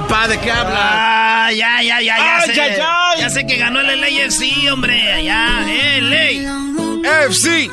Papá? 0.00 0.26
¿De 0.26 0.38
qué 0.40 0.50
hablas? 0.50 0.78
Ah, 0.80 1.50
ya, 1.52 1.82
ya, 1.82 2.00
ya, 2.00 2.16
ya 2.16 2.36
Ay, 2.38 2.54
sé. 2.54 2.60
ay, 2.62 2.80
ay. 2.80 3.20
Ya 3.20 3.28
sé 3.28 3.46
que 3.46 3.58
ganó 3.58 3.80
el 3.80 4.00
LAFC, 4.00 4.72
hombre. 4.72 5.22
Ya, 5.22 5.66
LA. 6.00 7.26
FC. 7.26 7.70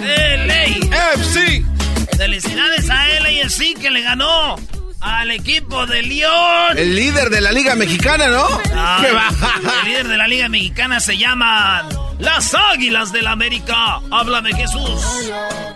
LA. 0.00 1.12
FC. 1.14 1.62
Felicidades 2.16 2.88
a 2.88 3.06
LAFC 3.20 3.78
que 3.78 3.90
le 3.90 4.00
ganó 4.00 4.56
al 5.02 5.30
equipo 5.30 5.84
de 5.84 6.02
León. 6.04 6.78
El 6.78 6.96
líder 6.96 7.28
de 7.28 7.42
la 7.42 7.52
Liga 7.52 7.74
Mexicana, 7.74 8.28
¿no? 8.28 8.46
Ay, 8.74 9.04
¿Qué 9.04 9.12
va? 9.12 9.28
El 9.84 9.88
líder 9.90 10.08
de 10.08 10.16
la 10.16 10.26
Liga 10.26 10.48
Mexicana 10.48 11.00
se 11.00 11.18
llama 11.18 11.86
Las 12.18 12.54
Águilas 12.72 13.12
del 13.12 13.26
América. 13.26 14.00
Háblame, 14.10 14.54
Jesús. 14.54 15.30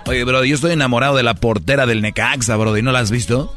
Oye, 0.07 0.25
bro, 0.25 0.43
yo 0.45 0.55
estoy 0.55 0.73
enamorado 0.73 1.17
de 1.17 1.23
la 1.23 1.35
portera 1.35 1.85
del 1.85 2.01
Necaxa, 2.01 2.57
bro. 2.57 2.77
¿Y 2.79 2.83
no 2.83 2.93
la 2.93 3.01
has 3.01 3.11
visto? 3.11 3.55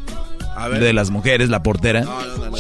A 0.56 0.68
ver. 0.68 0.80
De 0.82 0.94
las 0.94 1.10
mujeres, 1.10 1.50
la 1.50 1.64
portera. 1.64 2.02
No, 2.02 2.26
no, 2.26 2.38
no, 2.38 2.50
no. 2.50 2.58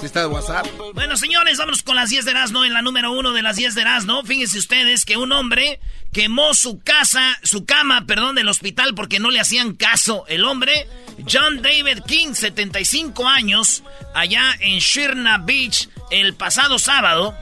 ¿Sí 0.00 0.06
está 0.06 0.20
de 0.20 0.26
WhatsApp? 0.28 0.66
Bueno, 0.94 1.14
señores, 1.18 1.58
vámonos 1.58 1.82
con 1.82 1.94
las 1.94 2.08
10 2.08 2.24
de 2.24 2.30
Erasmo. 2.30 2.64
En 2.64 2.72
la 2.72 2.80
número 2.80 3.12
uno 3.12 3.34
de 3.34 3.42
las 3.42 3.56
10 3.56 3.74
de 3.74 3.82
Erasmo, 3.82 4.22
fíjense 4.22 4.58
ustedes 4.58 5.04
que 5.04 5.18
un 5.18 5.30
hombre 5.30 5.78
quemó 6.10 6.54
su 6.54 6.80
casa, 6.80 7.38
su 7.42 7.66
cama, 7.66 8.06
perdón, 8.06 8.34
del 8.34 8.48
hospital 8.48 8.94
porque 8.94 9.20
no 9.20 9.30
le 9.30 9.40
hacían 9.40 9.74
caso. 9.74 10.24
El 10.26 10.46
hombre, 10.46 10.88
John 11.30 11.60
David 11.60 12.02
King, 12.06 12.32
75 12.32 13.28
años, 13.28 13.84
allá 14.14 14.54
en 14.60 14.78
Shirna 14.78 15.36
Beach, 15.36 15.90
el 16.10 16.34
pasado 16.34 16.78
sábado. 16.78 17.34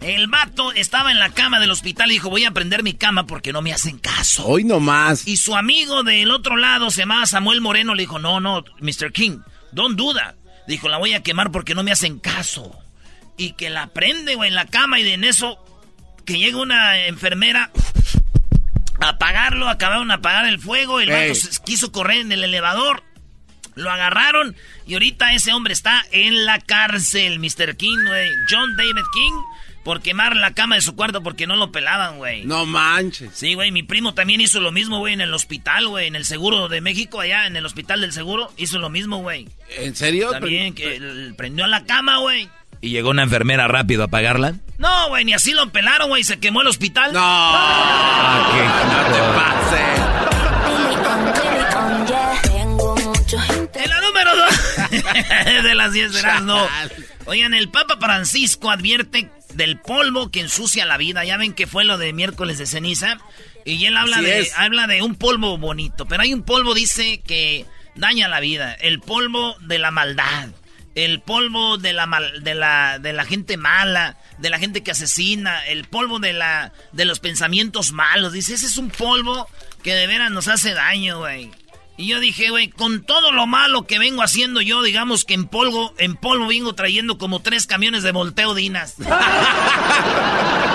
El 0.00 0.26
vato 0.28 0.72
estaba 0.72 1.10
en 1.10 1.18
la 1.18 1.30
cama 1.30 1.58
del 1.58 1.70
hospital 1.70 2.10
y 2.10 2.14
dijo, 2.14 2.30
voy 2.30 2.44
a 2.44 2.50
prender 2.50 2.82
mi 2.82 2.94
cama 2.94 3.26
porque 3.26 3.52
no 3.52 3.62
me 3.62 3.72
hacen 3.72 3.98
caso. 3.98 4.46
Hoy 4.46 4.62
nomás. 4.64 5.26
Y 5.26 5.36
su 5.38 5.56
amigo 5.56 6.02
del 6.04 6.30
otro 6.30 6.56
lado, 6.56 6.90
se 6.90 7.00
llamaba 7.02 7.26
Samuel 7.26 7.60
Moreno, 7.60 7.94
le 7.94 8.02
dijo, 8.02 8.18
no, 8.18 8.38
no, 8.40 8.62
Mr. 8.80 9.10
King, 9.12 9.38
don't 9.72 9.96
duda. 9.96 10.36
Dijo, 10.68 10.88
la 10.88 10.98
voy 10.98 11.14
a 11.14 11.22
quemar 11.22 11.50
porque 11.50 11.74
no 11.74 11.82
me 11.82 11.92
hacen 11.92 12.18
caso. 12.18 12.76
Y 13.36 13.52
que 13.52 13.70
la 13.70 13.88
prende, 13.88 14.34
güey, 14.34 14.48
en 14.48 14.54
la 14.54 14.66
cama 14.66 15.00
y 15.00 15.02
de 15.02 15.14
en 15.14 15.24
eso, 15.24 15.58
que 16.24 16.38
llega 16.38 16.58
una 16.58 17.06
enfermera 17.06 17.70
a 19.00 19.08
apagarlo, 19.10 19.68
acabaron 19.68 20.08
de 20.08 20.14
apagar 20.14 20.46
el 20.46 20.58
fuego, 20.58 21.00
el 21.00 21.10
vato 21.10 21.34
se- 21.34 21.62
quiso 21.64 21.92
correr 21.92 22.18
en 22.20 22.32
el 22.32 22.44
elevador, 22.44 23.02
lo 23.74 23.90
agarraron 23.90 24.56
y 24.86 24.94
ahorita 24.94 25.34
ese 25.34 25.52
hombre 25.52 25.74
está 25.74 26.02
en 26.12 26.46
la 26.46 26.58
cárcel, 26.60 27.38
Mr. 27.38 27.76
King, 27.76 27.98
güey. 28.06 28.30
John 28.50 28.74
David 28.76 29.04
King, 29.12 29.34
por 29.86 30.02
quemar 30.02 30.34
la 30.34 30.52
cama 30.52 30.74
de 30.74 30.80
su 30.80 30.96
cuarto 30.96 31.22
porque 31.22 31.46
no 31.46 31.54
lo 31.54 31.70
pelaban, 31.70 32.18
güey. 32.18 32.44
No 32.44 32.66
manches. 32.66 33.30
Sí, 33.34 33.54
güey, 33.54 33.70
mi 33.70 33.84
primo 33.84 34.14
también 34.14 34.40
hizo 34.40 34.58
lo 34.58 34.72
mismo, 34.72 34.98
güey, 34.98 35.14
en 35.14 35.20
el 35.20 35.32
hospital, 35.32 35.86
güey, 35.86 36.08
en 36.08 36.16
el 36.16 36.24
seguro 36.24 36.68
de 36.68 36.80
México, 36.80 37.20
allá 37.20 37.46
en 37.46 37.54
el 37.54 37.64
hospital 37.64 38.00
del 38.00 38.12
seguro, 38.12 38.52
hizo 38.56 38.80
lo 38.80 38.90
mismo, 38.90 39.18
güey. 39.18 39.46
¿En 39.78 39.94
serio? 39.94 40.32
También 40.32 40.74
que 40.74 41.32
prendió 41.36 41.68
la 41.68 41.84
cama, 41.84 42.18
güey. 42.18 42.50
Y 42.80 42.90
llegó 42.90 43.10
una 43.10 43.22
enfermera 43.22 43.68
rápido 43.68 44.02
a 44.02 44.06
apagarla. 44.06 44.56
No, 44.78 45.08
güey, 45.10 45.24
ni 45.24 45.34
así 45.34 45.52
lo 45.52 45.70
pelaron, 45.70 46.08
güey, 46.08 46.24
se 46.24 46.40
quemó 46.40 46.62
el 46.62 46.66
hospital. 46.66 47.12
No. 47.12 47.20
Ah, 47.22 48.50
qué 48.52 48.64
No 48.90 49.04
te 49.14 49.20
pases. 49.38 50.16
En 53.84 53.88
la 53.88 54.00
número 54.00 54.36
dos 54.36 54.54
de 55.62 55.74
las 55.76 55.92
10 55.92 56.12
de 56.12 56.22
no. 56.42 56.66
Oigan, 57.26 57.54
el 57.54 57.68
Papa 57.68 57.98
Francisco 58.00 58.68
advierte 58.68 59.30
del 59.56 59.78
polvo 59.80 60.30
que 60.30 60.40
ensucia 60.40 60.84
la 60.86 60.96
vida. 60.96 61.24
Ya 61.24 61.36
ven 61.36 61.52
que 61.54 61.66
fue 61.66 61.84
lo 61.84 61.98
de 61.98 62.12
miércoles 62.12 62.58
de 62.58 62.66
ceniza. 62.66 63.18
Y 63.64 63.84
él 63.86 63.96
habla 63.96 64.16
Así 64.18 64.26
de, 64.26 64.40
es. 64.40 64.52
habla 64.56 64.86
de 64.86 65.02
un 65.02 65.14
polvo 65.16 65.58
bonito. 65.58 66.06
Pero 66.06 66.22
hay 66.22 66.32
un 66.32 66.42
polvo, 66.42 66.74
dice, 66.74 67.20
que 67.26 67.66
daña 67.94 68.28
la 68.28 68.40
vida. 68.40 68.74
El 68.74 69.00
polvo 69.00 69.56
de 69.60 69.78
la 69.78 69.90
maldad. 69.90 70.50
El 70.94 71.20
polvo 71.20 71.76
de 71.76 71.92
la, 71.92 72.06
mal- 72.06 72.42
de 72.42 72.54
la, 72.54 72.98
de 72.98 73.12
la 73.12 73.24
gente 73.24 73.56
mala. 73.56 74.16
De 74.38 74.50
la 74.50 74.58
gente 74.58 74.82
que 74.82 74.92
asesina. 74.92 75.66
El 75.66 75.84
polvo 75.84 76.18
de, 76.20 76.32
la, 76.32 76.72
de 76.92 77.04
los 77.04 77.18
pensamientos 77.20 77.92
malos. 77.92 78.32
Dice, 78.32 78.54
ese 78.54 78.66
es 78.66 78.76
un 78.76 78.90
polvo 78.90 79.48
que 79.82 79.94
de 79.94 80.06
veras 80.06 80.30
nos 80.30 80.48
hace 80.48 80.72
daño, 80.74 81.18
güey. 81.18 81.50
Y 81.98 82.08
yo 82.08 82.20
dije, 82.20 82.50
güey, 82.50 82.68
con 82.68 83.02
todo 83.04 83.32
lo 83.32 83.46
malo 83.46 83.86
que 83.86 83.98
vengo 83.98 84.22
haciendo 84.22 84.60
yo, 84.60 84.82
digamos 84.82 85.24
que 85.24 85.32
en 85.34 85.46
polvo, 85.46 85.94
en 85.98 86.14
polvo 86.16 86.46
vengo 86.48 86.74
trayendo 86.74 87.16
como 87.16 87.40
tres 87.40 87.66
camiones 87.66 88.02
de 88.02 88.12
volteo 88.12 88.54
dinas. 88.54 88.94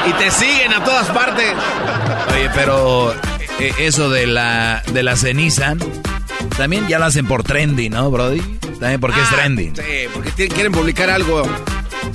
Y 0.07 0.13
te 0.13 0.31
siguen 0.31 0.73
a 0.73 0.83
todas 0.83 1.07
partes. 1.09 1.53
Oye, 2.33 2.50
pero 2.56 3.13
eh, 3.59 3.71
eso 3.79 4.09
de 4.09 4.25
la, 4.25 4.81
de 4.91 5.03
la 5.03 5.15
ceniza, 5.15 5.75
también 6.57 6.88
ya 6.88 6.97
lo 6.97 7.06
hacen 7.06 7.27
por 7.27 7.44
trendy, 7.44 7.89
¿no, 7.89 8.09
Brody? 8.09 8.41
También 8.79 9.00
porque 9.00 9.21
es 9.21 9.27
Ah, 9.31 9.35
trendy. 9.35 9.71
Sí, 9.75 10.07
porque 10.12 10.47
quieren 10.47 10.71
publicar 10.71 11.12
algo 11.12 11.44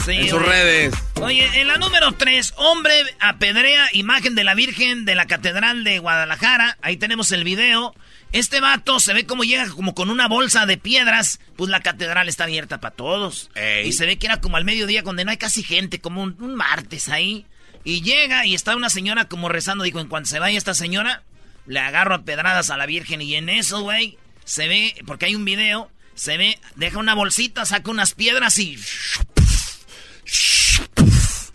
Sí, 0.04 0.12
en 0.12 0.28
sus 0.28 0.40
güey. 0.40 0.50
redes. 0.50 0.94
Oye, 1.20 1.48
en 1.60 1.68
la 1.68 1.78
número 1.78 2.10
3, 2.12 2.54
hombre 2.56 2.92
apedrea 3.20 3.86
imagen 3.92 4.34
de 4.34 4.42
la 4.42 4.54
Virgen 4.54 5.04
de 5.04 5.14
la 5.14 5.26
Catedral 5.26 5.84
de 5.84 6.00
Guadalajara. 6.00 6.76
Ahí 6.82 6.96
tenemos 6.96 7.30
el 7.30 7.44
video. 7.44 7.94
Este 8.32 8.60
vato 8.60 9.00
se 9.00 9.14
ve 9.14 9.24
como 9.24 9.44
llega 9.44 9.68
como 9.70 9.94
con 9.94 10.10
una 10.10 10.28
bolsa 10.28 10.66
de 10.66 10.76
piedras. 10.76 11.40
Pues 11.56 11.70
la 11.70 11.80
catedral 11.80 12.28
está 12.28 12.44
abierta 12.44 12.80
para 12.80 12.94
todos. 12.94 13.50
Ey. 13.54 13.88
Y 13.88 13.92
se 13.92 14.06
ve 14.06 14.18
que 14.18 14.26
era 14.26 14.40
como 14.40 14.56
al 14.56 14.64
mediodía 14.64 15.02
donde 15.02 15.24
no 15.24 15.30
hay 15.30 15.36
casi 15.38 15.62
gente, 15.62 16.00
como 16.00 16.22
un, 16.22 16.36
un 16.40 16.54
martes 16.54 17.08
ahí. 17.08 17.46
Y 17.84 18.02
llega 18.02 18.44
y 18.46 18.54
está 18.54 18.76
una 18.76 18.90
señora 18.90 19.26
como 19.26 19.48
rezando. 19.48 19.84
Dijo, 19.84 20.00
en 20.00 20.08
cuanto 20.08 20.28
se 20.28 20.38
vaya 20.38 20.58
esta 20.58 20.74
señora, 20.74 21.22
le 21.66 21.78
agarro 21.80 22.14
a 22.14 22.24
pedradas 22.24 22.70
a 22.70 22.76
la 22.76 22.86
Virgen. 22.86 23.22
Y 23.22 23.36
en 23.36 23.48
eso, 23.48 23.80
güey, 23.82 24.18
se 24.44 24.68
ve, 24.68 24.94
porque 25.06 25.26
hay 25.26 25.34
un 25.34 25.44
video, 25.44 25.90
Se 26.14 26.38
ve, 26.38 26.58
deja 26.76 26.98
una 26.98 27.14
bolsita, 27.14 27.66
saca 27.66 27.90
unas 27.90 28.14
piedras 28.14 28.58
y... 28.58 28.78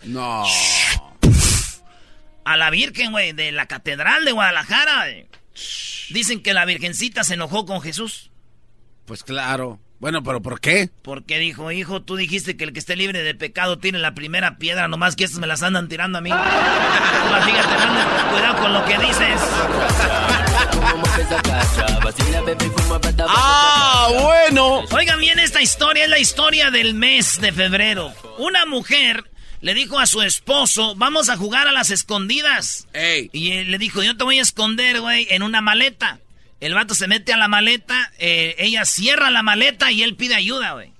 No. 0.04 0.44
A 2.44 2.56
la 2.56 2.70
Virgen, 2.70 3.10
güey, 3.10 3.32
de 3.32 3.50
la 3.50 3.66
Catedral 3.66 4.24
de 4.24 4.32
Guadalajara. 4.32 5.06
Dicen 6.10 6.42
que 6.42 6.54
la 6.54 6.64
Virgencita 6.64 7.24
se 7.24 7.34
enojó 7.34 7.66
con 7.66 7.80
Jesús. 7.80 8.30
Pues 9.06 9.22
claro. 9.22 9.80
Bueno, 10.02 10.24
pero 10.24 10.42
¿por 10.42 10.60
qué? 10.60 10.90
Porque 11.02 11.38
dijo, 11.38 11.70
hijo, 11.70 12.02
tú 12.02 12.16
dijiste 12.16 12.56
que 12.56 12.64
el 12.64 12.72
que 12.72 12.80
esté 12.80 12.96
libre 12.96 13.22
de 13.22 13.36
pecado 13.36 13.78
tiene 13.78 14.00
la 14.00 14.14
primera 14.14 14.58
piedra, 14.58 14.88
nomás 14.88 15.14
que 15.14 15.22
estas 15.22 15.38
me 15.38 15.46
las 15.46 15.62
andan 15.62 15.88
tirando 15.88 16.18
a 16.18 16.20
mí. 16.20 16.30
fíjate, 16.30 17.74
cuidado 18.32 18.60
con 18.60 18.72
lo 18.72 18.84
que 18.84 18.98
dices. 18.98 19.40
Ah, 23.28 24.08
bueno. 24.10 24.84
Oigan 24.90 25.20
bien, 25.20 25.38
esta 25.38 25.62
historia 25.62 26.02
es 26.04 26.10
la 26.10 26.18
historia 26.18 26.72
del 26.72 26.94
mes 26.94 27.40
de 27.40 27.52
febrero. 27.52 28.12
Una 28.38 28.66
mujer 28.66 29.30
le 29.62 29.74
dijo 29.74 30.00
a 30.00 30.06
su 30.06 30.22
esposo, 30.22 30.96
vamos 30.96 31.28
a 31.28 31.36
jugar 31.36 31.68
a 31.68 31.72
las 31.72 31.90
escondidas. 31.90 32.88
Y 33.32 33.52
él 33.52 33.70
le 33.70 33.78
dijo, 33.78 34.02
yo 34.02 34.16
te 34.16 34.24
voy 34.24 34.40
a 34.40 34.42
esconder, 34.42 35.00
güey, 35.00 35.28
en 35.30 35.44
una 35.44 35.60
maleta. 35.60 36.18
El 36.60 36.74
vato 36.74 36.94
se 36.94 37.06
mete 37.06 37.32
a 37.32 37.36
la 37.36 37.48
maleta, 37.48 38.12
eh, 38.18 38.56
ella 38.58 38.84
cierra 38.84 39.30
la 39.30 39.42
maleta 39.42 39.92
y 39.92 40.02
él 40.02 40.16
pide 40.16 40.34
ayuda, 40.34 40.72
güey. 40.72 40.92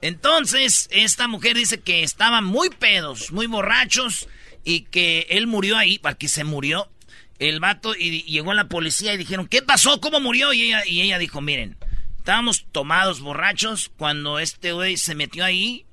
Entonces, 0.00 0.88
esta 0.90 1.28
mujer 1.28 1.56
dice 1.56 1.80
que 1.80 2.02
estaban 2.02 2.44
muy 2.44 2.68
pedos, 2.68 3.30
muy 3.30 3.46
borrachos 3.46 4.28
y 4.64 4.82
que 4.82 5.26
él 5.30 5.46
murió 5.46 5.76
ahí, 5.76 5.98
porque 6.00 6.28
se 6.28 6.42
murió. 6.42 6.90
El 7.38 7.60
vato 7.60 7.94
y, 7.96 8.22
llegó 8.22 8.54
la 8.54 8.68
policía 8.68 9.14
y 9.14 9.18
dijeron, 9.18 9.46
¿qué 9.46 9.62
pasó? 9.62 10.00
¿Cómo 10.00 10.18
murió? 10.18 10.52
Y 10.52 10.62
ella, 10.62 10.82
y 10.84 11.00
ella 11.00 11.18
dijo, 11.18 11.40
miren, 11.40 11.76
estábamos 12.18 12.66
tomados 12.72 13.20
borrachos 13.20 13.92
cuando 13.96 14.40
este 14.40 14.72
güey 14.72 14.96
se 14.96 15.14
metió 15.14 15.44
ahí 15.44 15.86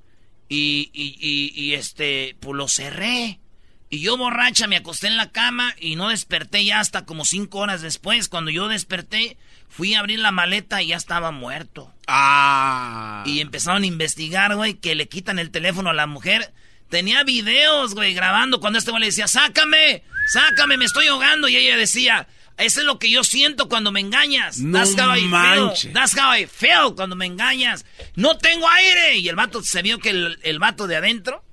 y, 0.54 0.90
y, 0.92 1.52
y, 1.54 1.74
este, 1.74 2.36
pues 2.40 2.54
lo 2.54 2.68
cerré. 2.68 3.40
Y 3.88 4.00
yo 4.00 4.18
borracha 4.18 4.66
me 4.66 4.76
acosté 4.76 5.06
en 5.06 5.16
la 5.16 5.30
cama 5.30 5.74
y 5.80 5.96
no 5.96 6.10
desperté 6.10 6.62
ya 6.62 6.78
hasta 6.80 7.06
como 7.06 7.24
cinco 7.24 7.60
horas 7.60 7.80
después. 7.80 8.28
Cuando 8.28 8.50
yo 8.50 8.68
desperté, 8.68 9.38
fui 9.70 9.94
a 9.94 10.00
abrir 10.00 10.18
la 10.18 10.30
maleta 10.30 10.82
y 10.82 10.88
ya 10.88 10.96
estaba 10.96 11.30
muerto. 11.30 11.90
Ah. 12.06 13.22
Y 13.24 13.40
empezaron 13.40 13.82
a 13.82 13.86
investigar, 13.86 14.54
güey, 14.54 14.74
que 14.74 14.94
le 14.94 15.08
quitan 15.08 15.38
el 15.38 15.50
teléfono 15.50 15.88
a 15.88 15.94
la 15.94 16.06
mujer. 16.06 16.52
Tenía 16.90 17.24
videos, 17.24 17.94
güey, 17.94 18.12
grabando 18.12 18.60
cuando 18.60 18.78
este 18.78 18.90
güey 18.90 19.00
le 19.00 19.06
decía, 19.06 19.28
sácame, 19.28 20.02
sácame, 20.34 20.76
me 20.76 20.84
estoy 20.84 21.06
ahogando. 21.06 21.48
Y 21.48 21.56
ella 21.56 21.78
decía, 21.78 22.28
eso 22.62 22.80
es 22.80 22.86
lo 22.86 22.98
que 22.98 23.10
yo 23.10 23.24
siento 23.24 23.68
cuando 23.68 23.92
me 23.92 24.00
engañas. 24.00 24.58
No. 24.58 24.78
That's 24.78 26.16
how 26.16 26.34
I 26.34 26.46
feel 26.46 26.94
cuando 26.96 27.16
me 27.16 27.26
engañas. 27.26 27.84
No 28.16 28.38
tengo 28.38 28.68
aire. 28.68 29.18
Y 29.18 29.28
el 29.28 29.36
vato 29.36 29.62
se 29.62 29.82
vio 29.82 29.98
que 29.98 30.10
el, 30.10 30.38
el 30.42 30.58
vato 30.58 30.86
de 30.86 30.96
adentro, 30.96 31.44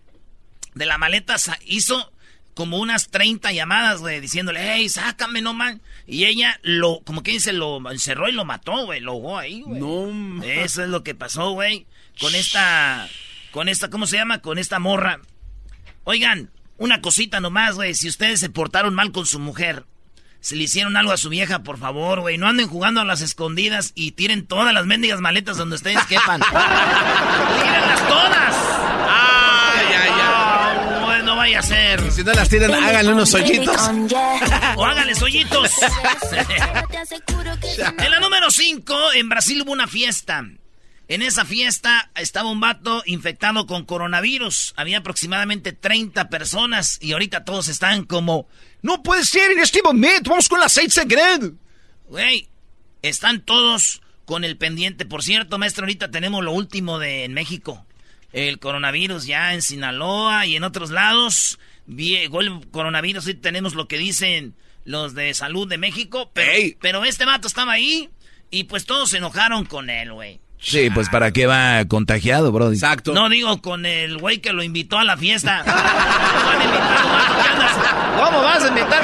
de 0.73 0.85
la 0.85 0.97
maleta, 0.97 1.35
hizo 1.65 2.11
como 2.59 2.79
unas 2.79 3.09
30 3.09 3.53
llamadas, 3.53 4.01
güey, 4.01 4.19
diciéndole, 4.19 4.59
hey, 4.61 4.89
sácame, 4.89 5.41
no 5.41 5.53
man. 5.53 5.81
Y 6.05 6.25
ella 6.25 6.59
lo, 6.61 6.99
como 7.05 7.23
que 7.23 7.31
dice, 7.31 7.53
lo 7.53 7.79
encerró 7.89 8.27
y 8.27 8.33
lo 8.33 8.43
mató, 8.43 8.85
güey, 8.85 8.99
lo 8.99 9.11
ahogó 9.13 9.37
ahí, 9.37 9.61
güey. 9.61 9.79
No, 9.79 10.43
Eso 10.43 10.83
es 10.83 10.89
lo 10.89 11.01
que 11.01 11.15
pasó, 11.15 11.51
güey, 11.51 11.87
con 12.19 12.35
esta, 12.35 13.07
con 13.51 13.69
esta, 13.69 13.89
¿cómo 13.89 14.07
se 14.07 14.17
llama? 14.17 14.41
Con 14.41 14.57
esta 14.57 14.77
morra. 14.77 15.21
Oigan, 16.03 16.51
una 16.77 16.99
cosita 16.99 17.39
nomás, 17.39 17.75
güey, 17.75 17.93
si 17.93 18.09
ustedes 18.09 18.41
se 18.41 18.49
portaron 18.49 18.93
mal 18.93 19.13
con 19.13 19.25
su 19.25 19.39
mujer, 19.39 19.85
si 20.41 20.55
le 20.55 20.63
hicieron 20.63 20.95
algo 20.95 21.11
a 21.11 21.17
su 21.17 21.29
vieja, 21.29 21.59
por 21.59 21.77
favor, 21.77 22.21
güey, 22.21 22.37
no 22.37 22.47
anden 22.47 22.67
jugando 22.67 23.01
a 23.01 23.05
las 23.05 23.21
escondidas 23.21 23.91
y 23.95 24.11
tiren 24.11 24.47
todas 24.47 24.73
las 24.73 24.85
mendigas 24.85 25.19
maletas 25.19 25.57
donde 25.57 25.75
ustedes 25.75 26.03
quepan. 26.05 26.39
¡Tírenlas 26.49 28.07
todas! 28.07 28.55
¡Ay, 29.09 29.85
ay, 30.01 30.11
ay! 30.21 30.77
No, 31.01 31.23
no 31.23 31.35
vaya 31.35 31.59
a 31.59 31.63
ser. 31.63 32.11
Si 32.11 32.23
no 32.23 32.31
las 32.33 32.47
tiran, 32.47 32.73
háganle 32.73 33.13
unos 33.13 33.33
hoyitos. 33.33 33.91
o 34.75 34.85
háganles 34.85 35.21
hoyitos. 35.21 35.71
en 37.97 38.11
la 38.11 38.19
número 38.19 38.49
5, 38.49 39.13
en 39.15 39.29
Brasil 39.29 39.61
hubo 39.63 39.71
una 39.73 39.87
fiesta. 39.87 40.43
En 41.09 41.23
esa 41.23 41.43
fiesta 41.43 42.11
estaba 42.13 42.51
un 42.51 42.59
vato 42.59 43.01
infectado 43.07 43.65
con 43.65 43.83
coronavirus. 43.83 44.75
Había 44.77 44.99
aproximadamente 44.99 45.73
30 45.73 46.29
personas 46.29 46.99
y 47.01 47.13
ahorita 47.13 47.43
todos 47.43 47.67
están 47.67 48.05
como... 48.05 48.47
No 48.83 49.01
puede 49.01 49.25
ser 49.25 49.49
en 49.51 49.57
este 49.57 49.81
momento, 49.81 50.29
vamos 50.29 50.47
con 50.47 50.59
la 50.59 50.67
aceite 50.67 50.91
sagrado. 50.91 51.53
Güey, 52.09 52.47
están 53.01 53.41
todos 53.41 54.03
con 54.25 54.43
el 54.43 54.55
pendiente. 54.55 55.07
Por 55.07 55.23
cierto, 55.23 55.57
maestro, 55.57 55.85
ahorita 55.85 56.11
tenemos 56.11 56.43
lo 56.43 56.51
último 56.51 56.99
de 56.99 57.23
en 57.23 57.33
México. 57.33 57.87
El 58.31 58.59
coronavirus 58.59 59.25
ya 59.25 59.55
en 59.55 59.63
Sinaloa 59.63 60.45
y 60.45 60.57
en 60.57 60.63
otros 60.63 60.91
lados. 60.91 61.57
Llegó 61.87 62.41
el 62.41 62.67
coronavirus 62.69 63.29
y 63.29 63.33
tenemos 63.33 63.73
lo 63.73 63.87
que 63.87 63.97
dicen 63.97 64.53
los 64.85 65.15
de 65.15 65.33
salud 65.33 65.67
de 65.67 65.79
México. 65.79 66.29
Pero, 66.35 66.77
pero 66.79 67.03
este 67.03 67.25
vato 67.25 67.47
estaba 67.47 67.71
ahí 67.71 68.11
y 68.51 68.65
pues 68.65 68.85
todos 68.85 69.09
se 69.09 69.17
enojaron 69.17 69.65
con 69.65 69.89
él, 69.89 70.13
güey. 70.13 70.39
Sí, 70.61 70.89
pues 70.89 71.09
para 71.09 71.31
qué 71.31 71.45
va 71.45 71.85
contagiado, 71.85 72.51
bro. 72.51 72.71
Exacto. 72.71 73.13
No 73.13 73.29
digo 73.29 73.61
con 73.61 73.85
el 73.85 74.17
güey 74.17 74.39
que 74.39 74.51
lo 74.51 74.61
invitó 74.61 74.97
a 74.97 75.05
la 75.05 75.15
fiesta. 75.17 75.63
¿Cómo 78.17 78.41
vas 78.41 78.63
a 78.63 78.67
invitar? 78.67 78.99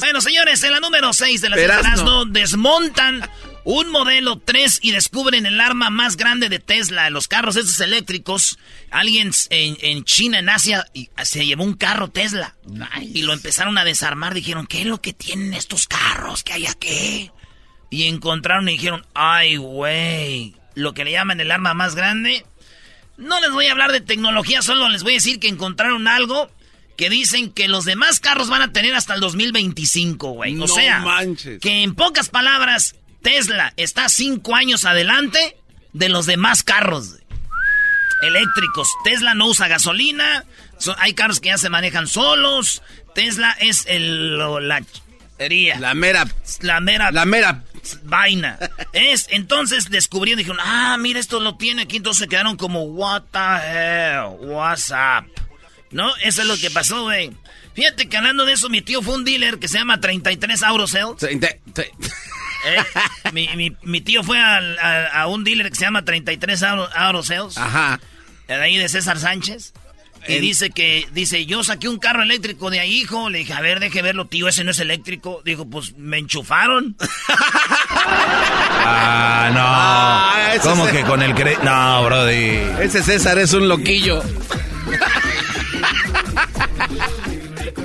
Bueno, 0.00 0.20
señores, 0.20 0.62
en 0.64 0.72
la 0.72 0.80
número 0.80 1.12
6 1.12 1.40
de 1.40 1.50
las 1.50 2.02
no 2.02 2.24
desmontan 2.24 3.28
un 3.64 3.90
modelo 3.90 4.40
3 4.42 4.80
y 4.82 4.92
descubren 4.92 5.44
el 5.44 5.60
arma 5.60 5.90
más 5.90 6.16
grande 6.16 6.48
de 6.48 6.58
Tesla. 6.58 7.10
Los 7.10 7.28
carros 7.28 7.56
esos 7.56 7.80
eléctricos. 7.80 8.58
Alguien 8.90 9.32
en, 9.50 10.04
China, 10.04 10.38
en 10.38 10.48
Asia, 10.48 10.86
se 11.22 11.44
llevó 11.44 11.64
un 11.64 11.74
carro 11.74 12.08
Tesla. 12.08 12.56
Y 13.00 13.22
lo 13.22 13.32
empezaron 13.32 13.76
a 13.76 13.84
desarmar. 13.84 14.34
Dijeron, 14.34 14.66
¿qué 14.66 14.80
es 14.80 14.86
lo 14.86 15.00
que 15.00 15.12
tienen 15.12 15.54
estos 15.54 15.86
carros? 15.86 16.44
¿Qué 16.44 16.54
hay 16.54 16.66
aquí? 16.66 17.30
Y 17.90 18.04
encontraron 18.04 18.68
y 18.68 18.72
dijeron, 18.72 19.06
ay, 19.14 19.56
güey, 19.56 20.54
lo 20.74 20.94
que 20.94 21.04
le 21.04 21.12
llaman 21.12 21.40
el 21.40 21.50
arma 21.50 21.74
más 21.74 21.94
grande. 21.94 22.44
No 23.16 23.40
les 23.40 23.50
voy 23.50 23.66
a 23.66 23.72
hablar 23.72 23.92
de 23.92 24.00
tecnología, 24.00 24.62
solo 24.62 24.88
les 24.88 25.02
voy 25.02 25.12
a 25.12 25.16
decir 25.16 25.40
que 25.40 25.48
encontraron 25.48 26.06
algo 26.06 26.50
que 26.96 27.08
dicen 27.10 27.52
que 27.52 27.68
los 27.68 27.84
demás 27.84 28.18
carros 28.18 28.48
van 28.48 28.62
a 28.62 28.72
tener 28.72 28.94
hasta 28.94 29.14
el 29.14 29.20
2025, 29.20 30.30
güey. 30.30 30.60
o 30.60 30.66
sea, 30.66 31.04
que 31.60 31.82
en 31.82 31.94
pocas 31.94 32.28
palabras, 32.28 32.96
Tesla 33.22 33.72
está 33.76 34.08
cinco 34.08 34.56
años 34.56 34.84
adelante 34.84 35.56
de 35.92 36.08
los 36.08 36.26
demás 36.26 36.64
carros 36.64 37.16
eléctricos. 38.22 38.88
Tesla 39.04 39.34
no 39.34 39.46
usa 39.46 39.68
gasolina, 39.68 40.44
hay 40.98 41.14
carros 41.14 41.40
que 41.40 41.50
ya 41.50 41.58
se 41.58 41.70
manejan 41.70 42.08
solos. 42.08 42.82
Tesla 43.14 43.56
es 43.60 43.84
el, 43.86 44.38
la, 44.38 44.82
la 45.78 45.94
mera. 45.94 46.26
La 46.60 46.80
mera. 46.80 47.10
La 47.10 47.24
mera 47.24 47.62
vaina. 48.02 48.58
Es, 48.92 49.26
entonces 49.30 49.90
descubrieron, 49.90 50.38
dijeron, 50.38 50.58
ah, 50.60 50.96
mira, 50.98 51.20
esto 51.20 51.40
lo 51.40 51.56
tiene 51.56 51.82
aquí. 51.82 51.96
Entonces 51.98 52.24
se 52.24 52.28
quedaron 52.28 52.56
como, 52.56 52.82
what 52.82 53.22
the 53.32 53.38
hell, 53.38 54.50
what's 54.50 54.90
up. 54.90 55.30
¿No? 55.90 56.14
Eso 56.16 56.42
es 56.42 56.48
lo 56.48 56.56
que 56.58 56.70
pasó, 56.70 57.04
güey. 57.04 57.30
Fíjate 57.74 58.08
que 58.08 58.16
hablando 58.16 58.44
de 58.44 58.54
eso, 58.54 58.68
mi 58.68 58.82
tío 58.82 59.02
fue 59.02 59.14
un 59.14 59.24
dealer 59.24 59.58
que 59.58 59.68
se 59.68 59.78
llama 59.78 60.00
33 60.00 60.62
Aurosales. 60.62 61.22
Eh, 62.66 62.82
mi, 63.32 63.76
mi, 63.82 64.00
tío 64.00 64.24
fue 64.24 64.36
a, 64.40 65.26
un 65.28 65.44
dealer 65.44 65.70
que 65.70 65.76
se 65.76 65.82
llama 65.82 66.04
33 66.04 66.62
Aurosales. 66.62 67.56
Ajá. 67.56 68.00
De 68.48 68.54
ahí 68.54 68.76
de 68.76 68.88
César 68.88 69.18
Sánchez. 69.18 69.72
Y 70.28 70.38
dice 70.40 70.70
que, 70.70 71.08
dice, 71.12 71.46
yo 71.46 71.64
saqué 71.64 71.88
un 71.88 71.98
carro 71.98 72.22
eléctrico 72.22 72.70
de 72.70 72.78
ahí, 72.80 73.00
hijo. 73.00 73.30
Le 73.30 73.38
dije, 73.38 73.54
a 73.54 73.60
ver, 73.60 73.80
deje 73.80 74.02
verlo, 74.02 74.26
tío, 74.26 74.46
ese 74.46 74.62
no 74.62 74.72
es 74.72 74.78
eléctrico. 74.78 75.40
Dijo, 75.44 75.68
pues 75.68 75.96
me 75.96 76.18
enchufaron. 76.18 76.96
ah, 78.84 79.50
no. 79.52 79.64
Ah, 79.64 80.54
¿Cómo 80.62 80.86
que 80.86 81.02
con 81.04 81.22
el 81.22 81.34
cre... 81.34 81.56
No, 81.62 82.04
brody. 82.04 82.60
Ese 82.80 83.02
César 83.02 83.38
es 83.38 83.54
un 83.54 83.68
loquillo. 83.68 84.22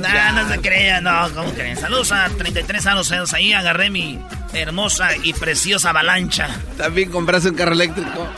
nah, 0.02 0.32
no 0.34 0.50
se 0.50 0.60
creía, 0.60 1.00
no, 1.02 1.30
¿cómo 1.34 1.54
creen? 1.54 1.78
Saludos 1.78 2.12
a 2.12 2.28
33 2.30 2.86
años 2.88 3.34
ahí, 3.34 3.54
agarré 3.54 3.90
mi 3.90 4.20
hermosa 4.54 5.16
y 5.24 5.32
preciosa 5.34 5.92
avalancha. 5.92 6.50
También 6.78 7.10
compraste 7.10 7.50
un 7.50 7.56
carro 7.56 7.72
eléctrico. 7.74 8.30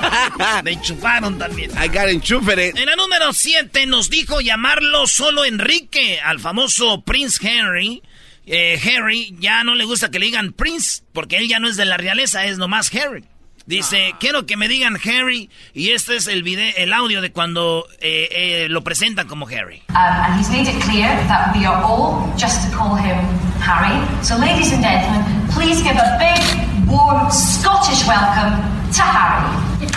Me 0.64 0.72
enchufaron 0.72 1.38
también. 1.38 1.70
I 1.72 1.88
got 1.88 2.08
enchufed 2.08 2.58
En 2.58 2.86
la 2.86 2.96
número 2.96 3.32
7 3.32 3.86
nos 3.86 4.10
dijo 4.10 4.40
llamarlo 4.40 5.06
solo 5.06 5.44
Enrique 5.44 6.20
al 6.20 6.40
famoso 6.40 7.02
Prince 7.02 7.38
Henry. 7.46 8.02
Eh, 8.46 8.78
Harry 8.84 9.34
ya 9.38 9.64
no 9.64 9.74
le 9.74 9.84
gusta 9.84 10.10
que 10.10 10.18
le 10.18 10.26
digan 10.26 10.52
Prince 10.52 11.02
porque 11.12 11.38
él 11.38 11.48
ya 11.48 11.58
no 11.60 11.68
es 11.68 11.76
de 11.76 11.86
la 11.86 11.96
realeza, 11.96 12.44
es 12.44 12.58
nomás 12.58 12.90
Harry. 12.94 13.24
Dice, 13.66 14.10
ah. 14.12 14.16
quiero 14.20 14.44
que 14.44 14.58
me 14.58 14.68
digan 14.68 14.98
Harry 15.04 15.48
y 15.72 15.90
este 15.90 16.16
es 16.16 16.26
el 16.26 16.42
video, 16.42 16.70
el 16.76 16.92
audio 16.92 17.22
de 17.22 17.32
cuando 17.32 17.86
eh, 18.00 18.28
eh, 18.30 18.66
lo 18.68 18.84
presentan 18.84 19.26
como 19.26 19.46
Harry. 19.46 19.82
Um, 19.88 19.96
and 19.96 20.38
he's 20.38 20.50
made 20.50 20.68
it 20.68 20.78
clear 20.82 21.08
that 21.28 21.56
we 21.56 21.64
are 21.64 21.82
all 21.82 22.30
just 22.36 22.68
to 22.68 22.76
call 22.76 22.94
him 22.94 23.16
Harry. 23.60 23.96
So 24.22 24.36
ladies 24.36 24.70
and 24.72 24.82
gentlemen, 24.82 25.48
please 25.48 25.82
give 25.82 25.96
a 25.96 26.18
big 26.18 26.73
warm 26.94 27.30
Scottish 27.30 28.06
welcome 28.06 28.54
to 28.92 29.02
Harry. 29.02 29.88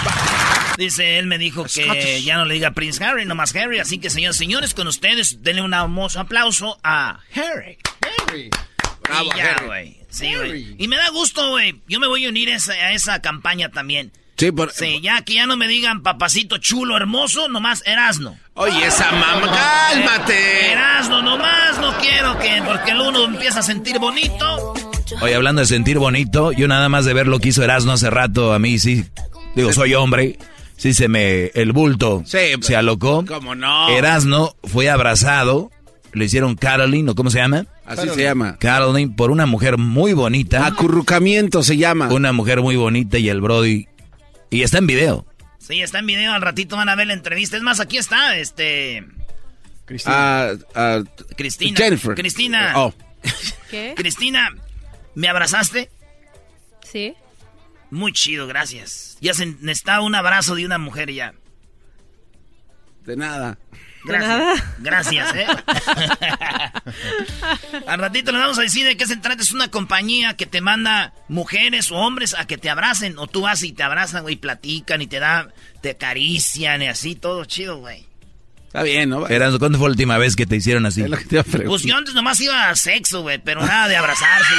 Dice, 0.77 1.18
él 1.18 1.27
me 1.27 1.38
dijo 1.38 1.66
que 1.66 2.22
ya 2.22 2.38
no 2.38 2.46
le 2.46 2.56
diga 2.56 2.72
Prince 2.72 3.04
Harry, 3.04 3.25
nomás 3.25 3.56
Harry. 3.56 3.80
Así 3.80 4.00
que, 4.00 4.10
señores, 4.10 4.38
señores, 4.38 4.74
con 4.74 4.88
ustedes, 4.88 5.42
denle 5.44 5.62
un 5.62 5.74
hermoso 5.74 6.20
aplauso 6.20 6.80
a 6.84 7.20
Harry. 7.34 7.77
Harry. 8.27 8.50
y 8.50 9.38
ya, 9.38 9.63
güey. 9.66 9.98
Sí, 10.10 10.36
güey. 10.36 10.75
Y 10.77 10.88
me 10.88 10.98
da 10.98 11.10
gusto, 11.10 11.51
güey. 11.51 11.82
Yo 11.88 12.00
me 12.00 12.08
voy 12.08 12.25
a 12.25 12.30
unir 12.30 12.50
a 12.50 12.56
esa, 12.56 12.74
a 12.74 12.94
esa 12.94 13.22
campaña 13.22 13.70
también. 13.70 14.12
Sí, 14.38 14.51
por... 14.51 14.72
Sí, 14.72 15.01
ya 15.01 15.24
que 15.24 15.34
ya 15.34 15.48
no 15.48 15.58
me 15.58 15.68
digan 15.68 16.04
papacito 16.04 16.60
chulo, 16.60 16.96
hermoso, 16.96 17.50
nomás 17.50 17.82
Erasno. 17.88 18.38
Oye, 18.54 18.86
esa 18.86 19.12
mamá, 19.12 19.51
cálmate. 19.51 20.74
Erasno, 20.74 21.24
nomás 21.24 21.80
no 21.80 21.98
quiero 21.98 22.38
que, 22.38 22.62
porque 22.63 22.92
el 22.92 23.01
uno 23.01 23.25
empieza 23.25 23.62
a 23.62 23.63
sentir 23.63 23.98
bonito. 23.98 24.75
Oye, 25.21 25.35
hablando 25.35 25.61
de 25.61 25.67
sentir 25.67 25.99
bonito, 25.99 26.51
yo 26.51 26.67
nada 26.67 26.89
más 26.89 27.05
de 27.05 27.13
ver 27.13 27.27
lo 27.27 27.39
que 27.39 27.49
hizo 27.49 27.63
Erasmo 27.63 27.93
hace 27.93 28.09
rato, 28.09 28.53
a 28.53 28.59
mí 28.59 28.77
sí, 28.79 29.05
digo, 29.55 29.71
soy 29.73 29.93
hombre, 29.93 30.37
sí 30.75 30.93
se 30.93 31.07
me, 31.07 31.45
el 31.47 31.71
bulto 31.71 32.23
Sí, 32.25 32.37
se 32.61 32.75
alocó. 32.75 33.25
¿Cómo 33.25 33.55
no? 33.55 33.89
Erasmo 33.89 34.55
fue 34.63 34.89
abrazado, 34.89 35.71
le 36.13 36.25
hicieron 36.25 36.55
Caroline, 36.55 37.11
¿o 37.11 37.15
cómo 37.15 37.29
se 37.29 37.39
llama? 37.39 37.65
Así 37.85 38.09
se 38.09 38.23
llama. 38.23 38.57
Caroline, 38.59 39.13
por 39.15 39.31
una 39.31 39.45
mujer 39.45 39.77
muy 39.77 40.13
bonita. 40.13 40.65
Acurrucamiento 40.65 41.63
se 41.63 41.77
llama. 41.77 42.09
Una 42.09 42.33
mujer 42.33 42.61
muy 42.61 42.75
bonita 42.75 43.17
y 43.17 43.29
el 43.29 43.39
Brody. 43.39 43.87
Y 44.49 44.63
está 44.63 44.79
en 44.79 44.87
video. 44.87 45.25
Sí, 45.57 45.81
está 45.81 45.99
en 45.99 46.05
video, 46.05 46.33
al 46.33 46.41
ratito 46.41 46.75
van 46.75 46.89
a 46.89 46.95
ver 46.95 47.07
la 47.07 47.13
entrevista. 47.13 47.57
Es 47.57 47.63
más, 47.63 47.79
aquí 47.79 47.97
está, 47.97 48.37
este... 48.37 49.05
Ah, 50.05 50.51
ah, 50.75 51.01
Cristina. 51.37 51.77
Jennifer. 51.77 52.13
Cristina. 52.15 52.73
Oh. 52.75 52.93
¿Qué? 53.71 53.93
Cristina, 53.95 54.53
¿me 55.17 55.27
abrazaste? 55.29 55.89
Sí. 56.83 57.15
Muy 57.89 58.13
chido, 58.13 58.45
gracias. 58.45 59.17
Ya 59.19 59.33
se 59.33 59.47
necesitaba 59.47 60.01
un 60.01 60.13
abrazo 60.13 60.53
de 60.53 60.63
una 60.65 60.77
mujer 60.77 61.12
ya. 61.12 61.33
De 63.03 63.17
nada. 63.17 63.57
Gracias. 64.05 64.29
nada. 64.29 64.75
Gracias, 64.77 65.36
¿eh? 65.36 65.47
Al 67.88 68.00
ratito 68.00 68.31
les 68.31 68.41
vamos 68.41 68.59
a 68.59 68.62
decir 68.62 68.86
de 68.86 68.95
qué 68.95 69.07
se 69.07 69.17
trata. 69.17 69.41
Es 69.41 69.51
una 69.51 69.71
compañía 69.71 70.36
que 70.36 70.45
te 70.45 70.62
manda 70.62 71.13
mujeres 71.27 71.91
o 71.91 71.95
hombres 71.95 72.36
a 72.36 72.45
que 72.45 72.59
te 72.59 72.69
abracen. 72.69 73.17
O 73.17 73.25
tú 73.25 73.41
vas 73.41 73.63
y 73.63 73.74
te 73.74 73.81
abrazan, 73.81 74.21
güey, 74.21 74.36
y 74.36 74.38
platican 74.38 75.01
y 75.01 75.07
te 75.07 75.19
dan, 75.19 75.51
te 75.81 75.89
acarician 75.91 76.83
y 76.83 76.88
así, 76.88 77.15
todo 77.15 77.43
chido, 77.45 77.79
güey. 77.79 78.06
Está 78.67 78.83
bien, 78.83 79.09
¿no? 79.09 79.21
¿cuándo 79.21 79.77
fue 79.79 79.88
la 79.88 79.91
última 79.91 80.17
vez 80.17 80.36
que 80.36 80.45
te 80.45 80.57
hicieron 80.57 80.86
así? 80.86 81.01
Es 81.01 81.09
lo 81.09 81.17
que 81.17 81.24
te 81.25 81.36
iba 81.36 81.41
a 81.41 81.45
preguntar. 81.45 81.67
Pues 81.69 81.83
yo 81.83 81.95
antes 81.95 82.13
nomás 82.13 82.39
iba 82.41 82.69
a 82.69 82.75
sexo, 82.75 83.21
güey, 83.21 83.38
pero 83.39 83.65
nada 83.65 83.88
de 83.88 83.95
abrazarse. 83.95 84.53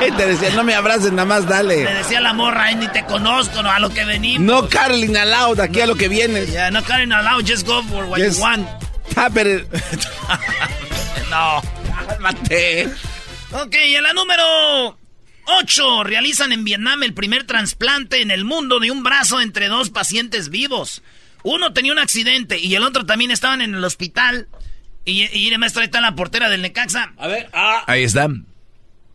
te 0.16 0.26
decía, 0.26 0.50
no 0.54 0.62
me 0.64 0.74
abraces, 0.74 1.10
nada 1.12 1.26
más 1.26 1.42
Le 1.42 1.48
dale. 1.50 1.76
decía 1.94 2.18
a 2.18 2.20
la 2.22 2.32
morra, 2.32 2.64
"Ay, 2.66 2.76
ni 2.76 2.86
te 2.88 3.04
conozco, 3.04 3.62
no 3.62 3.70
a 3.70 3.80
lo 3.80 3.90
que 3.90 4.04
venimos. 4.04 4.40
No, 4.46 4.68
Carolina 4.68 5.24
Loud, 5.24 5.58
aquí 5.60 5.80
a 5.80 5.86
lo 5.86 5.96
que 5.96 6.08
vienes. 6.08 6.52
Ya, 6.52 6.70
no 6.70 6.82
Karen 6.84 7.12
allowed, 7.12 7.44
just 7.46 7.66
go 7.66 7.82
for 7.82 8.04
what 8.04 8.18
Yes. 8.18 8.36
you 8.36 8.42
want. 8.42 8.66
Ah, 9.16 9.28
pero... 9.32 9.60
No. 11.30 11.60
Cálmate. 12.08 12.88
Ok, 13.52 13.74
en 13.74 14.02
la 14.02 14.12
número 14.14 14.98
8 15.46 16.04
realizan 16.04 16.52
en 16.52 16.64
Vietnam 16.64 17.02
el 17.02 17.12
primer 17.12 17.44
trasplante 17.44 18.22
en 18.22 18.30
el 18.30 18.44
mundo 18.44 18.78
de 18.80 18.90
un 18.90 19.02
brazo 19.02 19.40
entre 19.40 19.68
dos 19.68 19.90
pacientes 19.90 20.48
vivos. 20.48 21.02
Uno 21.48 21.72
tenía 21.72 21.92
un 21.92 21.98
accidente 21.98 22.58
y 22.58 22.74
el 22.74 22.82
otro 22.82 23.06
también 23.06 23.30
estaban 23.30 23.62
en 23.62 23.74
el 23.74 23.82
hospital. 23.82 24.48
Y, 25.06 25.24
y 25.34 25.48
el 25.48 25.58
maestro 25.58 25.80
ahí 25.80 25.86
está 25.86 25.96
en 25.98 26.04
la 26.04 26.14
portera 26.14 26.50
del 26.50 26.60
Necaxa. 26.60 27.14
A 27.16 27.26
ver, 27.26 27.48
ah. 27.54 27.84
Ahí 27.86 28.02
está. 28.02 28.28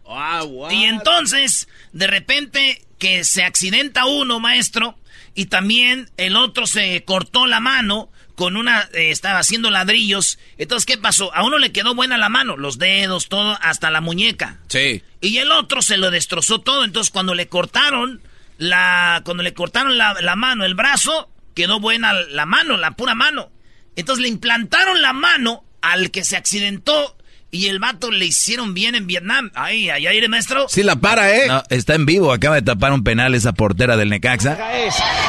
Ah, 0.08 0.42
wow. 0.44 0.72
Y 0.72 0.86
entonces, 0.86 1.68
de 1.92 2.08
repente, 2.08 2.82
que 2.98 3.24
se 3.24 3.44
accidenta 3.44 4.06
uno, 4.06 4.40
maestro, 4.40 4.98
y 5.36 5.46
también 5.46 6.10
el 6.18 6.36
otro 6.36 6.66
se 6.66 7.04
cortó 7.04 7.46
la 7.46 7.60
mano 7.60 8.10
con 8.34 8.58
una, 8.58 8.90
eh, 8.94 9.12
estaba 9.12 9.38
haciendo 9.38 9.70
ladrillos. 9.70 10.40
Entonces, 10.58 10.88
¿qué 10.88 10.98
pasó? 10.98 11.32
A 11.36 11.44
uno 11.44 11.60
le 11.60 11.72
quedó 11.72 11.94
buena 11.94 12.18
la 12.18 12.30
mano, 12.30 12.58
los 12.58 12.80
dedos, 12.80 13.30
todo, 13.30 13.60
hasta 13.62 13.92
la 13.92 14.02
muñeca. 14.02 14.58
Sí. 14.70 15.04
Y 15.22 15.38
el 15.38 15.52
otro 15.52 15.84
se 15.84 15.98
lo 15.98 16.10
destrozó 16.10 16.62
todo. 16.62 16.84
Entonces, 16.84 17.12
cuando 17.12 17.36
le 17.36 17.48
cortaron 17.48 18.22
la, 18.58 19.22
cuando 19.24 19.44
le 19.44 19.54
cortaron 19.54 20.00
la, 20.00 20.16
la 20.20 20.36
mano, 20.36 20.66
el 20.66 20.74
brazo, 20.74 21.30
quedó 21.54 21.80
buena 21.80 22.14
la 22.14 22.46
mano, 22.46 22.78
la 22.78 22.92
pura 22.92 23.16
mano. 23.16 23.52
Entonces 23.96 24.22
le 24.24 24.30
implantaron 24.30 25.02
la 25.02 25.14
mano 25.14 25.64
al 25.82 26.12
que 26.12 26.24
se 26.24 26.38
accidentó 26.38 27.16
y 27.54 27.68
el 27.68 27.78
vato 27.78 28.10
le 28.10 28.26
hicieron 28.26 28.74
bien 28.74 28.96
en 28.96 29.06
Vietnam. 29.06 29.52
Ay, 29.54 29.88
ay, 29.92 30.08
ay, 30.08 30.28
maestro. 30.28 30.66
Sí 30.68 30.82
la 30.82 30.96
para, 30.96 31.36
¿eh? 31.38 31.48
No, 31.48 31.62
está 31.70 31.94
en 31.94 32.08
vivo, 32.08 32.34
acaba 32.34 32.56
de 32.56 32.64
tapar 32.64 32.92
un 32.92 33.04
penal 33.04 33.36
esa 33.36 33.54
portera 33.54 33.96
del 33.96 34.10
Necaxa. 34.10 34.58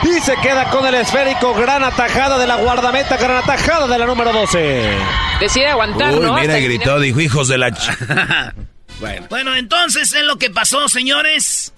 Y 0.03 0.21
se 0.23 0.35
queda 0.37 0.71
con 0.71 0.87
el 0.87 0.95
esférico. 0.95 1.53
Gran 1.53 1.85
atajada 1.85 2.39
de 2.39 2.47
la 2.47 2.57
guardameta. 2.57 3.19
Gran 3.19 3.37
atajada 3.37 3.87
de 3.87 3.99
la 3.99 4.07
número 4.07 4.33
12. 4.33 4.91
Decide 5.39 5.67
aguantar, 5.67 6.15
Uy, 6.15 6.21
¿no? 6.21 6.41
mira, 6.41 6.59
gritó, 6.61 6.99
dijo, 6.99 7.21
hijos 7.21 7.49
de 7.49 7.59
la... 7.59 7.71
ch-". 7.71 8.55
Bueno. 9.01 9.27
Bueno, 9.29 9.57
entonces 9.57 10.13
es 10.15 10.23
lo 10.23 10.39
que 10.39 10.51
pasó, 10.51 10.89
señores. 10.89 11.75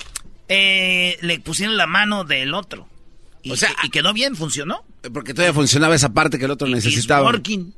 Eh, 0.49 1.17
le 1.23 1.41
pusieron 1.41 1.77
la 1.77 1.87
mano 1.87 2.23
del 2.25 2.55
otro. 2.55 2.87
Y, 3.47 3.53
O 3.53 3.57
sea, 3.57 3.71
y 3.85 3.91
quedó 3.91 4.13
bien, 4.13 4.35
funcionó. 4.35 4.83
Porque 5.15 5.33
todavía 5.33 5.55
funcionaba 5.55 5.95
esa 5.95 6.13
parte 6.13 6.37
que 6.39 6.47
el 6.47 6.51
otro 6.51 6.67
It's 6.67 6.85
necesitaba. 6.85 7.23
working. 7.25 7.73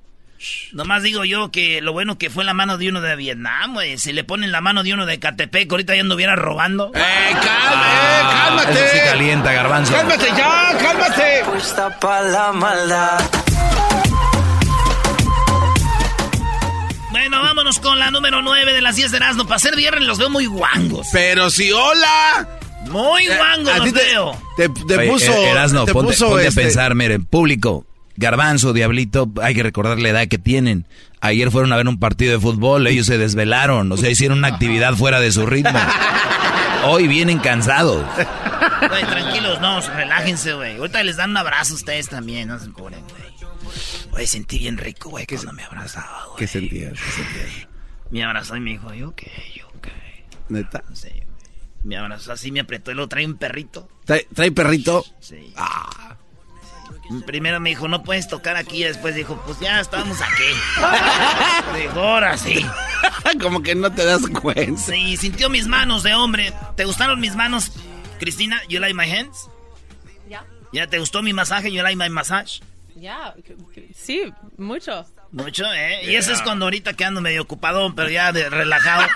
Nomás 0.72 1.02
digo 1.02 1.24
yo 1.24 1.50
que 1.50 1.80
lo 1.82 1.92
bueno 1.92 2.16
que 2.16 2.30
fue 2.30 2.44
la 2.44 2.54
mano 2.54 2.78
de 2.78 2.88
uno 2.88 3.00
de 3.00 3.16
Vietnam, 3.16 3.74
güey. 3.74 3.98
Si 3.98 4.12
le 4.12 4.24
ponen 4.24 4.50
la 4.52 4.60
mano 4.60 4.82
de 4.84 4.94
uno 4.94 5.04
de 5.04 5.18
Catepec, 5.18 5.70
ahorita 5.70 5.94
ya 5.94 6.00
anduviera 6.00 6.36
robando. 6.36 6.90
¡Eh, 6.94 7.32
calma, 7.32 7.42
eh, 7.42 8.20
Ah, 8.22 8.44
cálmate! 8.46 8.72
Eso 8.72 8.92
sí 8.94 8.98
calienta, 9.04 9.52
garbanzo. 9.52 9.92
¡Cálmate 9.92 10.26
ya, 10.36 10.78
cálmate! 10.78 11.42
Bueno, 17.10 17.42
vámonos 17.42 17.78
con 17.80 17.98
la 17.98 18.10
número 18.10 18.40
9 18.42 18.72
de 18.72 18.80
las 18.80 18.96
10 18.96 19.10
de 19.10 19.16
Erasmo. 19.16 19.46
Para 19.46 19.58
ser 19.58 19.74
viernes 19.76 20.04
los 20.04 20.18
veo 20.18 20.30
muy 20.30 20.46
guangos. 20.46 21.08
Pero 21.12 21.50
si 21.50 21.72
hola. 21.72 22.57
Muy 22.90 23.24
Eh, 23.26 23.32
A 23.40 23.56
los 23.56 23.84
ti 23.86 23.92
te, 23.92 24.04
veo. 24.04 24.40
te, 24.56 24.68
te 24.68 24.96
Oye, 24.98 25.08
puso. 25.10 25.32
Erasno, 25.32 25.84
te 25.84 25.92
ponte, 25.92 26.12
puso, 26.12 26.28
ponte 26.30 26.46
este, 26.46 26.60
a 26.60 26.64
pensar, 26.64 26.94
miren, 26.94 27.24
público, 27.24 27.86
garbanzo, 28.16 28.72
diablito, 28.72 29.30
hay 29.42 29.54
que 29.54 29.62
recordar 29.62 29.98
la 29.98 30.08
edad 30.08 30.28
que 30.28 30.38
tienen. 30.38 30.86
Ayer 31.20 31.50
fueron 31.50 31.72
a 31.72 31.76
ver 31.76 31.88
un 31.88 31.98
partido 31.98 32.32
de 32.32 32.40
fútbol, 32.40 32.86
ellos 32.86 33.06
se 33.06 33.18
desvelaron, 33.18 33.90
o 33.90 33.96
sea, 33.96 34.08
hicieron 34.10 34.38
una 34.38 34.48
actividad 34.48 34.94
fuera 34.94 35.20
de 35.20 35.32
su 35.32 35.46
ritmo. 35.46 35.78
Hoy 36.86 37.08
vienen 37.08 37.38
cansados. 37.40 38.04
Güey, 38.88 39.04
tranquilos, 39.04 39.60
no, 39.60 39.80
relájense, 39.80 40.52
güey. 40.54 40.76
Ahorita 40.76 41.02
les 41.02 41.16
dan 41.16 41.30
un 41.30 41.36
abrazo 41.38 41.72
a 41.74 41.76
ustedes 41.76 42.08
también, 42.08 42.48
no 42.48 42.58
se 42.58 42.66
apuren, 42.70 43.00
güey. 43.00 43.28
Güey, 44.12 44.26
sentí 44.26 44.58
bien 44.58 44.78
rico, 44.78 45.10
güey, 45.10 45.26
cuando 45.26 45.52
me 45.52 45.64
abrazaba, 45.64 46.24
güey. 46.26 46.38
¿Qué 46.38 46.46
sentías? 46.46 46.92
¿Qué 46.92 47.10
sentías? 47.10 47.68
Me 48.10 48.24
abrazó 48.24 48.56
y 48.56 48.60
me 48.60 48.70
dijo, 48.70 48.94
yo 48.94 49.12
qué, 49.14 49.30
yo 49.56 49.66
qué. 49.82 49.90
Neta. 50.48 50.82
No 50.88 50.94
sé, 50.96 51.10
güey. 51.10 51.27
Me 51.88 51.96
abrazó 51.96 52.32
así, 52.32 52.52
me 52.52 52.60
apretó 52.60 52.90
y 52.90 52.94
luego 52.94 53.08
trae 53.08 53.24
un 53.24 53.38
perrito. 53.38 53.88
¿Trae, 54.04 54.26
trae 54.34 54.52
perrito? 54.52 55.06
Sí. 55.20 55.54
Ah. 55.56 56.18
Primero 57.24 57.60
me 57.60 57.70
dijo, 57.70 57.88
no 57.88 58.02
puedes 58.02 58.28
tocar 58.28 58.56
aquí. 58.56 58.82
y 58.82 58.84
Después 58.84 59.14
dijo, 59.14 59.40
pues 59.46 59.58
ya 59.58 59.80
estamos 59.80 60.20
aquí. 60.20 61.80
dijo, 61.80 61.98
ahora 61.98 62.36
sí. 62.36 62.62
Como 63.40 63.62
que 63.62 63.74
no 63.74 63.90
te 63.90 64.04
das 64.04 64.20
cuenta. 64.28 64.78
Sí, 64.78 65.16
sintió 65.16 65.48
mis 65.48 65.66
manos 65.66 66.02
de 66.02 66.12
hombre. 66.12 66.52
¿Te 66.76 66.84
gustaron 66.84 67.20
mis 67.20 67.34
manos, 67.34 67.72
Cristina? 68.18 68.60
You 68.68 68.80
like 68.80 68.92
my 68.92 69.10
hands? 69.10 69.48
Ya. 70.28 70.44
¿Ya 70.74 70.88
te 70.88 70.98
gustó 70.98 71.22
mi 71.22 71.32
masaje? 71.32 71.72
You 71.72 71.82
like 71.82 71.96
my 71.96 72.10
massage? 72.10 72.60
Ya. 72.96 73.34
Sí, 73.94 74.30
mucho. 74.58 75.06
Mucho, 75.30 75.70
¿eh? 75.72 76.10
Y 76.10 76.16
eso 76.16 76.32
es 76.32 76.40
cuando 76.42 76.64
ahorita 76.66 76.94
que 76.94 77.04
ando 77.04 77.20
medio 77.20 77.42
ocupado, 77.42 77.94
pero 77.94 78.08
ya 78.08 78.32
de 78.32 78.48
relajado. 78.48 79.06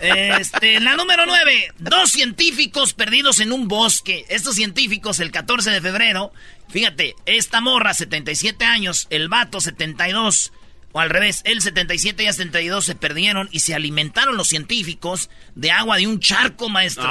Este, 0.00 0.80
la 0.80 0.94
número 0.96 1.26
9. 1.26 1.72
Dos 1.78 2.10
científicos 2.10 2.92
perdidos 2.92 3.40
en 3.40 3.52
un 3.52 3.66
bosque. 3.68 4.24
Estos 4.28 4.56
científicos, 4.56 5.20
el 5.20 5.30
14 5.30 5.70
de 5.70 5.80
febrero, 5.80 6.32
fíjate, 6.68 7.16
esta 7.26 7.60
morra, 7.60 7.94
77 7.94 8.64
años, 8.64 9.06
el 9.10 9.28
vato, 9.28 9.60
72, 9.60 10.52
o 10.92 11.00
al 11.00 11.10
revés, 11.10 11.42
él 11.44 11.62
77 11.62 12.22
y 12.24 12.26
72 12.26 12.84
se 12.84 12.94
perdieron 12.94 13.48
y 13.52 13.60
se 13.60 13.74
alimentaron 13.74 14.36
los 14.36 14.48
científicos 14.48 15.30
de 15.54 15.70
agua 15.70 15.96
de 15.96 16.06
un 16.06 16.20
charco, 16.20 16.68
maestro. 16.68 17.08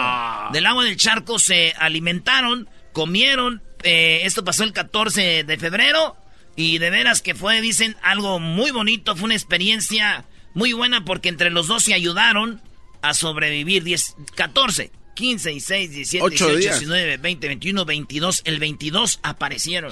Del 0.51 0.65
agua 0.65 0.83
del 0.83 0.97
charco 0.97 1.39
se 1.39 1.73
alimentaron, 1.77 2.69
comieron. 2.93 3.61
eh, 3.83 4.21
esto 4.23 4.43
pasó 4.43 4.63
el 4.63 4.73
14 4.73 5.43
de 5.43 5.57
febrero. 5.57 6.17
Y 6.55 6.77
de 6.77 6.89
veras 6.89 7.21
que 7.21 7.35
fue, 7.35 7.61
dicen, 7.61 7.95
algo 8.01 8.39
muy 8.39 8.71
bonito, 8.71 9.15
fue 9.15 9.25
una 9.25 9.35
experiencia 9.35 10.25
muy 10.53 10.73
buena 10.73 11.05
porque 11.05 11.29
entre 11.29 11.49
los 11.49 11.67
dos 11.67 11.83
se 11.83 11.93
ayudaron 11.93 12.61
a 13.01 13.13
sobrevivir. 13.13 13.83
10, 13.83 14.15
14, 14.35 14.91
15, 15.13 15.49
16, 15.51 15.91
17, 15.91 16.25
Ocho 16.25 16.47
18, 16.47 16.57
días. 16.59 16.79
19, 16.79 17.17
20, 17.17 17.47
21, 17.47 17.85
22. 17.85 18.41
El 18.45 18.59
22 18.59 19.19
aparecieron. 19.23 19.91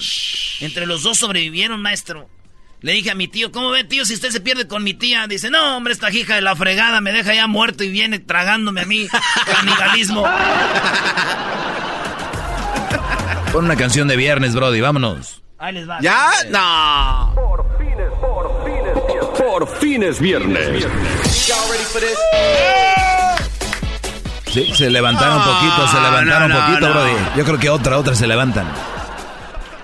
Entre 0.60 0.86
los 0.86 1.04
dos 1.04 1.18
sobrevivieron, 1.18 1.82
maestro. 1.82 2.30
Le 2.82 2.92
dije 2.92 3.10
a 3.10 3.16
mi 3.16 3.28
tío, 3.28 3.52
¿cómo 3.52 3.72
ve, 3.72 3.84
tío, 3.84 4.06
si 4.06 4.14
usted 4.14 4.30
se 4.30 4.40
pierde 4.40 4.68
con 4.68 4.84
mi 4.84 4.94
tía? 4.94 5.26
Dice, 5.28 5.50
no, 5.50 5.78
hombre, 5.78 5.94
esta 5.94 6.12
hija 6.12 6.36
de 6.36 6.42
la 6.42 6.56
fregada 6.56 7.02
me 7.02 7.12
deja 7.12 7.34
ya 7.34 7.48
muerto 7.48 7.84
y 7.84 7.90
viene 7.90 8.20
tragándome 8.20 8.82
a 8.82 8.86
mí. 8.86 9.08
Canibalismo. 9.46 10.24
Pon 13.52 13.66
una 13.66 13.76
canción 13.76 14.08
de 14.08 14.16
viernes, 14.16 14.54
Brody, 14.54 14.80
vámonos. 14.80 15.42
Ahí 15.60 15.74
les 15.74 15.90
va. 15.90 16.00
¿Ya? 16.02 16.32
No. 16.50 17.34
Por 19.38 19.68
fines 19.80 20.20
viernes. 20.20 20.86
Sí, 24.52 24.72
se 24.76 24.90
levantaron 24.90 25.38
un 25.38 25.44
poquito, 25.44 25.88
se 25.88 26.00
levantaron 26.00 26.52
un 26.52 26.58
no, 26.58 26.66
poquito, 26.66 26.88
no. 26.88 26.94
Brody. 26.94 27.38
Yo 27.38 27.44
creo 27.44 27.60
que 27.60 27.70
otra, 27.70 27.98
otra 27.98 28.16
se 28.16 28.28
levantan. 28.28 28.68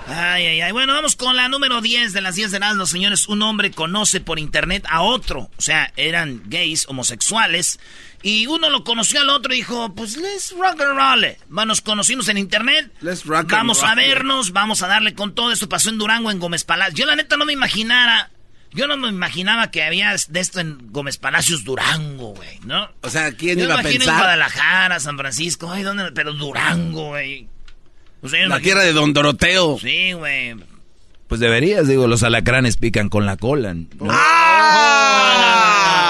Ay, 0.07 0.45
ay, 0.45 0.61
ay. 0.61 0.71
Bueno, 0.71 0.93
vamos 0.93 1.15
con 1.15 1.35
la 1.35 1.49
número 1.49 1.81
10 1.81 2.13
de 2.13 2.21
las 2.21 2.35
10 2.35 2.51
de 2.51 2.59
los 2.75 2.89
señores. 2.89 3.27
Un 3.27 3.41
hombre 3.41 3.71
conoce 3.71 4.19
por 4.21 4.37
internet 4.37 4.85
a 4.89 5.01
otro. 5.01 5.49
O 5.57 5.61
sea, 5.61 5.91
eran 5.95 6.43
gays, 6.45 6.87
homosexuales. 6.87 7.79
Y 8.23 8.47
uno 8.47 8.69
lo 8.69 8.85
conoció 8.85 9.19
al 9.19 9.29
otro 9.29 9.53
y 9.53 9.57
dijo, 9.57 9.93
pues 9.93 10.15
let's 10.15 10.55
rock 10.57 10.81
and 10.81 10.97
roll. 10.97 11.67
Nos 11.67 11.81
conocimos 11.81 12.29
en 12.29 12.37
internet. 12.37 12.89
Let's 13.01 13.25
rock 13.25 13.41
and 13.41 13.51
vamos 13.51 13.83
a 13.83 13.87
roll. 13.87 13.97
vernos, 13.97 14.51
vamos 14.53 14.81
a 14.81 14.87
darle 14.87 15.13
con 15.13 15.35
todo. 15.35 15.51
Esto 15.51 15.67
pasó 15.67 15.89
en 15.89 15.97
Durango, 15.97 16.31
en 16.31 16.39
Gómez 16.39 16.63
Palacios. 16.63 16.97
Yo 16.97 17.05
la 17.05 17.17
neta 17.17 17.35
no 17.35 17.45
me 17.45 17.51
imaginara. 17.51 18.31
Yo 18.71 18.87
no 18.87 18.97
me 18.97 19.09
imaginaba 19.09 19.69
que 19.69 19.83
había 19.83 20.15
de 20.29 20.39
esto 20.39 20.59
en 20.59 20.91
Gómez 20.91 21.17
Palacios, 21.17 21.63
Durango, 21.63 22.33
güey, 22.33 22.59
¿no? 22.65 22.89
O 23.01 23.09
sea, 23.09 23.31
¿quién 23.33 23.59
Yo 23.59 23.65
iba 23.65 23.75
a 23.75 23.77
me 23.77 23.81
imagino 23.83 24.05
en 24.05 24.07
pensar? 24.07 24.19
Guadalajara, 24.23 24.99
San 24.99 25.17
Francisco, 25.17 25.69
ay, 25.71 25.83
¿dónde? 25.83 26.11
Pero 26.11 26.33
Durango, 26.33 27.09
güey. 27.09 27.47
O 28.23 28.29
sea, 28.29 28.47
La 28.47 28.59
tierra 28.61 28.81
de 28.81 28.93
Don 28.93 29.13
Doroteo. 29.13 29.77
Sí, 29.79 30.13
güey. 30.13 30.55
Pues 31.27 31.39
deberías, 31.39 31.87
digo, 31.87 32.07
los 32.07 32.23
alacranes 32.23 32.77
pican 32.77 33.09
con 33.09 33.25
la 33.25 33.37
cola. 33.37 33.73
¿no? 33.73 33.87
¡Ah! 34.09 36.02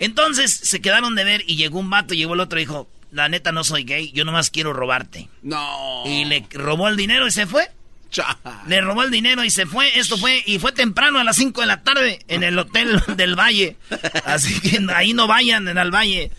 Entonces 0.00 0.52
se 0.52 0.80
quedaron 0.80 1.14
de 1.14 1.22
ver 1.24 1.44
y 1.46 1.54
llegó 1.56 1.78
un 1.78 1.88
vato, 1.90 2.14
llegó 2.14 2.34
el 2.34 2.40
otro 2.40 2.58
y 2.58 2.62
dijo, 2.62 2.88
la 3.12 3.28
neta 3.28 3.52
no 3.52 3.62
soy 3.64 3.84
gay, 3.84 4.10
yo 4.12 4.24
nomás 4.24 4.50
quiero 4.50 4.72
robarte. 4.72 5.28
No. 5.42 6.02
Y 6.06 6.24
le 6.24 6.46
robó 6.50 6.88
el 6.88 6.96
dinero 6.96 7.26
y 7.26 7.30
se 7.30 7.46
fue. 7.46 7.70
Cha. 8.10 8.38
Le 8.66 8.80
robó 8.80 9.04
el 9.04 9.10
dinero 9.12 9.44
y 9.44 9.50
se 9.50 9.66
fue. 9.66 9.96
Esto 9.98 10.16
fue, 10.18 10.42
y 10.44 10.58
fue 10.58 10.72
temprano 10.72 11.20
a 11.20 11.24
las 11.24 11.36
5 11.36 11.60
de 11.60 11.66
la 11.68 11.82
tarde 11.82 12.18
en 12.26 12.42
el 12.42 12.58
hotel 12.58 13.00
del 13.16 13.38
Valle. 13.38 13.76
Así 14.24 14.58
que 14.60 14.80
ahí 14.94 15.12
no 15.12 15.26
vayan 15.28 15.68
en 15.68 15.78
el 15.78 15.94
Valle, 15.94 16.30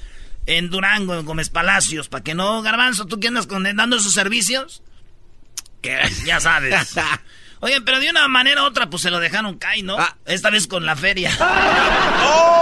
en 0.47 0.69
Durango, 0.69 1.15
en 1.17 1.25
Gómez 1.25 1.49
Palacios, 1.49 2.09
para 2.09 2.23
que 2.23 2.33
no, 2.35 2.61
Garbanzo, 2.61 3.05
tú 3.05 3.19
que 3.21 3.29
andas 3.29 3.47
con- 3.47 3.63
dando 3.63 3.95
esos 3.95 4.13
servicios, 4.13 4.81
ya 6.25 6.39
sabes. 6.39 6.95
Oye, 7.61 7.79
pero 7.81 7.99
de 7.99 8.09
una 8.09 8.27
manera 8.27 8.63
u 8.63 8.65
otra, 8.65 8.89
pues 8.89 9.03
se 9.03 9.11
lo 9.11 9.19
dejaron 9.19 9.57
caer, 9.59 9.83
¿no? 9.83 9.95
Ah. 9.99 10.17
Esta 10.25 10.49
vez 10.49 10.65
con 10.67 10.83
la 10.85 10.95
feria. 10.95 11.31
¡Oh! 11.39 12.60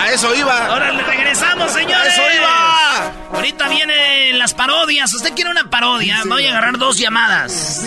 A 0.00 0.12
eso 0.12 0.34
iba. 0.34 0.66
Ahora 0.66 0.92
le 0.92 1.02
regresamos, 1.02 1.72
señores. 1.72 1.96
¡A 1.96 2.06
eso 2.08 2.22
iba! 2.36 3.12
Ahorita 3.32 3.68
vienen 3.68 4.38
las 4.38 4.54
parodias. 4.54 5.12
¿Usted 5.14 5.32
quiere 5.34 5.50
una 5.50 5.68
parodia? 5.68 6.22
Voy 6.26 6.46
a 6.46 6.50
agarrar 6.50 6.78
dos 6.78 6.98
llamadas. 6.98 7.82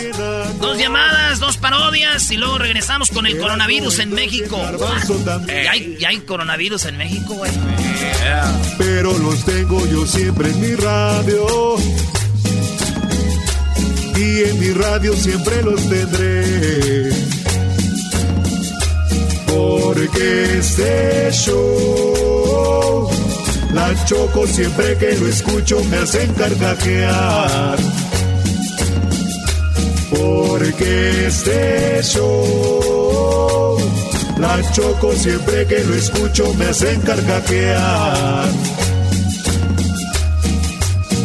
Dos 0.60 0.78
llamadas, 0.78 1.40
dos 1.40 1.56
parodias 1.56 2.30
y 2.30 2.36
luego 2.36 2.58
regresamos 2.58 3.10
con 3.10 3.26
el 3.26 3.38
coronavirus 3.38 3.98
en 4.00 4.12
México. 4.12 4.60
¿Ya 5.46 5.70
hay, 5.72 5.96
ya 5.98 6.08
hay 6.08 6.20
coronavirus 6.20 6.86
en 6.86 6.98
México, 6.98 7.34
güey? 7.34 7.50
pero 8.78 9.16
los 9.18 9.44
tengo 9.44 9.84
yo 9.86 10.06
siempre 10.06 10.50
en 10.50 10.60
mi 10.60 10.74
radio. 10.74 11.76
Y 14.16 14.42
en 14.44 14.60
mi 14.60 14.70
radio 14.72 15.14
siempre 15.14 15.62
los 15.62 15.88
tendré. 15.88 16.99
Porque 20.00 20.58
este 20.58 21.30
show, 21.30 23.06
la 23.74 23.92
choco 24.06 24.46
siempre 24.46 24.96
que 24.96 25.12
lo 25.18 25.26
escucho 25.28 25.84
me 25.90 25.98
hacen 25.98 26.32
carcajear. 26.32 27.78
Porque 30.10 31.26
este 31.26 32.02
show, 32.02 33.76
la 34.38 34.72
choco 34.72 35.14
siempre 35.14 35.66
que 35.66 35.84
lo 35.84 35.94
escucho 35.94 36.54
me 36.54 36.64
hacen 36.64 36.98
carcajear. 37.02 38.48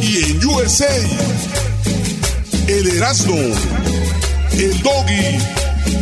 Y 0.02 0.32
en 0.32 0.46
USA, 0.46 0.98
el 2.68 2.88
Erasmo, 2.98 3.38
el 4.52 4.84
Doggy, 4.84 5.40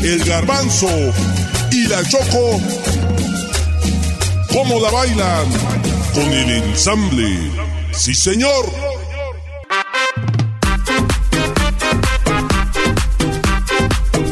el 0.02 0.24
Garbanzo 0.24 0.89
y 1.74 1.88
la 1.88 2.04
Choco, 2.08 2.62
¿cómo 4.52 4.80
la 4.80 4.92
bailan? 4.92 5.46
Con 6.14 6.32
el 6.32 6.50
ensamble. 6.52 7.52
Sí, 7.92 8.14
señor. 8.14 8.66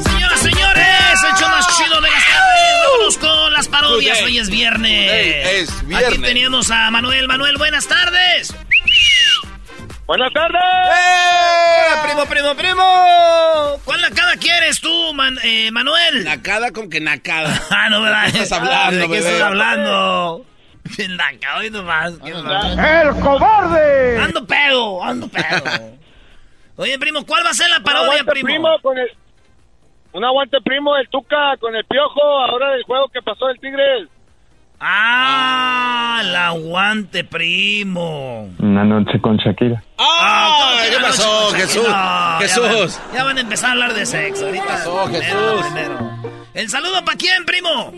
Señoras, 0.03 0.39
señores, 0.39 1.23
el 1.23 1.35
show 1.39 1.49
más 1.49 1.67
chido 1.77 1.99
de 2.01 2.11
las 2.11 2.25
tardes. 2.27 2.83
Vámonos 2.85 3.17
con 3.17 3.53
las 3.53 3.67
parodias. 3.67 4.21
Hoy 4.21 4.37
es 4.37 4.49
viernes. 4.49 5.11
Hey, 5.11 5.63
es 5.63 5.87
viernes. 5.87 6.09
Aquí 6.09 6.19
teníamos 6.19 6.69
a 6.69 6.91
Manuel. 6.91 7.27
Manuel, 7.27 7.57
buenas 7.57 7.87
tardes. 7.87 8.53
Buenas 10.05 10.31
tardes. 10.33 10.61
¡Eh! 10.61 11.95
¡Primo, 12.03 12.25
primo, 12.25 12.55
primo! 12.55 13.79
¿Cuál 13.85 14.03
nacada 14.31 14.39
quieres 14.39 14.79
tú, 14.81 15.13
Man- 15.13 15.37
eh, 15.43 15.71
Manuel? 15.71 16.23
Nacada 16.23 16.71
con 16.71 16.89
que 16.89 16.99
nacada. 16.99 17.49
Ah, 17.71 17.89
no, 17.89 18.01
¿verdad? 18.01 18.25
¿De 18.27 18.31
qué 18.33 18.39
estás 18.43 18.59
hablando, 18.59 18.97
¿De 18.97 19.01
qué 19.03 19.07
bebé? 19.09 19.29
estás 19.31 19.41
hablando? 19.41 20.45
Nacada, 21.09 21.57
hoy 21.59 21.69
nomás. 21.69 22.13
¡El 22.25 23.21
cobarde! 23.21 24.17
Ando 24.17 24.45
pedo, 24.47 25.03
ando 25.03 25.27
pedo. 25.27 25.97
Oye, 26.77 26.97
primo, 26.97 27.25
¿cuál 27.25 27.45
va 27.45 27.51
a 27.51 27.53
ser 27.53 27.69
la 27.69 27.79
parodia, 27.81 28.23
primo? 28.23 28.45
primo 28.47 28.79
con 28.81 28.97
el... 28.97 29.07
Un 30.13 30.25
aguante 30.25 30.57
primo, 30.61 30.97
el 30.97 31.07
Tuca 31.09 31.55
con 31.59 31.75
el 31.75 31.85
Piojo, 31.85 32.21
ahora 32.21 32.71
del 32.71 32.83
juego 32.83 33.07
que 33.09 33.21
pasó 33.21 33.49
el 33.49 33.59
Tigres. 33.59 34.09
Ah, 34.83 36.21
el 36.23 36.35
aguante, 36.35 37.23
primo. 37.23 38.49
Una 38.57 38.83
noche 38.83 39.21
con 39.21 39.37
Shakira. 39.37 39.83
¡Ah! 39.99 40.57
¿cómo 40.71 40.81
que 40.81 40.89
¿Qué 40.89 40.95
la 40.95 41.01
pasó? 41.07 41.51
Jesús? 41.53 41.83
No, 41.83 41.89
ya 41.91 42.37
Jesús. 42.39 42.99
van- 42.99 43.13
Ya 43.15 43.23
van, 43.23 43.37
a 43.37 43.41
empezar 43.41 43.69
a 43.69 43.71
hablar 43.73 43.93
de 43.93 44.05
sexo. 44.07 44.45
Ahorita. 44.47 44.65
pasó, 44.65 45.03
primero, 45.05 45.23
Jesús? 45.23 45.65
primero. 45.71 46.09
¿El 46.55 46.69
saludo 46.69 47.05
para 47.05 47.17
quién, 47.17 47.45
primo? 47.45 47.93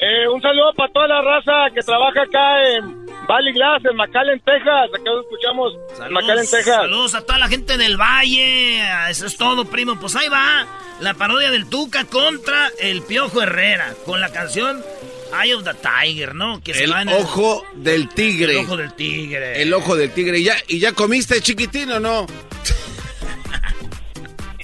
Eh, 0.00 0.28
un 0.28 0.40
saludo 0.40 0.72
para 0.76 0.92
toda 0.92 1.08
la 1.08 1.22
raza 1.22 1.74
que 1.74 1.80
trabaja 1.82 2.22
acá 2.22 2.62
en 2.76 3.06
Valley 3.26 3.52
Glass, 3.52 3.84
en 3.84 3.96
McAllen, 3.96 4.40
Texas. 4.40 4.90
Acá 4.94 5.02
lo 5.10 5.22
escuchamos 5.22 5.74
en 6.06 6.12
McAllen, 6.12 6.46
Texas. 6.48 6.76
saludos 6.76 7.14
a 7.16 7.22
toda 7.26 7.38
la 7.40 7.48
gente 7.48 7.76
del 7.76 7.96
Valle. 7.96 8.80
Eso 9.10 9.26
es 9.26 9.36
todo, 9.36 9.64
primo. 9.64 9.98
Pues 9.98 10.14
ahí 10.14 10.28
va 10.28 10.66
la 11.00 11.14
parodia 11.14 11.50
del 11.50 11.68
Tuca 11.68 12.04
contra 12.04 12.68
el 12.80 13.02
Piojo 13.02 13.42
Herrera 13.42 13.92
con 14.06 14.20
la 14.20 14.30
canción 14.30 14.82
Eye 15.42 15.54
of 15.54 15.64
the 15.64 15.74
Tiger, 15.74 16.34
¿no? 16.34 16.62
Que 16.62 16.74
se 16.74 16.84
El 16.84 16.92
va 16.92 17.02
en 17.02 17.08
el- 17.08 17.16
ojo 17.22 17.64
del 17.74 18.08
tigre. 18.08 18.52
El 18.60 18.66
ojo 18.66 18.76
del 18.76 18.92
tigre. 18.94 19.60
El 19.62 19.74
ojo 19.74 19.96
del 19.96 20.12
tigre. 20.12 20.38
¿Y 20.38 20.44
ya, 20.44 20.54
y 20.68 20.78
ya 20.78 20.92
comiste, 20.92 21.40
chiquitín, 21.42 21.90
o 21.90 21.98
no? 22.00 22.26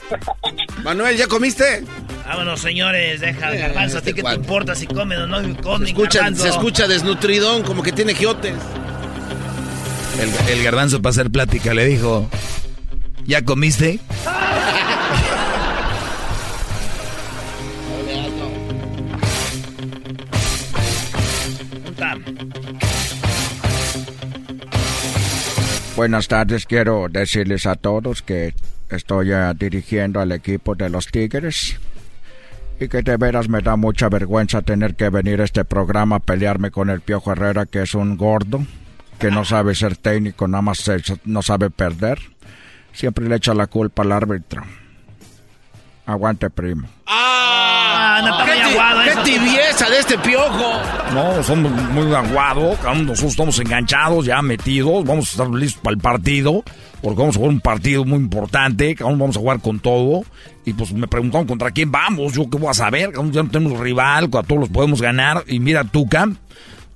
Manuel, 0.84 1.16
¿ya 1.16 1.26
comiste? 1.26 1.84
Vámonos, 2.26 2.60
señores. 2.60 3.20
Deja, 3.20 3.54
Eh, 3.54 3.58
garbanzo. 3.58 3.98
¿A 3.98 4.00
ti 4.00 4.10
este 4.10 4.22
qué 4.22 4.28
te 4.28 4.34
importa 4.34 4.74
si 4.74 4.86
comen 4.86 5.18
o 5.20 5.26
no 5.26 5.36
comen, 5.62 5.86
Se 5.86 5.92
escucha, 5.92 6.34
se 6.34 6.48
escucha 6.48 6.86
desnutridón, 6.88 7.62
como 7.62 7.82
que 7.82 7.92
tiene 7.92 8.14
giotes. 8.14 8.54
El, 10.20 10.50
el 10.58 10.64
garbanzo 10.64 11.02
para 11.02 11.10
hacer 11.10 11.30
plática 11.30 11.74
le 11.74 11.86
dijo, 11.86 12.28
¿ya 13.26 13.42
comiste? 13.44 13.98
Buenas 25.96 26.26
tardes, 26.28 26.66
quiero 26.66 27.06
decirles 27.08 27.66
a 27.66 27.76
todos 27.76 28.22
que 28.22 28.54
estoy 28.90 29.32
eh, 29.32 29.52
dirigiendo 29.56 30.20
al 30.20 30.32
equipo 30.32 30.74
de 30.74 30.88
los 30.90 31.06
Tigres 31.06 31.78
y 32.80 32.88
que 32.88 33.02
de 33.02 33.16
veras 33.16 33.48
me 33.48 33.60
da 33.60 33.76
mucha 33.76 34.08
vergüenza 34.08 34.62
tener 34.62 34.94
que 34.94 35.08
venir 35.10 35.40
a 35.40 35.44
este 35.44 35.64
programa 35.64 36.16
a 36.16 36.20
pelearme 36.20 36.70
con 36.70 36.90
el 36.90 37.00
Piojo 37.00 37.32
Herrera, 37.32 37.66
que 37.66 37.82
es 37.82 37.94
un 37.94 38.16
gordo, 38.16 38.64
que 39.18 39.30
no 39.30 39.44
sabe 39.44 39.74
ser 39.74 39.96
técnico, 39.96 40.48
nada 40.48 40.62
más 40.62 40.78
se- 40.78 41.00
no 41.24 41.42
sabe 41.42 41.70
perder. 41.70 42.18
Siempre 42.92 43.28
le 43.28 43.36
echa 43.36 43.54
la 43.54 43.66
culpa 43.66 44.02
al 44.02 44.12
árbitro. 44.12 44.62
Aguante, 46.06 46.50
primo. 46.50 46.86
Ah, 47.06 48.20
no 48.24 48.44
¿Qué 48.44 48.60
aguado 48.62 49.02
¡Qué 49.04 49.10
eso. 49.10 49.22
tibieza 49.22 49.88
de 49.88 49.98
este 50.00 50.18
piojo! 50.18 50.72
No, 51.14 51.42
somos 51.42 51.72
muy 51.92 52.12
aguados, 52.14 52.78
nosotros 52.82 53.22
estamos 53.32 53.58
enganchados, 53.58 54.26
ya 54.26 54.42
metidos, 54.42 55.04
vamos 55.04 55.28
a 55.28 55.30
estar 55.30 55.48
listos 55.48 55.80
para 55.82 55.94
el 55.94 56.00
partido, 56.00 56.62
porque 57.02 57.18
vamos 57.20 57.36
a 57.36 57.38
jugar 57.38 57.54
un 57.54 57.60
partido 57.60 58.04
muy 58.04 58.18
importante, 58.18 58.94
vamos 59.00 59.36
a 59.36 59.40
jugar 59.40 59.60
con 59.60 59.80
todo. 59.80 60.24
Y 60.64 60.72
pues 60.72 60.92
me 60.92 61.06
preguntaron 61.06 61.46
contra 61.46 61.70
quién 61.70 61.90
vamos, 61.92 62.32
yo 62.32 62.48
qué 62.48 62.56
voy 62.56 62.70
a 62.70 62.74
saber, 62.74 63.12
ya 63.12 63.42
no 63.42 63.50
tenemos 63.50 63.78
rival, 63.78 64.24
a 64.24 64.42
todos 64.42 64.60
los 64.60 64.68
podemos 64.70 65.02
ganar. 65.02 65.44
Y 65.46 65.60
mira, 65.60 65.84
Tuca, 65.84 66.28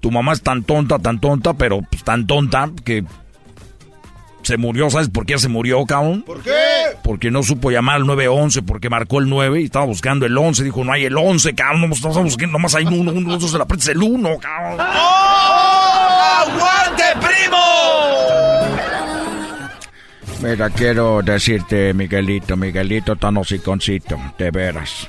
tu 0.01 0.11
mamá 0.11 0.33
es 0.33 0.43
tan 0.43 0.63
tonta, 0.63 0.99
tan 0.99 1.21
tonta, 1.21 1.55
pero 1.55 1.81
pues 1.83 2.03
tan 2.03 2.27
tonta 2.27 2.71
que 2.85 3.05
se 4.43 4.57
murió, 4.57 4.89
¿sabes 4.89 5.11
por 5.11 5.27
qué 5.27 5.39
se 5.39 5.49
murió, 5.49 5.85
cabrón? 5.85 6.23
¿Por 6.23 6.43
qué? 6.43 6.53
Porque 7.03 7.31
no 7.31 7.43
supo 7.43 7.71
llamar 7.71 7.97
al 7.97 8.07
911 8.07 8.63
porque 8.63 8.89
marcó 8.89 9.19
el 9.19 9.29
9 9.29 9.61
y 9.61 9.65
estaba 9.65 9.85
buscando 9.85 10.25
el 10.25 10.37
11. 10.37 10.65
Dijo, 10.65 10.85
no 10.85 10.93
hay 10.93 11.05
el 11.05 11.19
11, 11.19 11.55
cabrón. 11.55 11.89
No 11.89 11.95
estamos 11.95 12.23
buscando, 12.23 12.53
nomás 12.53 12.75
hay 12.75 12.87
uno, 12.87 13.13
uno, 13.13 13.37
uno, 13.37 13.41
se 13.41 13.59
la 13.59 13.67
el 13.67 14.03
1, 14.03 14.39
cabrón. 14.39 14.79
¡Oh! 14.81 16.45
¡Aguante, 16.47 17.05
primo! 17.21 17.98
Mira, 20.43 20.71
quiero 20.71 21.21
decirte, 21.23 21.93
Miguelito, 21.95 22.57
Miguelito 22.57 23.17
tan 23.17 23.37
hociconcito, 23.37 24.17
de 24.39 24.51
veras. 24.53 25.09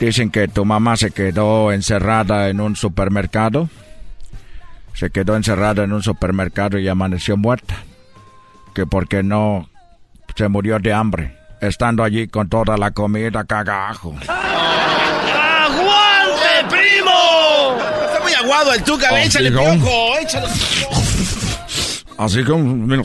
Dicen 0.00 0.30
que 0.30 0.48
tu 0.48 0.64
mamá 0.64 0.96
se 0.96 1.10
quedó 1.10 1.72
encerrada 1.72 2.48
en 2.48 2.60
un 2.60 2.74
supermercado. 2.74 3.68
Se 4.94 5.10
quedó 5.10 5.36
encerrada 5.36 5.84
en 5.84 5.92
un 5.92 6.02
supermercado 6.02 6.78
y 6.78 6.88
amaneció 6.88 7.36
muerta. 7.36 7.76
Que 8.74 8.86
porque 8.86 9.22
no 9.22 9.68
se 10.34 10.48
murió 10.48 10.78
de 10.78 10.92
hambre, 10.92 11.36
estando 11.60 12.02
allí 12.02 12.26
con 12.28 12.48
toda 12.48 12.76
la 12.78 12.90
comida 12.92 13.44
cagajo. 13.44 14.14
¡Aguante, 15.58 16.64
primo! 16.70 17.76
Está 18.06 18.20
muy 18.22 18.32
aguado 18.32 18.72
el 18.72 18.82
Tuca, 18.82 19.08
Oh, 19.12 19.16
échale 19.16 19.50
piojo, 19.50 20.18
échale. 20.18 20.46
Así 22.18 22.42
que, 22.44 22.52
mira, 22.54 23.02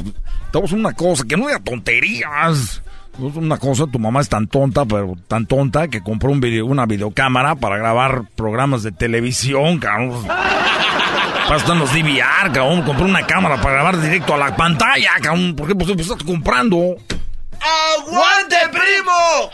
estamos 0.52 0.74
en 0.74 0.80
una 0.80 0.92
cosa 0.92 1.24
que 1.24 1.38
no 1.38 1.50
era 1.50 1.60
tonterías. 1.60 2.82
Es 3.14 3.36
una 3.36 3.58
cosa, 3.58 3.88
tu 3.88 4.00
mamá 4.00 4.20
es 4.20 4.28
tan 4.28 4.48
tonta, 4.48 4.84
pero 4.86 5.16
tan 5.30 5.46
tonta 5.46 5.88
que 5.88 6.02
compró 6.02 6.30
un 6.30 6.42
video, 6.42 6.66
una 6.66 6.86
videocámara 6.86 7.56
para 7.56 7.78
grabar 7.78 8.24
programas 8.36 8.84
de 8.84 8.92
televisión, 8.92 9.80
cabrón. 9.80 10.28
Para 10.28 11.56
estar 11.56 11.72
en 11.74 11.80
los 11.80 11.94
DVR, 11.94 12.52
cabrón. 12.52 12.82
Compró 12.82 13.06
una 13.06 13.26
cámara 13.26 13.62
para 13.62 13.76
grabar 13.76 14.02
directo 14.02 14.34
a 14.34 14.38
la 14.38 14.54
pantalla, 14.54 15.12
cabrón. 15.22 15.56
¿Por 15.56 15.68
qué? 15.68 15.76
Pues, 15.76 15.88
pues 15.94 16.02
estás 16.02 16.24
comprando. 16.24 16.98
¡Aguante, 17.98 18.58
primo! 18.72 19.50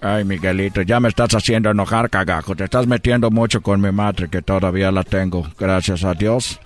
Ay, 0.00 0.24
Miguelito, 0.24 0.80
ya 0.80 0.98
me 0.98 1.10
estás 1.10 1.34
haciendo 1.34 1.70
enojar, 1.70 2.08
cagajo. 2.08 2.56
Te 2.56 2.64
estás 2.64 2.86
metiendo 2.86 3.30
mucho 3.30 3.60
con 3.60 3.82
mi 3.82 3.92
madre, 3.92 4.28
que 4.30 4.40
todavía 4.40 4.90
la 4.90 5.02
tengo, 5.02 5.46
gracias 5.58 6.04
a 6.04 6.14
Dios. 6.14 6.58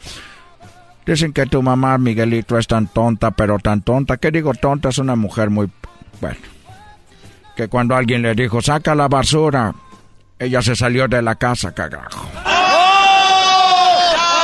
Dicen 1.07 1.33
que 1.33 1.47
tu 1.47 1.63
mamá, 1.63 1.97
Miguelito, 1.99 2.59
es 2.59 2.67
tan 2.67 2.89
tonta, 2.89 3.31
pero 3.31 3.61
tan 3.61 3.81
tonta. 3.83 4.17
¿Qué 4.17 4.33
digo 4.33 4.53
tonta? 4.55 4.89
Es 4.89 4.99
una 4.99 5.15
mujer 5.15 5.51
muy... 5.51 5.71
Bueno. 6.21 6.37
Que 7.55 7.69
cuando 7.69 7.95
alguien 7.95 8.23
le 8.23 8.35
dijo, 8.35 8.61
saca 8.61 8.95
la 8.97 9.07
basura, 9.07 9.73
ella 10.39 10.61
se 10.61 10.75
salió 10.75 11.07
de 11.07 11.23
la 11.23 11.37
casa, 11.37 11.73
cagajo. 11.73 12.29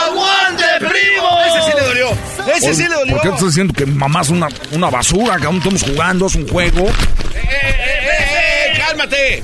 ¡Aguante, 0.05 0.65
primo! 0.79 1.29
Ese 1.49 1.63
sí 1.63 1.73
le 1.77 1.87
dolió. 1.87 2.11
Ese 2.55 2.67
Oye, 2.69 2.75
sí 2.75 2.83
le 2.85 2.95
dolió. 2.95 3.15
¿Por 3.15 3.23
qué 3.23 3.29
estás 3.29 3.47
diciendo 3.47 3.75
que 3.75 3.85
mi 3.85 3.95
mamá 3.95 4.21
es 4.21 4.31
una, 4.31 4.49
una 4.71 4.89
basura, 4.89 5.35
cabrón? 5.35 5.57
Estamos 5.57 5.83
jugando, 5.83 6.27
es 6.27 6.35
un 6.37 6.49
juego. 6.49 6.87
¡Eh, 6.87 6.93
eh, 7.43 7.75
eh, 7.75 8.73
eh! 8.77 8.79
¡Cálmate! 8.79 9.43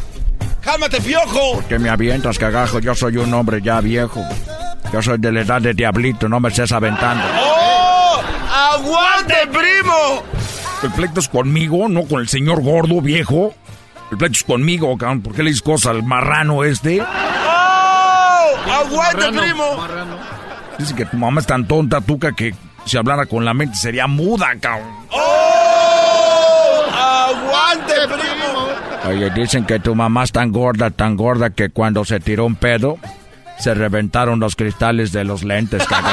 ¡Cálmate, 0.68 1.00
piojo! 1.00 1.64
Que 1.66 1.78
me 1.78 1.88
avientas, 1.88 2.38
cagajo. 2.38 2.78
Yo 2.78 2.94
soy 2.94 3.16
un 3.16 3.32
hombre 3.32 3.62
ya 3.62 3.80
viejo. 3.80 4.22
Yo 4.92 5.00
soy 5.00 5.16
de 5.16 5.32
la 5.32 5.40
edad 5.40 5.62
de 5.62 5.72
diablito, 5.72 6.28
no 6.28 6.40
me 6.40 6.50
estés 6.50 6.72
aventando. 6.72 7.24
¡Oh! 7.40 8.20
¡Aguante, 8.52 9.34
primo! 9.50 10.22
El 10.82 10.90
pleito 10.90 11.20
es 11.20 11.28
conmigo, 11.30 11.88
no 11.88 12.02
con 12.02 12.20
el 12.20 12.28
señor 12.28 12.62
gordo, 12.62 13.00
viejo. 13.00 13.54
El 14.10 14.18
pleito 14.18 14.36
es 14.36 14.44
conmigo, 14.44 14.94
cabrón. 14.98 15.22
¿Por 15.22 15.34
qué 15.34 15.42
le 15.42 15.48
dices 15.48 15.62
cosas 15.62 15.92
al 15.92 16.02
marrano 16.02 16.62
este? 16.62 17.00
¡Oh! 17.00 18.54
¡Aguante, 18.70 19.26
primo! 19.28 19.86
Dice 20.76 20.94
que 20.94 21.06
tu 21.06 21.16
mamá 21.16 21.40
es 21.40 21.46
tan 21.46 21.66
tonta, 21.66 22.02
tuca, 22.02 22.32
que 22.32 22.54
si 22.84 22.98
hablara 22.98 23.24
con 23.24 23.42
la 23.42 23.54
mente 23.54 23.74
sería 23.74 24.06
muda, 24.06 24.48
cabrón. 24.60 24.86
¡Oh! 25.12 26.84
¡Aguante, 26.92 27.94
primo! 28.06 28.37
Oye, 29.08 29.30
dicen 29.30 29.64
que 29.64 29.80
tu 29.80 29.94
mamá 29.94 30.24
es 30.24 30.32
tan 30.32 30.52
gorda, 30.52 30.90
tan 30.90 31.16
gorda 31.16 31.48
que 31.48 31.70
cuando 31.70 32.04
se 32.04 32.20
tiró 32.20 32.44
un 32.44 32.56
pedo, 32.56 32.98
se 33.58 33.72
reventaron 33.72 34.38
los 34.38 34.54
cristales 34.54 35.12
de 35.12 35.24
los 35.24 35.44
lentes. 35.44 35.82
¡Aguante, 35.90 36.12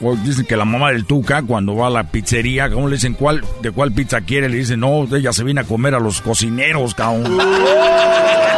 primo! 0.00 0.12
O 0.12 0.16
dicen 0.16 0.44
que 0.44 0.58
la 0.58 0.66
mamá 0.66 0.90
del 0.90 1.06
tuca, 1.06 1.40
cuando 1.42 1.74
va 1.74 1.86
a 1.86 1.90
la 1.90 2.04
pizzería, 2.04 2.68
¿cómo 2.68 2.88
le 2.88 2.96
dicen 2.96 3.14
cuál, 3.14 3.42
de 3.62 3.70
cuál 3.70 3.92
pizza 3.92 4.20
quiere? 4.20 4.50
Le 4.50 4.58
dicen, 4.58 4.80
no, 4.80 5.04
ella 5.16 5.32
se 5.32 5.42
viene 5.42 5.62
a 5.62 5.64
comer 5.64 5.94
a 5.94 6.00
los 6.00 6.20
cocineros, 6.20 6.94
cabrón. 6.94 7.38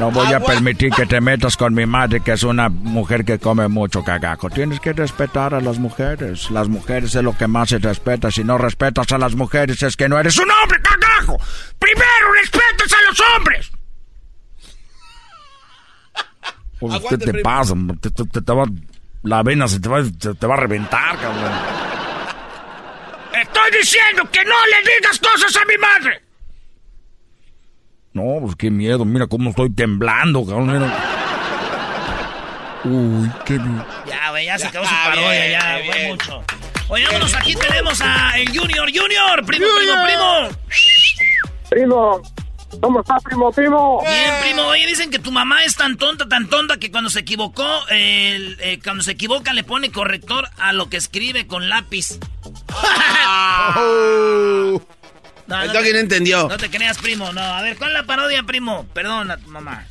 No 0.00 0.10
voy 0.10 0.32
a 0.32 0.40
permitir 0.40 0.90
que 0.92 1.04
te 1.06 1.20
metas 1.20 1.56
con 1.58 1.74
mi 1.74 1.84
madre, 1.84 2.20
que 2.20 2.32
es 2.32 2.42
una 2.42 2.68
mujer 2.70 3.24
que 3.24 3.38
come 3.38 3.68
mucho 3.68 4.02
cagajo. 4.02 4.48
Tienes 4.48 4.80
que 4.80 4.92
respetar 4.94 5.52
a 5.54 5.60
las 5.60 5.78
mujeres. 5.78 6.50
Las 6.50 6.68
mujeres 6.68 7.14
es 7.14 7.22
lo 7.22 7.36
que 7.36 7.46
más 7.46 7.68
se 7.68 7.78
respeta. 7.78 8.30
Si 8.30 8.42
no 8.42 8.56
respetas 8.56 9.12
a 9.12 9.18
las 9.18 9.34
mujeres 9.34 9.82
es 9.82 9.96
que 9.96 10.08
no 10.08 10.18
eres 10.18 10.38
un 10.38 10.50
hombre, 10.50 10.80
cagajo. 10.80 11.36
Primero 11.78 12.32
respetas 12.40 12.92
a 12.92 13.10
los 13.10 13.20
hombres. 13.36 13.70
Pues, 16.80 17.02
¿Qué 17.10 17.18
te 17.18 17.32
primo. 17.32 17.42
pasa? 17.42 17.74
Te, 18.00 18.10
te- 18.10 18.24
te- 18.24 18.40
te 18.40 18.52
va, 18.54 18.64
la 19.22 19.42
vena 19.42 19.68
se 19.68 19.80
te 19.80 19.88
va, 19.90 20.02
te 20.02 20.46
va 20.46 20.54
a 20.54 20.56
reventar, 20.56 21.18
cabrón. 21.18 21.52
Estoy 23.38 23.70
diciendo 23.78 24.22
que 24.32 24.42
no 24.46 24.54
le 24.66 24.90
digas 24.94 25.18
cosas 25.18 25.54
a 25.56 25.64
mi 25.66 25.76
madre. 25.76 26.22
No, 28.12 28.38
pues 28.42 28.56
qué 28.56 28.70
miedo, 28.70 29.04
mira 29.04 29.26
cómo 29.28 29.50
estoy 29.50 29.70
temblando, 29.70 30.44
cabrón. 30.44 30.72
mira. 30.72 30.92
Uy, 32.84 33.30
qué 33.44 33.58
miedo. 33.58 33.84
Ya, 34.06 34.30
güey, 34.30 34.46
ya 34.46 34.58
se 34.58 34.66
acabó 34.66 34.84
su 34.86 34.94
Ah, 34.94 35.04
parodia, 35.10 35.30
bien, 35.30 35.50
ya, 35.52 35.76
bien. 35.78 35.92
fue 35.92 36.08
mucho. 36.08 36.44
Oye, 36.88 37.04
vámonos, 37.06 37.34
aquí 37.34 37.54
tenemos 37.54 38.00
a 38.00 38.32
el 38.38 38.48
Junior, 38.48 38.88
Junior, 38.92 39.44
primo, 39.46 39.66
primo, 39.78 39.92
primo. 40.04 40.48
Primo, 41.68 42.22
¿cómo 42.80 43.00
está, 43.00 43.18
primo, 43.20 43.52
primo? 43.52 44.00
Bien, 44.02 44.34
primo, 44.42 44.62
oye, 44.62 44.86
dicen 44.86 45.10
que 45.10 45.20
tu 45.20 45.30
mamá 45.30 45.62
es 45.64 45.76
tan 45.76 45.96
tonta, 45.96 46.26
tan 46.28 46.48
tonta 46.48 46.78
que 46.78 46.90
cuando 46.90 47.10
se 47.10 47.20
equivocó, 47.20 47.86
el- 47.90 48.56
eh, 48.60 48.80
cuando 48.82 49.04
se 49.04 49.12
equivoca 49.12 49.52
le 49.52 49.62
pone 49.62 49.92
corrector 49.92 50.48
a 50.58 50.72
lo 50.72 50.88
que 50.88 50.96
escribe 50.96 51.46
con 51.46 51.68
lápiz. 51.68 52.18
No, 55.50 55.60
El 55.60 55.66
no 55.68 55.72
doggy 55.74 55.86
te- 55.88 55.92
no 55.92 55.98
entendió. 55.98 56.48
No 56.48 56.56
te 56.56 56.70
creas, 56.70 56.96
primo, 56.98 57.32
no. 57.32 57.40
A 57.40 57.60
ver, 57.62 57.76
¿cuál 57.76 57.90
es 57.90 57.94
la 57.96 58.04
parodia, 58.04 58.42
primo? 58.44 58.86
Perdona, 58.94 59.36
tu 59.36 59.48
mamá. 59.50 59.84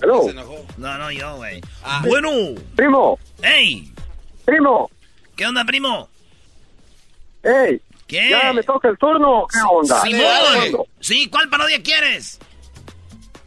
Hello, 0.00 0.22
Se 0.24 0.30
enojó. 0.30 0.64
No, 0.76 0.98
no, 0.98 1.10
yo, 1.10 1.36
güey. 1.36 1.60
Ah. 1.82 2.02
Bueno. 2.06 2.30
primo, 2.74 3.18
¡Ey! 3.42 3.90
primo, 4.44 4.90
¿Qué 5.34 5.46
onda, 5.46 5.64
primo? 5.64 6.08
hey, 7.42 7.80
¿Qué? 8.06 8.30
ya 8.30 8.52
me 8.52 8.62
toca 8.62 8.88
el 8.88 8.96
turno, 8.98 9.46
¿qué 9.52 9.58
onda? 9.70 10.00
Simón. 10.02 10.84
Sí, 11.00 11.28
¿cuál 11.28 11.48
parodia 11.48 11.82
quieres? 11.82 12.38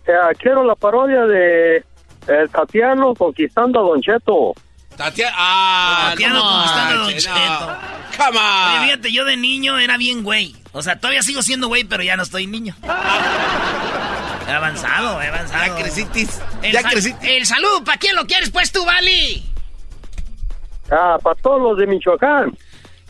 Eh, 0.08 0.12
quiero 0.40 0.64
la 0.66 0.76
parodia 0.76 1.22
de 1.26 1.84
el 2.28 2.50
Tatiano 2.50 3.14
conquistando 3.16 3.80
a 3.80 3.84
Don 3.84 4.02
Cheto. 4.02 4.54
Tatia- 5.00 5.32
ah, 5.34 6.08
Tatiano 6.12 6.36
no 6.36 6.44
conquistando 6.44 6.94
a 6.94 7.04
Don 7.06 7.14
Cheto. 7.14 7.34
no. 7.34 8.26
Come 8.26 8.38
on. 8.38 8.72
Oye, 8.72 8.86
fíjate, 8.86 9.12
yo 9.14 9.24
de 9.26 9.38
niño 9.38 9.80
era 9.80 9.96
bien 9.98 10.24
güey. 10.24 10.56
O 10.74 10.82
sea, 10.84 10.98
todavía 11.00 11.24
sigo 11.24 11.42
siendo 11.42 11.68
güey, 11.70 11.86
pero 11.86 12.04
ya 12.04 12.18
no 12.18 12.24
estoy 12.24 12.48
niño. 12.48 12.76
He 14.48 14.52
avanzado, 14.52 15.22
he 15.22 15.28
avanzado. 15.28 15.66
Ya 15.66 15.76
crecitis. 15.82 16.42
El, 16.62 16.72
Ya 16.74 16.84
crecitis. 16.84 17.30
el 17.30 17.46
saludo, 17.46 17.84
¿para 17.84 17.98
quién 17.98 18.16
lo 18.16 18.26
quieres, 18.26 18.50
pues 18.50 18.72
tú, 18.72 18.84
Vali? 18.86 19.46
Ah, 20.92 21.18
para 21.24 21.36
todos 21.42 21.62
los 21.62 21.78
de 21.78 21.88
Michoacán. 21.88 22.58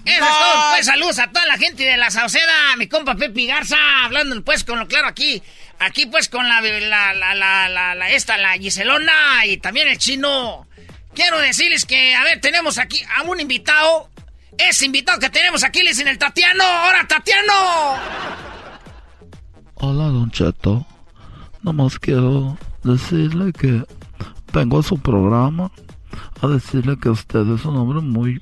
Eso 0.05 0.23
es 0.23 0.29
todo, 0.39 0.69
pues 0.73 0.85
saludos 0.85 1.19
a 1.19 1.27
toda 1.27 1.45
la 1.45 1.57
gente 1.57 1.83
de 1.83 1.97
la 1.97 2.09
Sauceda, 2.09 2.75
mi 2.77 2.87
compa 2.87 3.15
Pepe 3.15 3.45
Garza, 3.45 3.77
hablando 4.05 4.41
pues 4.43 4.63
con 4.63 4.79
lo 4.79 4.87
claro 4.87 5.07
aquí, 5.07 5.43
aquí 5.79 6.05
pues 6.05 6.29
con 6.29 6.47
la, 6.47 6.61
la, 6.61 7.13
la, 7.13 7.33
la, 7.35 7.69
la, 7.69 7.95
la- 7.95 8.09
esta, 8.09 8.37
la 8.37 8.53
Giselona 8.53 9.45
y 9.45 9.57
también 9.57 9.87
el 9.87 9.97
chino. 9.97 10.65
Quiero 11.19 11.37
decirles 11.39 11.83
que, 11.83 12.15
a 12.15 12.23
ver, 12.23 12.39
tenemos 12.39 12.77
aquí 12.77 13.01
a 13.17 13.23
un 13.23 13.41
invitado, 13.41 14.07
ese 14.57 14.85
invitado 14.85 15.19
que 15.19 15.29
tenemos 15.29 15.65
aquí 15.65 15.83
le 15.83 15.89
dicen 15.89 16.07
el 16.07 16.17
Tatiano, 16.17 16.63
¡Hola, 16.63 17.05
Tatiano! 17.09 17.53
Hola, 19.73 20.05
Don 20.05 20.31
Cheto. 20.31 20.85
Nomás 21.61 21.99
quiero 21.99 22.57
decirle 22.85 23.51
que 23.51 23.83
vengo 24.53 24.79
a 24.79 24.83
su 24.83 24.97
programa 24.97 25.69
a 26.41 26.47
decirle 26.47 26.97
que 26.97 27.09
usted 27.09 27.45
es 27.53 27.65
un 27.65 27.75
hombre 27.75 27.99
muy, 27.99 28.41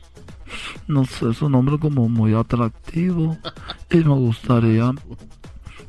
no 0.86 1.04
sé, 1.06 1.32
es 1.32 1.42
un 1.42 1.56
hombre 1.56 1.80
como 1.80 2.08
muy 2.08 2.36
atractivo 2.36 3.40
Y 3.90 3.98
me 3.98 4.13
gustaría 4.13 4.92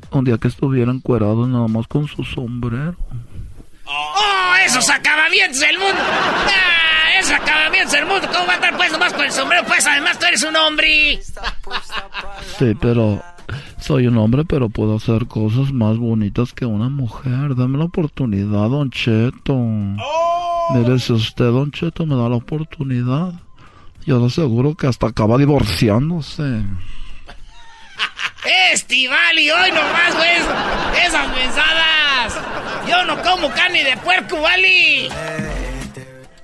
un 0.09 0.25
día 0.25 0.39
que 0.39 0.47
estuviera 0.47 0.91
encuerado 0.91 1.45
nada 1.45 1.67
más 1.67 1.85
con 1.87 2.07
su 2.07 2.23
sombrero. 2.23 2.95
¡Oh, 3.85 4.55
esos 4.65 4.89
acabamientos 4.89 5.59
del 5.59 5.77
mundo! 5.77 6.01
¡Ah, 7.19 7.21
esos 7.21 7.33
acabamientos 7.33 7.91
del 7.91 8.05
mundo! 8.05 8.27
¿Cómo 8.31 8.45
va 8.45 8.53
a 8.53 8.55
estar 8.55 8.77
pues 8.77 8.91
nomás 8.93 9.13
con 9.13 9.25
el 9.25 9.31
sombrero? 9.31 9.65
Pues 9.67 9.85
además 9.85 10.17
tú 10.17 10.25
eres 10.25 10.43
un 10.43 10.55
hombre. 10.55 11.19
Sí, 12.57 12.73
pero 12.79 13.21
soy 13.77 14.07
un 14.07 14.17
hombre, 14.17 14.45
pero 14.45 14.69
puedo 14.69 14.95
hacer 14.95 15.27
cosas 15.27 15.73
más 15.73 15.97
bonitas 15.97 16.53
que 16.53 16.65
una 16.65 16.87
mujer. 16.87 17.55
Dame 17.55 17.77
la 17.77 17.85
oportunidad, 17.85 18.69
Don 18.69 18.89
Cheto. 18.89 19.53
Mire, 19.53 20.99
si 20.99 21.11
usted, 21.11 21.45
Don 21.45 21.71
Cheto, 21.71 22.05
me 22.05 22.15
da 22.15 22.29
la 22.29 22.37
oportunidad, 22.37 23.33
yo 24.05 24.19
le 24.19 24.27
aseguro 24.27 24.75
que 24.75 24.87
hasta 24.87 25.07
acaba 25.07 25.37
divorciándose. 25.37 26.43
Estivali, 28.71 29.51
hoy 29.51 29.71
nomás, 29.71 30.15
güey. 30.15 31.05
Esas 31.05 31.27
mensadas. 31.35 32.39
Yo 32.87 33.03
no 33.03 33.21
como 33.23 33.49
carne 33.51 33.83
de 33.83 33.97
puerco, 33.97 34.39
Vali. 34.41 35.09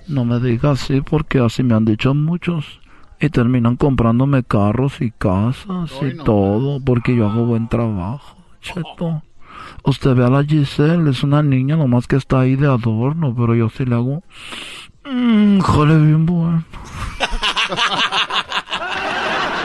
No 0.07 0.25
me 0.25 0.39
diga 0.39 0.71
así 0.71 1.01
porque 1.01 1.39
así 1.39 1.63
me 1.63 1.75
han 1.75 1.85
dicho 1.85 2.13
muchos. 2.13 2.79
Y 3.19 3.29
terminan 3.29 3.77
comprándome 3.77 4.43
carros 4.43 5.01
y 5.01 5.11
casas 5.11 5.91
y 6.01 6.15
todo 6.17 6.79
porque 6.83 7.15
yo 7.15 7.29
hago 7.29 7.45
buen 7.45 7.69
trabajo, 7.69 8.37
Cheto. 8.61 9.23
Usted 9.83 10.15
ve 10.15 10.25
a 10.25 10.29
la 10.29 10.43
Giselle, 10.43 11.09
es 11.09 11.23
una 11.23 11.41
niña 11.41 11.75
nomás 11.75 12.07
que 12.07 12.17
está 12.17 12.41
ahí 12.41 12.55
de 12.55 12.67
adorno, 12.67 13.33
pero 13.35 13.55
yo 13.55 13.69
sí 13.69 13.85
le 13.85 13.95
hago... 13.95 14.23
Mmm, 15.05 15.59
jole 15.59 15.97
bien 15.97 16.25
bueno. 16.25 16.63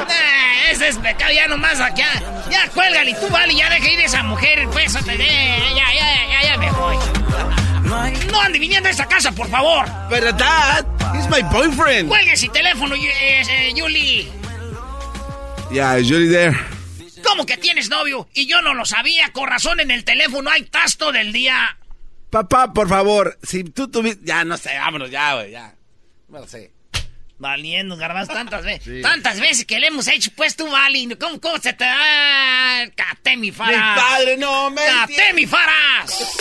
Eh, 0.09 0.71
ese 0.71 0.89
es 0.89 0.99
pecado, 0.99 1.33
ya 1.33 1.49
nomás 1.49 1.81
acá. 1.81 2.23
Ya 2.51 2.69
cuélgale, 2.75 3.15
tú, 3.15 3.33
Vali, 3.33 3.57
ya 3.57 3.71
deja 3.71 3.91
ir 3.91 4.01
esa 4.01 4.23
mujer, 4.23 4.69
pues. 4.71 4.93
Ya, 4.93 5.15
ya, 5.15 5.95
ya, 5.95 6.29
ya, 6.29 6.43
ya 6.45 6.59
me 6.59 6.71
voy. 6.73 7.20
No 8.31 8.41
ande 8.41 8.59
viniendo 8.59 8.89
a 8.89 8.93
esta 8.93 9.07
casa, 9.07 9.33
por 9.33 9.49
favor. 9.49 9.87
Pero 10.09 10.33
dad, 10.33 10.85
he's 11.15 11.29
my 11.29 11.43
boyfriend. 11.51 12.09
Cuelgue 12.09 12.33
ese 12.33 12.49
teléfono, 12.49 12.95
eh, 12.95 13.73
Yuli. 13.75 14.29
Yeah, 15.73 15.95
Julie 15.99 16.29
there? 16.29 16.57
¿Cómo 17.23 17.47
que 17.47 17.57
tienes 17.57 17.89
novio? 17.91 18.29
Y 18.35 18.47
yo 18.47 18.61
no 18.63 18.75
lo 18.75 18.85
sabía. 18.85 19.31
Con 19.33 19.47
razón 19.49 19.79
en 19.81 19.91
el 19.91 20.05
teléfono 20.05 20.51
hay 20.51 20.65
tasto 20.65 21.13
del 21.13 21.33
día. 21.33 21.77
Papá, 22.31 22.73
por 22.73 22.89
favor, 22.89 23.39
si 23.43 23.65
tú 23.65 23.89
tuviste... 23.89 24.21
Ya, 24.25 24.45
no 24.45 24.57
sé, 24.57 24.77
vámonos 24.79 25.11
ya, 25.11 25.35
güey, 25.35 25.51
ya. 25.53 25.75
No 26.29 26.39
lo 26.41 26.47
sé. 26.49 26.71
Valiendo, 27.39 27.97
garbanzo, 27.97 28.33
tantas 28.33 28.63
veces. 28.65 29.03
Tantas 29.03 29.41
veces 29.41 29.65
que 29.65 29.79
le 29.81 29.87
hemos 29.89 30.07
hecho, 30.09 30.31
pues 30.37 30.57
tú, 30.57 30.69
Vali. 30.71 31.09
¿Cómo, 31.19 31.41
cómo 31.41 31.57
se 31.59 31.73
te 31.73 31.85
da? 31.85 32.89
Cate 32.95 33.37
mi 33.37 33.51
faras. 33.51 33.97
Mi 33.97 34.03
padre, 34.03 34.37
no 34.37 34.71
me 34.71 34.83
Cate 34.85 35.13
entiende. 35.13 35.33
mi 35.35 35.47
faras. 35.47 36.39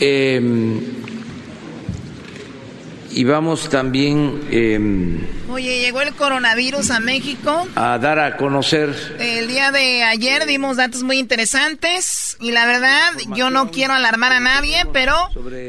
eh, 0.00 0.99
y 3.10 3.24
vamos 3.24 3.68
también 3.68 4.40
eh, 4.50 4.78
Oye, 5.48 5.80
llegó 5.80 6.00
el 6.00 6.14
coronavirus 6.14 6.90
a 6.90 7.00
México. 7.00 7.66
a 7.74 7.98
dar 7.98 8.20
a 8.20 8.36
conocer 8.36 8.94
El 9.18 9.48
día 9.48 9.72
de 9.72 10.04
ayer 10.04 10.46
dimos 10.46 10.76
datos 10.76 11.02
muy 11.02 11.18
interesantes 11.18 12.36
y 12.40 12.52
la 12.52 12.66
verdad 12.66 13.08
yo 13.34 13.50
no 13.50 13.70
quiero 13.70 13.94
alarmar 13.94 14.32
a 14.32 14.40
nadie, 14.40 14.84
pero 14.92 15.14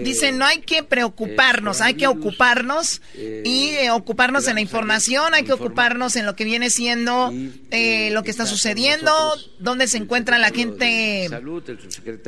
dicen 0.03 0.37
no 0.37 0.45
hay 0.45 0.59
que 0.59 0.83
preocuparnos, 0.83 1.81
hay 1.81 1.95
que 1.95 2.07
ocuparnos 2.07 3.01
y 3.15 3.69
eh, 3.69 3.91
ocuparnos 3.91 4.47
en 4.47 4.55
la 4.55 4.61
información, 4.61 5.33
hay 5.33 5.43
que 5.43 5.53
ocuparnos 5.53 6.15
en 6.15 6.25
lo 6.25 6.35
que 6.35 6.43
viene 6.43 6.69
siendo 6.69 7.33
eh, 7.71 8.11
lo 8.11 8.23
que 8.23 8.31
está 8.31 8.45
sucediendo, 8.45 9.11
dónde 9.59 9.87
se 9.87 9.97
encuentra 9.97 10.37
la 10.37 10.51
gente 10.51 11.29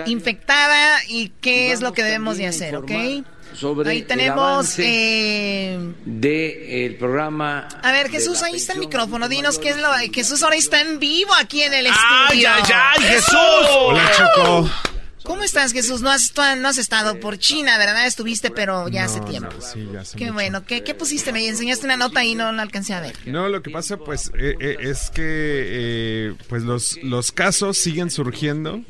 infectada 0.06 1.00
y 1.08 1.32
qué 1.40 1.72
es 1.72 1.82
lo 1.82 1.94
que 1.94 2.04
debemos 2.04 2.38
de 2.38 2.48
hacer, 2.48 2.76
¿ok? 2.76 2.92
Sobre 3.56 3.90
Ahí 3.92 3.98
el 4.00 4.06
tenemos... 4.08 4.40
avance 4.40 4.84
eh, 4.86 5.80
de 6.06 6.86
el 6.86 6.96
programa 6.96 7.68
a 7.82 7.92
ver, 7.92 8.10
Jesús, 8.10 8.42
ahí 8.44 8.56
está 8.56 8.74
el 8.74 8.80
micrófono. 8.80 9.28
Dinos 9.30 9.60
qué 9.60 9.70
es 9.70 9.78
lo. 9.78 9.90
Jesús 10.14 10.42
ahora 10.44 10.56
está 10.56 10.82
en 10.82 11.00
vivo 11.00 11.32
aquí 11.40 11.62
en 11.62 11.74
el 11.74 11.88
¡Ay, 11.88 11.92
estudio. 12.44 12.50
ay, 12.54 12.72
ay, 12.74 13.04
Jesús! 13.04 13.68
Hola, 13.78 14.12
Choco. 14.18 14.70
¿Cómo 15.24 15.42
estás, 15.44 15.72
Jesús? 15.72 16.02
No 16.02 16.12
has, 16.12 16.34
no 16.58 16.68
has 16.68 16.78
estado 16.78 17.18
por 17.22 17.38
China, 17.38 17.78
¿verdad? 17.78 18.06
Estuviste, 18.08 18.52
pero 18.52 18.90
ya 18.90 19.06
hace 19.06 19.20
No, 19.22 19.26
tiempo. 19.26 19.52
no, 19.54 19.62
sí, 19.62 19.88
ya 19.94 20.02
hace 20.02 20.18
Qué 20.18 20.26
mucho. 20.26 20.34
bueno. 20.34 20.66
¿Qué, 20.66 20.84
qué 20.84 20.94
pusiste? 20.94 21.32
Me 21.32 21.48
enseñaste 21.48 21.86
una 21.86 21.96
nota 21.96 22.26
y 22.26 22.36
no 22.36 22.52
la 22.52 22.62
alcancé 22.62 22.94
a 22.94 23.00
ver. 23.00 23.16
No, 23.26 23.48
lo 23.48 23.62
que 23.62 23.70
pasa 23.72 23.96
pues 23.96 24.32
eh, 24.38 24.56
eh, 24.60 24.78
es 24.82 25.10
que 25.12 25.22
eh, 25.26 26.34
pues 26.50 26.64
los, 26.64 26.98
los 27.04 27.32
casos 27.32 27.78
siguen 27.78 28.12
surgiendo 28.12 28.82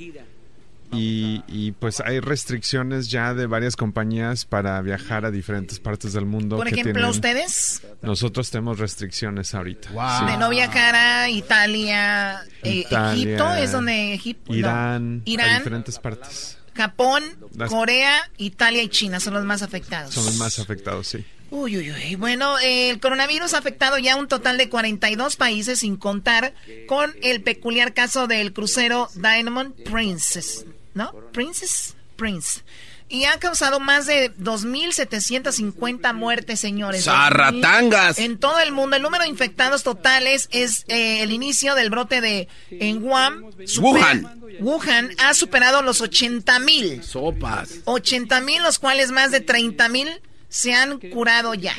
y, 0.96 1.44
y, 1.48 1.72
pues 1.74 2.00
hay 2.00 2.20
restricciones 2.20 3.10
ya 3.10 3.34
de 3.34 3.46
varias 3.48 3.76
compañías 3.76 4.46
para 4.46 4.82
viajar 4.82 5.26
a 5.26 5.32
diferentes 5.32 5.80
partes 5.80 6.14
del 6.14 6.26
mundo. 6.26 6.58
Por 6.58 6.68
ejemplo, 6.68 6.94
tienen- 6.94 7.10
ustedes, 7.10 7.82
Nosotros 8.02 8.50
tenemos 8.52 8.80
restricciones 8.80 9.54
ahorita. 9.54 9.90
Sí. 9.90 10.26
de 10.32 10.38
no 10.38 10.50
viajar 10.50 10.96
a 10.96 11.30
Italia, 11.30 12.42
eh, 12.64 12.76
Italia, 12.88 13.14
Egipto, 13.14 13.54
es 13.56 13.72
donde 13.72 14.14
Egipto. 14.14 14.52
no. 14.52 14.58
Irán, 14.58 15.22
a 15.26 15.30
Irán, 15.30 15.58
diferentes 15.60 16.00
partes. 16.00 16.58
Japón, 16.76 17.24
Las- 17.56 17.70
Corea, 17.70 18.30
Italia 18.38 18.82
y 18.84 18.90
China 18.90 19.20
son 19.20 19.34
los 19.36 19.46
más 19.46 19.62
afectados. 19.62 20.14
Son 20.14 20.26
los 20.26 20.38
más 20.38 20.58
afectados, 20.60 21.08
sí. 21.08 21.24
Uy, 21.52 21.78
uy, 21.78 21.92
uy. 21.92 22.16
Bueno, 22.16 22.58
eh, 22.58 22.90
el 22.90 23.00
coronavirus 23.00 23.54
ha 23.54 23.60
afectado 23.60 24.00
ya 24.00 24.16
un 24.16 24.28
total 24.28 24.58
de 24.58 24.70
42 24.70 25.36
países, 25.36 25.80
sin 25.80 25.98
contar 25.98 26.56
con 26.88 27.14
el 27.22 27.44
peculiar 27.44 27.94
caso 27.94 28.26
del 28.26 28.54
crucero 28.54 29.08
Diamond 29.14 29.76
Princess, 29.84 30.66
¿no? 30.94 31.14
Princess, 31.32 31.96
Prince. 32.16 32.62
Y 33.10 33.26
ha 33.26 33.38
causado 33.38 33.80
más 33.80 34.08
de 34.08 34.36
2.750 34.38 36.14
muertes, 36.16 36.60
señores. 36.60 37.04
¡Zarratangas! 37.04 38.18
En 38.18 38.40
todo 38.40 38.60
el 38.60 38.72
mundo. 38.72 38.96
El 38.96 39.04
número 39.04 39.24
de 39.24 39.30
infectados 39.30 39.84
totales 39.84 40.48
es 40.52 40.86
eh, 40.88 41.22
el 41.22 41.32
inicio 41.32 41.76
del 41.76 41.90
brote 41.92 42.22
de 42.22 42.48
en 42.72 43.04
Wuhan. 43.04 43.44
Wuhan. 43.80 44.42
Wuhan 44.62 45.12
ha 45.20 45.34
superado 45.34 45.84
los 45.84 46.02
80 46.02 46.60
mil. 46.60 47.04
Sopas. 47.04 47.82
80 47.86 48.42
mil, 48.42 48.64
los 48.64 48.80
cuales 48.80 49.12
más 49.12 49.32
de 49.32 49.42
30 49.42 49.90
mil 49.90 50.10
se 50.54 50.74
han 50.74 51.00
curado 51.00 51.56
ya. 51.56 51.76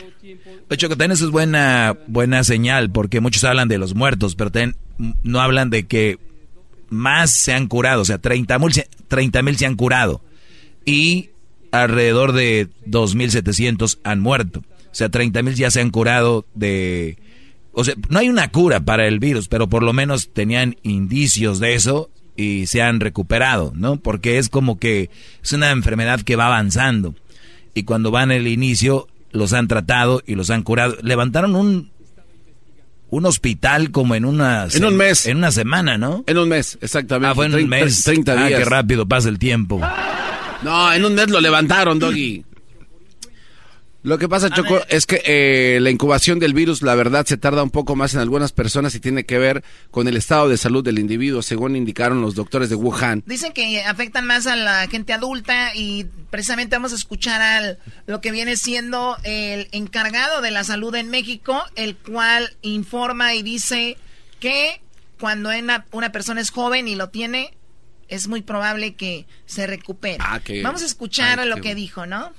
Choco, 0.77 0.97
también 0.97 1.13
eso 1.13 1.25
es 1.25 1.31
buena, 1.31 1.97
buena 2.09 2.43
señal, 2.43 2.91
porque 2.91 3.21
muchos 3.21 3.45
hablan 3.45 3.69
de 3.69 3.79
los 3.79 3.95
muertos, 3.95 4.35
pero 4.35 4.51
también 4.51 4.77
no 5.23 5.41
hablan 5.41 5.71
de 5.71 5.87
que 5.87 6.19
más 6.91 7.31
se 7.31 7.53
han 7.53 7.67
curado, 7.67 8.03
o 8.03 8.05
sea, 8.05 8.19
30 8.19 8.59
mil 8.59 9.57
se 9.57 9.67
han 9.67 9.77
curado. 9.77 10.23
Y 10.85 11.31
alrededor 11.73 12.33
de 12.33 12.69
2.700 12.87 13.99
han 14.05 14.21
muerto. 14.21 14.61
O 14.61 14.95
sea, 14.95 15.09
30 15.09 15.43
mil 15.43 15.55
ya 15.55 15.71
se 15.71 15.81
han 15.81 15.91
curado 15.91 16.47
de... 16.55 17.19
O 17.73 17.83
sea, 17.83 17.95
no 18.09 18.21
hay 18.21 18.29
una 18.29 18.49
cura 18.53 18.81
para 18.81 19.09
el 19.09 19.19
virus, 19.19 19.49
pero 19.49 19.69
por 19.69 19.83
lo 19.83 19.93
menos 19.93 20.33
tenían 20.33 20.77
indicios 20.85 21.59
de 21.59 21.75
eso 21.75 22.11
y 22.37 22.67
se 22.67 22.83
han 22.83 23.01
recuperado, 23.01 23.73
¿no? 23.75 23.97
Porque 23.97 24.39
es 24.39 24.49
como 24.49 24.79
que 24.79 25.11
es 25.43 25.53
una 25.53 25.73
enfermedad 25.73 26.21
que 26.21 26.37
va 26.37 26.47
avanzando. 26.47 27.17
Y 27.75 27.83
cuando 27.83 28.13
van 28.13 28.31
el 28.31 28.47
inicio, 28.47 29.09
los 29.33 29.53
han 29.53 29.67
tratado 29.67 30.23
y 30.25 30.37
los 30.37 30.51
han 30.51 30.63
curado. 30.63 30.97
Levantaron 31.03 31.57
un, 31.57 31.91
un 33.17 33.27
hospital 33.27 33.91
como 33.91 34.15
en 34.15 34.25
una... 34.25 34.67
En 34.73 34.85
un 34.85 34.97
mes. 34.97 35.27
En 35.27 35.37
una 35.39 35.51
semana, 35.53 35.97
¿no? 35.99 36.25
En 36.27 36.39
un 36.39 36.49
mes, 36.49 36.79
exactamente. 36.81 37.29
Ah, 37.31 37.35
fue 37.35 37.47
en 37.47 37.53
un 37.53 37.69
30 37.69 37.77
mes. 37.85 38.03
30 38.05 38.33
Ah, 38.33 38.47
días. 38.49 38.59
qué 38.59 38.65
rápido 38.65 39.07
pasa 39.07 39.29
el 39.29 39.39
tiempo. 39.39 39.81
No, 40.63 40.93
en 40.93 41.05
un 41.05 41.15
mes 41.15 41.29
lo 41.31 41.41
levantaron, 41.41 41.99
Doggy. 41.99 42.45
Lo 44.05 44.19
que 44.19 44.29
pasa, 44.29 44.51
Choco, 44.51 44.83
es 44.91 45.07
que 45.07 45.23
eh, 45.25 45.79
la 45.81 45.89
incubación 45.89 46.39
del 46.39 46.53
virus, 46.53 46.83
la 46.83 46.95
verdad, 46.95 47.25
se 47.25 47.39
tarda 47.39 47.63
un 47.63 47.71
poco 47.71 47.97
más 47.97 48.13
en 48.13 48.21
algunas 48.21 48.53
personas 48.53 48.95
y 48.95 49.01
tiene 49.01 49.25
que 49.25 49.39
ver 49.39 49.65
con 49.91 50.07
el 50.09 50.19
estado 50.19 50.51
de 50.51 50.59
salud 50.59 50.85
del 50.85 50.99
individuo, 50.99 51.41
según 51.41 51.75
indicaron 51.75 52.21
los 52.21 52.35
doctores 52.35 52.69
de 52.69 52.75
Wuhan. 52.75 53.23
Dicen 53.25 53.55
que 53.55 53.83
afectan 53.83 54.27
más 54.27 54.47
a 54.47 54.57
la 54.57 54.87
gente 54.89 55.15
adulta 55.15 55.75
y 55.75 56.05
precisamente 56.29 56.77
vamos 56.77 56.93
a 56.93 56.97
escuchar 56.97 57.41
al 57.41 57.79
lo 58.07 58.21
que 58.21 58.31
viene 58.31 58.59
siendo 58.59 59.17
el 59.25 59.69
encargado 59.73 60.43
de 60.43 60.51
la 60.51 60.65
salud 60.65 60.95
en 60.97 61.09
México, 61.09 61.65
el 61.75 61.97
cual 61.97 62.55
informa 62.61 63.35
y 63.35 63.43
dice 63.43 63.97
que 64.39 64.83
cuando 65.19 65.49
una, 65.49 65.87
una 65.93 66.13
persona 66.13 66.43
es 66.43 66.51
joven 66.51 66.89
y 66.89 66.95
lo 66.95 67.09
tiene, 67.09 67.55
es 68.09 68.29
muy 68.29 68.43
probable 68.43 68.97
que 68.97 69.25
se 69.47 69.67
recupere. 69.67 70.19
Ah, 70.21 70.43
Vamos 70.63 70.83
a 70.83 70.87
escuchar 70.87 71.41
Ay, 71.41 71.49
lo 71.49 71.57
que 71.63 71.75
dijo, 71.75 72.05
¿no? 72.05 72.33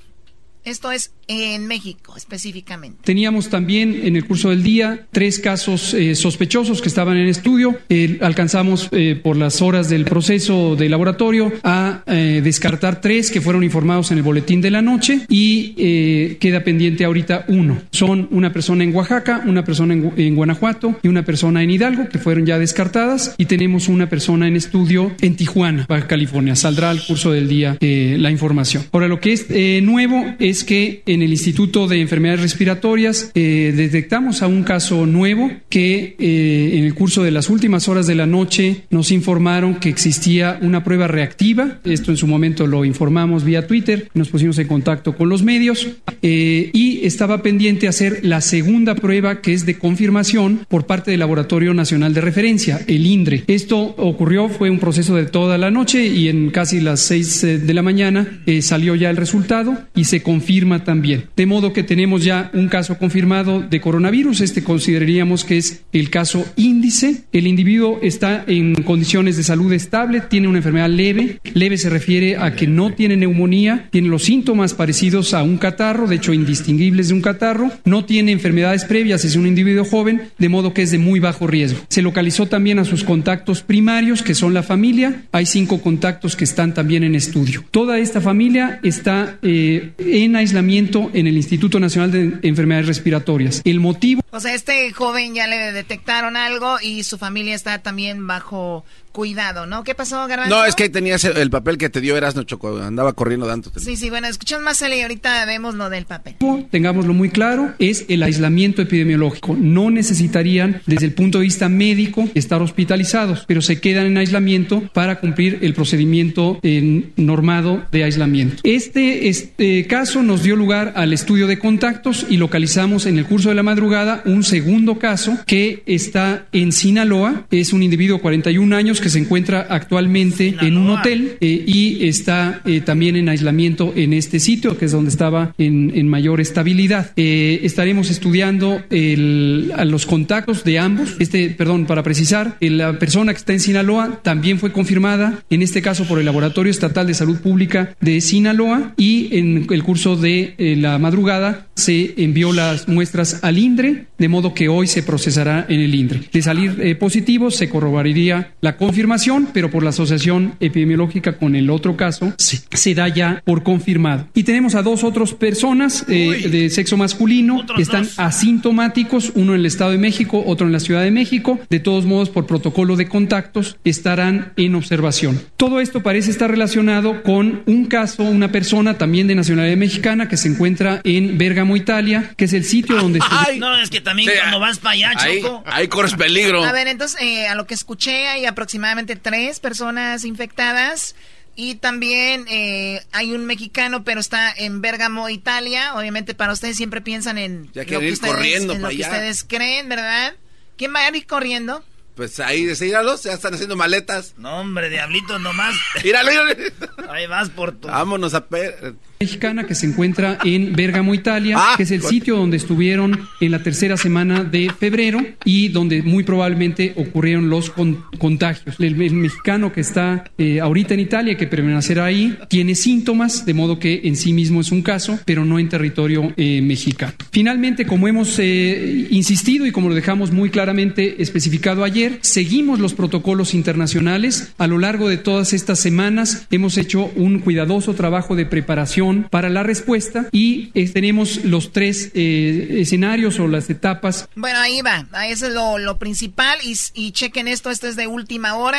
Esto 0.66 0.90
es 0.90 1.12
en 1.28 1.66
México 1.68 2.14
específicamente. 2.16 2.98
Teníamos 3.04 3.48
también 3.50 4.00
en 4.04 4.16
el 4.16 4.24
curso 4.26 4.50
del 4.50 4.64
día 4.64 5.06
tres 5.12 5.38
casos 5.38 5.94
eh, 5.94 6.16
sospechosos 6.16 6.82
que 6.82 6.88
estaban 6.88 7.16
en 7.16 7.28
estudio. 7.28 7.78
Eh, 7.88 8.18
alcanzamos 8.20 8.88
eh, 8.90 9.18
por 9.22 9.36
las 9.36 9.62
horas 9.62 9.88
del 9.88 10.04
proceso 10.04 10.74
de 10.74 10.88
laboratorio 10.88 11.52
a 11.62 12.02
eh, 12.08 12.40
descartar 12.42 13.00
tres 13.00 13.30
que 13.30 13.40
fueron 13.40 13.62
informados 13.62 14.10
en 14.10 14.18
el 14.18 14.24
boletín 14.24 14.60
de 14.60 14.72
la 14.72 14.82
noche 14.82 15.20
y 15.28 16.34
queda 16.40 16.64
pendiente 16.64 17.04
ahorita 17.04 17.44
uno. 17.46 17.80
Son 17.92 18.26
una 18.32 18.52
persona 18.52 18.82
en 18.82 18.92
Oaxaca, 18.94 19.42
una 19.46 19.64
persona 19.64 19.94
en, 19.94 20.02
Gu- 20.04 20.14
en 20.16 20.34
Guanajuato 20.34 20.98
y 21.00 21.06
una 21.08 21.24
persona 21.24 21.62
en 21.62 21.70
Hidalgo 21.70 22.08
que 22.08 22.18
fueron 22.18 22.44
ya 22.44 22.58
descartadas 22.58 23.36
y 23.38 23.44
tenemos 23.44 23.86
una 23.88 24.08
persona 24.08 24.48
en 24.48 24.56
estudio 24.56 25.12
en 25.20 25.36
Tijuana, 25.36 25.86
California. 26.08 26.56
Saldrá 26.56 26.90
al 26.90 27.04
curso 27.04 27.30
del 27.30 27.46
día 27.48 27.76
la 27.80 28.30
información. 28.32 28.84
Ahora 28.90 29.06
lo 29.06 29.20
que 29.20 29.32
es 29.32 29.46
nuevo 29.82 30.24
es 30.40 30.55
que 30.64 31.02
en 31.06 31.22
el 31.22 31.30
Instituto 31.30 31.86
de 31.86 32.00
Enfermedades 32.00 32.42
Respiratorias 32.42 33.30
eh, 33.34 33.72
detectamos 33.76 34.42
a 34.42 34.46
un 34.46 34.62
caso 34.62 35.06
nuevo 35.06 35.50
que 35.68 36.16
eh, 36.18 36.70
en 36.74 36.84
el 36.84 36.94
curso 36.94 37.22
de 37.22 37.30
las 37.30 37.50
últimas 37.50 37.88
horas 37.88 38.06
de 38.06 38.14
la 38.14 38.26
noche 38.26 38.82
nos 38.90 39.10
informaron 39.10 39.76
que 39.76 39.88
existía 39.88 40.58
una 40.62 40.84
prueba 40.84 41.08
reactiva. 41.08 41.80
Esto 41.84 42.10
en 42.10 42.16
su 42.16 42.26
momento 42.26 42.66
lo 42.66 42.84
informamos 42.84 43.44
vía 43.44 43.66
Twitter, 43.66 44.08
nos 44.14 44.28
pusimos 44.28 44.58
en 44.58 44.68
contacto 44.68 45.16
con 45.16 45.28
los 45.28 45.42
medios 45.42 45.88
eh, 46.22 46.70
y 46.72 47.04
estaba 47.06 47.42
pendiente 47.42 47.88
hacer 47.88 48.20
la 48.24 48.40
segunda 48.40 48.94
prueba 48.94 49.40
que 49.40 49.52
es 49.52 49.66
de 49.66 49.78
confirmación 49.78 50.66
por 50.68 50.86
parte 50.86 51.10
del 51.10 51.20
Laboratorio 51.20 51.74
Nacional 51.74 52.14
de 52.14 52.20
Referencia, 52.20 52.80
el 52.86 53.06
INDRE. 53.06 53.44
Esto 53.46 53.94
ocurrió, 53.96 54.48
fue 54.48 54.70
un 54.70 54.78
proceso 54.78 55.14
de 55.14 55.26
toda 55.26 55.58
la 55.58 55.70
noche 55.70 56.06
y 56.06 56.28
en 56.28 56.50
casi 56.50 56.80
las 56.80 57.00
6 57.00 57.66
de 57.66 57.74
la 57.74 57.82
mañana 57.82 58.42
eh, 58.46 58.62
salió 58.62 58.94
ya 58.94 59.10
el 59.10 59.16
resultado 59.16 59.76
y 59.94 60.04
se 60.04 60.22
confirma 60.46 60.84
también. 60.84 61.24
De 61.34 61.44
modo 61.44 61.72
que 61.72 61.82
tenemos 61.82 62.22
ya 62.22 62.52
un 62.54 62.68
caso 62.68 62.98
confirmado 62.98 63.62
de 63.62 63.80
coronavirus. 63.80 64.42
Este 64.42 64.62
consideraríamos 64.62 65.42
que 65.42 65.58
es 65.58 65.82
el 65.92 66.08
caso 66.08 66.46
índice. 66.54 67.24
El 67.32 67.48
individuo 67.48 67.98
está 68.00 68.44
en 68.46 68.74
condiciones 68.84 69.36
de 69.36 69.42
salud 69.42 69.72
estable, 69.72 70.20
tiene 70.20 70.46
una 70.46 70.58
enfermedad 70.58 70.88
leve. 70.88 71.40
Leve 71.52 71.78
se 71.78 71.90
refiere 71.90 72.36
a 72.36 72.54
que 72.54 72.68
no 72.68 72.92
tiene 72.92 73.16
neumonía, 73.16 73.88
tiene 73.90 74.06
los 74.08 74.22
síntomas 74.22 74.72
parecidos 74.72 75.34
a 75.34 75.42
un 75.42 75.58
catarro, 75.58 76.06
de 76.06 76.14
hecho 76.14 76.32
indistinguibles 76.32 77.08
de 77.08 77.14
un 77.14 77.22
catarro. 77.22 77.72
No 77.84 78.04
tiene 78.04 78.30
enfermedades 78.30 78.84
previas, 78.84 79.24
es 79.24 79.34
un 79.34 79.48
individuo 79.48 79.84
joven, 79.84 80.28
de 80.38 80.48
modo 80.48 80.72
que 80.72 80.82
es 80.82 80.92
de 80.92 80.98
muy 80.98 81.18
bajo 81.18 81.48
riesgo. 81.48 81.80
Se 81.88 82.02
localizó 82.02 82.46
también 82.46 82.78
a 82.78 82.84
sus 82.84 83.02
contactos 83.02 83.62
primarios, 83.62 84.22
que 84.22 84.36
son 84.36 84.54
la 84.54 84.62
familia. 84.62 85.24
Hay 85.32 85.46
cinco 85.46 85.80
contactos 85.80 86.36
que 86.36 86.44
están 86.44 86.72
también 86.72 87.02
en 87.02 87.16
estudio. 87.16 87.64
Toda 87.72 87.98
esta 87.98 88.20
familia 88.20 88.78
está 88.84 89.38
eh, 89.42 89.92
en 89.98 90.25
aislamiento 90.34 91.10
en 91.14 91.28
el 91.28 91.36
Instituto 91.36 91.78
Nacional 91.78 92.10
de 92.10 92.38
Enfermedades 92.42 92.88
Respiratorias. 92.88 93.62
El 93.64 93.78
motivo 93.78 94.22
O 94.36 94.40
sea, 94.40 94.54
este 94.54 94.92
joven 94.92 95.34
ya 95.34 95.46
le 95.46 95.72
detectaron 95.72 96.36
algo 96.36 96.76
y 96.82 97.04
su 97.04 97.16
familia 97.16 97.54
está 97.54 97.78
también 97.78 98.26
bajo 98.26 98.84
cuidado, 99.16 99.64
¿no? 99.64 99.82
¿Qué 99.82 99.94
pasó, 99.94 100.26
Garbanzo? 100.26 100.54
No, 100.54 100.66
es 100.66 100.74
que 100.74 100.82
ahí 100.82 100.88
tenías 100.90 101.24
el, 101.24 101.38
el 101.38 101.48
papel 101.48 101.78
que 101.78 101.88
te 101.88 102.02
dio 102.02 102.18
Erasno 102.18 102.42
Choco. 102.42 102.76
Andaba 102.82 103.14
corriendo 103.14 103.46
tanto. 103.46 103.72
Sí, 103.74 103.96
sí, 103.96 104.10
bueno, 104.10 104.26
escuchamos 104.26 104.62
más 104.62 104.82
y 104.82 105.00
ahorita 105.00 105.46
vemos 105.46 105.74
lo 105.74 105.88
del 105.88 106.04
papel. 106.04 106.36
tengámoslo 106.70 107.14
muy 107.14 107.30
claro, 107.30 107.72
es 107.78 108.04
el 108.08 108.22
aislamiento 108.22 108.82
epidemiológico. 108.82 109.56
No 109.58 109.90
necesitarían, 109.90 110.82
desde 110.84 111.06
el 111.06 111.14
punto 111.14 111.38
de 111.38 111.44
vista 111.44 111.70
médico, 111.70 112.28
estar 112.34 112.60
hospitalizados, 112.60 113.44
pero 113.46 113.62
se 113.62 113.80
quedan 113.80 114.04
en 114.04 114.18
aislamiento 114.18 114.82
para 114.92 115.18
cumplir 115.18 115.60
el 115.62 115.72
procedimiento 115.72 116.60
eh, 116.62 117.10
normado 117.16 117.86
de 117.90 118.04
aislamiento. 118.04 118.56
Este, 118.64 119.28
este 119.30 119.86
caso 119.86 120.22
nos 120.22 120.42
dio 120.42 120.56
lugar 120.56 120.92
al 120.94 121.14
estudio 121.14 121.46
de 121.46 121.58
contactos 121.58 122.26
y 122.28 122.36
localizamos 122.36 123.06
en 123.06 123.16
el 123.16 123.24
curso 123.24 123.48
de 123.48 123.54
la 123.54 123.62
madrugada 123.62 124.22
un 124.26 124.42
segundo 124.42 124.98
caso 124.98 125.38
que 125.46 125.82
está 125.86 126.46
en 126.52 126.72
Sinaloa. 126.72 127.46
Es 127.50 127.72
un 127.72 127.82
individuo 127.82 128.16
de 128.16 128.22
41 128.22 128.76
años 128.76 129.00
que 129.00 129.08
se 129.08 129.18
encuentra 129.18 129.66
actualmente 129.70 130.54
en 130.60 130.76
un 130.76 130.90
hotel 130.90 131.36
eh, 131.40 131.64
y 131.66 132.06
está 132.06 132.60
eh, 132.64 132.80
también 132.80 133.16
en 133.16 133.28
aislamiento 133.28 133.92
en 133.96 134.12
este 134.12 134.40
sitio, 134.40 134.76
que 134.76 134.86
es 134.86 134.92
donde 134.92 135.10
estaba 135.10 135.54
en, 135.58 135.92
en 135.94 136.08
mayor 136.08 136.40
estabilidad. 136.40 137.12
Eh, 137.16 137.60
estaremos 137.62 138.10
estudiando 138.10 138.82
el- 138.90 139.72
a 139.76 139.84
los 139.84 140.06
contactos 140.06 140.64
de 140.64 140.78
ambos. 140.78 141.14
Este, 141.18 141.50
perdón, 141.50 141.86
para 141.86 142.02
precisar, 142.02 142.56
la 142.60 142.98
persona 142.98 143.32
que 143.32 143.38
está 143.38 143.52
en 143.52 143.60
Sinaloa 143.60 144.20
también 144.22 144.58
fue 144.58 144.72
confirmada, 144.72 145.42
en 145.50 145.62
este 145.62 145.82
caso 145.82 146.04
por 146.04 146.18
el 146.18 146.24
Laboratorio 146.26 146.70
Estatal 146.70 147.06
de 147.06 147.14
Salud 147.14 147.38
Pública 147.38 147.94
de 148.00 148.20
Sinaloa 148.20 148.92
y 148.96 149.36
en 149.38 149.66
el 149.70 149.82
curso 149.82 150.16
de 150.16 150.54
la 150.78 150.98
madrugada 150.98 151.66
se 151.74 152.14
envió 152.16 152.52
las 152.52 152.88
muestras 152.88 153.40
al 153.42 153.58
INDRE, 153.58 154.06
de 154.18 154.28
modo 154.28 154.54
que 154.54 154.68
hoy 154.68 154.86
se 154.86 155.02
procesará 155.02 155.66
en 155.68 155.80
el 155.80 155.94
INDRE. 155.94 156.20
De 156.32 156.42
salir 156.42 156.78
eh, 156.82 156.94
positivo 156.94 157.50
se 157.50 157.68
corroboraría 157.68 158.52
la 158.60 158.76
confirmación, 158.76 159.48
pero 159.52 159.70
por 159.70 159.82
la 159.82 159.90
asociación 159.90 160.54
epidemiológica 160.60 161.36
con 161.38 161.54
el 161.56 161.70
otro 161.70 161.96
caso 161.96 162.32
se, 162.38 162.60
se 162.72 162.94
da 162.94 163.08
ya 163.08 163.42
por 163.44 163.62
confirmado. 163.62 164.28
Y 164.34 164.42
tenemos 164.44 164.74
a 164.74 164.82
dos 164.82 165.04
otras 165.04 165.32
personas 165.34 166.04
eh, 166.08 166.48
de 166.50 166.70
sexo 166.70 166.96
masculino 166.96 167.64
que 167.74 167.82
están 167.82 168.06
asintomáticos, 168.16 169.32
uno 169.34 169.54
en 169.54 169.60
el 169.60 169.66
Estado 169.66 169.90
de 169.90 169.98
México, 169.98 170.42
otro 170.46 170.66
en 170.66 170.72
la 170.72 170.80
Ciudad 170.80 171.02
de 171.02 171.10
México. 171.10 171.58
De 171.68 171.80
todos 171.80 172.06
modos, 172.06 172.30
por 172.30 172.46
protocolo 172.46 172.96
de 172.96 173.08
contactos, 173.08 173.76
estarán 173.84 174.52
en 174.56 174.74
observación. 174.74 175.40
Todo 175.56 175.80
esto 175.80 176.02
parece 176.02 176.30
estar 176.30 176.50
relacionado 176.50 177.22
con 177.22 177.62
un 177.66 177.86
caso, 177.86 178.22
una 178.22 178.52
persona 178.52 178.98
también 178.98 179.26
de 179.26 179.34
nacionalidad 179.34 179.76
mexicana 179.76 180.28
que 180.28 180.36
se 180.36 180.48
encuentra 180.48 181.00
en 181.04 181.36
Bérgamo, 181.38 181.76
Italia, 181.76 182.30
que 182.36 182.44
es 182.46 182.52
el 182.52 182.64
sitio 182.64 182.96
donde... 182.96 183.18
estuvo- 183.18 183.36
No, 183.58 183.76
es 183.78 183.90
que 183.90 184.00
también 184.06 184.30
Sí, 184.32 184.38
cuando 184.38 184.58
vas 184.60 184.78
para 184.78 184.92
allá, 184.94 185.12
ahí- 185.18 185.42
Choco. 185.42 185.62
ahí 185.66 185.88
corres 185.88 186.14
peligro. 186.14 186.64
A 186.64 186.72
ver, 186.72 186.88
entonces, 186.88 187.20
eh, 187.20 187.46
a 187.46 187.54
lo 187.54 187.66
que 187.66 187.74
escuché, 187.74 188.28
hay 188.28 188.46
aproximadamente 188.46 189.16
tres 189.16 189.60
personas 189.60 190.24
infectadas. 190.24 191.14
Y 191.58 191.76
también 191.76 192.44
eh, 192.50 193.02
hay 193.12 193.32
un 193.32 193.46
mexicano, 193.46 194.04
pero 194.04 194.20
está 194.20 194.52
en 194.52 194.82
Bérgamo, 194.82 195.28
Italia. 195.30 195.94
Obviamente 195.94 196.34
para 196.34 196.52
ustedes 196.52 196.76
siempre 196.76 197.00
piensan 197.00 197.38
en 197.38 197.70
Ya 197.72 197.82
lo 197.82 197.88
quieren 197.88 198.00
que, 198.00 198.06
ir 198.08 198.12
ustedes, 198.12 198.34
corriendo 198.34 198.72
en 198.74 198.82
lo 198.82 198.88
para 198.88 198.96
que 198.96 199.04
allá. 199.04 199.14
ustedes 199.14 199.44
creen, 199.44 199.88
¿verdad? 199.88 200.34
¿Quién 200.76 200.94
va 200.94 201.00
a 201.06 201.08
ir 201.16 201.26
corriendo? 201.26 201.82
Pues 202.14 202.40
ahí, 202.40 202.64
decíralos, 202.66 203.22
ya 203.24 203.32
están 203.32 203.54
haciendo 203.54 203.74
maletas. 203.76 204.34
No, 204.36 204.60
hombre, 204.60 204.88
diablitos 204.90 205.40
nomás. 205.40 205.74
Míralo, 206.04 206.30
míralo. 206.44 207.12
Ahí 207.12 207.26
vas 207.26 207.48
por 207.50 207.72
tu... 207.72 207.88
Vámonos 207.88 208.34
a... 208.34 208.46
per- 208.46 208.94
mexicana 209.20 209.64
que 209.64 209.74
se 209.74 209.86
encuentra 209.86 210.38
en 210.44 210.74
Bérgamo, 210.74 211.14
Italia, 211.14 211.56
Ah, 211.58 211.74
que 211.76 211.84
es 211.84 211.90
el 211.90 212.02
sitio 212.02 212.36
donde 212.36 212.56
estuvieron 212.56 213.18
en 213.40 213.50
la 213.50 213.62
tercera 213.62 213.96
semana 213.96 214.44
de 214.44 214.70
febrero 214.78 215.20
y 215.44 215.68
donde 215.68 216.02
muy 216.02 216.22
probablemente 216.24 216.92
ocurrieron 216.96 217.48
los 217.48 217.70
con- 217.70 218.04
contagios. 218.18 218.76
El, 218.78 219.00
el 219.00 219.14
mexicano 219.14 219.72
que 219.72 219.80
está 219.80 220.24
eh, 220.36 220.60
ahorita 220.60 220.94
en 220.94 221.00
Italia, 221.00 221.36
que 221.36 221.46
permanecerá 221.46 222.04
ahí, 222.04 222.36
tiene 222.48 222.74
síntomas, 222.74 223.46
de 223.46 223.54
modo 223.54 223.78
que 223.78 224.02
en 224.04 224.16
sí 224.16 224.32
mismo 224.32 224.60
es 224.60 224.70
un 224.70 224.82
caso, 224.82 225.18
pero 225.24 225.44
no 225.44 225.58
en 225.58 225.68
territorio 225.68 226.32
eh, 226.36 226.60
mexicano. 226.62 227.12
Finalmente, 227.32 227.86
como 227.86 228.08
hemos 228.08 228.38
eh, 228.38 229.06
insistido 229.10 229.66
y 229.66 229.72
como 229.72 229.88
lo 229.88 229.94
dejamos 229.94 230.30
muy 230.32 230.50
claramente 230.50 231.22
especificado 231.22 231.84
ayer, 231.84 232.18
seguimos 232.20 232.80
los 232.80 232.92
protocolos 232.94 233.54
internacionales. 233.54 234.52
A 234.58 234.66
lo 234.66 234.78
largo 234.78 235.08
de 235.08 235.16
todas 235.16 235.52
estas 235.52 235.78
semanas 235.78 236.46
hemos 236.50 236.76
hecho 236.76 237.10
un 237.16 237.38
cuidadoso 237.38 237.94
trabajo 237.94 238.36
de 238.36 238.44
preparación 238.46 239.05
para 239.30 239.48
la 239.48 239.62
respuesta 239.62 240.28
y 240.32 240.70
eh, 240.74 240.88
tenemos 240.90 241.44
los 241.44 241.72
tres 241.72 242.10
eh, 242.14 242.78
escenarios 242.80 243.38
o 243.38 243.46
las 243.48 243.68
etapas 243.70 244.28
Bueno, 244.34 244.58
ahí 244.58 244.80
va. 244.82 245.06
Eso 245.28 245.46
es 245.46 245.52
lo, 245.54 245.98
principal. 245.98 246.58
Y, 246.62 247.12
chequen 247.12 247.48
esto, 247.48 247.70
esto 247.70 247.86
es 247.88 247.96
de 247.96 248.06
última 248.06 248.54
hora. 248.56 248.78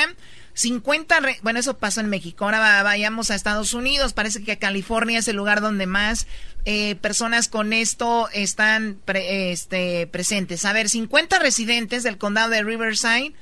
50, 0.54 1.20
re- 1.20 1.40
bueno, 1.44 1.60
eso 1.60 1.78
pasó 1.78 2.02
en 2.02 2.10
México. 2.10 2.46
Ahora 2.46 2.60
va- 2.60 2.84
vayamos 2.84 3.30
a 3.30 3.36
Estados 3.36 3.74
Unidos. 3.74 4.14
Parece 4.14 4.44
que 4.44 4.58
California 4.58 5.20
es 5.20 5.28
el 5.28 5.36
lugar 5.36 5.62
donde 5.62 5.86
más 5.86 6.26
eh, 6.66 6.96
personas 6.96 7.48
con 7.48 7.74
esto 7.74 8.28
están 8.34 8.98
pre- 9.06 9.52
este, 9.52 10.08
presentes. 10.08 10.66
A 10.66 10.74
ver, 10.74 10.90
50 10.90 11.38
residentes 11.40 12.02
del 12.04 12.18
condado 12.18 12.50
de 12.50 12.64
Riverside 12.64 13.34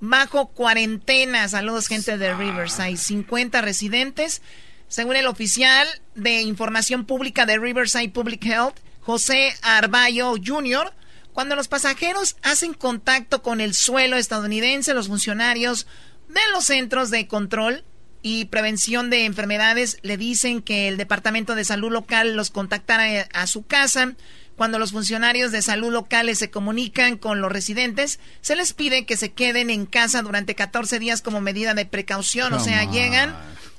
bajo 0.00 0.48
cuarentena. 0.48 1.48
Saludos, 1.48 1.88
gente 1.88 2.18
de 2.18 2.34
Riverside. 2.34 2.96
50 2.98 3.60
residentes. 3.62 4.42
Según 4.88 5.16
el 5.16 5.26
oficial 5.26 5.86
de 6.14 6.40
información 6.40 7.04
pública 7.04 7.44
de 7.44 7.58
Riverside 7.58 8.08
Public 8.08 8.44
Health, 8.44 8.76
José 9.00 9.54
Arballo 9.62 10.34
Jr., 10.42 10.92
cuando 11.32 11.54
los 11.54 11.68
pasajeros 11.68 12.36
hacen 12.42 12.74
contacto 12.74 13.42
con 13.42 13.60
el 13.60 13.74
suelo 13.74 14.16
estadounidense, 14.16 14.94
los 14.94 15.08
funcionarios 15.08 15.86
de 16.28 16.40
los 16.52 16.64
centros 16.64 17.10
de 17.10 17.28
control 17.28 17.84
y 18.22 18.46
prevención 18.46 19.10
de 19.10 19.24
enfermedades 19.24 19.98
le 20.02 20.16
dicen 20.16 20.62
que 20.62 20.88
el 20.88 20.96
Departamento 20.96 21.54
de 21.54 21.64
Salud 21.64 21.92
local 21.92 22.34
los 22.34 22.50
contactará 22.50 23.28
a 23.32 23.46
su 23.46 23.66
casa 23.66 24.16
Cuando 24.56 24.80
los 24.80 24.90
funcionarios 24.90 25.52
de 25.52 25.62
salud 25.62 25.92
locales 25.92 26.40
se 26.40 26.50
comunican 26.50 27.16
con 27.16 27.40
los 27.40 27.52
residentes, 27.52 28.18
se 28.40 28.56
les 28.56 28.72
pide 28.72 29.06
que 29.06 29.16
se 29.16 29.30
queden 29.30 29.70
en 29.70 29.86
casa 29.86 30.20
durante 30.22 30.56
14 30.56 30.98
días 30.98 31.22
como 31.22 31.40
medida 31.40 31.74
de 31.74 31.86
precaución. 31.86 32.52
o 32.52 32.58
sea, 32.58 32.90
llegan 32.90 33.36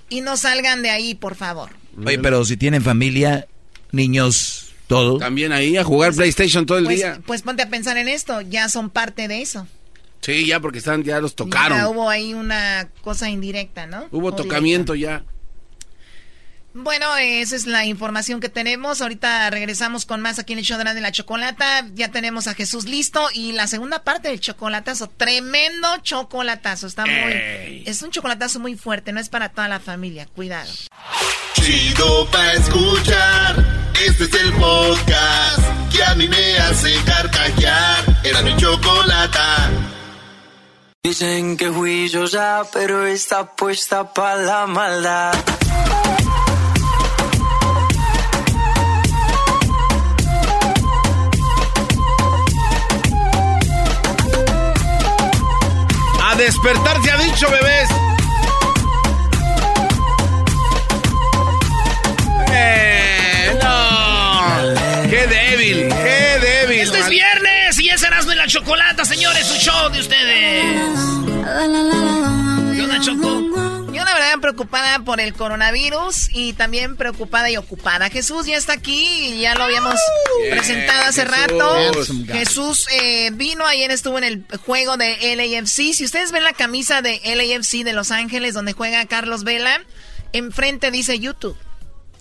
y 0.10 0.22
no 0.22 0.38
salgan 0.38 0.82
de 0.82 0.89
ahí, 0.89 1.16
por 1.16 1.36
favor. 1.36 1.70
Oye, 2.03 2.20
pero 2.20 2.43
si 2.45 2.57
tienen 2.57 2.82
familia, 2.82 3.47
niños, 3.91 4.70
todo. 4.88 5.18
También 5.18 5.51
ahí 5.51 5.78
a 5.78 5.84
jugar 5.84 6.14
PlayStation 6.14 6.66
todo 6.66 6.78
el 6.78 6.86
Pues, 6.86 6.97
día. 6.97 7.20
pues 7.26 7.41
ponte 7.41 7.64
a 7.64 7.70
pensar 7.70 7.97
en 7.97 8.07
esto, 8.07 8.41
ya 8.41 8.70
son 8.70 8.89
parte 8.89 9.28
de 9.28 9.41
eso. 9.41 9.68
Sí, 10.22 10.45
ya 10.45 10.60
porque 10.60 10.80
están, 10.80 11.03
ya 11.03 11.20
los 11.22 11.36
tocaron. 11.36 11.78
Ya 11.78 11.88
hubo 11.88 12.10
ahí 12.10 12.34
una 12.34 12.89
cosa 13.01 13.30
indirecta, 13.30 13.88
¿no? 13.88 14.07
Hubo 14.12 14.28
O 14.28 14.32
directa. 14.32 14.43
tocamiento 14.43 14.95
ya. 14.95 15.24
Bueno, 16.74 17.17
esa 17.17 17.55
es 17.55 17.65
la 17.65 17.86
información 17.86 18.39
que 18.39 18.49
tenemos. 18.49 19.01
Ahorita 19.01 19.49
regresamos 19.49 20.05
con 20.05 20.22
más 20.22 20.38
aquí 20.38 20.53
en 20.53 20.59
el 20.59 20.65
show 20.65 20.78
de 20.78 21.01
la, 21.01 21.11
chocolata. 21.11 21.88
Ya 21.95 22.11
tenemos 22.11 22.47
a 22.47 22.53
Jesús 22.53 22.86
listo 22.86 23.28
y 23.34 23.53
la 23.53 23.65
segunda 23.65 24.03
parte 24.03 24.30
del 24.30 24.39
chocolatazo. 24.39 25.09
Tremendo 25.09 25.88
chocolatazo. 26.03 26.86
Está 26.86 27.05
muy, 27.05 27.84
es 27.86 28.01
un 28.03 28.11
chocolatazo 28.11 28.59
muy 28.59 28.76
fuerte. 28.76 29.11
No 29.11 29.20
es 29.20 29.30
para 29.30 29.49
toda 29.49 29.67
la 29.67 29.80
familia. 29.80 30.28
Cuidado. 30.28 30.72
Chido 31.53 32.28
pa' 32.30 32.53
escuchar. 32.53 33.89
Este 34.05 34.26
es 34.26 34.34
el 34.36 34.53
podcast 34.53 35.91
que 35.91 36.03
a 36.03 36.13
mí 36.15 36.28
me 36.30 36.57
hace 36.59 36.93
carcajear. 37.03 38.22
Era 38.24 38.43
mi 38.43 38.55
chocolata. 38.57 39.72
Dicen 41.03 41.57
que 41.57 41.72
fui 41.72 42.09
yo 42.09 42.26
ya, 42.26 42.61
pero 42.72 43.07
está 43.07 43.55
puesta 43.55 44.13
para 44.13 44.36
la 44.43 44.67
maldad. 44.67 45.34
Despertar 56.50 56.97
se 57.04 57.12
ha 57.12 57.18
dicho, 57.18 57.47
bebés. 57.52 57.89
Eh, 62.52 63.60
no. 63.62 65.10
Qué 65.12 65.28
débil, 65.28 65.89
qué 65.89 66.39
débil. 66.41 66.80
Este 66.82 67.00
es 67.02 67.10
viernes 67.10 67.80
y 67.80 67.89
es 67.89 68.02
Erasmo 68.02 68.32
y 68.32 68.36
la 68.36 68.47
Chocolata, 68.47 69.06
señores, 69.06 69.45
su 69.45 69.60
show 69.60 69.89
de 69.91 70.00
ustedes. 70.00 71.00
¿Qué 72.76 72.82
onda, 72.82 73.00
Choco? 73.00 73.68
Preocupada 74.50 75.04
por 75.04 75.20
el 75.20 75.36
coronavirus 75.36 76.30
y 76.34 76.54
también 76.54 76.95
preocupada 76.95 77.52
y 77.52 77.58
ocupada. 77.58 78.10
Jesús 78.10 78.47
ya 78.47 78.58
está 78.58 78.74
aquí 78.74 79.06
y 79.28 79.41
ya 79.41 79.54
lo 79.54 79.66
habíamos 79.66 79.93
presentado 80.50 81.04
hace 81.04 81.22
Jesús. 81.22 81.38
rato. 81.38 82.04
Jesús 82.34 82.88
eh, 82.91 83.30
vino 83.32 83.68
ayer, 83.68 83.91
estuvo 83.91 84.18
en 84.18 84.24
el 84.24 84.45
juego 84.66 84.97
de 84.97 85.36
LAFC. 85.36 85.93
Si 85.93 86.04
ustedes 86.04 86.32
ven 86.32 86.43
la 86.43 86.54
camisa 86.54 87.04
de 87.04 87.22
LAFC 87.24 87.84
de 87.84 87.93
Los 87.93 88.10
Ángeles 88.10 88.56
donde 88.56 88.74
juega 88.74 89.06
Carlos 89.06 89.43
Vela, 89.43 89.84
enfrente 90.34 90.89
dice 90.89 91.20
YouTube. 91.20 91.56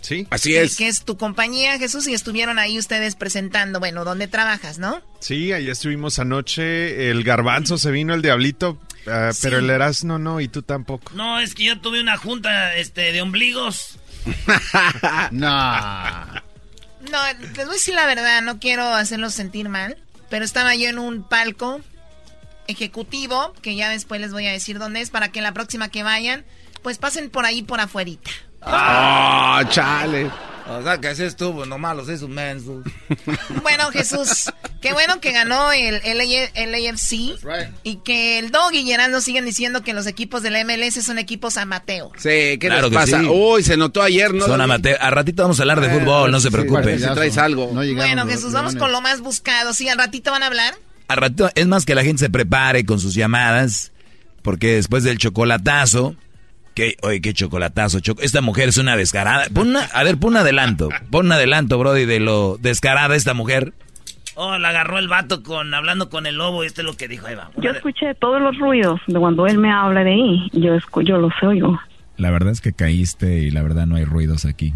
Sí. 0.03 0.27
Así 0.29 0.55
es. 0.55 0.77
Que 0.77 0.89
es 0.89 1.05
tu 1.05 1.17
compañía, 1.17 1.79
Jesús, 1.79 2.07
y 2.09 2.15
estuvieron 2.15 2.59
ahí 2.59 2.79
ustedes 2.79 3.17
presentando, 3.17 3.81
bueno, 3.81 4.05
¿dónde 4.05 4.29
trabajas, 4.29 4.79
no? 4.79 5.03
Sí, 5.21 5.53
ahí 5.53 5.71
estuvimos 5.71 6.19
anoche. 6.19 7.11
El 7.11 7.25
garbanzo 7.25 7.79
se 7.79 7.91
vino, 7.91 8.13
el 8.15 8.21
diablito. 8.21 8.79
Ah, 9.11 9.31
Pero 9.43 9.59
el 9.59 9.71
Erasmo 9.71 10.19
no, 10.19 10.41
y 10.41 10.49
tú 10.49 10.63
tampoco. 10.63 11.13
No, 11.15 11.39
es 11.39 11.55
que 11.55 11.65
yo 11.65 11.81
tuve 11.81 12.01
una 12.01 12.17
junta 12.17 12.75
este, 12.75 13.13
de 13.13 13.23
ombligos. 13.23 13.99
no. 15.31 16.27
No, 17.11 17.19
les 17.41 17.55
voy 17.55 17.65
a 17.65 17.73
decir 17.73 17.95
la 17.95 18.07
verdad, 18.07 18.43
no 18.43 18.59
quiero 18.59 18.85
hacerlos 18.95 19.35
sentir 19.35 19.69
mal, 19.69 19.97
pero 20.29 20.45
estaba 20.45 20.75
yo 20.75 20.89
en 20.89 20.99
un 20.99 21.23
palco 21.23 21.81
ejecutivo, 22.67 23.55
que 23.63 23.75
ya 23.75 23.89
después 23.89 24.21
les 24.21 24.33
voy 24.33 24.47
a 24.47 24.53
decir 24.53 24.79
dónde 24.79 25.01
es, 25.01 25.11
para 25.11 25.31
que 25.31 25.41
la 25.41 25.53
próxima 25.53 25.89
que 25.89 26.03
vayan, 26.03 26.45
pues 26.83 26.99
pasen 26.99 27.31
por 27.31 27.47
ahí 27.47 27.63
por 27.63 27.81
afuerita. 27.81 28.31
Ah, 28.63 29.63
chale. 29.71 30.31
O 30.71 30.83
sea, 30.83 30.99
que 31.01 31.11
ese 31.11 31.25
estuvo, 31.27 31.65
nomás 31.65 31.97
los 31.97 32.09
hizo 32.11 32.29
mensos. 32.29 32.85
Bueno, 33.63 33.91
Jesús, 33.91 34.51
qué 34.81 34.93
bueno 34.93 35.21
que 35.21 35.33
ganó 35.33 35.73
el 35.73 35.95
LA 36.05 36.67
LAFC 36.67 37.13
y 37.83 37.97
que 38.05 38.39
el 38.39 38.51
Dog 38.51 38.73
y 38.75 38.85
Gerardo 38.85 39.21
siguen 39.21 39.45
diciendo 39.45 39.83
que 39.83 39.93
los 39.95 40.07
equipos 40.07 40.43
del 40.43 40.55
MLS 40.65 41.03
son 41.05 41.19
equipos 41.19 41.57
amateur. 41.57 42.09
Sí, 42.17 42.29
¿qué 42.29 42.59
Claro 42.61 42.83
les 42.83 42.91
que 42.91 42.95
pasa? 42.95 43.21
sí. 43.21 43.27
Uy, 43.29 43.63
se 43.63 43.77
notó 43.77 44.03
ayer, 44.03 44.33
¿no? 44.35 44.47
Son 44.47 44.61
amateur. 44.61 44.97
A 45.01 45.11
ratito 45.11 45.43
vamos 45.43 45.59
a 45.59 45.63
hablar 45.63 45.81
de 45.81 45.89
Eh, 45.89 45.99
fútbol, 45.99 46.31
no 46.31 46.41
se 46.41 46.49
sí, 46.49 46.53
preocupe. 46.53 46.99
si 46.99 47.05
traes 47.07 47.39
algo. 47.39 47.69
Bueno, 47.69 48.27
Jesús, 48.27 48.53
vamos 48.53 48.75
con 48.77 48.93
lo 48.93 49.01
más 49.01 49.21
buscado. 49.21 49.73
Sí, 49.75 49.89
al 49.89 49.99
ratito 49.99 50.31
van 50.31 50.43
a 50.43 50.47
hablar. 50.47 50.75
A 51.09 51.17
ratito, 51.17 51.51
es 51.55 51.67
más 51.67 51.85
que 51.87 51.95
la 51.95 52.05
gente 52.05 52.21
se 52.21 52.31
prepare 52.31 52.85
con 52.85 53.01
sus 53.01 53.15
llamadas, 53.15 53.93
porque 54.43 54.75
después 54.75 55.03
del 55.05 55.17
chocolatazo, 55.19 56.15
que, 56.79 56.97
oye, 57.03 57.21
qué 57.21 57.35
chocolatazo, 57.35 57.99
choco- 57.99 58.23
esta 58.23 58.41
mujer 58.41 58.69
es 58.69 58.79
una 58.79 58.97
descarada. 58.97 59.47
Pon 59.53 59.71
una- 59.71 59.85
a 59.93 60.05
ver, 60.05 60.17
pon 60.17 60.31
un 60.31 60.37
adelanto, 60.37 60.89
pon 61.11 61.27
un 61.27 61.33
adelanto, 61.33 61.77
Brody, 61.77 62.05
de 62.05 62.21
lo 62.21 62.57
descarada 62.59 63.17
esta 63.17 63.35
mujer. 63.35 63.73
Oh, 64.37 64.57
la 64.59 64.69
agarró 64.69 64.99
el 64.99 65.09
vato 65.09 65.43
con 65.43 65.75
hablando 65.75 66.09
con 66.09 66.27
el 66.27 66.37
lobo, 66.37 66.63
y 66.63 66.69
este 66.69 66.83
es 66.83 66.87
lo 66.87 66.97
que 66.97 67.09
dijo, 67.09 67.27
ahí 67.27 67.35
va. 67.35 67.51
Yo 67.57 67.73
escuché 67.73 68.15
todos 68.15 68.41
los 68.41 68.57
ruidos 68.59 69.01
de 69.09 69.19
cuando 69.19 69.49
él 69.49 69.59
me 69.59 69.73
habla 69.73 70.05
de 70.05 70.13
ahí. 70.13 70.49
Yo, 70.53 70.75
escu 70.77 71.03
yo 71.03 71.19
los 71.19 71.33
oigo. 71.43 71.77
La 72.17 72.31
verdad 72.31 72.53
es 72.53 72.61
que 72.61 72.73
caíste 72.73 73.41
y 73.41 73.51
la 73.51 73.63
verdad 73.63 73.87
no 73.87 73.97
hay 73.97 74.05
ruidos 74.05 74.45
aquí. 74.45 74.73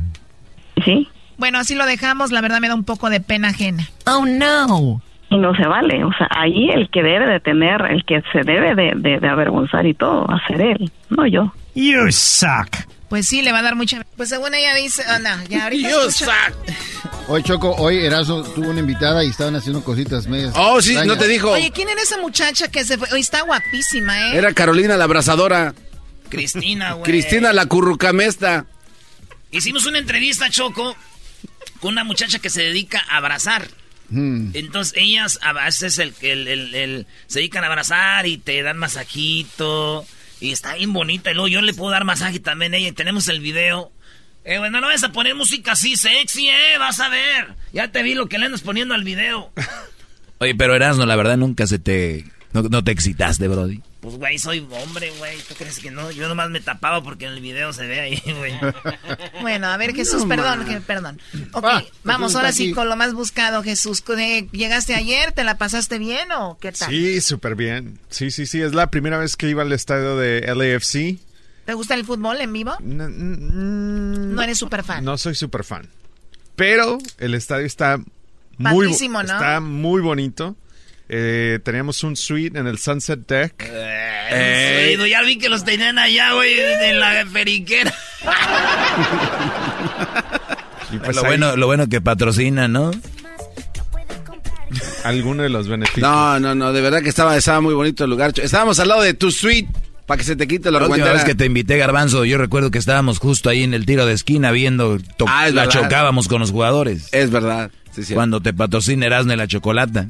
¿Sí? 0.85 1.09
Bueno, 1.39 1.59
así 1.59 1.77
lo 1.77 1.87
dejamos. 1.87 2.33
La 2.33 2.41
verdad 2.41 2.61
me 2.61 2.67
da 2.69 2.75
un 2.75 2.83
poco 2.85 3.11
de 3.11 3.21
pena 3.21 3.49
ajena. 3.51 3.89
Oh, 4.07 4.27
no. 4.27 5.01
Y 5.31 5.39
no 5.39 5.55
se 5.55 5.67
vale. 5.67 6.03
O 6.05 6.11
sea, 6.19 6.27
ahí 6.31 6.71
el 6.71 6.91
que 6.91 7.03
debe 7.05 7.27
de 7.27 7.39
tener, 7.39 7.81
el 7.83 8.05
que 8.05 8.23
se 8.33 8.41
debe 8.43 8.75
de, 8.75 8.93
de, 8.97 9.21
de 9.21 9.29
avergonzar 9.29 9.87
y 9.87 9.95
todo, 9.95 10.27
va 10.27 10.37
a 10.37 10.47
ser 10.49 10.61
él, 10.61 10.91
no 11.09 11.25
yo. 11.27 11.53
You 11.75 12.11
suck. 12.13 12.69
Pues 13.09 13.29
sí, 13.29 13.43
le 13.43 13.53
va 13.53 13.59
a 13.59 13.63
dar 13.63 13.75
mucha... 13.77 14.05
Pues 14.17 14.31
según 14.31 14.55
ella 14.55 14.75
dice... 14.75 15.03
Oh, 15.15 15.19
no, 15.19 15.45
ya 15.49 15.65
ahorita 15.65 15.91
You 15.91 16.01
escucho- 16.09 16.31
Hoy 17.29 17.43
Choco, 17.43 17.71
hoy 17.77 17.99
Erazo 18.05 18.43
tuvo 18.43 18.71
una 18.71 18.81
invitada 18.81 19.23
y 19.25 19.29
estaban 19.29 19.55
haciendo 19.55 19.85
cositas 19.85 20.27
medias. 20.27 20.53
Oh, 20.57 20.81
sí, 20.83 20.97
no 21.07 21.17
te 21.17 21.29
dijo. 21.29 21.51
Oye, 21.51 21.71
¿quién 21.71 21.89
era 21.89 22.01
esa 22.03 22.19
muchacha 22.19 22.69
que 22.69 22.85
se 22.85 22.97
fue? 22.99 23.09
Hoy 23.13 23.21
está 23.21 23.43
guapísima, 23.43 24.31
¿eh? 24.33 24.37
Era 24.39 24.53
Carolina 24.55 24.97
la 24.97 25.05
abrazadora. 25.05 25.75
Cristina, 26.31 26.95
güey. 26.95 27.05
Cristina 27.05 27.53
la 27.53 27.67
currucamesta. 27.67 28.65
Hicimos 29.51 29.85
una 29.87 29.99
entrevista, 29.99 30.49
Choco, 30.51 30.97
con 31.81 31.93
una 31.93 32.05
muchacha 32.05 32.39
que 32.39 32.49
se 32.51 32.63
dedica 32.63 33.03
a 33.11 33.19
abrazar. 33.19 33.69
Hmm. 34.09 34.51
Entonces 34.55 34.95
ellas 34.97 35.39
a 35.43 35.53
veces 35.53 35.99
el, 35.99 36.15
el, 36.23 36.49
el- 36.49 36.75
el- 36.75 37.07
se 37.27 37.41
dedican 37.41 37.63
a 37.65 37.67
abrazar 37.69 38.27
y 38.27 38.39
te 38.39 38.63
dan 38.63 38.79
masajito. 38.79 40.07
Y 40.43 40.51
está 40.51 40.75
bien 40.75 40.93
bonita. 40.93 41.31
Y 41.31 41.35
luego 41.35 41.47
yo 41.47 41.63
le 41.63 41.73
puedo 41.73 41.93
dar 41.93 42.05
masaje 42.05 42.41
también 42.41 42.75
a 42.75 42.77
ella. 42.77 42.93
Tenemos 42.93 43.29
el 43.29 43.39
video. 43.39 43.93
Eh, 44.45 44.59
bueno, 44.59 44.81
no 44.81 44.89
vas 44.89 45.05
a 45.05 45.13
poner 45.13 45.37
música 45.37 45.73
así 45.73 45.95
sexy, 45.97 46.49
eh. 46.49 46.79
Vas 46.81 46.99
a 46.99 47.09
ver. 47.09 47.55
Ya 47.73 47.93
te 47.93 48.03
vi 48.03 48.15
lo 48.15 48.29
que 48.29 48.39
le 48.39 48.47
andas 48.47 48.63
poniendo 48.63 48.93
al 48.93 49.05
video. 49.05 49.53
Oye, 50.39 50.57
pero 50.57 50.75
Erasno, 50.75 51.07
la 51.07 51.15
verdad 51.15 51.37
nunca 51.37 51.69
se 51.69 51.79
te... 51.79 52.25
No, 52.53 52.63
no 52.63 52.83
te 52.83 52.91
excitaste, 52.91 53.47
Brody. 53.47 53.83
Pues, 54.03 54.17
güey, 54.17 54.37
soy 54.37 54.67
hombre, 54.83 55.13
güey. 55.19 55.39
¿Tú 55.49 55.55
crees 55.55 55.79
que 55.79 55.93
no? 55.93 56.11
Yo 56.11 56.29
nomás 56.29 56.51
me 56.51 56.61
tapaba 56.61 57.05
porque 57.05 57.27
en 57.27 57.35
el 57.35 57.41
video 57.41 57.73
se 57.73 57.87
ve 57.87 58.01
ahí, 58.01 58.23
güey. 58.37 58.53
Bueno, 59.41 59.69
a 59.69 59.77
ver, 59.77 59.95
Jesús, 59.95 60.23
No, 60.23 60.29
perdón, 60.29 60.65
que- 60.67 60.81
perdón. 60.81 61.21
Ok, 61.53 61.65
Ah, 61.65 61.83
vamos 62.03 62.33
Jesús 62.33 62.37
ahora 62.37 62.53
sí 62.53 62.73
con 62.73 62.89
lo 62.89 62.97
más 62.97 63.15
buscado, 63.15 63.63
Jesús. 63.63 64.03
¿Llegaste 64.51 64.97
ayer? 64.97 65.31
¿Te 65.31 65.45
la 65.45 65.57
pasaste 65.57 65.99
bien 65.99 66.33
o 66.33 66.59
qué 66.61 66.73
tal? 66.73 66.91
Sí, 66.91 67.21
súper 67.21 67.55
bien. 67.55 68.01
Sí, 68.11 68.33
sí, 68.33 68.47
sí. 68.47 68.61
Es 68.61 68.75
la 68.75 68.91
primera 68.91 69.19
vez 69.19 69.37
que 69.37 69.49
iba 69.49 69.63
al 69.63 69.73
estadio 69.73 70.17
de 70.17 70.41
LAFC. 70.53 71.19
¿Te 71.65 71.75
gusta 71.75 71.95
el 71.95 72.05
fútbol 72.05 72.41
en 72.41 72.53
vivo? 72.53 72.77
No, 72.81 73.09
No 73.09 74.43
eres 74.43 74.59
súper 74.59 74.83
fan. 74.83 75.05
No 75.05 75.17
soy 75.17 75.37
súper 75.37 75.63
fan. 75.63 75.89
Pero 76.57 76.99
el 77.19 77.35
estadio 77.35 77.67
está 77.67 77.99
muy, 78.59 78.89
¿no? 79.09 79.21
está 79.23 79.61
muy 79.61 80.01
bonito. 80.03 80.57
Eh, 81.15 81.59
teníamos 81.63 82.03
un 82.05 82.17
suite 82.17 82.59
en 82.59 82.67
el 82.67 82.79
Sunset 82.79 83.27
Deck. 83.29 83.69
Eh, 83.71 84.97
ya 85.11 85.21
vi 85.23 85.37
que 85.37 85.51
los 85.51 85.63
tenían 85.63 85.99
allá, 85.99 86.33
güey, 86.33 86.55
en 86.59 86.99
la 86.99 87.27
periquera. 87.31 87.93
Y 90.91 90.97
pues 90.99 91.17
lo, 91.17 91.23
ahí- 91.23 91.29
bueno, 91.29 91.57
lo 91.57 91.67
bueno 91.67 91.87
que 91.89 92.01
patrocina, 92.01 92.67
¿no? 92.69 92.91
Alguno 95.05 95.43
de 95.43 95.49
los 95.51 95.69
beneficios. 95.69 96.01
No, 96.03 96.41
no, 96.41 96.55
no, 96.55 96.73
de 96.73 96.81
verdad 96.81 97.03
que 97.03 97.09
estaba, 97.11 97.37
estaba 97.37 97.61
muy 97.61 97.75
bonito 97.75 98.05
el 98.05 98.11
lugar. 98.11 98.33
Estábamos 98.41 98.79
al 98.81 98.89
lado 98.89 99.03
de 99.03 99.13
tu 99.15 99.31
suite 99.31 99.69
para 100.07 100.17
que 100.19 100.25
se 100.25 100.35
te 100.37 100.47
quite 100.49 100.71
la 100.71 100.81
La 100.81 100.87
última 100.87 101.13
vez 101.13 101.25
que 101.25 101.35
te 101.35 101.45
invité, 101.45 101.77
Garbanzo, 101.77 102.25
yo 102.25 102.39
recuerdo 102.39 102.71
que 102.71 102.79
estábamos 102.79 103.19
justo 103.19 103.51
ahí 103.51 103.65
en 103.65 103.75
el 103.75 103.85
tiro 103.85 104.07
de 104.07 104.15
esquina 104.15 104.51
viendo, 104.51 104.99
Ah, 105.27 105.49
es 105.49 105.55
la 105.55 105.67
verdad. 105.67 105.83
chocábamos 105.83 106.29
con 106.29 106.41
los 106.41 106.51
jugadores. 106.53 107.09
Es 107.13 107.31
verdad. 107.31 107.71
Sí, 107.95 108.03
sí. 108.05 108.15
Cuando 108.15 108.41
te 108.41 108.55
patrocina 108.55 109.05
Erasmo 109.05 109.35
y 109.35 109.37
la 109.37 109.47
chocolata. 109.47 110.09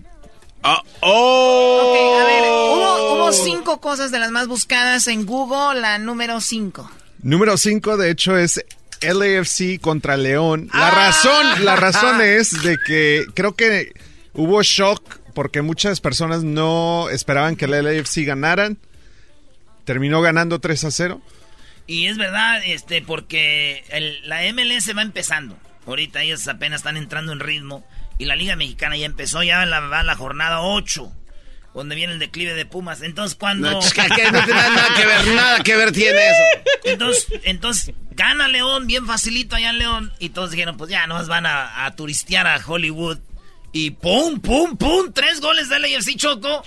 ¡Oh! 1.01 1.81
Ok, 1.85 2.23
a 2.23 2.25
ver, 2.27 2.45
hubo, 2.45 3.15
hubo 3.15 3.33
cinco 3.33 3.81
cosas 3.81 4.11
de 4.11 4.19
las 4.19 4.31
más 4.31 4.47
buscadas 4.49 5.07
en 5.09 5.27
Google, 5.27 5.81
la 5.81 5.99
número 5.99 6.41
cinco. 6.41 6.91
Número 7.23 7.57
5, 7.57 7.97
de 7.99 8.11
hecho, 8.11 8.37
es 8.37 8.65
LAFC 9.01 9.81
contra 9.81 10.17
León. 10.17 10.69
La 10.75 10.91
razón, 10.91 11.65
la 11.65 11.77
razón 11.77 12.21
es 12.25 12.63
de 12.65 12.79
que 12.85 13.25
creo 13.35 13.55
que 13.55 13.93
hubo 14.33 14.61
shock 14.63 15.21
porque 15.35 15.63
muchas 15.63 16.01
personas 16.01 16.43
no 16.43 17.09
esperaban 17.11 17.55
que 17.57 17.67
el 17.67 17.71
LAFC 17.85 18.25
ganaran. 18.27 18.77
Terminó 19.85 20.21
ganando 20.21 20.59
3 20.61 20.85
a 20.85 20.91
0. 20.91 21.21
Y 21.87 22.07
es 22.07 22.17
verdad, 22.19 22.61
este, 22.65 23.03
porque 23.03 23.85
el- 23.91 24.29
la 24.29 24.43
MLS 24.53 24.93
va 24.97 25.03
empezando. 25.03 25.57
Ahorita 25.87 26.23
ellos 26.23 26.47
apenas 26.49 26.81
están 26.81 26.97
entrando 26.97 27.33
en 27.33 27.41
ritmo. 27.41 27.85
Y 28.23 28.25
la 28.25 28.37
Liga 28.37 28.55
Mexicana 28.55 28.97
ya 28.97 29.07
empezó, 29.07 29.43
ya 29.43 29.67
la, 29.67 29.81
va 29.81 30.05
la 30.05 30.15
jornada 30.15 30.61
8. 30.61 31.13
Donde 31.75 31.97
viene 31.97 32.13
el 32.13 32.21
declive 32.21 32.55
de 32.55 32.65
Pumas. 32.65 33.03
Entonces 33.03 33.37
cuando... 33.37 33.69
No, 33.69 33.81
chica, 33.81 34.07
que 34.15 34.31
no 34.31 34.45
tiene 34.45 34.61
nada 34.61 34.95
que 34.95 35.07
ver, 35.07 35.27
nada 35.35 35.63
que 35.65 35.77
ver 35.77 35.91
tiene 35.91 36.31
eso. 36.31 36.43
Entonces, 36.85 37.41
entonces 37.43 37.95
gana 38.13 38.47
León 38.47 38.87
bien 38.87 39.09
facilito 39.09 39.57
allá 39.57 39.71
en 39.71 39.79
León. 39.81 40.13
Y 40.21 40.29
todos 40.29 40.53
dijeron, 40.53 40.77
pues 40.77 40.89
ya, 40.89 41.05
nomás 41.09 41.27
van 41.27 41.47
a, 41.47 41.85
a 41.85 41.97
turistear 41.97 42.47
a 42.47 42.63
Hollywood. 42.65 43.19
Y 43.73 43.91
pum, 43.91 44.39
pum, 44.39 44.77
pum, 44.77 45.13
tres 45.13 45.41
goles 45.41 45.69
de 45.69 45.81
LAFC 45.81 46.15
Choco. 46.15 46.63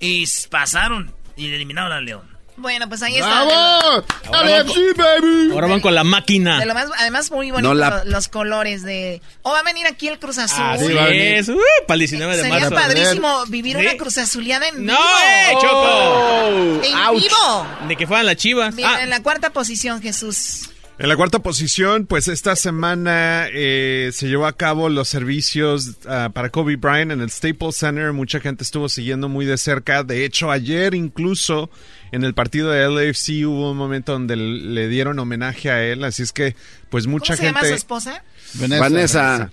Y 0.00 0.24
pasaron 0.50 1.14
y 1.36 1.46
eliminaron 1.54 1.92
a 1.92 2.00
León. 2.00 2.35
Bueno, 2.58 2.88
pues 2.88 3.02
ahí 3.02 3.16
está. 3.18 3.44
¡Bravo! 3.44 4.04
Ahora 4.32 4.62
van, 4.62 4.66
con, 4.66 5.52
ahora 5.52 5.66
van 5.66 5.80
con 5.80 5.94
la 5.94 6.04
máquina. 6.04 6.58
De 6.58 6.66
lo 6.66 6.74
más, 6.74 6.86
además, 6.98 7.30
muy 7.30 7.50
bonito 7.50 7.68
No 7.68 7.74
la- 7.74 8.02
los 8.04 8.28
colores 8.28 8.82
de... 8.82 9.20
O 9.42 9.50
va 9.52 9.60
a 9.60 9.62
venir 9.62 9.86
aquí 9.86 10.08
el 10.08 10.18
Cruz 10.18 10.38
Azul. 10.38 10.64
Así 10.64 10.86
es, 10.96 11.48
uh, 11.50 11.58
para 11.86 11.94
el 11.96 11.98
19 12.00 12.36
de 12.36 12.42
Sería 12.42 12.58
marzo. 12.70 12.74
padrísimo 12.74 13.44
vivir 13.46 13.76
Sí. 13.78 13.82
una 13.86 13.96
Cruz 13.96 14.18
Azuleada 14.18 14.68
en 14.68 14.86
¡No, 14.86 14.92
vivo. 14.94 15.04
eh, 15.26 15.54
Choco! 15.60 16.84
¡En 16.84 16.94
Ouch. 17.08 17.22
vivo! 17.22 17.66
De 17.88 17.96
que 17.96 18.06
fueran 18.06 18.26
las 18.26 18.36
chivas. 18.36 18.74
Bien, 18.74 18.88
Ah, 18.90 19.02
en 19.02 19.10
la 19.10 19.22
cuarta 19.22 19.50
posición, 19.50 20.00
Jesús. 20.00 20.70
En 20.98 21.10
la 21.10 21.16
cuarta 21.16 21.40
posición, 21.40 22.06
pues 22.06 22.26
esta 22.26 22.56
semana 22.56 23.48
eh, 23.52 24.10
se 24.14 24.28
llevó 24.28 24.46
a 24.46 24.56
cabo 24.56 24.88
los 24.88 25.08
servicios 25.08 25.96
ah, 26.08 26.30
para 26.32 26.48
Kobe 26.48 26.76
Bryant 26.76 27.12
en 27.12 27.20
el 27.20 27.30
Staples 27.30 27.76
Center. 27.76 28.14
Mucha 28.14 28.40
gente 28.40 28.64
estuvo 28.64 28.88
siguiendo 28.88 29.28
muy 29.28 29.44
de 29.44 29.58
cerca. 29.58 30.04
De 30.04 30.24
hecho, 30.24 30.50
ayer 30.50 30.94
incluso 30.94 31.68
en 32.12 32.24
el 32.24 32.32
partido 32.32 32.70
de 32.70 32.88
LAFC 32.88 33.46
hubo 33.46 33.72
un 33.72 33.76
momento 33.76 34.12
donde 34.12 34.36
le 34.36 34.88
dieron 34.88 35.18
homenaje 35.18 35.70
a 35.70 35.84
él. 35.84 36.02
Así 36.02 36.22
es 36.22 36.32
que, 36.32 36.56
pues 36.88 37.06
mucha 37.06 37.34
¿Cómo 37.34 37.36
se 37.36 37.42
gente... 37.42 37.60
llama 37.60 37.68
su 37.68 37.74
esposa? 37.74 38.24
Vanessa. 38.54 39.50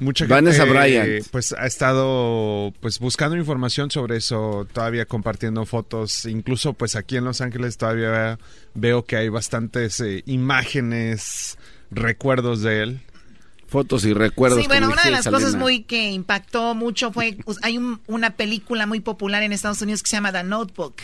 Mucha 0.00 0.26
Vanessa 0.26 0.64
gente, 0.66 0.72
Bryant. 0.78 1.26
pues 1.30 1.52
ha 1.56 1.66
estado 1.66 2.72
pues 2.80 2.98
buscando 2.98 3.36
información 3.36 3.90
sobre 3.92 4.16
eso, 4.16 4.66
todavía 4.72 5.06
compartiendo 5.06 5.64
fotos, 5.66 6.24
incluso 6.24 6.72
pues 6.72 6.96
aquí 6.96 7.16
en 7.16 7.24
Los 7.24 7.40
Ángeles 7.40 7.76
todavía 7.78 8.38
veo 8.74 9.04
que 9.04 9.16
hay 9.16 9.28
bastantes 9.28 10.00
eh, 10.00 10.24
imágenes, 10.26 11.58
recuerdos 11.90 12.62
de 12.62 12.82
él. 12.82 13.00
Fotos 13.68 14.04
y 14.04 14.12
recuerdos. 14.12 14.60
Sí, 14.60 14.66
bueno, 14.68 14.88
una 14.90 15.02
de 15.02 15.10
las 15.10 15.26
cosas 15.26 15.56
muy 15.56 15.82
que 15.82 16.10
impactó 16.12 16.74
mucho 16.74 17.10
fue, 17.12 17.36
pues, 17.44 17.58
hay 17.62 17.76
un- 17.78 18.00
una 18.06 18.30
película 18.36 18.86
muy 18.86 19.00
popular 19.00 19.42
en 19.42 19.52
Estados 19.52 19.80
Unidos 19.82 20.02
que 20.02 20.10
se 20.10 20.16
llama 20.16 20.30
The 20.32 20.44
Notebook, 20.44 20.94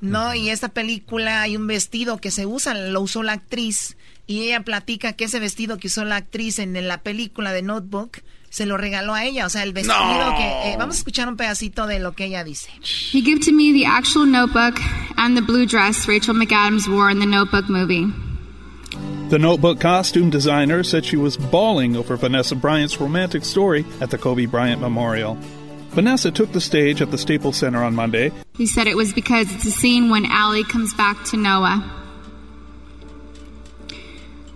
¿no? 0.00 0.34
Y 0.34 0.48
esta 0.48 0.68
película 0.68 1.42
hay 1.42 1.56
un 1.56 1.66
vestido 1.66 2.18
que 2.18 2.30
se 2.30 2.46
usa, 2.46 2.72
lo 2.74 3.00
usó 3.02 3.22
la 3.22 3.32
actriz, 3.32 3.96
y 4.30 4.42
ella 4.44 4.62
platica 4.62 5.12
que 5.14 5.24
ese 5.24 5.40
vestido 5.40 5.76
que 5.78 5.88
usó 5.88 6.04
la 6.04 6.16
actriz 6.16 6.58
en, 6.60 6.76
en 6.76 6.86
la 6.86 6.98
película 7.02 7.52
de 7.52 7.62
Notebook 7.62 8.18
se 8.48 8.64
lo 8.66 8.76
regaló 8.76 9.14
a 9.14 9.24
ella, 9.24 9.46
o 9.46 9.48
sea, 9.48 9.62
el 9.64 9.72
vestido 9.72 9.96
No. 9.98 10.36
que... 10.36 10.72
eh, 10.72 10.76
vamos 10.78 10.94
a 10.96 10.98
escuchar 10.98 11.28
un 11.28 11.36
pedacito 11.36 11.86
de 11.86 11.98
lo 11.98 12.12
que 12.12 12.26
ella 12.26 12.44
dice. 12.44 12.70
He 13.12 13.22
gave 13.22 13.40
to 13.44 13.52
me 13.52 13.72
the 13.72 13.86
actual 13.86 14.26
notebook 14.26 14.80
and 15.16 15.36
the 15.36 15.42
blue 15.42 15.66
dress 15.66 16.06
Rachel 16.08 16.34
McAdams 16.34 16.88
wore 16.88 17.10
in 17.10 17.18
the 17.20 17.26
Notebook 17.26 17.68
movie. 17.68 18.06
The 19.30 19.38
Notebook 19.38 19.80
costume 19.80 20.30
designer 20.30 20.82
said 20.82 21.04
she 21.04 21.16
was 21.16 21.36
bawling 21.36 21.96
over 21.96 22.16
Vanessa 22.16 22.56
Bryant's 22.56 23.00
romantic 23.00 23.44
story 23.44 23.84
at 24.00 24.10
the 24.10 24.18
Kobe 24.18 24.46
Bryant 24.46 24.80
Memorial. 24.80 25.36
Vanessa 25.90 26.30
took 26.32 26.50
the 26.52 26.60
stage 26.60 27.00
at 27.02 27.10
the 27.12 27.18
Staples 27.18 27.56
Center 27.56 27.82
on 27.84 27.94
Monday. 27.94 28.32
He 28.56 28.66
said 28.66 28.86
it 28.88 28.96
was 28.96 29.12
because 29.12 29.52
it's 29.52 29.64
a 29.66 29.70
scene 29.72 30.08
when 30.10 30.24
Allie 30.26 30.64
comes 30.64 30.92
back 30.94 31.24
to 31.26 31.36
Noah. 31.36 31.98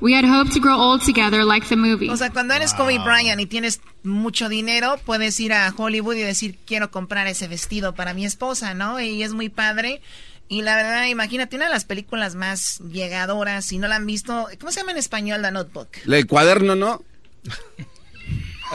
We 0.04 0.12
had 0.14 0.26
hoped 0.26 0.52
to 0.52 0.60
grow 0.60 0.76
old 0.78 1.02
together 1.02 1.42
like 1.44 1.66
the 1.66 1.76
movie. 1.76 2.10
O 2.10 2.16
sea, 2.18 2.28
cuando 2.28 2.52
eres 2.52 2.74
Kobe 2.74 2.98
Bryant 2.98 3.40
y 3.40 3.46
tienes 3.46 3.80
mucho 4.02 4.50
dinero, 4.50 4.98
puedes 5.06 5.40
ir 5.40 5.54
a 5.54 5.72
Hollywood 5.74 6.16
y 6.16 6.20
decir, 6.20 6.58
quiero 6.66 6.90
comprar 6.90 7.26
ese 7.26 7.48
vestido 7.48 7.94
para 7.94 8.12
mi 8.12 8.26
esposa, 8.26 8.74
¿no? 8.74 9.00
Y 9.00 9.22
es 9.22 9.32
muy 9.32 9.48
padre. 9.48 10.02
Y 10.46 10.60
la 10.60 10.76
verdad, 10.76 11.06
imagínate, 11.06 11.56
una 11.56 11.64
de 11.64 11.70
las 11.70 11.86
películas 11.86 12.34
más 12.34 12.80
llegadoras, 12.80 13.64
si 13.64 13.78
no 13.78 13.88
la 13.88 13.96
han 13.96 14.04
visto, 14.04 14.46
¿cómo 14.60 14.70
se 14.72 14.80
llama 14.80 14.92
en 14.92 14.98
español 14.98 15.40
The 15.40 15.50
Notebook? 15.52 15.88
El 16.06 16.26
cuaderno, 16.26 16.74
¿no? 16.74 17.02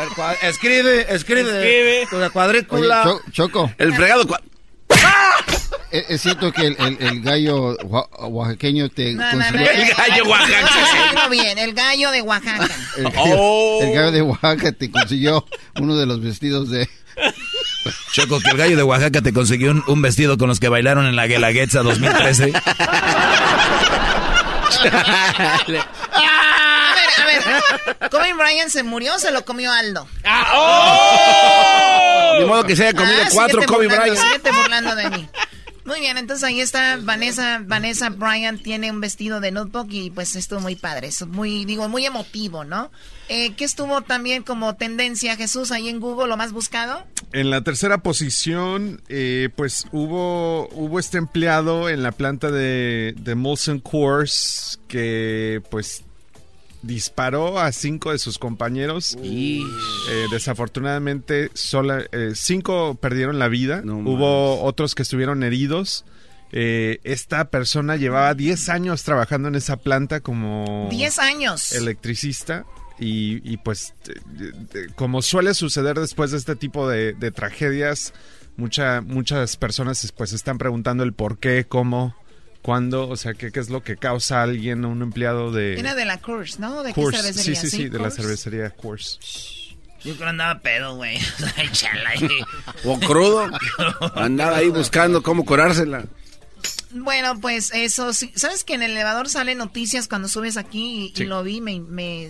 El 0.02 0.10
cua- 0.10 0.36
escribe, 0.42 1.14
escribe. 1.14 2.08
Con 2.10 2.22
la 2.22 2.32
cuadrícula. 2.32 3.04
Oye, 3.04 3.20
Cho- 3.26 3.32
Choco. 3.32 3.72
El 3.78 3.94
fregado. 3.94 4.26
cua- 4.26 4.42
¿Es, 5.92 6.06
es 6.10 6.22
cierto 6.22 6.52
que 6.52 6.68
el, 6.68 6.76
el- 6.80 6.98
el 7.00 7.22
gallo 7.22 7.76
oa- 7.84 8.08
oaxaqueño 8.28 8.90
te 8.90 9.14
No, 9.14 9.24
no, 9.24 9.38
no, 9.40 9.44
consiguió- 9.44 9.72
eh, 9.72 9.92
eh, 10.18 10.22
Oaxaca. 10.22 11.28
bien, 11.30 11.58
el 11.58 11.74
gallo 11.74 12.12
de 12.12 12.22
Oaxaca. 12.22 12.70
El, 12.98 13.08
Oh. 13.18 13.80
el 13.82 13.94
gallo 13.94 14.12
de 14.12 14.22
Oaxaca 14.22 14.72
te 14.72 14.92
consiguió 14.92 15.46
uno 15.80 15.96
de 15.98 16.06
los 16.06 16.22
vestidos 16.22 16.70
de... 16.70 16.88
Choco, 18.12 18.40
que 18.40 18.52
el 18.52 18.58
gallo 18.58 18.78
de 18.78 18.84
Oaxaca 18.84 19.22
te 19.22 19.34
consiguió 19.34 19.72
un, 19.72 19.84
un 19.88 20.02
vestido 20.02 20.38
con 20.38 20.48
los 20.48 20.60
que 20.60 20.70
bailaron 20.70 21.06
en 21.08 21.16
la 21.16 21.26
Guelaguetza 21.28 21.82
2013. 21.82 22.54
Kobe 28.12 28.34
Bryant 28.34 28.70
se 28.70 28.84
murió 28.84 29.16
o 29.16 29.20
se 29.20 29.32
lo 29.32 29.46
comió 29.46 29.72
Aldo. 29.72 30.08
Ni 32.40 32.46
modo 32.46 32.64
que 32.64 32.76
se 32.76 32.88
haya 32.88 32.98
comido 32.98 33.18
Ah, 33.24 33.30
cuatro 33.34 33.62
Kobe 33.66 33.88
burlando, 33.88 34.14
Bryant. 34.14 34.28
síguete 34.28 34.52
burlando 34.52 34.96
de 34.96 35.10
mí. 35.10 35.30
Muy 35.86 36.02
bien, 36.02 36.18
entonces 36.20 36.44
ahí 36.44 36.62
está 36.62 37.00
Vanessa, 37.02 37.62
Vanessa 37.64 38.10
Bryant 38.12 38.62
tiene 38.62 38.92
un 38.92 39.02
vestido 39.02 39.40
de 39.40 39.50
notebook 39.52 39.88
y 39.90 40.12
pues 40.12 40.36
estuvo 40.36 40.60
muy 40.60 40.76
padre, 40.76 41.08
es 41.08 41.26
muy, 41.26 41.66
digo, 41.66 41.90
muy 41.90 42.06
emotivo, 42.06 42.64
¿no? 42.64 42.92
Eh, 43.28 43.54
¿Qué 43.56 43.64
estuvo 43.66 44.02
también 44.02 44.44
como 44.44 44.76
tendencia, 44.76 45.36
Jesús, 45.36 45.72
ahí 45.72 45.90
en 45.90 46.00
Google, 46.00 46.28
lo 46.28 46.38
más 46.38 46.52
buscado? 46.52 47.04
En 47.34 47.50
la 47.50 47.64
tercera 47.64 47.98
posición, 48.04 49.02
eh, 49.10 49.50
pues 49.56 49.88
hubo, 49.92 50.68
hubo 50.74 51.00
este 51.00 51.18
empleado 51.18 51.90
en 51.90 52.04
la 52.04 52.12
planta 52.12 52.52
de, 52.52 53.16
de 53.18 53.34
Molson 53.34 53.80
Coors 53.80 54.80
que 54.88 55.64
pues 55.72 56.04
disparó 56.82 57.60
a 57.60 57.72
cinco 57.72 58.12
de 58.12 58.20
sus 58.20 58.38
compañeros. 58.38 59.18
Eh, 59.24 60.26
desafortunadamente, 60.32 61.52
sola, 61.54 62.04
eh, 62.12 62.32
cinco 62.36 62.96
perdieron 62.96 63.40
la 63.40 63.48
vida. 63.48 63.82
Hubo 63.84 64.62
otros 64.64 64.96
que 64.96 65.04
estuvieron 65.04 65.44
heridos. 65.44 66.06
Eh, 66.52 67.00
esta 67.04 67.50
persona 67.50 67.96
llevaba 67.96 68.34
10 68.34 68.70
años 68.70 69.04
trabajando 69.04 69.50
en 69.50 69.56
esa 69.56 69.78
planta 69.78 70.20
como 70.22 70.88
10 70.90 71.20
años. 71.20 71.72
electricista. 71.74 72.66
Y, 73.02 73.40
y, 73.50 73.58
pues, 73.58 73.94
como 74.96 75.22
suele 75.22 75.54
suceder 75.54 75.98
después 75.98 76.32
de 76.32 76.38
este 76.38 76.58
tipo 76.58 76.90
de, 76.90 77.14
de 77.14 77.32
tragedias, 77.32 78.14
mucha, 78.58 79.00
muchas 79.02 79.56
personas 79.56 80.12
pues 80.18 80.34
están 80.34 80.58
preguntando 80.58 81.04
el 81.04 81.14
por 81.14 81.40
qué, 81.40 81.66
cómo, 81.68 82.14
cuándo, 82.62 83.08
o 83.10 83.16
sea, 83.18 83.34
qué, 83.34 83.52
qué 83.52 83.60
es 83.60 83.70
lo 83.70 83.84
que 83.84 83.98
causa 83.98 84.40
a 84.40 84.44
alguien, 84.44 84.84
a 84.86 84.88
un 84.88 85.02
empleado 85.02 85.52
de 85.52 85.80
Era 85.80 85.96
de 85.96 86.06
la 86.06 86.20
Coors, 86.20 86.60
¿no? 86.60 86.84
¿De 86.84 86.94
qué 86.94 87.02
Coors. 87.02 87.16
Sí, 87.18 87.24
cervecería? 87.24 87.62
sí, 87.62 87.70
sí, 87.70 87.90
de 87.90 88.00
la 88.00 88.12
cervecería 88.12 88.70
Coors. 88.72 89.20
Yo 90.04 90.14
creo 90.14 90.18
que 90.18 90.24
andaba 90.26 90.60
pedo, 90.62 90.96
güey. 90.96 91.20
O 92.86 93.00
crudo. 93.00 93.48
Andaba 94.16 94.58
ahí 94.58 94.70
buscando 94.70 95.22
cómo 95.24 95.46
curársela. 95.46 96.06
Bueno, 96.92 97.40
pues 97.40 97.72
eso 97.74 98.14
sí. 98.14 98.32
¿Sabes 98.36 98.64
que 98.64 98.74
en 98.74 98.84
el 98.84 98.92
elevador 98.92 99.30
salen 99.30 99.58
noticias 99.60 100.08
cuando 100.08 100.28
subes 100.28 100.58
aquí 100.58 101.06
y, 101.06 101.06
y 101.08 101.16
Sí. 101.16 101.26
lo 101.26 101.44
vi? 101.44 101.62
Me, 101.62 101.80
me- 101.82 102.30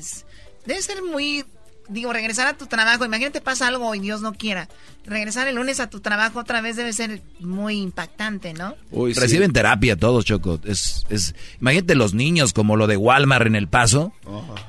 debe 0.66 0.82
ser 0.82 1.02
muy. 1.04 1.46
Digo, 1.90 2.14
regresar 2.14 2.48
a 2.48 2.54
tu 2.54 2.68
trabajo. 2.68 3.04
Imagínate 3.04 3.42
pasa 3.42 3.68
algo 3.68 3.94
y 3.96 4.00
Dios 4.00 4.22
no 4.22 4.34
quiera. 4.34 4.70
Regresar 5.06 5.48
el 5.48 5.56
lunes 5.56 5.80
a 5.80 5.90
tu 5.90 6.00
trabajo 6.00 6.40
otra 6.40 6.62
vez 6.62 6.76
debe 6.76 6.94
ser 6.94 7.22
muy 7.40 7.78
impactante, 7.82 8.54
¿no? 8.54 8.76
Reciben 8.92 9.54
terapia 9.54 9.96
todos, 9.96 10.24
Choco. 10.26 10.60
Es, 10.66 11.06
es, 11.10 11.36
imagínate 11.60 11.96
los 11.96 12.14
niños 12.14 12.54
como 12.54 12.76
lo 12.78 12.88
de 12.88 12.98
Walmart 12.98 13.48
en 13.48 13.56
El 13.56 13.68
Paso. 13.68 14.14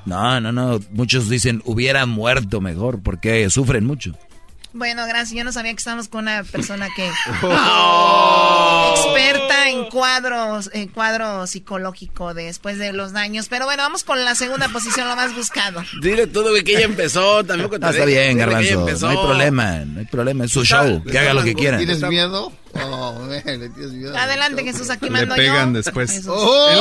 No, 0.05 0.41
no, 0.41 0.51
no. 0.51 0.79
Muchos 0.91 1.29
dicen 1.29 1.61
hubiera 1.65 2.05
muerto 2.05 2.59
mejor 2.59 3.01
porque 3.01 3.49
sufren 3.49 3.85
mucho. 3.85 4.17
Bueno, 4.73 5.05
gracias. 5.05 5.31
Yo 5.37 5.43
no 5.43 5.51
sabía 5.51 5.71
que 5.73 5.77
estábamos 5.79 6.07
con 6.07 6.21
una 6.23 6.43
persona 6.43 6.87
que 6.95 7.09
Oh. 7.43 8.93
experta 8.95 9.69
en 9.69 9.85
cuadros, 9.89 10.69
en 10.73 10.87
cuadro 10.87 11.45
psicológico 11.47 12.33
después 12.33 12.77
de 12.77 12.93
los 12.93 13.11
daños. 13.11 13.47
Pero 13.49 13.65
bueno, 13.65 13.83
vamos 13.83 14.03
con 14.03 14.23
la 14.23 14.33
segunda 14.35 14.69
posición, 14.69 15.07
lo 15.09 15.15
más 15.15 15.35
buscado. 15.35 15.83
Dile 16.01 16.27
todo, 16.27 16.51
güey, 16.51 16.63
que 16.63 16.73
ella 16.77 16.85
empezó. 16.85 17.43
Tampoco 17.43 17.79
te 17.79 17.85
Ah, 17.85 17.89
está 17.89 18.05
bien, 18.05 18.37
Garbanzo. 18.37 18.87
No 19.01 19.07
hay 19.09 19.17
problema, 19.17 19.79
no 19.85 19.99
hay 19.99 20.05
problema. 20.05 20.45
Es 20.45 20.51
su 20.51 20.63
show. 20.63 21.03
Que 21.03 21.19
haga 21.19 21.33
lo 21.33 21.43
que 21.43 21.53
quiera. 21.53 21.77
¿Tienes 21.77 22.01
miedo? 22.03 22.53
Oh, 22.73 23.13
man, 23.19 23.29
le 23.45 23.69
tienes 23.69 23.91
miedo. 23.91 24.17
Adelante, 24.17 24.63
Jesús, 24.63 24.89
aquí 24.89 25.05
Le 25.05 25.11
mando 25.11 25.35
pegan 25.35 25.73
yo. 25.73 25.81
después. 25.81 26.23
¡Oh! 26.27 26.71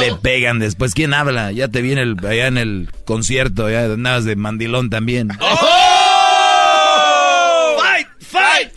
Le 0.00 0.14
pegan 0.16 0.58
después. 0.60 0.94
¿Quién 0.94 1.12
habla? 1.14 1.50
Ya 1.50 1.66
te 1.68 1.82
viene 1.82 2.02
el, 2.02 2.16
allá 2.24 2.46
en 2.46 2.58
el 2.58 2.88
concierto, 3.04 3.68
ya 3.70 3.84
andabas 3.86 4.24
de 4.24 4.36
mandilón 4.36 4.90
también. 4.90 5.28
¡Fight! 5.30 5.87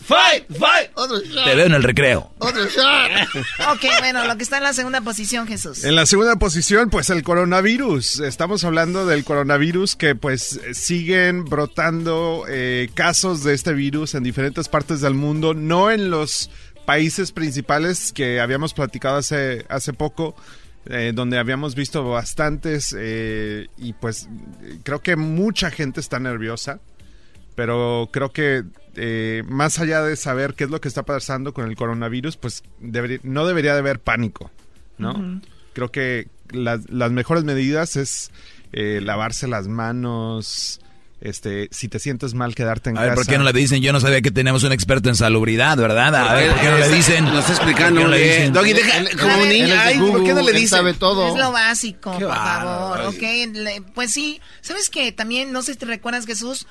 ¡Fight! 0.02 0.44
¡Fight! 0.50 0.90
¡Fight! 0.94 1.44
Te 1.44 1.54
veo 1.54 1.66
en 1.66 1.72
el 1.74 1.82
recreo. 1.82 2.32
Otro 2.38 2.64
shot. 2.66 3.10
Ok, 3.72 3.84
bueno, 4.00 4.26
lo 4.26 4.36
que 4.36 4.42
está 4.42 4.58
en 4.58 4.64
la 4.64 4.72
segunda 4.72 5.00
posición, 5.00 5.46
Jesús. 5.46 5.84
En 5.84 5.94
la 5.94 6.06
segunda 6.06 6.36
posición, 6.36 6.90
pues 6.90 7.10
el 7.10 7.22
coronavirus. 7.22 8.20
Estamos 8.20 8.64
hablando 8.64 9.06
del 9.06 9.24
coronavirus 9.24 9.96
que 9.96 10.14
pues 10.14 10.60
siguen 10.72 11.44
brotando 11.44 12.44
eh, 12.48 12.90
casos 12.94 13.44
de 13.44 13.54
este 13.54 13.72
virus 13.72 14.14
en 14.14 14.22
diferentes 14.22 14.68
partes 14.68 15.00
del 15.00 15.14
mundo, 15.14 15.54
no 15.54 15.90
en 15.90 16.10
los 16.10 16.50
países 16.84 17.30
principales 17.32 18.12
que 18.12 18.40
habíamos 18.40 18.74
platicado 18.74 19.16
hace, 19.18 19.64
hace 19.68 19.92
poco. 19.92 20.34
eh, 20.86 21.12
donde 21.14 21.38
habíamos 21.38 21.76
visto 21.76 22.02
bastantes 22.08 22.92
eh, 22.98 23.68
y 23.78 23.92
pues 23.92 24.28
creo 24.82 25.00
que 25.00 25.14
mucha 25.14 25.70
gente 25.70 26.00
está 26.00 26.18
nerviosa 26.18 26.80
pero 27.54 28.08
creo 28.12 28.32
que 28.32 28.62
eh, 28.96 29.42
más 29.48 29.78
allá 29.78 30.02
de 30.02 30.16
saber 30.16 30.54
qué 30.54 30.64
es 30.64 30.70
lo 30.70 30.80
que 30.80 30.88
está 30.88 31.02
pasando 31.04 31.52
con 31.54 31.68
el 31.68 31.76
coronavirus, 31.76 32.36
pues 32.36 32.62
debería- 32.80 33.20
no 33.22 33.46
debería 33.46 33.72
de 33.72 33.78
haber 33.80 34.00
pánico, 34.00 34.50
¿no? 34.98 35.40
Creo 35.72 35.90
que 35.90 36.28
las, 36.50 36.90
las 36.90 37.10
mejores 37.12 37.44
medidas 37.44 37.96
es 37.96 38.30
eh, 38.72 39.00
lavarse 39.02 39.48
las 39.48 39.68
manos, 39.68 40.80
este, 41.22 41.68
si 41.70 41.88
te 41.88 41.98
sientes 41.98 42.34
mal, 42.34 42.54
quedarte 42.54 42.90
en 42.90 42.98
A 42.98 43.02
ver, 43.02 43.10
casa. 43.10 43.22
¿por 43.22 43.26
qué 43.26 43.38
no 43.38 43.44
le 43.44 43.52
dicen? 43.52 43.80
Yo 43.80 43.92
no 43.92 44.00
sabía 44.00 44.20
que 44.22 44.30
teníamos 44.30 44.64
un 44.64 44.72
experto 44.72 45.08
en 45.08 45.14
salubridad, 45.14 45.76
¿verdad? 45.78 46.14
A 46.16 46.34
ver, 46.34 46.50
¿por 46.50 46.60
qué 46.60 46.70
no 46.70 46.78
le 46.78 46.88
dicen? 46.90 47.24
Lo 47.32 47.38
está 47.38 47.52
explicando 47.52 48.00
¿Por 48.02 48.10
qué 48.10 48.16
no 48.18 48.22
dicen? 48.24 48.52
Doggy, 48.52 48.72
deja, 48.72 49.04
como 49.20 49.42
un 49.42 49.48
niño. 49.48 49.74
Ay, 49.78 49.98
¿por 49.98 50.24
qué 50.24 50.34
no 50.34 50.42
le 50.42 50.52
dicen? 50.52 50.68
sabe 50.68 50.94
todo. 50.94 51.28
Es 51.28 51.36
lo 51.38 51.52
básico, 51.52 52.18
Qué 52.18 52.24
por 52.26 52.34
favor, 52.34 53.00
¿ok? 53.06 53.22
Le- 53.52 53.82
pues 53.94 54.10
sí, 54.10 54.40
¿sabes 54.62 54.90
que 54.90 55.12
También, 55.12 55.52
no 55.52 55.62
sé 55.62 55.72
si 55.74 55.78
te 55.78 55.86
recuerdas, 55.86 56.26
Jesús, 56.26 56.66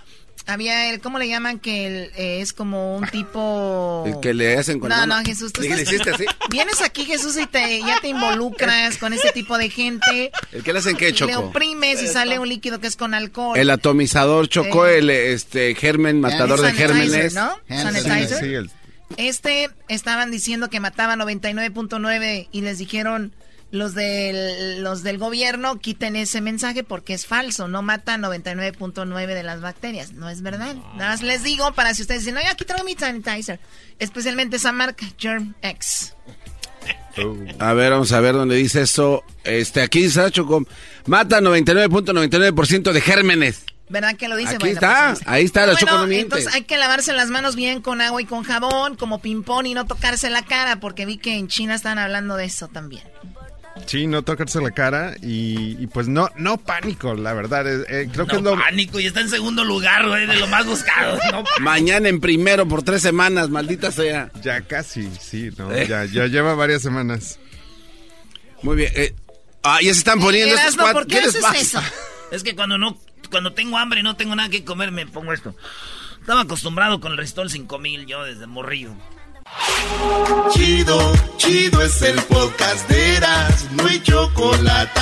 había 0.47 0.89
el, 0.89 0.99
¿cómo 1.01 1.19
le 1.19 1.27
llaman? 1.27 1.59
Que 1.59 1.85
el, 1.87 1.93
eh, 2.15 2.41
es 2.41 2.51
como 2.53 2.97
un 2.97 3.07
tipo... 3.07 4.03
El 4.07 4.19
que 4.19 4.33
le 4.33 4.57
hacen 4.57 4.79
con 4.79 4.89
No, 4.89 5.05
no. 5.05 5.15
Jesús, 5.23 5.53
tú 5.53 5.61
¿Le 5.61 5.69
estás- 5.69 5.81
hiciste 5.83 6.09
así? 6.09 6.25
Vienes 6.49 6.81
aquí, 6.81 7.05
Jesús, 7.05 7.37
y 7.37 7.45
te, 7.45 7.79
ya 7.81 7.99
te 8.01 8.07
involucras 8.09 8.97
con 8.97 9.13
este 9.13 9.31
tipo 9.31 9.57
de 9.57 9.69
gente. 9.69 10.31
¿El 10.51 10.63
que 10.63 10.73
le 10.73 10.79
hacen 10.79 10.97
qué, 10.97 11.07
Le 11.09 11.13
Choco? 11.13 11.39
oprimes 11.39 12.01
y 12.01 12.07
sale 12.07 12.39
un 12.39 12.49
líquido 12.49 12.79
que 12.79 12.87
es 12.87 12.95
con 12.95 13.13
alcohol. 13.13 13.57
El 13.57 13.69
atomizador 13.69 14.47
chocó 14.49 14.87
Eh. 14.87 14.97
el 14.97 15.09
este 15.09 15.75
germen 15.75 16.19
matador 16.21 16.59
de 16.61 16.69
Sanitizer, 16.73 16.87
gérmenes. 16.97 17.33
¿no? 17.35 17.51
Sanitizer. 17.69 18.39
Sí, 18.39 18.53
el- 18.53 18.71
Este 19.17 19.69
estaban 19.89 20.31
diciendo 20.31 20.69
que 20.69 20.79
mataba 20.79 21.15
99.9 21.15 22.47
y 22.51 22.61
les 22.61 22.77
dijeron 22.77 23.33
los 23.71 23.93
del, 23.95 24.83
los 24.83 25.01
del 25.01 25.17
gobierno 25.17 25.79
quiten 25.79 26.15
ese 26.15 26.41
mensaje 26.41 26.83
porque 26.83 27.13
es 27.13 27.25
falso, 27.25 27.67
no 27.67 27.81
mata 27.81 28.17
99.9 28.17 29.27
de 29.27 29.43
las 29.43 29.61
bacterias, 29.61 30.11
no 30.11 30.29
es 30.29 30.41
verdad. 30.41 30.75
Nada 30.95 31.11
más 31.11 31.23
les 31.23 31.43
digo 31.43 31.73
para 31.73 31.93
si 31.93 32.01
ustedes 32.01 32.21
dicen, 32.21 32.35
no, 32.35 32.41
ya 32.41 32.51
aquí 32.51 32.65
traigo 32.65 32.83
mi 32.83 32.95
sanitizer, 32.95 33.59
especialmente 33.97 34.57
esa 34.57 34.71
marca, 34.71 35.05
Germ 35.17 35.55
X. 35.61 36.13
A 37.59 37.73
ver, 37.73 37.91
vamos 37.91 38.11
a 38.11 38.19
ver 38.19 38.33
dónde 38.33 38.55
dice 38.55 38.81
eso. 38.81 39.23
Este, 39.43 39.81
aquí 39.81 40.03
dice 40.03 40.31
Choco. 40.31 40.65
Mata 41.05 41.41
99.99% 41.41 42.91
de 42.91 43.01
gérmenes. 43.01 43.65
¿Verdad 43.89 44.15
que 44.15 44.29
lo 44.29 44.37
dice? 44.37 44.55
Aquí 44.55 44.59
Bueno, 44.59 44.73
está, 44.75 45.13
pues, 45.13 45.27
ahí 45.27 45.43
está, 45.43 45.65
la 45.65 45.73
Bueno, 45.73 46.07
no. 46.07 46.13
Entonces 46.13 46.53
hay 46.53 46.63
que 46.63 46.77
lavarse 46.77 47.11
las 47.11 47.29
manos 47.29 47.57
bien 47.57 47.81
con 47.81 47.99
agua 47.99 48.21
y 48.21 48.25
con 48.25 48.43
jabón, 48.43 48.95
como 48.95 49.19
ping-pong 49.21 49.67
y 49.67 49.73
no 49.73 49.85
tocarse 49.85 50.29
la 50.29 50.43
cara, 50.43 50.79
porque 50.79 51.05
vi 51.05 51.17
que 51.17 51.35
en 51.35 51.49
China 51.49 51.75
están 51.75 51.99
hablando 51.99 52.37
de 52.37 52.45
eso 52.45 52.69
también. 52.69 53.03
Sí, 53.85 54.05
no 54.05 54.21
tocarse 54.21 54.59
la 54.61 54.71
cara 54.71 55.15
y, 55.21 55.81
y, 55.81 55.87
pues 55.87 56.07
no, 56.07 56.29
no 56.35 56.57
pánico, 56.57 57.13
la 57.13 57.33
verdad. 57.33 57.65
eh, 57.67 57.85
eh, 57.89 58.09
creo 58.11 58.27
que 58.27 58.35
es 58.35 58.41
lo... 58.41 58.55
Pánico 58.57 58.99
y 58.99 59.05
está 59.07 59.21
en 59.21 59.29
segundo 59.29 59.63
lugar, 59.63 60.07
güey, 60.07 60.27
de 60.27 60.35
lo 60.35 60.47
más 60.47 60.65
buscado. 60.65 61.17
No, 61.31 61.43
Mañana 61.61 62.09
en 62.09 62.19
primero 62.19 62.67
por 62.67 62.83
tres 62.83 63.01
semanas, 63.01 63.49
maldita 63.49 63.91
sea. 63.91 64.29
Ya 64.41 64.61
casi, 64.61 65.09
sí, 65.19 65.49
no, 65.57 65.71
Eh. 65.73 65.87
ya, 65.87 66.05
ya 66.05 66.27
lleva 66.27 66.53
varias 66.53 66.81
semanas. 66.81 67.39
Muy 68.61 68.75
bien. 68.75 68.91
eh, 68.95 69.15
ah, 69.63 69.79
ya 69.81 69.93
se 69.93 69.99
están 69.99 70.19
poniendo 70.19 70.49
estos 70.53 70.75
Erasmo, 70.75 70.83
cuatro. 70.83 70.99
¿por 71.01 71.07
qué 71.07 71.21
les 71.21 71.29
haces 71.29 71.41
pasa? 71.41 71.59
eso? 71.79 71.81
Es 72.31 72.43
que 72.43 72.55
cuando 72.55 72.77
no, 72.77 72.99
cuando 73.31 73.53
tengo 73.53 73.77
hambre 73.77 74.01
y 74.01 74.03
no 74.03 74.15
tengo 74.17 74.35
nada 74.35 74.49
que 74.49 74.63
comer, 74.65 74.91
me 74.91 75.05
pongo 75.07 75.33
esto. 75.33 75.55
Estaba 76.19 76.41
acostumbrado 76.41 76.99
con 76.99 77.13
el 77.13 77.17
Restol 77.17 77.49
5000 77.49 78.05
yo 78.05 78.23
desde 78.23 78.45
morrido. 78.47 78.95
Chido, 80.51 81.13
chido 81.37 81.81
es 81.81 82.01
el 82.01 82.21
podcast 82.23 82.87
de 82.89 83.17
Eras, 83.17 83.67
no 83.71 83.85
hay 83.85 84.01
chocolate. 84.01 84.99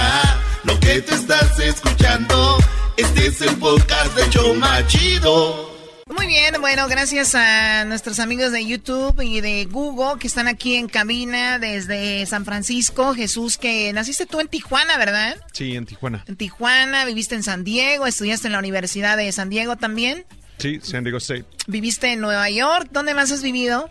Lo 0.63 0.79
que 0.79 1.01
te 1.01 1.13
estás 1.13 1.59
escuchando, 1.59 2.57
este 2.97 3.27
es 3.27 3.41
el 3.41 3.55
podcast 3.57 4.15
de 4.15 4.29
Choma 4.29 4.85
Chido. 4.87 5.69
Muy 6.07 6.25
bien, 6.25 6.55
bueno, 6.59 6.87
gracias 6.87 7.35
a 7.35 7.85
nuestros 7.85 8.19
amigos 8.19 8.51
de 8.51 8.65
YouTube 8.65 9.21
y 9.21 9.41
de 9.41 9.65
Google 9.65 10.19
que 10.19 10.27
están 10.27 10.47
aquí 10.47 10.75
en 10.75 10.87
cabina 10.87 11.59
desde 11.59 12.25
San 12.25 12.45
Francisco. 12.45 13.13
Jesús, 13.13 13.57
que 13.57 13.93
naciste 13.93 14.25
tú 14.25 14.39
en 14.39 14.47
Tijuana, 14.47 14.97
¿verdad? 14.97 15.37
Sí, 15.53 15.75
en 15.75 15.85
Tijuana. 15.85 16.23
En 16.27 16.35
Tijuana, 16.35 17.05
viviste 17.05 17.35
en 17.35 17.43
San 17.43 17.63
Diego, 17.63 18.07
estudiaste 18.07 18.47
en 18.47 18.53
la 18.53 18.59
Universidad 18.59 19.17
de 19.17 19.31
San 19.31 19.49
Diego 19.49 19.75
también. 19.75 20.25
Sí, 20.57 20.79
San 20.81 21.03
Diego 21.03 21.19
State. 21.19 21.45
Viviste 21.67 22.11
en 22.11 22.19
Nueva 22.19 22.49
York. 22.49 22.89
¿Dónde 22.91 23.13
más 23.13 23.31
has 23.31 23.43
vivido? 23.43 23.89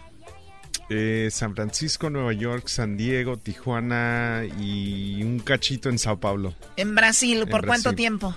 Eh, 0.91 1.28
San 1.30 1.55
Francisco, 1.55 2.09
Nueva 2.09 2.32
York, 2.32 2.68
San 2.68 2.97
Diego, 2.97 3.36
Tijuana 3.36 4.43
y 4.59 5.22
un 5.22 5.39
cachito 5.41 5.89
en 5.91 5.99
Sao 5.99 6.18
Paulo. 6.18 6.55
En 6.76 6.95
Brasil. 6.95 7.41
¿Por 7.49 7.61
En 7.61 7.66
cuánto 7.66 7.91
Brasil. 7.91 7.97
tiempo? 7.97 8.34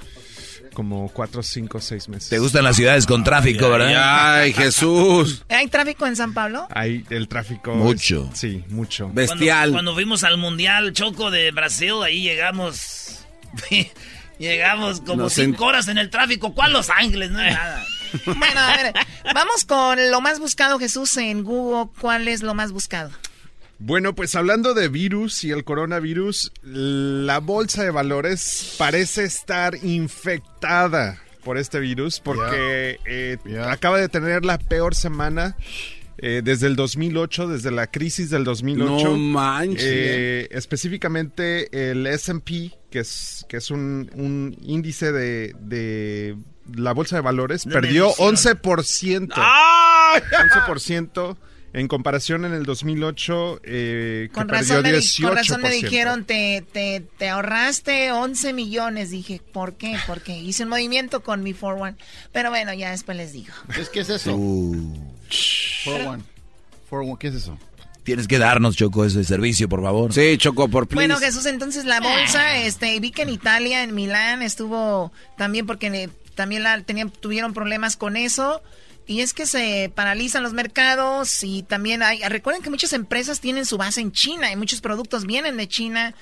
Como 0.73 1.09
cuatro, 1.09 1.43
cinco, 1.43 1.81
seis 1.81 2.07
meses. 2.09 2.29
Te 2.29 2.39
gustan 2.39 2.63
las 2.63 2.75
ciudades 2.77 3.05
con 3.05 3.23
tráfico, 3.25 3.69
¿verdad? 3.69 4.39
Ay, 4.41 4.53
Jesús. 4.53 5.43
¿Hay 5.49 5.67
tráfico 5.67 6.07
en 6.07 6.15
San 6.15 6.33
Pablo? 6.33 6.67
Ahí 6.71 7.05
el 7.09 7.27
tráfico. 7.27 7.75
Mucho. 7.75 8.29
es- 8.31 8.39
sí, 8.39 8.63
mucho. 8.69 9.11
Cuando, 9.13 9.71
cuando 9.73 9.93
fuimos 9.93 10.23
al 10.23 10.37
Mundial 10.37 10.93
Choco 10.93 11.29
de 11.31 11.51
Brasil, 11.51 11.95
ahí 12.03 12.21
llegamos. 12.21 13.25
llegamos 14.39 15.01
como 15.01 15.23
Nos 15.23 15.33
cinco 15.33 15.65
horas 15.65 15.87
en 15.87 15.97
el 15.97 16.09
tráfico. 16.09 16.53
¿Cuál 16.53 16.73
Los 16.73 16.89
Ángeles? 16.89 17.31
No 17.31 17.41
es 17.41 17.53
nada. 17.53 17.85
Bueno, 18.25 18.59
a 18.59 18.77
ver, 18.77 18.93
vamos 19.33 19.65
con 19.65 20.11
lo 20.11 20.21
más 20.21 20.39
buscado, 20.39 20.79
Jesús, 20.79 21.15
en 21.17 21.43
Google. 21.43 21.91
¿Cuál 21.99 22.27
es 22.27 22.43
lo 22.43 22.53
más 22.53 22.71
buscado? 22.71 23.11
Bueno, 23.79 24.13
pues 24.13 24.35
hablando 24.35 24.75
de 24.75 24.89
virus 24.89 25.43
y 25.43 25.49
el 25.49 25.63
coronavirus, 25.63 26.51
la 26.61 27.39
bolsa 27.39 27.83
de 27.83 27.89
valores 27.89 28.75
parece 28.77 29.23
estar 29.23 29.75
infectada 29.83 31.19
por 31.43 31.57
este 31.57 31.79
virus 31.79 32.19
porque 32.19 32.99
eh, 33.05 33.37
acaba 33.65 33.99
de 33.99 34.07
tener 34.07 34.45
la 34.45 34.59
peor 34.59 34.93
semana 34.93 35.57
eh, 36.19 36.41
desde 36.43 36.67
el 36.67 36.75
2008, 36.75 37.47
desde 37.47 37.71
la 37.71 37.87
crisis 37.87 38.29
del 38.29 38.43
2008. 38.43 39.03
No 39.03 39.17
manches. 39.17 39.83
Eh, 39.83 40.47
específicamente 40.51 41.91
el 41.91 42.05
S&P, 42.05 42.71
que 42.91 42.99
es, 42.99 43.43
que 43.49 43.57
es 43.57 43.71
un, 43.71 44.11
un 44.13 44.55
índice 44.61 45.11
de, 45.11 45.55
de 45.59 46.37
la 46.75 46.93
bolsa 46.93 47.17
de 47.17 47.21
valores, 47.21 47.65
De 47.65 47.71
perdió 47.71 48.05
medición. 48.07 48.35
11%. 48.35 49.33
11% 49.33 51.37
en 51.73 51.87
comparación 51.87 52.43
en 52.43 52.53
el 52.53 52.65
2008, 52.65 53.61
eh, 53.63 54.27
que 54.29 54.33
Con 54.33 54.47
perdió 54.47 54.81
razón, 54.81 54.83
me, 54.83 54.91
di- 54.91 54.97
18%. 54.97 55.27
con 55.27 55.35
razón 55.37 55.61
me 55.61 55.71
dijeron, 55.71 56.25
te, 56.25 56.65
te, 56.73 57.01
te 57.17 57.29
ahorraste 57.29 58.11
11 58.11 58.51
millones. 58.53 59.09
Dije, 59.09 59.41
¿por 59.53 59.75
qué? 59.75 59.97
Porque 60.05 60.37
hice 60.37 60.63
un 60.63 60.69
movimiento 60.69 61.23
con 61.23 61.43
mi 61.43 61.53
4-1. 61.53 61.95
Pero 62.33 62.49
bueno, 62.49 62.73
ya 62.73 62.91
después 62.91 63.15
les 63.15 63.31
digo. 63.31 63.53
¿Es 63.79 63.87
qué 63.89 64.01
es 64.01 64.09
eso? 64.09 64.35
Uh. 64.35 64.97
4-1. 65.85 66.21
4-1, 66.89 67.17
¿qué 67.17 67.27
es 67.29 67.35
eso? 67.35 67.57
Tienes 68.03 68.27
que 68.27 68.39
darnos, 68.39 68.75
Choco, 68.75 69.05
ese 69.05 69.23
servicio, 69.23 69.69
por 69.69 69.81
favor. 69.81 70.11
Sí, 70.11 70.35
Choco, 70.39 70.67
por 70.67 70.87
Bueno, 70.93 71.17
Jesús, 71.17 71.45
entonces 71.45 71.85
la 71.85 72.01
bolsa, 72.01 72.57
este, 72.57 72.99
vi 72.99 73.11
que 73.11 73.21
en 73.21 73.29
Italia, 73.29 73.83
en 73.83 73.93
Milán, 73.93 74.41
estuvo 74.41 75.13
también 75.37 75.67
porque 75.67 76.09
también 76.35 76.63
la, 76.63 76.81
tenían, 76.81 77.09
tuvieron 77.09 77.53
problemas 77.53 77.97
con 77.97 78.17
eso. 78.17 78.61
Y 79.07 79.21
es 79.21 79.33
que 79.33 79.45
se 79.45 79.91
paralizan 79.93 80.43
los 80.43 80.53
mercados 80.53 81.43
y 81.43 81.63
también 81.63 82.03
hay, 82.03 82.21
recuerden 82.21 82.61
que 82.61 82.69
muchas 82.69 82.93
empresas 82.93 83.39
tienen 83.39 83.65
su 83.65 83.77
base 83.77 83.99
en 83.99 84.11
China 84.11 84.51
y 84.51 84.55
muchos 84.55 84.79
productos 84.79 85.25
vienen 85.25 85.57
de 85.57 85.67
China 85.67 86.13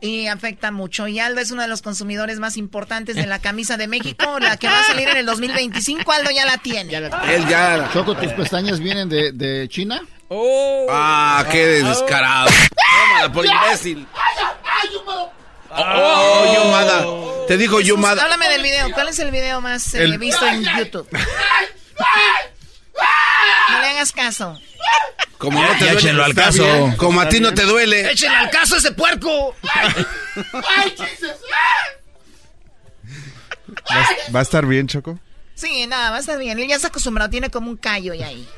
y 0.00 0.28
afecta 0.28 0.70
mucho. 0.70 1.08
Y 1.08 1.18
Aldo 1.18 1.40
es 1.40 1.50
uno 1.50 1.62
de 1.62 1.68
los 1.68 1.82
consumidores 1.82 2.38
más 2.38 2.56
importantes 2.56 3.16
de 3.16 3.26
la 3.26 3.38
camisa 3.40 3.76
de 3.76 3.88
México, 3.88 4.38
la 4.38 4.56
que 4.56 4.68
va 4.68 4.80
a 4.80 4.84
salir 4.84 5.08
en 5.08 5.16
el 5.18 5.26
2025. 5.26 6.10
Aldo 6.12 6.30
ya 6.30 6.46
la 6.46 6.58
tiene. 6.58 6.94
Él 6.94 7.46
ya. 7.48 7.90
Choco, 7.92 8.16
¿tus 8.16 8.32
pestañas 8.32 8.80
vienen 8.80 9.08
de, 9.08 9.32
de 9.32 9.68
China? 9.68 10.00
Ah, 10.90 11.44
qué 11.50 11.82
descarado. 11.82 12.50
Tómala 12.50 13.32
por 13.32 13.46
imbécil. 13.46 14.06
Oh, 15.70 16.54
Yumada. 16.54 17.04
Te 17.48 17.56
dijo 17.56 17.76
Jesús, 17.78 17.88
Yumada. 17.88 18.22
Háblame 18.22 18.48
del 18.48 18.62
video. 18.62 18.90
¿Cuál 18.92 19.08
es 19.08 19.18
el 19.18 19.30
video 19.30 19.60
más 19.60 19.94
eh, 19.94 20.04
El- 20.04 20.18
visto 20.18 20.46
en 20.46 20.62
YouTube? 20.64 21.08
No 23.70 23.80
le 23.80 23.86
hagas 23.88 24.12
caso. 24.12 24.58
Como 25.38 25.62
no 25.62 25.68
te 25.74 25.84
Ya 25.84 25.92
duele, 25.92 25.98
échenlo 25.98 26.24
al 26.24 26.34
caso. 26.34 26.64
bien. 26.64 26.96
Como 26.96 27.20
a 27.20 27.28
ti 27.28 27.40
no 27.40 27.54
te 27.54 27.62
duele. 27.62 28.10
¡Échenle 28.10 28.36
al 28.36 28.50
caso 28.50 28.74
a 28.74 28.78
ese 28.78 28.92
puerco! 28.92 29.54
¿Va, 33.90 34.00
a- 34.00 34.32
va 34.34 34.38
a 34.40 34.42
estar 34.42 34.66
bien, 34.66 34.86
Choco? 34.88 35.18
Sí, 35.54 35.86
nada, 35.86 36.10
va 36.10 36.16
a 36.16 36.20
estar 36.20 36.38
bien. 36.38 36.58
Él 36.58 36.68
ya 36.68 36.76
está 36.76 36.88
acostumbrado, 36.88 37.30
tiene 37.30 37.50
como 37.50 37.70
un 37.70 37.76
callo 37.76 38.14
y 38.14 38.22
ahí. 38.22 38.48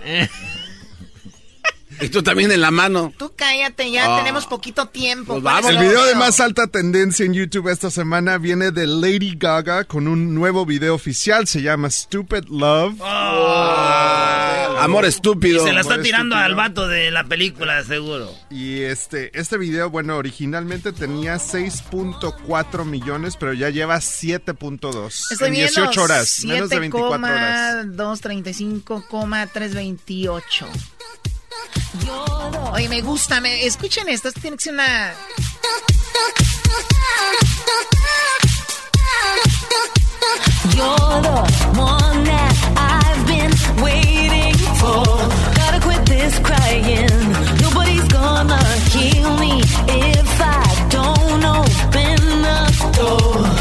Y 2.00 2.08
tú 2.08 2.22
también 2.22 2.50
en 2.52 2.60
la 2.60 2.70
mano. 2.70 3.12
Tú 3.18 3.32
cállate, 3.36 3.90
ya 3.90 4.14
Ah. 4.14 4.18
tenemos 4.18 4.46
poquito 4.46 4.86
tiempo. 4.88 5.34
Pues 5.34 5.42
¿Cuál 5.42 5.64
es 5.64 5.70
El 5.70 5.78
video 5.78 6.04
de 6.04 6.14
más 6.14 6.40
alta 6.40 6.66
tendencia 6.66 7.26
en 7.26 7.34
YouTube 7.34 7.68
esta 7.68 7.90
semana 7.90 8.38
viene 8.38 8.70
de 8.70 8.86
Lady 8.86 9.34
Gaga 9.36 9.84
con 9.84 10.08
un 10.08 10.34
nuevo 10.34 10.64
video 10.64 10.94
oficial. 10.94 11.46
Se 11.46 11.60
llama 11.62 11.90
Stupid 11.90 12.44
Love. 12.48 12.98
Amor 14.78 15.04
estúpido. 15.04 15.62
Y 15.62 15.66
se 15.68 15.72
la 15.74 15.80
está 15.82 15.94
Amor 15.94 16.04
tirando 16.04 16.36
estúpido. 16.36 16.46
al 16.46 16.54
vato 16.54 16.88
de 16.88 17.10
la 17.10 17.24
película, 17.24 17.84
seguro. 17.84 18.32
Y 18.50 18.80
este, 18.80 19.30
este 19.38 19.58
video, 19.58 19.90
bueno, 19.90 20.16
originalmente 20.16 20.92
tenía 20.92 21.36
6.4 21.38 22.84
millones, 22.86 23.36
pero 23.38 23.52
ya 23.52 23.68
lleva 23.68 23.98
7.2 24.00 25.30
Estoy 25.32 25.48
en 25.48 25.54
viendo 25.54 25.72
18 25.82 26.02
horas, 26.02 26.44
menos 26.46 26.70
de 26.70 26.78
24 26.80 27.26
horas. 27.26 27.96
235,328. 27.96 30.66
Oye, 32.72 32.88
me 32.88 33.00
gusta, 33.02 33.40
me, 33.40 33.66
escuchen 33.66 34.08
esto, 34.08 34.28
esto 34.28 34.40
tiene 34.40 34.56
que 34.56 34.64
ser 34.64 34.72
una... 34.74 35.14
You're 40.76 40.86
the 40.86 41.40
one 41.78 42.24
that 42.24 42.54
I've 42.76 43.26
been 43.26 43.52
waiting 43.82 44.54
for. 44.80 45.04
Gotta 45.54 45.80
quit 45.80 46.06
this 46.06 46.38
crying. 46.40 47.32
Nobody's 47.60 48.08
gonna 48.08 48.62
heal 48.90 49.36
me 49.38 49.60
if 49.60 50.40
I 50.40 50.88
don't 50.90 51.44
open 51.44 52.42
the 52.46 52.60
door. 52.96 53.59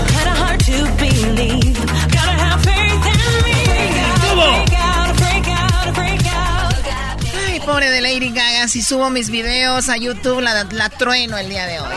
Lady 8.19 8.33
Gaga, 8.33 8.67
si 8.67 8.81
subo 8.81 9.09
mis 9.09 9.29
videos 9.29 9.87
a 9.87 9.95
YouTube, 9.95 10.41
la, 10.41 10.65
la 10.71 10.89
trueno 10.89 11.37
el 11.37 11.47
día 11.47 11.65
de 11.65 11.79
hoy. 11.79 11.87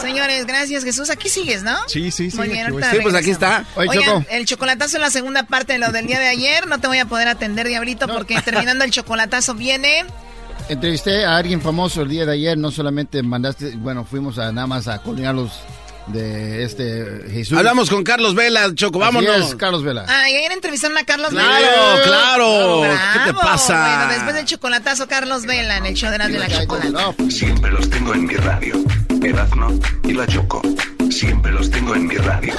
Señores, 0.00 0.46
gracias 0.46 0.84
Jesús. 0.84 1.10
Aquí 1.10 1.28
sigues, 1.28 1.62
¿no? 1.62 1.76
Sí, 1.86 2.10
sí, 2.10 2.30
sí. 2.30 2.36
Muy 2.38 2.48
bien, 2.48 2.66
aquí 2.66 2.96
Sí, 2.96 2.98
pues 3.02 3.14
aquí 3.14 3.30
está. 3.30 3.66
Oye, 3.76 3.90
Oigan, 3.90 4.22
Choco. 4.22 4.26
el 4.30 4.46
chocolatazo 4.46 4.96
es 4.96 5.02
la 5.02 5.10
segunda 5.10 5.42
parte 5.42 5.74
de 5.74 5.80
lo 5.80 5.92
del 5.92 6.06
día 6.06 6.18
de 6.18 6.28
ayer. 6.28 6.66
No 6.66 6.80
te 6.80 6.86
voy 6.86 6.96
a 6.96 7.04
poder 7.04 7.28
atender, 7.28 7.68
Diablito, 7.68 8.08
porque 8.08 8.40
terminando 8.40 8.84
el 8.84 8.90
chocolatazo 8.90 9.54
viene... 9.54 10.06
Entrevisté 10.70 11.26
a 11.26 11.36
alguien 11.36 11.60
famoso 11.60 12.00
el 12.00 12.08
día 12.08 12.24
de 12.24 12.32
ayer, 12.32 12.56
no 12.56 12.70
solamente 12.70 13.22
mandaste, 13.22 13.76
bueno, 13.76 14.06
fuimos 14.06 14.38
a 14.38 14.50
nada 14.50 14.66
más 14.66 14.88
a 14.88 15.02
coordinarlos 15.02 15.52
de 16.12 16.62
este 16.64 17.22
Jesús. 17.30 17.56
Hablamos 17.56 17.90
con 17.90 18.02
Carlos 18.04 18.34
Vela, 18.34 18.74
Choco, 18.74 19.02
Así 19.02 19.14
vámonos. 19.14 19.48
es, 19.50 19.54
Carlos 19.56 19.82
Vela. 19.82 20.04
Ah, 20.08 20.28
y 20.30 20.36
ayer 20.36 20.52
entrevistaron 20.52 20.96
a 20.98 21.04
Carlos 21.04 21.30
Claro, 21.30 21.48
Vela. 21.48 22.02
claro. 22.04 22.82
¿Qué 23.14 23.32
te 23.32 23.34
pasa? 23.34 23.96
Bueno, 23.98 24.12
después 24.14 24.34
del 24.34 24.44
chocolatazo, 24.44 25.06
Carlos 25.08 25.46
Vela 25.46 25.76
en 25.78 25.86
el 25.86 25.94
show 25.94 26.10
de 26.10 26.16
Erasmo 26.16 26.36
y 26.36 26.38
la 26.40 26.48
Chocolata. 26.48 27.14
Siempre 27.30 27.70
los 27.70 27.88
tengo 27.90 28.14
en 28.14 28.26
mi 28.26 28.34
radio. 28.34 28.74
Erazno 29.22 29.78
y 30.04 30.12
la 30.12 30.26
Choco. 30.26 30.62
Siempre 31.10 31.52
los 31.52 31.70
tengo 31.70 31.94
en 31.94 32.06
mi 32.06 32.16
radio. 32.16 32.54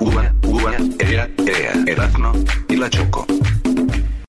Uva, 0.00 0.32
uva, 0.44 0.72
ea, 0.98 1.28
ea. 1.46 1.72
Erazno 1.86 2.32
y 2.68 2.76
la 2.76 2.90
Choco. 2.90 3.26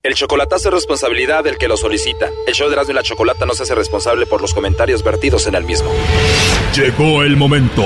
El 0.03 0.15
chocolatazo 0.15 0.67
es 0.67 0.73
responsabilidad 0.73 1.45
del 1.45 1.57
que 1.57 1.67
lo 1.69 1.77
solicita. 1.77 2.27
El 2.45 2.53
show 2.53 2.67
de 2.67 2.73
Erasmo 2.73 2.91
y 2.91 2.95
la 2.95 3.03
Chocolata 3.03 3.45
no 3.45 3.53
se 3.53 3.63
hace 3.63 3.73
responsable 3.73 4.25
por 4.25 4.41
los 4.41 4.53
comentarios 4.53 5.01
vertidos 5.03 5.47
en 5.47 5.55
el 5.55 5.63
mismo. 5.63 5.89
Llegó 6.75 7.23
el 7.23 7.37
momento 7.37 7.85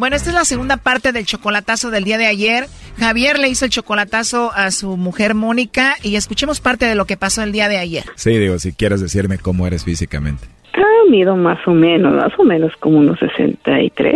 Bueno, 0.00 0.16
esta 0.16 0.30
es 0.30 0.34
la 0.34 0.46
segunda 0.46 0.78
parte 0.78 1.12
del 1.12 1.26
chocolatazo 1.26 1.90
del 1.90 2.04
día 2.04 2.16
de 2.16 2.24
ayer. 2.24 2.64
Javier 2.98 3.38
le 3.38 3.50
hizo 3.50 3.66
el 3.66 3.70
chocolatazo 3.70 4.50
a 4.54 4.70
su 4.70 4.96
mujer 4.96 5.34
Mónica 5.34 5.94
y 6.02 6.16
escuchemos 6.16 6.58
parte 6.62 6.86
de 6.86 6.94
lo 6.94 7.04
que 7.04 7.18
pasó 7.18 7.42
el 7.42 7.52
día 7.52 7.68
de 7.68 7.76
ayer. 7.76 8.04
Sí, 8.14 8.30
digo, 8.38 8.58
si 8.58 8.72
quieres 8.72 9.02
decirme 9.02 9.36
cómo 9.36 9.66
eres 9.66 9.84
físicamente. 9.84 10.46
Ah, 10.72 10.80
mido 11.10 11.36
más 11.36 11.58
o 11.66 11.72
menos, 11.72 12.14
más 12.14 12.32
o 12.38 12.44
menos 12.44 12.72
como 12.80 12.96
unos 12.96 13.18
63, 13.18 14.14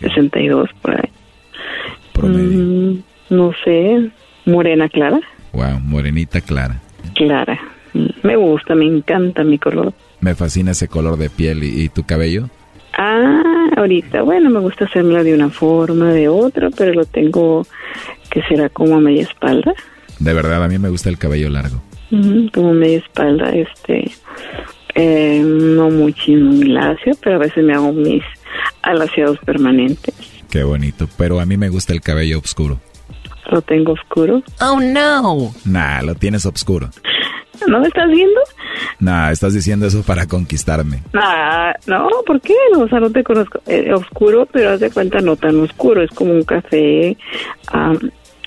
62 0.00 0.68
por 0.82 0.96
ahí. 0.96 1.10
Mm, 2.20 2.98
no 3.30 3.52
sé, 3.64 4.10
morena 4.44 4.86
clara, 4.90 5.18
Wow, 5.54 5.80
morenita 5.80 6.42
clara. 6.42 6.78
clara. 7.14 7.58
Mm, 7.94 8.06
Me 8.22 8.36
gusta, 8.36 8.74
me 8.74 8.84
encanta 8.84 9.44
mi 9.44 9.58
color. 9.58 9.94
Me 10.20 10.34
fascina 10.34 10.72
ese 10.72 10.88
color 10.88 11.16
de 11.16 11.30
piel 11.30 11.64
y, 11.64 11.84
y 11.84 11.88
tu 11.88 12.04
cabello. 12.04 12.50
Ah, 12.96 13.70
ahorita, 13.76 14.22
bueno, 14.22 14.50
me 14.50 14.60
gusta 14.60 14.84
hacérmelo 14.84 15.24
de 15.24 15.34
una 15.34 15.50
forma, 15.50 16.12
de 16.12 16.28
otra, 16.28 16.70
pero 16.70 16.92
lo 16.92 17.04
tengo 17.04 17.66
que 18.30 18.42
será 18.42 18.68
como 18.68 18.96
a 18.96 19.00
media 19.00 19.22
espalda. 19.22 19.74
De 20.18 20.32
verdad, 20.34 20.62
a 20.62 20.68
mí 20.68 20.78
me 20.78 20.88
gusta 20.88 21.08
el 21.08 21.18
cabello 21.18 21.48
largo. 21.48 21.82
Como 22.52 22.74
media 22.74 22.98
espalda, 22.98 23.48
este, 23.50 24.10
eh, 24.94 25.42
no 25.42 25.90
muy 25.90 26.12
chino, 26.12 26.52
muy 26.52 26.68
lacio, 26.68 27.12
pero 27.22 27.36
a 27.36 27.38
veces 27.38 27.64
me 27.64 27.72
hago 27.72 27.92
mis 27.92 28.22
alaciados 28.82 29.38
permanentes. 29.38 30.14
Qué 30.50 30.62
bonito. 30.62 31.08
Pero 31.16 31.40
a 31.40 31.46
mí 31.46 31.56
me 31.56 31.70
gusta 31.70 31.94
el 31.94 32.02
cabello 32.02 32.38
oscuro. 32.38 32.78
Lo 33.50 33.62
tengo 33.62 33.92
oscuro. 33.92 34.42
Oh 34.60 34.78
no. 34.80 35.52
Nah, 35.64 36.02
lo 36.02 36.14
tienes 36.14 36.44
oscuro. 36.44 36.90
¿No 37.68 37.80
me 37.80 37.88
estás 37.88 38.08
viendo? 38.08 38.40
Nah, 39.00 39.30
estás 39.30 39.54
diciendo 39.54 39.86
eso 39.86 40.02
para 40.02 40.26
conquistarme. 40.26 41.02
Ah, 41.14 41.74
no, 41.86 42.08
¿por 42.26 42.40
qué? 42.40 42.54
No, 42.72 42.80
o 42.80 42.88
sea, 42.88 43.00
no 43.00 43.10
te 43.10 43.22
conozco. 43.24 43.60
Eh, 43.66 43.92
oscuro, 43.92 44.46
pero 44.46 44.70
haz 44.70 44.80
de 44.80 44.90
cuenta 44.90 45.20
no 45.20 45.36
tan 45.36 45.58
oscuro, 45.60 46.02
es 46.02 46.10
como 46.10 46.32
un 46.32 46.44
café 46.44 47.16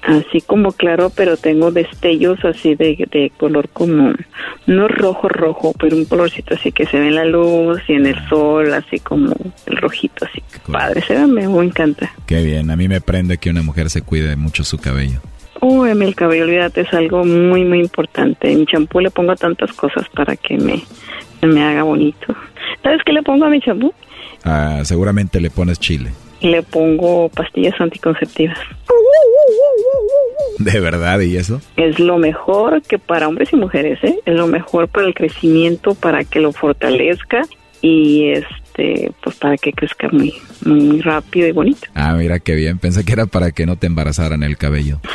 así 0.06 0.42
como 0.42 0.72
claro, 0.72 1.10
pero 1.10 1.38
tengo 1.38 1.72
destellos 1.72 2.44
así 2.46 2.76
de, 2.76 3.08
de 3.12 3.32
color 3.38 3.70
como, 3.70 4.14
no 4.68 4.88
rojo, 4.88 5.28
rojo, 5.30 5.74
pero 5.80 5.96
un 5.96 6.06
colorcito 6.06 6.54
así 6.54 6.72
que 6.72 6.86
se 6.86 7.00
ve 7.00 7.08
en 7.08 7.16
la 7.16 7.26
luz 7.26 7.82
y 7.88 7.94
en 7.94 8.06
el 8.06 8.30
sol, 8.30 8.74
así 8.74 9.00
como 9.00 9.34
el 9.66 9.78
rojito, 9.78 10.26
así. 10.26 10.44
Padre, 10.72 11.02
se 11.02 11.16
ve, 11.16 11.26
me, 11.28 11.48
me 11.48 11.66
encanta. 11.66 12.12
Qué 12.26 12.44
bien, 12.44 12.70
a 12.70 12.76
mí 12.76 12.88
me 12.88 13.02
prende 13.02 13.38
que 13.38 13.50
una 13.50 13.64
mujer 13.64 13.90
se 13.90 14.02
cuide 14.02 14.36
mucho 14.36 14.64
su 14.64 14.78
cabello. 14.78 15.22
Mí 15.66 16.06
el 16.06 16.16
cabello, 16.16 16.44
olvídate, 16.44 16.82
es 16.82 16.94
algo 16.94 17.26
muy, 17.26 17.64
muy 17.64 17.80
importante. 17.80 18.52
En 18.52 18.60
mi 18.60 18.66
champú 18.68 19.00
le 19.00 19.10
pongo 19.10 19.36
tantas 19.36 19.74
cosas 19.74 20.08
para 20.10 20.36
que 20.36 20.58
me, 20.58 20.84
me 21.42 21.64
haga 21.64 21.82
bonito. 21.82 22.36
¿Sabes 22.84 23.02
qué 23.04 23.14
le 23.14 23.24
pongo 23.24 23.46
a 23.46 23.50
mi 23.50 23.60
champú? 23.62 23.92
Ah, 24.44 24.82
seguramente 24.84 25.42
le 25.42 25.50
pones 25.50 25.80
chile. 25.80 26.12
Le 26.42 26.62
pongo 26.62 27.30
pastillas 27.30 27.80
anticonceptivas. 27.82 28.60
¿De 30.60 30.80
verdad? 30.80 31.20
¿Y 31.22 31.36
eso? 31.38 31.60
Es 31.78 32.00
lo 32.00 32.20
mejor 32.20 32.84
que 32.84 33.00
para 33.00 33.28
hombres 33.28 33.52
y 33.52 33.56
mujeres, 33.56 33.98
¿eh? 34.04 34.20
Es 34.26 34.36
lo 34.36 34.46
mejor 34.46 34.88
para 34.88 35.08
el 35.08 35.16
crecimiento, 35.16 35.96
para 35.96 36.24
que 36.24 36.40
lo 36.42 36.52
fortalezca 36.52 37.42
y 37.82 38.34
este, 38.76 39.12
pues 39.24 39.36
para 39.38 39.58
que 39.58 39.72
crezca 39.72 40.10
muy, 40.10 40.34
muy 40.66 41.02
rápido 41.02 41.48
y 41.48 41.52
bonito. 41.52 41.88
Ah, 41.94 42.14
mira 42.14 42.40
qué 42.40 42.56
bien. 42.56 42.78
Pensé 42.78 43.06
que 43.06 43.14
era 43.14 43.26
para 43.26 43.52
que 43.52 43.66
no 43.66 43.78
te 43.78 43.88
embarazaran 43.88 44.44
el 44.44 44.58
cabello. 44.58 45.00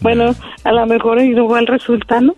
Bueno, 0.00 0.34
a 0.64 0.72
lo 0.72 0.86
mejor 0.86 1.20
igual 1.20 1.66
resulta, 1.66 2.20
¿no? 2.20 2.34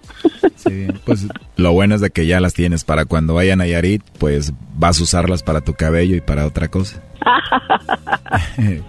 Pues 1.05 1.27
lo 1.57 1.73
bueno 1.73 1.95
es 1.95 2.01
de 2.01 2.11
que 2.11 2.27
ya 2.27 2.41
las 2.41 2.53
tienes 2.53 2.85
para 2.85 3.05
cuando 3.05 3.35
vayan 3.35 3.61
a 3.61 3.67
Yarit, 3.67 4.03
pues 4.19 4.53
vas 4.75 5.01
a 5.01 5.05
usarlas 5.05 5.43
para 5.43 5.61
tu 5.61 5.75
cabello 5.75 6.17
y 6.17 6.21
para 6.21 6.47
otra 6.47 6.69
cosa. 6.69 7.03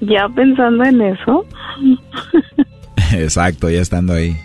ya 0.00 0.28
pensando 0.28 0.84
en 0.84 1.00
eso. 1.00 1.46
Exacto, 3.12 3.70
ya 3.70 3.80
estando 3.80 4.14
ahí. 4.14 4.36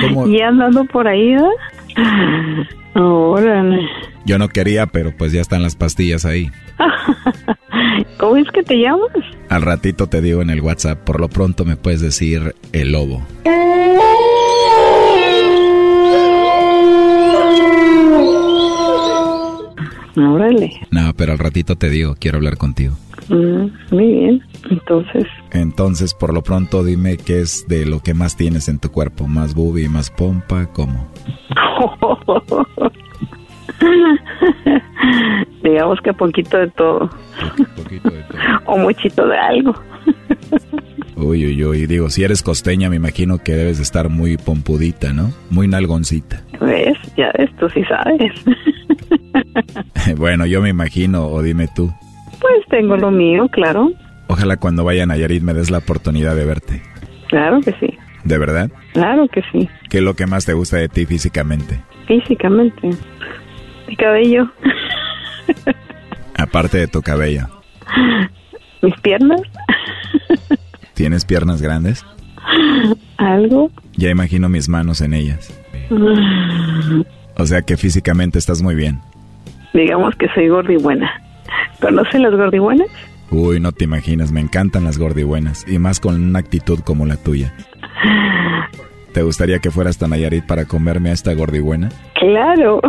¿Cómo? 0.00 0.26
Y 0.26 0.40
andando 0.40 0.84
por 0.86 1.06
ahí, 1.06 1.34
¿verdad? 1.34 1.50
Órale. 2.94 3.80
Yo 4.24 4.38
no 4.38 4.48
quería, 4.48 4.86
pero 4.86 5.12
pues 5.16 5.32
ya 5.32 5.40
están 5.40 5.62
las 5.62 5.76
pastillas 5.76 6.24
ahí. 6.24 6.50
¿Cómo 8.18 8.36
es 8.36 8.50
que 8.50 8.62
te 8.62 8.76
llamas? 8.76 9.10
Al 9.48 9.62
ratito 9.62 10.06
te 10.06 10.20
digo 10.20 10.42
en 10.42 10.50
el 10.50 10.60
WhatsApp, 10.60 10.98
por 11.04 11.20
lo 11.20 11.28
pronto 11.28 11.64
me 11.64 11.76
puedes 11.76 12.00
decir 12.00 12.54
el 12.72 12.92
lobo. 12.92 13.22
Órale. 20.16 20.72
No, 20.90 21.12
pero 21.16 21.32
al 21.32 21.38
ratito 21.38 21.76
te 21.76 21.90
digo, 21.90 22.14
quiero 22.18 22.38
hablar 22.38 22.56
contigo. 22.56 22.94
Mm, 23.28 23.66
muy 23.90 24.06
bien. 24.06 24.42
Entonces, 24.70 25.24
Entonces, 25.50 26.14
por 26.14 26.32
lo 26.32 26.42
pronto, 26.42 26.84
dime 26.84 27.16
qué 27.16 27.40
es 27.40 27.66
de 27.68 27.86
lo 27.86 28.00
que 28.00 28.14
más 28.14 28.36
tienes 28.36 28.68
en 28.68 28.78
tu 28.78 28.90
cuerpo. 28.90 29.26
¿Más 29.26 29.54
boobie, 29.54 29.88
más 29.88 30.10
pompa? 30.10 30.66
¿Cómo? 30.72 31.08
digamos 35.62 36.00
que 36.02 36.12
poquito 36.12 36.58
de 36.58 36.68
todo. 36.68 37.10
o 38.66 38.78
muchito 38.78 39.26
de 39.26 39.38
algo. 39.38 39.74
Uy, 41.24 41.46
uy, 41.46 41.64
uy. 41.64 41.86
Digo, 41.86 42.10
si 42.10 42.22
eres 42.22 42.42
costeña, 42.42 42.90
me 42.90 42.96
imagino 42.96 43.38
que 43.38 43.52
debes 43.52 43.78
de 43.78 43.82
estar 43.82 44.10
muy 44.10 44.36
pompudita, 44.36 45.14
¿no? 45.14 45.32
Muy 45.48 45.66
nalgoncita. 45.68 46.42
¿Ves? 46.60 46.98
Ya 47.16 47.32
ves, 47.38 47.50
tú 47.58 47.68
sí 47.70 47.82
sabes. 47.84 48.32
bueno, 50.18 50.44
yo 50.44 50.60
me 50.60 50.68
imagino, 50.68 51.26
o 51.26 51.42
dime 51.42 51.66
tú. 51.74 51.90
pues 52.40 52.66
tengo 52.68 52.96
lo 52.98 53.10
mío, 53.10 53.48
claro. 53.48 53.90
Ojalá 54.28 54.58
cuando 54.58 54.84
vaya 54.84 55.04
a 55.04 55.06
Nayarit 55.06 55.42
me 55.42 55.54
des 55.54 55.70
la 55.70 55.78
oportunidad 55.78 56.36
de 56.36 56.44
verte. 56.44 56.82
Claro 57.28 57.60
que 57.60 57.72
sí. 57.80 57.96
¿De 58.24 58.36
verdad? 58.38 58.70
Claro 58.92 59.26
que 59.28 59.42
sí. 59.50 59.68
¿Qué 59.88 59.98
es 59.98 60.04
lo 60.04 60.14
que 60.14 60.26
más 60.26 60.44
te 60.44 60.52
gusta 60.52 60.76
de 60.76 60.88
ti 60.88 61.06
físicamente? 61.06 61.80
Físicamente. 62.06 62.90
Mi 63.88 63.96
cabello. 63.96 64.50
Aparte 66.36 66.78
de 66.78 66.86
tu 66.86 67.00
cabello. 67.00 67.46
Mis 68.82 68.94
piernas. 69.00 69.40
¿Tienes 70.94 71.24
piernas 71.24 71.60
grandes? 71.60 72.04
Algo. 73.18 73.70
Ya 73.96 74.10
imagino 74.10 74.48
mis 74.48 74.68
manos 74.68 75.00
en 75.00 75.14
ellas. 75.14 75.52
O 77.36 77.46
sea 77.46 77.62
que 77.62 77.76
físicamente 77.76 78.38
estás 78.38 78.62
muy 78.62 78.74
bien. 78.74 79.00
Digamos 79.72 80.14
que 80.16 80.28
soy 80.34 80.48
gordibuena. 80.48 81.10
¿Conocen 81.80 82.22
las 82.22 82.32
gordibuenas? 82.32 82.88
Uy, 83.30 83.58
no 83.58 83.72
te 83.72 83.84
imaginas, 83.84 84.30
me 84.30 84.40
encantan 84.40 84.84
las 84.84 84.98
gordibuenas. 84.98 85.66
Y 85.68 85.78
más 85.78 85.98
con 85.98 86.14
una 86.14 86.38
actitud 86.38 86.80
como 86.80 87.06
la 87.06 87.16
tuya. 87.16 87.52
¿Te 89.12 89.22
gustaría 89.22 89.58
que 89.58 89.70
fueras 89.70 89.98
tan 89.98 90.10
Nayarit 90.10 90.44
para 90.46 90.64
comerme 90.64 91.10
a 91.10 91.12
esta 91.12 91.34
gordibuena? 91.34 91.88
Claro. 92.14 92.80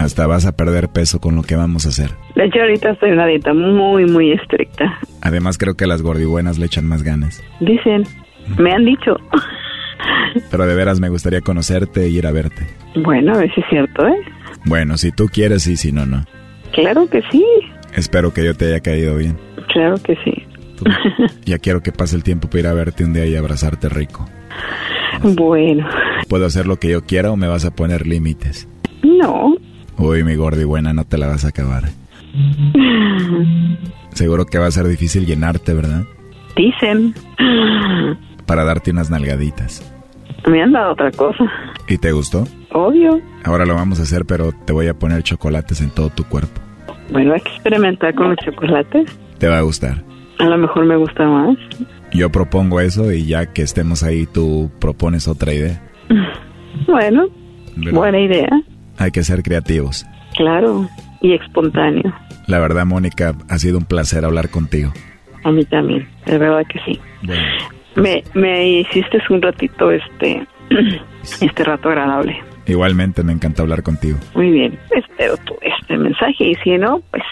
Hasta 0.00 0.26
vas 0.26 0.46
a 0.46 0.52
perder 0.56 0.88
peso 0.88 1.20
con 1.20 1.36
lo 1.36 1.42
que 1.42 1.56
vamos 1.56 1.84
a 1.84 1.90
hacer. 1.90 2.12
De 2.34 2.46
hecho, 2.46 2.58
ahorita 2.60 2.92
estoy 2.92 3.10
en 3.10 3.16
una 3.16 3.26
dieta 3.26 3.52
muy, 3.52 4.06
muy 4.06 4.32
estricta. 4.32 4.98
Además 5.20 5.58
creo 5.58 5.74
que 5.74 5.86
las 5.86 6.00
gordibuenas 6.00 6.58
le 6.58 6.64
echan 6.64 6.86
más 6.86 7.02
ganas. 7.02 7.42
Dicen, 7.60 8.04
me 8.58 8.72
han 8.72 8.86
dicho. 8.86 9.18
Pero 10.50 10.64
de 10.66 10.74
veras 10.74 11.00
me 11.00 11.10
gustaría 11.10 11.42
conocerte 11.42 12.02
e 12.04 12.08
ir 12.08 12.26
a 12.26 12.32
verte. 12.32 12.66
Bueno, 12.96 13.34
a 13.34 13.38
ver 13.40 13.52
si 13.54 13.60
es 13.60 13.66
cierto, 13.68 14.06
¿eh? 14.08 14.16
Bueno, 14.64 14.96
si 14.96 15.12
tú 15.12 15.26
quieres, 15.30 15.64
sí, 15.64 15.76
si 15.76 15.92
no, 15.92 16.06
no. 16.06 16.24
Claro 16.72 17.06
que 17.10 17.20
sí. 17.30 17.44
Espero 17.94 18.32
que 18.32 18.42
yo 18.42 18.54
te 18.54 18.68
haya 18.68 18.80
caído 18.80 19.16
bien. 19.16 19.36
Claro 19.70 19.96
que 20.02 20.16
sí. 20.24 20.32
Ya 21.44 21.58
quiero 21.58 21.82
que 21.82 21.92
pase 21.92 22.16
el 22.16 22.22
tiempo 22.22 22.48
para 22.48 22.60
ir 22.60 22.66
a 22.68 22.72
verte 22.72 23.04
un 23.04 23.12
día 23.12 23.26
y 23.26 23.36
abrazarte 23.36 23.90
rico. 23.90 24.26
Bueno, 25.22 25.86
¿Puedo 26.26 26.46
hacer 26.46 26.66
lo 26.66 26.76
que 26.78 26.88
yo 26.88 27.04
quiera 27.04 27.30
o 27.32 27.36
me 27.36 27.48
vas 27.48 27.66
a 27.66 27.74
poner 27.74 28.06
límites? 28.06 28.66
no. 29.02 29.56
Uy, 30.00 30.24
mi 30.24 30.34
gordi 30.34 30.64
buena, 30.64 30.94
no 30.94 31.04
te 31.04 31.18
la 31.18 31.26
vas 31.26 31.44
a 31.44 31.48
acabar. 31.48 31.84
Seguro 34.14 34.46
que 34.46 34.58
va 34.58 34.66
a 34.66 34.70
ser 34.70 34.86
difícil 34.86 35.26
llenarte, 35.26 35.74
¿verdad? 35.74 36.04
Dicen. 36.56 37.14
Para 38.46 38.64
darte 38.64 38.90
unas 38.92 39.10
nalgaditas. 39.10 39.92
Me 40.48 40.62
han 40.62 40.72
dado 40.72 40.92
otra 40.92 41.10
cosa. 41.12 41.44
¿Y 41.86 41.98
te 41.98 42.12
gustó? 42.12 42.46
Obvio. 42.72 43.20
Ahora 43.44 43.66
lo 43.66 43.74
vamos 43.74 44.00
a 44.00 44.04
hacer, 44.04 44.24
pero 44.24 44.52
te 44.64 44.72
voy 44.72 44.88
a 44.88 44.94
poner 44.94 45.22
chocolates 45.22 45.82
en 45.82 45.90
todo 45.90 46.08
tu 46.08 46.24
cuerpo. 46.24 46.60
Bueno, 47.12 47.34
hay 47.34 47.40
que 47.42 47.50
experimentar 47.50 48.14
con 48.14 48.30
los 48.30 48.38
chocolates. 48.38 49.10
Te 49.38 49.48
va 49.48 49.58
a 49.58 49.62
gustar. 49.62 50.02
A 50.38 50.44
lo 50.44 50.56
mejor 50.56 50.86
me 50.86 50.96
gusta 50.96 51.26
más. 51.26 51.58
Yo 52.12 52.30
propongo 52.30 52.80
eso 52.80 53.12
y 53.12 53.26
ya 53.26 53.52
que 53.52 53.60
estemos 53.62 54.02
ahí, 54.02 54.26
tú 54.26 54.70
propones 54.80 55.28
otra 55.28 55.52
idea. 55.52 55.82
Bueno, 56.86 57.26
¿Verdad? 57.76 57.92
buena 57.92 58.18
idea. 58.20 58.48
Hay 59.00 59.10
que 59.10 59.24
ser 59.24 59.42
creativos. 59.42 60.06
Claro. 60.36 60.88
Y 61.22 61.32
espontáneo. 61.34 62.14
La 62.46 62.58
verdad, 62.60 62.86
Mónica, 62.86 63.34
ha 63.48 63.58
sido 63.58 63.78
un 63.78 63.84
placer 63.84 64.24
hablar 64.24 64.50
contigo. 64.50 64.92
A 65.44 65.50
mí 65.50 65.64
también. 65.64 66.06
De 66.26 66.38
verdad 66.38 66.62
que 66.68 66.78
sí. 66.84 67.00
Me, 67.96 68.22
me 68.34 68.80
hiciste 68.80 69.18
un 69.30 69.42
ratito 69.42 69.90
este, 69.90 70.46
este 71.40 71.64
rato 71.64 71.88
agradable. 71.88 72.38
Igualmente 72.66 73.22
me 73.24 73.32
encanta 73.32 73.62
hablar 73.62 73.82
contigo. 73.82 74.18
Muy 74.34 74.50
bien. 74.50 74.78
Espero 74.94 75.36
tu 75.38 75.54
este 75.62 75.96
mensaje 75.96 76.50
y 76.50 76.54
si 76.62 76.78
no, 76.78 77.00
pues 77.10 77.22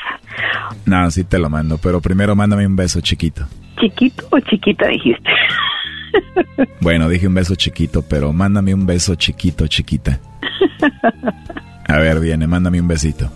No, 0.86 1.10
sí 1.10 1.22
te 1.24 1.38
lo 1.38 1.48
mando, 1.48 1.78
pero 1.78 2.00
primero 2.00 2.34
mándame 2.34 2.66
un 2.66 2.74
beso 2.76 3.00
chiquito. 3.00 3.46
chiquito 3.78 4.26
o 4.30 4.40
chiquita 4.40 4.88
dijiste. 4.88 5.30
Bueno, 6.80 7.08
dije 7.08 7.28
un 7.28 7.34
beso 7.34 7.54
chiquito, 7.54 8.02
pero 8.08 8.32
mándame 8.32 8.72
un 8.74 8.86
beso 8.86 9.14
chiquito, 9.14 9.66
chiquita. 9.66 10.18
A 11.88 11.98
ver, 11.98 12.20
viene, 12.20 12.46
mándame 12.46 12.80
un 12.80 12.88
besito. 12.88 13.30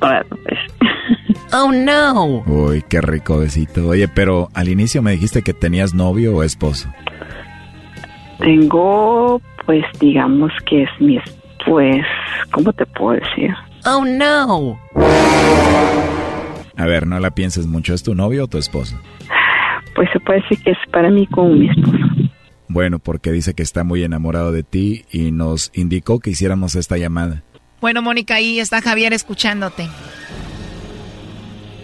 Bueno, 0.00 0.24
pues. 0.44 0.58
Oh 1.52 1.70
no. 1.72 2.42
Uy, 2.46 2.82
qué 2.88 3.00
rico 3.00 3.38
besito. 3.38 3.88
Oye, 3.88 4.08
pero 4.08 4.48
al 4.54 4.68
inicio 4.68 5.02
me 5.02 5.12
dijiste 5.12 5.42
que 5.42 5.54
tenías 5.54 5.94
novio 5.94 6.34
o 6.36 6.42
esposo. 6.42 6.88
Tengo, 8.38 9.40
pues 9.64 9.84
digamos 10.00 10.52
que 10.66 10.82
es 10.82 10.90
mi, 11.00 11.16
es- 11.18 11.38
pues, 11.64 12.04
¿cómo 12.50 12.72
te 12.72 12.84
puedo 12.86 13.18
decir? 13.20 13.54
Oh 13.86 14.04
no. 14.04 14.78
A 16.76 16.86
ver, 16.86 17.06
no 17.06 17.20
la 17.20 17.30
pienses 17.30 17.66
mucho, 17.66 17.94
¿es 17.94 18.02
tu 18.02 18.14
novio 18.14 18.44
o 18.44 18.48
tu 18.48 18.58
esposo? 18.58 18.98
Pues 19.94 20.08
se 20.12 20.18
puede 20.20 20.40
decir 20.40 20.58
que 20.64 20.72
es 20.72 20.78
para 20.90 21.08
mí 21.10 21.26
como 21.28 21.50
mi 21.50 21.70
esposo. 21.70 21.98
Bueno, 22.74 22.98
porque 22.98 23.30
dice 23.30 23.54
que 23.54 23.62
está 23.62 23.84
muy 23.84 24.02
enamorado 24.02 24.50
de 24.50 24.64
ti 24.64 25.04
y 25.12 25.30
nos 25.30 25.70
indicó 25.78 26.18
que 26.18 26.30
hiciéramos 26.30 26.74
esta 26.74 26.98
llamada. 26.98 27.44
Bueno, 27.80 28.02
Mónica, 28.02 28.34
ahí 28.34 28.58
está 28.58 28.82
Javier 28.82 29.12
escuchándote. 29.12 29.86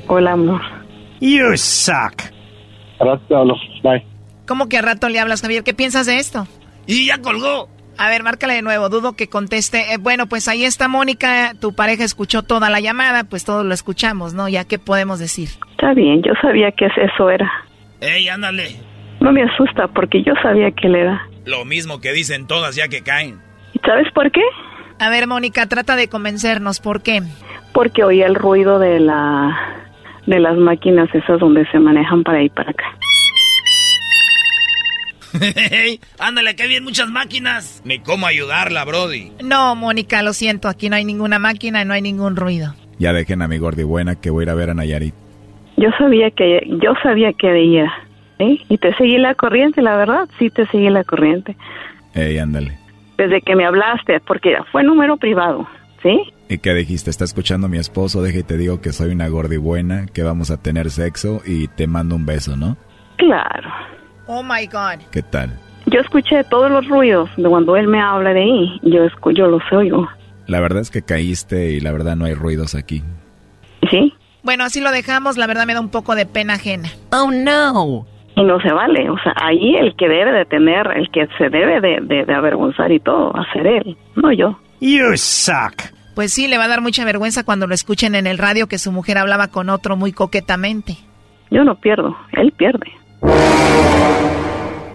Hola, 0.09 0.33
amor. 0.33 0.61
You 1.21 1.57
suck. 1.57 2.25
Bye. 3.85 4.05
¿Cómo 4.49 4.69
que 4.69 4.79
a 4.79 4.83
rato 4.83 5.09
le 5.09 5.21
hablas, 5.21 5.43
Javier? 5.43 5.63
¿Qué 5.63 5.75
piensas 5.75 6.07
de 6.07 6.17
esto? 6.17 6.49
Y 6.89 7.07
ya 7.07 7.19
colgó. 7.19 7.69
A 7.97 8.09
ver, 8.09 8.25
márcale 8.25 8.55
de 8.55 8.63
nuevo, 8.63 8.89
dudo 8.89 9.13
que 9.13 9.29
conteste. 9.29 9.93
Eh, 9.93 9.97
bueno, 9.97 10.27
pues 10.27 10.49
ahí 10.49 10.65
está 10.65 10.89
Mónica, 10.89 11.53
tu 11.61 11.73
pareja 11.73 12.03
escuchó 12.03 12.43
toda 12.43 12.69
la 12.69 12.81
llamada, 12.81 13.23
pues 13.23 13.45
todos 13.45 13.65
lo 13.65 13.75
escuchamos, 13.75 14.35
¿no? 14.35 14.49
Ya, 14.49 14.65
¿qué 14.65 14.81
podemos 14.81 15.21
decir? 15.21 15.51
Está 15.71 15.95
bien, 15.95 16.21
yo 16.23 16.33
sabía 16.43 16.73
que 16.73 16.87
eso 16.87 17.31
era. 17.31 17.49
Ey, 18.01 18.29
ándale. 18.29 18.90
No 19.21 19.33
me 19.33 19.43
asusta 19.43 19.89
porque 19.89 20.23
yo 20.23 20.33
sabía 20.43 20.71
que 20.71 20.87
él 20.87 20.97
era. 20.97 21.27
Lo 21.45 21.65
mismo 21.65 22.01
que 22.01 22.13
dicen 22.13 22.47
todas 22.47 22.75
ya 22.75 22.89
que 22.89 23.03
caen. 23.03 23.41
¿Y 23.75 23.79
sabes 23.81 24.11
por 24.13 24.31
qué? 24.31 24.43
A 24.99 25.09
ver, 25.09 25.27
Mónica, 25.27 25.67
trata 25.67 25.97
de 25.97 26.09
convencernos, 26.09 26.81
¿por 26.81 27.03
qué? 27.03 27.23
Porque 27.73 28.05
oía 28.05 28.27
el 28.27 28.35
ruido 28.35 28.79
de 28.79 29.01
la 29.01 29.77
de 30.27 30.39
las 30.39 30.57
máquinas 30.57 31.09
esas 31.15 31.41
donde 31.41 31.67
se 31.71 31.79
manejan 31.79 32.23
para 32.23 32.43
ir 32.43 32.51
para 32.51 32.71
acá. 32.71 32.85
Ándale, 36.19 36.57
que 36.57 36.65
hay 36.65 36.69
bien 36.69 36.85
muchas 36.85 37.09
máquinas. 37.09 37.83
Ni 37.85 38.01
cómo 38.01 38.27
ayudarla, 38.27 38.85
Brody. 38.85 39.33
No, 39.43 39.75
Mónica, 39.75 40.23
lo 40.23 40.33
siento, 40.33 40.69
aquí 40.69 40.91
no 40.91 40.97
hay 40.97 41.05
ninguna 41.05 41.39
máquina, 41.39 41.85
no 41.85 41.95
hay 41.95 42.03
ningún 42.03 42.37
ruido. 42.37 42.75
Ya 42.99 43.13
dejen 43.13 43.43
a 43.43 43.49
mi 43.49 43.59
gordi 43.59 43.83
buena 43.83 44.21
que 44.21 44.31
voy 44.31 44.43
a 44.43 44.45
ir 44.45 44.51
a 44.51 44.55
ver 44.55 44.71
a 44.71 44.75
Nayarit. 44.75 45.15
Yo 45.77 45.89
sabía 45.97 46.31
que 46.31 46.61
yo 46.83 46.93
sabía 47.03 47.33
que 47.33 47.49
ella, 47.57 47.91
¿eh? 48.41 48.61
Y 48.69 48.79
te 48.79 48.95
seguí 48.95 49.19
la 49.19 49.35
corriente, 49.35 49.83
la 49.83 49.97
verdad, 49.97 50.29
sí 50.39 50.51
te 50.51 50.67
seguí 50.67 50.89
la 50.91 51.05
corriente. 51.05 51.57
Ey, 52.15 52.39
ándale. 52.39 52.79
Desde 53.17 53.43
que 53.43 53.55
me 53.55 53.65
hablaste, 53.65 54.21
porque 54.21 54.57
fue 54.73 54.83
número 54.83 55.17
privado, 55.17 55.69
¿sí? 56.03 56.33
¿Y 56.49 56.59
qué 56.59 56.75
dijiste? 56.75 57.11
Está 57.11 57.25
escuchando 57.25 57.67
a 57.67 57.71
mi 57.71 57.79
esposo, 57.79 58.23
deja 58.23 58.39
y 58.39 58.43
te 58.43 58.57
digo 58.57 58.81
que 58.81 58.93
soy 58.93 59.13
una 59.13 59.29
gordi 59.29 59.57
buena, 59.57 60.07
que 60.07 60.23
vamos 60.23 60.51
a 60.51 60.61
tener 60.61 60.91
sexo 60.91 61.43
y 61.47 61.69
te 61.69 61.87
mando 61.87 62.17
un 62.17 62.27
beso, 62.27 62.57
¿no? 62.57 62.77
Claro. 63.19 63.71
Oh 64.27 64.43
my 64.43 64.67
God. 64.67 65.05
¿Qué 65.11 65.23
tal? 65.23 65.59
Yo 65.87 66.01
escuché 66.01 66.45
todos 66.45 66.71
los 66.71 66.87
ruidos 66.89 67.31
de 67.37 67.49
cuando 67.49 67.77
él 67.77 67.89
me 67.89 68.01
habla 68.01 68.33
de 68.33 68.43
ahí. 68.43 68.81
Yo 68.83 69.05
escu 69.05 69.33
yo 69.33 69.47
los 69.47 69.63
oigo. 69.73 70.09
La 70.47 70.61
verdad 70.61 70.83
es 70.83 70.91
que 70.91 71.03
caíste 71.03 71.71
y 71.71 71.81
la 71.81 71.93
verdad 71.93 72.17
no 72.17 72.25
hay 72.25 72.35
ruidos 72.35 72.75
aquí. 72.75 73.03
¿Sí? 73.91 74.13
Bueno, 74.43 74.65
así 74.65 74.81
lo 74.81 74.91
dejamos, 74.91 75.37
la 75.37 75.47
verdad 75.47 75.67
me 75.67 75.75
da 75.75 75.81
un 75.81 75.91
poco 75.91 76.15
de 76.15 76.27
pena 76.27 76.55
ajena. 76.55 76.89
Oh 77.13 77.31
no. 77.31 78.07
Y 78.37 78.45
no 78.45 78.61
se 78.61 78.73
vale. 78.73 79.11
O 79.11 79.19
sea, 79.19 79.35
ahí 79.37 79.77
el 79.77 79.95
que 79.97 80.09
debe 80.09 80.33
de 80.33 80.45
tener, 80.45 80.87
el 80.97 81.11
que 81.11 81.27
se 81.39 81.49
debe 81.49 81.81
de, 81.81 82.01
de, 82.03 82.25
de 82.25 82.35
avergonzar 82.35 82.91
y 82.93 83.01
todo, 83.01 83.33
va 83.33 83.43
a 83.43 83.53
ser 83.53 83.67
él, 83.67 83.97
no 84.17 84.33
yo. 84.33 84.59
You 84.81 85.17
suck. 85.17 85.93
Pues 86.15 86.33
sí, 86.33 86.49
le 86.49 86.59
va 86.59 86.65
a 86.65 86.69
dar 86.69 86.81
mucha 86.81 87.05
vergüenza 87.05 87.45
cuando 87.45 87.67
lo 87.67 87.75
escuchen 87.75 88.15
en 88.15 88.27
el 88.27 88.39
radio 88.39 88.67
que 88.67 88.79
su 88.79 88.93
mujer 88.93 89.19
hablaba 89.19 89.49
con 89.49 89.69
otro 89.69 89.97
muy 89.97 90.13
coquetamente. 90.13 90.97
Yo 91.51 91.65
no 91.65 91.77
pierdo, 91.77 92.17
él 92.33 92.53
pierde. 92.53 92.93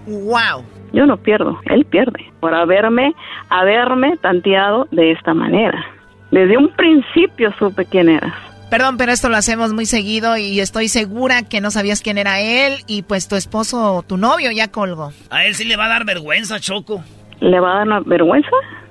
Wow. 0.06 0.64
Yo 0.92 1.04
no 1.04 1.16
pierdo, 1.16 1.58
él 1.66 1.84
pierde. 1.84 2.32
Por 2.40 2.54
haberme, 2.54 3.14
haberme 3.50 4.16
tanteado 4.18 4.88
de 4.90 5.12
esta 5.12 5.34
manera. 5.34 5.84
Desde 6.30 6.56
un 6.56 6.68
principio 6.70 7.52
supe 7.58 7.84
quién 7.84 8.08
eras. 8.08 8.34
Perdón, 8.70 8.96
pero 8.96 9.12
esto 9.12 9.28
lo 9.28 9.36
hacemos 9.36 9.72
muy 9.72 9.86
seguido 9.86 10.36
y 10.36 10.58
estoy 10.60 10.88
segura 10.88 11.42
que 11.42 11.60
no 11.60 11.70
sabías 11.70 12.00
quién 12.00 12.18
era 12.18 12.40
él 12.40 12.82
y 12.88 13.02
pues 13.02 13.28
tu 13.28 13.36
esposo, 13.36 14.04
tu 14.06 14.16
novio 14.16 14.50
ya 14.50 14.68
colgó. 14.68 15.12
A 15.30 15.44
él 15.44 15.54
sí 15.54 15.64
le 15.64 15.76
va 15.76 15.86
a 15.86 15.88
dar 15.88 16.04
vergüenza, 16.04 16.58
Choco. 16.58 17.04
¿Le 17.40 17.60
va 17.60 17.82
a 17.82 17.84
dar 17.84 18.04
vergüenza? 18.04 18.50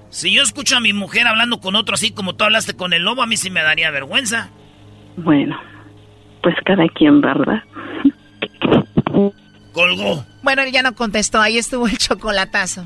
Si 0.10 0.34
yo 0.34 0.44
escucho 0.44 0.78
a 0.78 0.80
mi 0.80 0.94
mujer 0.94 1.28
hablando 1.28 1.60
con 1.60 1.76
otro 1.76 1.96
así 1.96 2.12
como 2.12 2.36
tú 2.36 2.46
hablaste 2.46 2.74
con 2.74 2.94
el 2.94 3.04
lobo, 3.04 3.22
a 3.22 3.28
mí 3.28 3.36
sí 3.36 3.50
me 3.50 3.62
daría 3.64 3.92
vergüenza. 3.92 4.50
Bueno, 5.18 5.60
pues 6.42 6.56
cada 6.66 6.88
quien, 6.90 7.20
¿verdad? 7.20 7.62
Colgó. 9.74 10.26
Bueno, 10.42 10.62
él 10.62 10.72
ya 10.72 10.84
no 10.84 10.96
contestó, 10.96 11.42
ahí 11.42 11.58
estuvo 11.58 11.88
el 11.88 11.98
chocolatazo. 11.98 12.86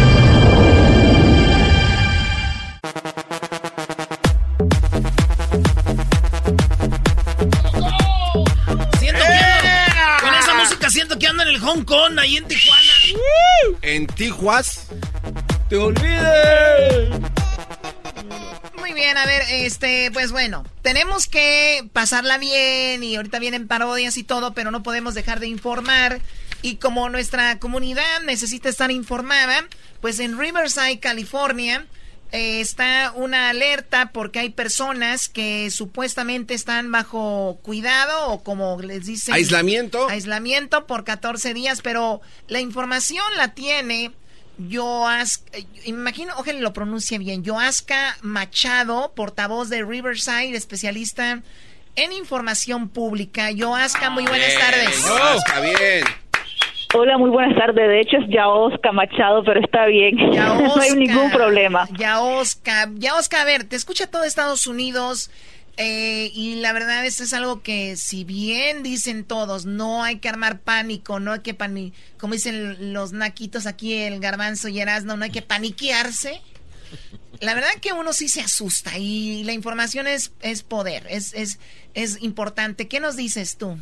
que 11.17 11.27
ando 11.27 11.43
en 11.43 11.49
el 11.49 11.59
Hong 11.59 11.83
Kong, 11.83 12.17
ahí 12.19 12.37
en 12.37 12.47
Tijuana. 12.47 12.93
En 13.81 14.07
Tijuas. 14.07 14.87
Te 15.69 15.77
olvides. 15.77 17.09
Muy 18.77 18.93
bien, 18.93 19.17
a 19.17 19.25
ver, 19.25 19.43
este, 19.49 20.11
pues 20.11 20.31
bueno, 20.31 20.65
tenemos 20.81 21.27
que 21.27 21.87
pasarla 21.93 22.37
bien 22.37 23.03
y 23.03 23.15
ahorita 23.15 23.39
vienen 23.39 23.67
parodias 23.67 24.17
y 24.17 24.23
todo, 24.23 24.53
pero 24.53 24.71
no 24.71 24.83
podemos 24.83 25.13
dejar 25.13 25.39
de 25.39 25.47
informar. 25.47 26.19
Y 26.61 26.75
como 26.75 27.09
nuestra 27.09 27.59
comunidad 27.59 28.21
necesita 28.25 28.69
estar 28.69 28.91
informada, 28.91 29.65
pues 29.99 30.19
en 30.19 30.37
Riverside, 30.37 30.99
California, 30.99 31.85
eh, 32.31 32.61
está 32.61 33.11
una 33.15 33.49
alerta 33.49 34.11
porque 34.13 34.39
hay 34.39 34.49
personas 34.49 35.27
que 35.27 35.69
supuestamente 35.69 36.53
están 36.53 36.91
bajo 36.91 37.59
cuidado 37.61 38.29
o 38.29 38.43
como 38.43 38.81
les 38.81 39.05
dicen... 39.05 39.33
Aislamiento. 39.33 40.07
Aislamiento 40.07 40.87
por 40.87 41.03
14 41.03 41.53
días, 41.53 41.81
pero 41.81 42.21
la 42.47 42.61
información 42.61 43.25
la 43.35 43.53
tiene 43.53 44.11
Yoaska, 44.57 45.57
eh, 45.57 45.65
imagino, 45.85 46.33
ojalá 46.37 46.59
lo 46.59 46.73
pronuncie 46.73 47.17
bien, 47.17 47.43
Yoaska 47.43 48.17
Machado, 48.21 49.11
portavoz 49.15 49.69
de 49.69 49.83
Riverside, 49.83 50.55
especialista 50.55 51.41
en 51.95 52.11
información 52.13 52.89
pública. 52.89 53.51
Yoaska, 53.51 54.09
muy 54.09 54.25
buenas 54.25 54.57
tardes. 54.57 55.03
Yoaska, 55.05 55.59
bien. 55.59 56.05
Hola, 56.93 57.17
muy 57.17 57.29
buenas 57.29 57.57
tardes. 57.57 57.87
De 57.87 58.01
hecho 58.01 58.17
es 58.17 58.27
Yaosca 58.29 58.91
Machado, 58.91 59.43
pero 59.45 59.61
está 59.61 59.85
bien. 59.85 60.15
no 60.35 60.75
hay 60.75 60.91
ningún 60.91 61.31
problema. 61.31 61.87
Yaosca, 61.97 62.91
Yaosca, 62.95 63.41
a 63.41 63.45
ver, 63.45 63.63
te 63.63 63.77
escucha 63.77 64.07
todo 64.07 64.25
Estados 64.25 64.67
Unidos. 64.67 65.31
eh, 65.77 66.31
y 66.33 66.55
la 66.55 66.73
verdad 66.73 67.05
es, 67.05 67.21
es 67.21 67.33
algo 67.33 67.61
que 67.61 67.95
si 67.95 68.25
bien 68.25 68.83
dicen 68.83 69.23
todos, 69.23 69.65
no 69.65 70.03
hay 70.03 70.17
que 70.17 70.27
armar 70.27 70.59
pánico, 70.59 71.21
no 71.21 71.31
hay 71.31 71.39
que 71.39 71.53
pani 71.53 71.93
como 72.17 72.33
dicen 72.33 72.93
los 72.93 73.13
naquitos 73.13 73.67
aquí, 73.67 73.93
el 73.93 74.19
garbanzo 74.19 74.67
y 74.67 74.81
Erasmo, 74.81 75.15
no 75.15 75.23
hay 75.23 75.31
que 75.31 75.41
paniquearse. 75.41 76.41
La 77.39 77.55
verdad 77.55 77.69
que 77.81 77.93
uno 77.93 78.11
sí 78.11 78.27
se 78.27 78.41
asusta 78.41 78.97
y 78.97 79.45
la 79.45 79.53
información 79.53 80.07
es, 80.07 80.33
es 80.41 80.61
poder, 80.61 81.07
es, 81.09 81.33
es, 81.33 81.57
es 81.93 82.21
importante. 82.21 82.89
¿Qué 82.89 82.99
nos 82.99 83.15
dices 83.15 83.57
tú? 83.57 83.77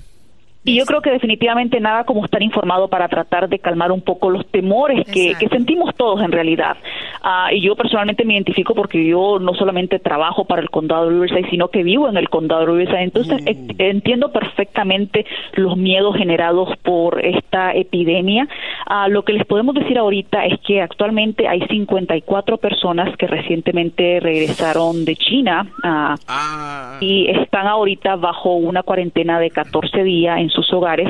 Y 0.64 0.78
yo 0.78 0.86
creo 0.86 1.02
que 1.02 1.10
definitivamente 1.10 1.80
nada 1.80 2.04
como 2.04 2.26
estar 2.26 2.44
informado 2.44 2.90
para 2.90 3.08
tratar 3.08 3.48
de 3.48 3.60
calmar 3.60 3.92
un 3.92 4.02
poco 4.02 4.30
los 4.30 4.46
temores 4.48 5.06
que, 5.10 5.36
que 5.40 5.48
sentimos 5.48 5.96
todos 5.96 6.22
en 6.22 6.32
realidad. 6.32 6.76
Ah, 7.22 7.50
y 7.52 7.62
yo 7.62 7.76
personalmente 7.76 8.26
me 8.26 8.34
identifico 8.34 8.74
porque 8.74 9.06
yo 9.06 9.40
no 9.40 9.54
solamente 9.54 10.00
trabajo 10.00 10.46
para 10.46 10.62
el 10.62 10.70
condado 10.70 11.06
de 11.06 11.12
Riverside, 11.12 11.50
sino 11.50 11.70
que 11.70 11.84
vivo 11.84 12.08
en 12.10 12.18
el 12.18 12.30
condado 12.30 12.62
de 12.62 12.68
Riverside. 12.68 13.04
Entonces 13.04 13.42
eh, 13.46 13.58
entiendo 13.78 14.32
perfectamente 14.32 15.26
los 15.54 15.78
miedos 15.78 16.16
generados 16.16 16.70
por 16.84 17.24
esta 17.26 17.74
epidemia. 17.74 18.48
Ah, 18.86 19.08
lo 19.08 19.24
que 19.24 19.34
les 19.34 19.46
podemos 19.46 19.76
decir 19.76 19.98
ahorita 19.98 20.46
es 20.46 20.60
que 20.62 20.82
actualmente 20.82 21.48
hay 21.48 21.62
54 21.68 22.58
personas 22.58 23.16
que 23.18 23.28
recientemente 23.28 24.20
regresaron 24.20 25.06
de 25.06 25.16
China 25.16 25.68
ah, 25.84 26.98
y 27.02 27.28
están 27.30 27.68
ahorita 27.68 28.16
bajo 28.16 28.56
una 28.56 28.84
cuarentena 28.84 29.40
de 29.40 29.50
14 29.50 30.04
días 30.04 30.40
en 30.40 30.50
sus 30.50 30.72
hogares. 30.74 31.08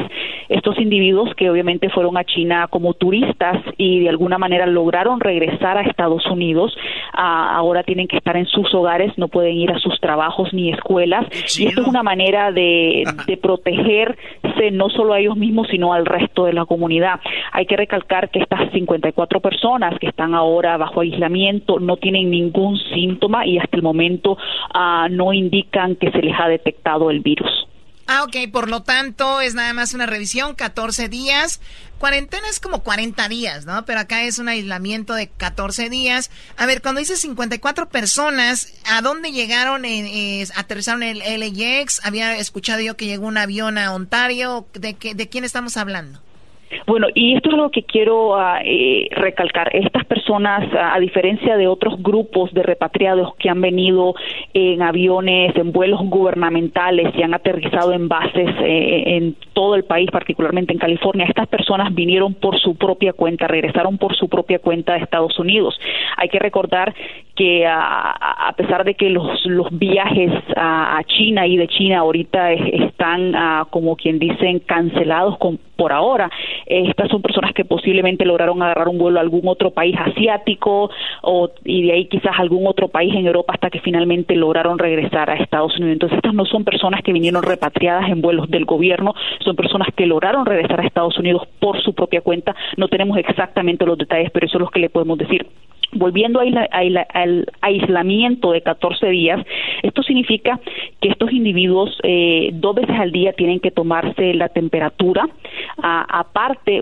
Estos 0.47 0.79
individuos 0.79 1.33
que 1.35 1.49
obviamente 1.49 1.89
fueron 1.89 2.17
a 2.17 2.23
China 2.23 2.67
como 2.69 2.93
turistas 2.93 3.57
y 3.77 3.99
de 3.99 4.09
alguna 4.09 4.37
manera 4.37 4.65
lograron 4.65 5.19
regresar 5.19 5.77
a 5.77 5.83
Estados 5.99 6.25
Unidos, 6.27 6.73
ah, 7.13 7.57
ahora 7.57 7.83
tienen 7.83 8.07
que 8.07 8.15
estar 8.15 8.37
en 8.37 8.45
sus 8.45 8.73
hogares, 8.73 9.11
no 9.17 9.27
pueden 9.27 9.57
ir 9.57 9.69
a 9.69 9.79
sus 9.79 9.99
trabajos 9.99 10.53
ni 10.53 10.71
escuelas. 10.71 11.25
Y 11.59 11.67
esto 11.67 11.81
es 11.81 11.87
una 11.87 12.03
manera 12.03 12.53
de, 12.53 13.03
de 13.27 13.35
protegerse 13.35 14.71
no 14.71 14.89
solo 14.89 15.13
a 15.13 15.19
ellos 15.19 15.35
mismos, 15.35 15.67
sino 15.69 15.91
al 15.91 16.05
resto 16.05 16.45
de 16.45 16.53
la 16.53 16.65
comunidad. 16.65 17.19
Hay 17.51 17.65
que 17.65 17.75
recalcar 17.75 18.29
que 18.29 18.39
estas 18.39 18.71
54 18.71 19.41
personas 19.41 19.99
que 19.99 20.07
están 20.07 20.33
ahora 20.35 20.77
bajo 20.77 21.01
aislamiento 21.01 21.79
no 21.79 21.97
tienen 21.97 22.29
ningún 22.31 22.77
síntoma 22.77 23.45
y 23.45 23.57
hasta 23.57 23.75
el 23.75 23.83
momento 23.83 24.37
ah, 24.73 25.07
no 25.11 25.33
indican 25.33 25.97
que 25.97 26.11
se 26.11 26.21
les 26.21 26.39
ha 26.39 26.47
detectado 26.47 27.11
el 27.11 27.19
virus. 27.19 27.68
Ah, 28.11 28.23
ok, 28.23 28.51
por 28.51 28.71
lo 28.71 28.81
tanto 28.81 29.39
es 29.39 29.53
nada 29.53 29.71
más 29.71 29.93
una 29.93 30.07
revisión, 30.07 30.55
14 30.55 31.09
días. 31.09 31.59
Cuarentena 31.99 32.49
es 32.49 32.59
como 32.59 32.81
40 32.81 33.29
días, 33.29 33.67
¿no? 33.67 33.85
Pero 33.85 33.99
acá 33.99 34.23
es 34.23 34.39
un 34.39 34.47
aislamiento 34.47 35.13
de 35.13 35.29
14 35.29 35.91
días. 35.91 36.31
A 36.57 36.65
ver, 36.65 36.81
cuando 36.81 37.01
dices 37.01 37.19
54 37.19 37.87
personas, 37.89 38.73
¿a 38.85 39.03
dónde 39.03 39.31
llegaron? 39.31 39.85
Eh, 39.85 40.47
¿Aterrizaron 40.55 41.03
el 41.03 41.19
LAX? 41.19 42.01
Había 42.03 42.35
escuchado 42.39 42.81
yo 42.81 42.97
que 42.97 43.05
llegó 43.05 43.27
un 43.27 43.37
avión 43.37 43.77
a 43.77 43.93
Ontario. 43.93 44.67
¿De, 44.73 44.95
qué, 44.95 45.13
de 45.13 45.29
quién 45.29 45.43
estamos 45.43 45.77
hablando? 45.77 46.19
Bueno, 46.85 47.07
y 47.13 47.35
esto 47.35 47.49
es 47.49 47.57
lo 47.57 47.69
que 47.71 47.83
quiero 47.83 48.35
ah, 48.35 48.59
eh, 48.63 49.07
recalcar. 49.11 49.69
Estas 49.75 50.05
personas, 50.05 50.67
ah, 50.73 50.93
a 50.95 50.99
diferencia 50.99 51.57
de 51.57 51.67
otros 51.67 52.01
grupos 52.01 52.53
de 52.53 52.63
repatriados 52.63 53.35
que 53.35 53.49
han 53.49 53.61
venido 53.61 54.15
en 54.53 54.81
aviones, 54.81 55.55
en 55.55 55.71
vuelos 55.71 56.01
gubernamentales 56.03 57.13
y 57.15 57.23
han 57.23 57.33
aterrizado 57.33 57.93
en 57.93 58.07
bases 58.07 58.49
eh, 58.61 59.03
en 59.17 59.35
todo 59.53 59.75
el 59.75 59.83
país, 59.83 60.09
particularmente 60.11 60.73
en 60.73 60.79
California, 60.79 61.25
estas 61.27 61.47
personas 61.47 61.93
vinieron 61.93 62.33
por 62.33 62.59
su 62.59 62.75
propia 62.75 63.13
cuenta, 63.13 63.47
regresaron 63.47 63.97
por 63.97 64.15
su 64.15 64.29
propia 64.29 64.59
cuenta 64.59 64.93
de 64.93 64.99
Estados 64.99 65.37
Unidos. 65.39 65.79
Hay 66.17 66.29
que 66.29 66.39
recordar 66.39 66.93
que 67.35 67.65
ah, 67.65 68.47
a 68.49 68.53
pesar 68.53 68.83
de 68.83 68.95
que 68.95 69.09
los, 69.09 69.29
viajes 69.71 70.31
a, 70.55 70.97
a 70.97 71.03
China 71.03 71.47
y 71.47 71.57
de 71.57 71.67
China 71.67 71.99
ahorita 71.99 72.51
es- 72.53 72.81
están, 72.89 73.33
como 73.69 73.95
quien 73.95 74.19
dicen, 74.19 74.59
cancelados 74.59 75.37
con, 75.37 75.57
por 75.75 75.93
ahora, 75.93 76.29
eh, 76.29 76.58
estas 76.65 77.09
son 77.09 77.21
personas 77.21 77.53
que 77.53 77.65
posiblemente 77.65 78.25
lograron 78.25 78.61
agarrar 78.61 78.87
un 78.87 78.97
vuelo 78.97 79.19
a 79.19 79.21
algún 79.21 79.47
otro 79.47 79.71
país 79.71 79.95
asiático 79.97 80.89
o, 81.21 81.49
y 81.63 81.83
de 81.83 81.93
ahí 81.93 82.05
quizás 82.05 82.33
algún 82.37 82.67
otro 82.67 82.87
país 82.87 83.13
en 83.15 83.25
Europa 83.25 83.53
hasta 83.53 83.69
que 83.69 83.79
finalmente 83.79 84.35
lograron 84.35 84.77
regresar 84.77 85.29
a 85.29 85.35
Estados 85.35 85.75
Unidos. 85.77 85.93
Entonces 85.93 86.17
estas 86.17 86.33
no 86.33 86.45
son 86.45 86.63
personas 86.63 87.01
que 87.03 87.13
vinieron 87.13 87.43
repatriadas 87.43 88.09
en 88.09 88.21
vuelos 88.21 88.49
del 88.49 88.65
gobierno, 88.65 89.13
son 89.43 89.55
personas 89.55 89.89
que 89.95 90.05
lograron 90.05 90.45
regresar 90.45 90.79
a 90.79 90.85
Estados 90.85 91.17
Unidos 91.17 91.47
por 91.59 91.81
su 91.81 91.93
propia 91.93 92.21
cuenta. 92.21 92.55
No 92.77 92.87
tenemos 92.87 93.17
exactamente 93.17 93.85
los 93.85 93.97
detalles, 93.97 94.31
pero 94.31 94.45
eso 94.45 94.57
es 94.57 94.61
lo 94.61 94.69
que 94.69 94.79
le 94.79 94.89
podemos 94.89 95.17
decir. 95.17 95.45
Volviendo 95.91 96.39
al 96.39 97.45
aislamiento 97.61 98.51
de 98.51 98.61
14 98.61 99.07
días, 99.07 99.43
esto 99.81 100.03
significa 100.03 100.59
que 101.01 101.09
estos 101.09 101.31
individuos 101.31 101.97
eh, 102.03 102.51
dos 102.53 102.75
veces 102.75 102.95
al 102.99 103.11
día 103.11 103.33
tienen 103.33 103.59
que 103.59 103.71
tomarse 103.71 104.33
la 104.35 104.49
temperatura. 104.49 105.27
Aparte, 105.81 106.81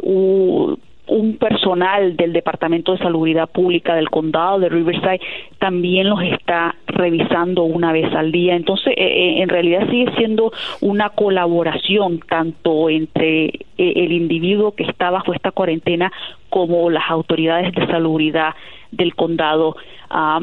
un 1.08 1.38
personal 1.38 2.16
del 2.16 2.34
Departamento 2.34 2.92
de 2.92 3.00
Salubridad 3.00 3.50
Pública 3.50 3.96
del 3.96 4.10
Condado 4.10 4.60
de 4.60 4.70
Riverside 4.70 5.22
también 5.60 6.10
los 6.10 6.22
está 6.22 6.76
revisando 6.86 7.64
una 7.64 7.92
vez 7.92 8.14
al 8.14 8.32
día. 8.32 8.56
Entonces, 8.56 8.94
eh, 8.98 9.06
eh, 9.06 9.42
en 9.42 9.50
realidad 9.50 9.90
sigue 9.90 10.12
siendo 10.18 10.52
una 10.82 11.10
colaboración 11.10 12.20
tanto 12.20 12.90
entre 12.90 13.46
eh, 13.46 13.54
el 13.78 14.12
individuo 14.12 14.74
que 14.74 14.84
está 14.84 15.10
bajo 15.10 15.34
esta 15.34 15.52
cuarentena 15.52 16.12
como 16.50 16.90
las 16.90 17.10
autoridades 17.10 17.74
de 17.74 17.88
salubridad 17.88 18.54
del 18.92 19.16
condado. 19.16 19.76
Ah, 20.10 20.42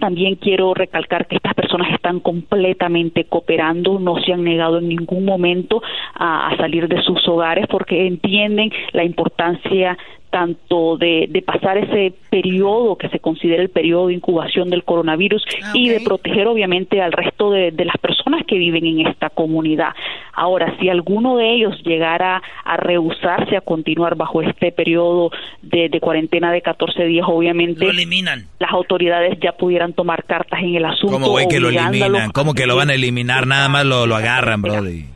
También 0.00 0.36
quiero 0.36 0.74
recalcar 0.74 1.26
que 1.26 1.36
estas 1.36 1.54
personas 1.54 1.92
están 1.92 2.20
completamente 2.20 3.24
cooperando, 3.24 3.98
no 3.98 4.20
se 4.20 4.32
han 4.32 4.44
negado 4.44 4.78
en 4.78 4.88
ningún 4.88 5.24
momento 5.24 5.82
a, 6.14 6.54
salir 6.56 6.88
de 6.88 7.02
sus 7.02 7.26
hogares 7.28 7.66
porque 7.68 8.06
entienden 8.06 8.70
la 8.92 9.04
importancia 9.04 9.96
tanto 10.30 10.96
de, 10.96 11.26
de 11.30 11.42
pasar 11.42 11.78
ese 11.78 12.14
periodo 12.30 12.96
que 12.96 13.08
se 13.08 13.18
considera 13.18 13.62
el 13.62 13.70
periodo 13.70 14.08
de 14.08 14.14
incubación 14.14 14.70
del 14.70 14.84
coronavirus 14.84 15.44
y 15.74 15.88
de 15.88 16.00
proteger 16.00 16.46
obviamente 16.46 17.00
al 17.00 17.12
resto 17.12 17.50
de, 17.50 17.70
de 17.70 17.84
las 17.84 17.96
personas 17.98 18.44
que 18.46 18.58
viven 18.58 18.86
en 18.86 19.06
esta 19.06 19.30
comunidad. 19.30 19.90
Ahora, 20.32 20.76
si 20.78 20.88
alguno 20.88 21.36
de 21.36 21.54
ellos 21.54 21.74
llegara 21.84 22.42
a 22.64 22.76
rehusarse 22.76 23.56
a 23.56 23.60
continuar 23.60 24.16
bajo 24.16 24.42
este 24.42 24.72
periodo 24.72 25.30
de, 25.62 25.88
de 25.88 26.00
cuarentena 26.00 26.52
de 26.52 26.62
14 26.62 27.04
días, 27.04 27.26
obviamente 27.28 27.88
eliminan. 27.88 28.46
las 28.58 28.72
autoridades 28.72 29.38
ya 29.40 29.52
pudieran 29.52 29.92
tomar 29.92 30.24
cartas 30.24 30.60
en 30.60 30.74
el 30.76 30.84
asunto. 30.84 31.14
¿Cómo, 31.14 31.30
güey, 31.30 31.48
que 31.48 31.60
lo 31.60 31.68
eliminan? 31.68 32.30
¿Cómo 32.32 32.54
que 32.54 32.66
lo 32.66 32.76
van 32.76 32.90
a 32.90 32.94
eliminar? 32.94 33.46
Nada 33.46 33.68
más 33.68 33.84
lo, 33.84 34.06
lo 34.06 34.16
agarran, 34.16 34.62
brody. 34.62 35.06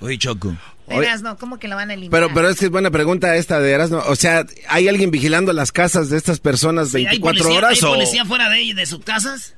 Oye, 0.00 0.18
Choco. 0.18 0.54
Erasno, 0.90 1.36
¿cómo 1.38 1.58
que 1.58 1.68
lo 1.68 1.76
van 1.76 1.90
a 1.90 1.94
eliminar? 1.94 2.20
Pero, 2.20 2.34
pero 2.34 2.48
es 2.48 2.58
que 2.58 2.66
es 2.66 2.70
buena 2.70 2.90
pregunta 2.90 3.36
esta 3.36 3.60
de 3.60 3.70
Erasmo. 3.70 4.02
O 4.06 4.16
sea, 4.16 4.46
¿hay 4.68 4.88
alguien 4.88 5.10
vigilando 5.10 5.52
las 5.52 5.72
casas 5.72 6.10
de 6.10 6.16
estas 6.16 6.40
personas 6.40 6.94
¿Hay 6.94 7.04
24 7.04 7.38
policía, 7.42 7.58
horas 7.58 7.82
¿Hay 7.82 7.88
o...? 7.88 7.94
policía 7.94 8.24
fuera 8.24 8.48
de, 8.48 8.74
de 8.74 8.86
sus 8.86 9.04
casas? 9.04 9.54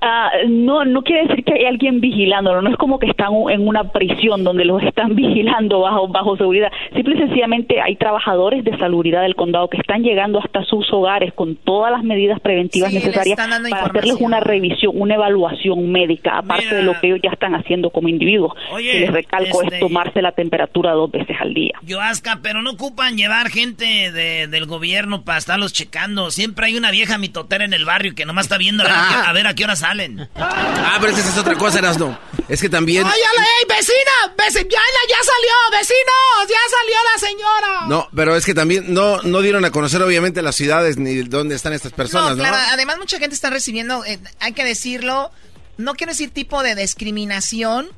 Ah, 0.00 0.30
no, 0.48 0.84
no 0.84 1.02
quiere 1.02 1.26
decir 1.28 1.44
que 1.44 1.54
hay 1.54 1.64
alguien 1.64 2.00
vigilándolo, 2.00 2.60
no 2.62 2.70
es 2.70 2.76
como 2.76 2.98
que 2.98 3.06
están 3.06 3.32
en 3.50 3.66
una 3.66 3.84
prisión 3.92 4.44
donde 4.44 4.64
los 4.64 4.82
están 4.82 5.14
vigilando 5.16 5.80
bajo, 5.80 6.08
bajo 6.08 6.36
seguridad. 6.36 6.70
Simple 6.94 7.14
y 7.16 7.18
sencillamente 7.18 7.80
hay 7.80 7.96
trabajadores 7.96 8.64
de 8.64 8.76
salubridad 8.78 9.22
del 9.22 9.34
condado 9.34 9.68
que 9.68 9.78
están 9.78 10.02
llegando 10.02 10.40
hasta 10.40 10.62
sus 10.64 10.92
hogares 10.92 11.32
con 11.34 11.56
todas 11.56 11.90
las 11.92 12.02
medidas 12.04 12.38
preventivas 12.40 12.90
Sí, 12.90 12.96
necesarias 12.96 13.36
para 13.70 13.84
hacerles 13.86 14.16
una 14.20 14.40
revisión, 14.40 14.92
una 14.94 15.14
evaluación 15.14 15.90
médica, 15.90 16.38
aparte 16.38 16.74
de 16.74 16.82
lo 16.82 16.98
que 17.00 17.06
ellos 17.08 17.20
ya 17.22 17.30
están 17.30 17.54
haciendo 17.54 17.90
como 17.90 18.08
individuos. 18.08 18.52
Oye, 18.72 18.92
que 18.92 19.00
les 19.00 19.10
recalco 19.12 19.62
este- 19.62 19.76
es 19.76 19.80
tomarse 19.80 20.20
la 20.22 20.32
temperatura 20.32 20.92
dos 20.92 21.10
veces 21.10 21.36
al 21.40 21.54
día. 21.54 21.72
Yoasca, 21.82 22.40
pero 22.42 22.62
no 22.62 22.72
ocupan 22.72 23.16
llevar 23.16 23.48
gente 23.48 24.12
de- 24.12 24.46
del 24.48 24.66
gobierno 24.66 25.22
para 25.24 25.38
estarlos 25.38 25.72
checando. 25.72 26.30
Siempre 26.30 26.66
hay 26.66 26.76
una 26.76 26.90
vieja 26.90 27.18
mitotera 27.18 27.64
en 27.64 27.72
el 27.72 27.84
barrio 27.84 28.14
que 28.14 28.24
nomás 28.26 28.44
está 28.46 28.58
viendo 28.58 28.84
a 29.28 29.32
ver, 29.32 29.46
a, 29.46 29.54
qué, 29.54 29.63
qué 29.64 29.66
hora 29.66 29.76
salen. 29.76 30.28
Ah, 30.36 30.98
pero 31.00 31.12
esa 31.12 31.26
es 31.26 31.38
otra 31.38 31.54
cosa, 31.54 31.78
Erasmo. 31.78 32.18
Es 32.48 32.60
que 32.60 32.68
también... 32.68 33.06
¡Ay, 33.06 33.12
ey, 33.18 33.66
vecina! 33.66 34.34
Veci- 34.36 34.68
ya, 34.70 34.80
ya 35.08 35.16
salió, 35.22 35.54
vecinos! 35.72 36.48
¡Ya 36.48 36.56
salió 36.70 36.96
la 37.12 37.18
señora! 37.28 37.86
No, 37.88 38.08
pero 38.14 38.36
es 38.36 38.44
que 38.44 38.52
también 38.52 38.92
no, 38.92 39.22
no 39.22 39.40
dieron 39.40 39.64
a 39.64 39.70
conocer 39.70 40.02
obviamente 40.02 40.42
las 40.42 40.54
ciudades 40.54 40.98
ni 40.98 41.22
dónde 41.22 41.54
están 41.54 41.72
estas 41.72 41.92
personas, 41.92 42.36
¿no? 42.36 42.42
claro, 42.42 42.58
además 42.72 42.98
mucha 42.98 43.18
gente 43.18 43.34
está 43.34 43.48
recibiendo, 43.48 44.04
eh, 44.04 44.18
hay 44.40 44.52
que 44.52 44.64
decirlo, 44.64 45.30
no 45.78 45.94
quiero 45.94 46.12
decir 46.12 46.30
tipo 46.30 46.62
de 46.62 46.74
discriminación, 46.74 47.88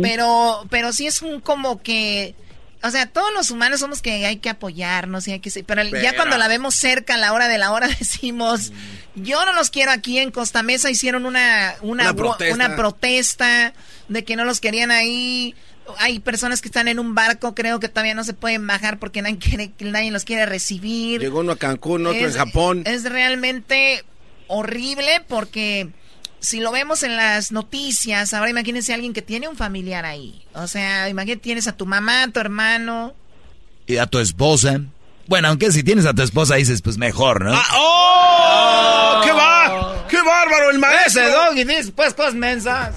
pero, 0.00 0.64
pero 0.70 0.92
sí 0.94 1.06
es 1.06 1.20
un 1.20 1.40
como 1.40 1.82
que, 1.82 2.34
o 2.86 2.90
sea, 2.90 3.06
todos 3.06 3.32
los 3.34 3.50
humanos 3.50 3.80
somos 3.80 4.00
que 4.02 4.24
hay 4.26 4.36
que 4.38 4.48
apoyarnos 4.48 5.26
y 5.28 5.32
hay 5.32 5.40
que 5.40 5.50
ser- 5.50 5.64
pero, 5.64 5.82
ya 5.82 5.90
Pero- 5.90 6.16
cuando 6.16 6.38
la 6.38 6.48
vemos 6.48 6.74
cerca 6.74 7.14
a 7.14 7.18
la 7.18 7.32
hora 7.32 7.48
de 7.48 7.58
la 7.58 7.72
hora 7.72 7.88
decimos, 7.98 8.72
yo 9.14 9.44
no 9.44 9.52
los 9.52 9.70
quiero 9.70 9.90
aquí 9.92 10.18
en 10.18 10.30
Costa 10.30 10.62
Mesa, 10.62 10.90
hicieron 10.90 11.26
una, 11.26 11.74
una, 11.82 12.14
protesta. 12.14 12.54
una 12.54 12.76
protesta 12.76 13.72
de 14.08 14.24
que 14.24 14.36
no 14.36 14.44
los 14.44 14.60
querían 14.60 14.90
ahí. 14.90 15.54
Hay 15.98 16.18
personas 16.18 16.60
que 16.62 16.68
están 16.68 16.88
en 16.88 16.98
un 16.98 17.14
barco, 17.14 17.54
creo 17.54 17.78
que 17.78 17.88
todavía 17.88 18.14
no 18.14 18.24
se 18.24 18.34
pueden 18.34 18.66
bajar 18.66 18.98
porque 18.98 19.22
nadie, 19.22 19.38
quiere, 19.38 19.70
nadie 19.80 20.10
los 20.10 20.24
quiere 20.24 20.44
recibir. 20.44 21.20
Llegó 21.20 21.40
uno 21.40 21.52
a 21.52 21.56
Cancún, 21.56 22.06
otro 22.06 22.18
Es- 22.26 22.34
en 22.34 22.38
Japón. 22.40 22.82
Es 22.86 23.04
realmente 23.04 24.04
horrible 24.48 25.22
porque 25.28 25.88
si 26.40 26.60
lo 26.60 26.72
vemos 26.72 27.02
en 27.02 27.16
las 27.16 27.52
noticias, 27.52 28.34
ahora 28.34 28.50
imagínense 28.50 28.92
a 28.92 28.94
alguien 28.94 29.12
que 29.12 29.22
tiene 29.22 29.48
un 29.48 29.56
familiar 29.56 30.04
ahí. 30.04 30.44
O 30.54 30.66
sea, 30.66 31.08
imagínate, 31.08 31.40
tienes 31.40 31.66
a 31.68 31.76
tu 31.76 31.86
mamá, 31.86 32.24
a 32.24 32.28
tu 32.28 32.40
hermano. 32.40 33.14
Y 33.86 33.96
a 33.96 34.06
tu 34.06 34.18
esposa. 34.18 34.80
Bueno, 35.26 35.48
aunque 35.48 35.72
si 35.72 35.82
tienes 35.82 36.06
a 36.06 36.14
tu 36.14 36.22
esposa 36.22 36.54
dices, 36.54 36.82
pues 36.82 36.98
mejor, 36.98 37.44
¿no? 37.44 37.52
¡Oh! 37.74 39.20
¡Qué 39.24 39.32
va! 39.32 40.06
¡Qué 40.08 40.18
bárbaro 40.22 40.70
el 40.70 40.78
maestro! 40.78 41.22
Ese 41.22 41.32
doggy 41.32 41.64
dice 41.64 41.92
pues 41.92 42.14
cosas 42.14 42.34
mensas. 42.34 42.94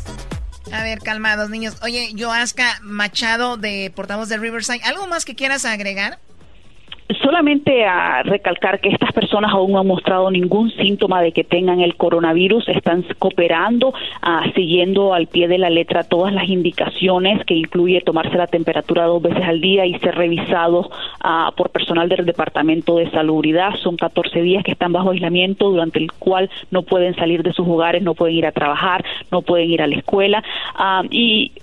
A 0.71 0.83
ver, 0.83 0.99
calmados, 0.99 1.49
niños. 1.49 1.75
Oye, 1.81 2.11
Yoaska 2.13 2.79
Machado 2.83 3.57
de 3.57 3.91
portavoz 3.95 4.29
de 4.29 4.37
Riverside, 4.37 4.81
¿algo 4.83 5.07
más 5.07 5.25
que 5.25 5.35
quieras 5.35 5.65
agregar? 5.65 6.19
Solamente 7.23 7.85
a 7.85 8.21
recalcar 8.21 8.79
que 8.79 8.89
estas 8.89 9.11
personas 9.13 9.51
aún 9.51 9.71
no 9.71 9.79
han 9.79 9.87
mostrado 9.87 10.29
ningún 10.29 10.69
síntoma 10.69 11.23
de 11.23 11.31
que 11.31 11.43
tengan 11.43 11.79
el 11.79 11.95
coronavirus, 11.95 12.69
están 12.69 13.03
cooperando, 13.17 13.95
ah, 14.21 14.43
siguiendo 14.53 15.15
al 15.15 15.25
pie 15.25 15.47
de 15.47 15.57
la 15.57 15.71
letra 15.71 16.03
todas 16.03 16.31
las 16.31 16.47
indicaciones 16.47 17.43
que 17.45 17.55
incluye 17.55 18.01
tomarse 18.01 18.37
la 18.37 18.45
temperatura 18.45 19.05
dos 19.05 19.23
veces 19.23 19.43
al 19.43 19.59
día 19.59 19.87
y 19.87 19.97
ser 19.97 20.13
revisados 20.13 20.87
ah, 21.21 21.51
por 21.57 21.71
personal 21.71 22.09
del 22.09 22.27
Departamento 22.27 22.97
de 22.97 23.09
Salubridad. 23.09 23.73
Son 23.81 23.97
14 23.97 24.43
días 24.43 24.63
que 24.63 24.73
están 24.73 24.93
bajo 24.93 25.09
aislamiento 25.09 25.71
durante 25.71 25.97
el 25.97 26.11
cual 26.11 26.47
no 26.69 26.83
pueden 26.83 27.15
salir 27.15 27.41
de 27.41 27.53
sus 27.53 27.67
hogares, 27.67 28.03
no 28.03 28.13
pueden 28.13 28.35
ir 28.35 28.45
a 28.45 28.51
trabajar, 28.51 29.03
no 29.31 29.41
pueden 29.41 29.71
ir 29.71 29.81
a 29.81 29.87
la 29.87 29.95
escuela 29.95 30.43
ah, 30.75 31.01
y 31.09 31.53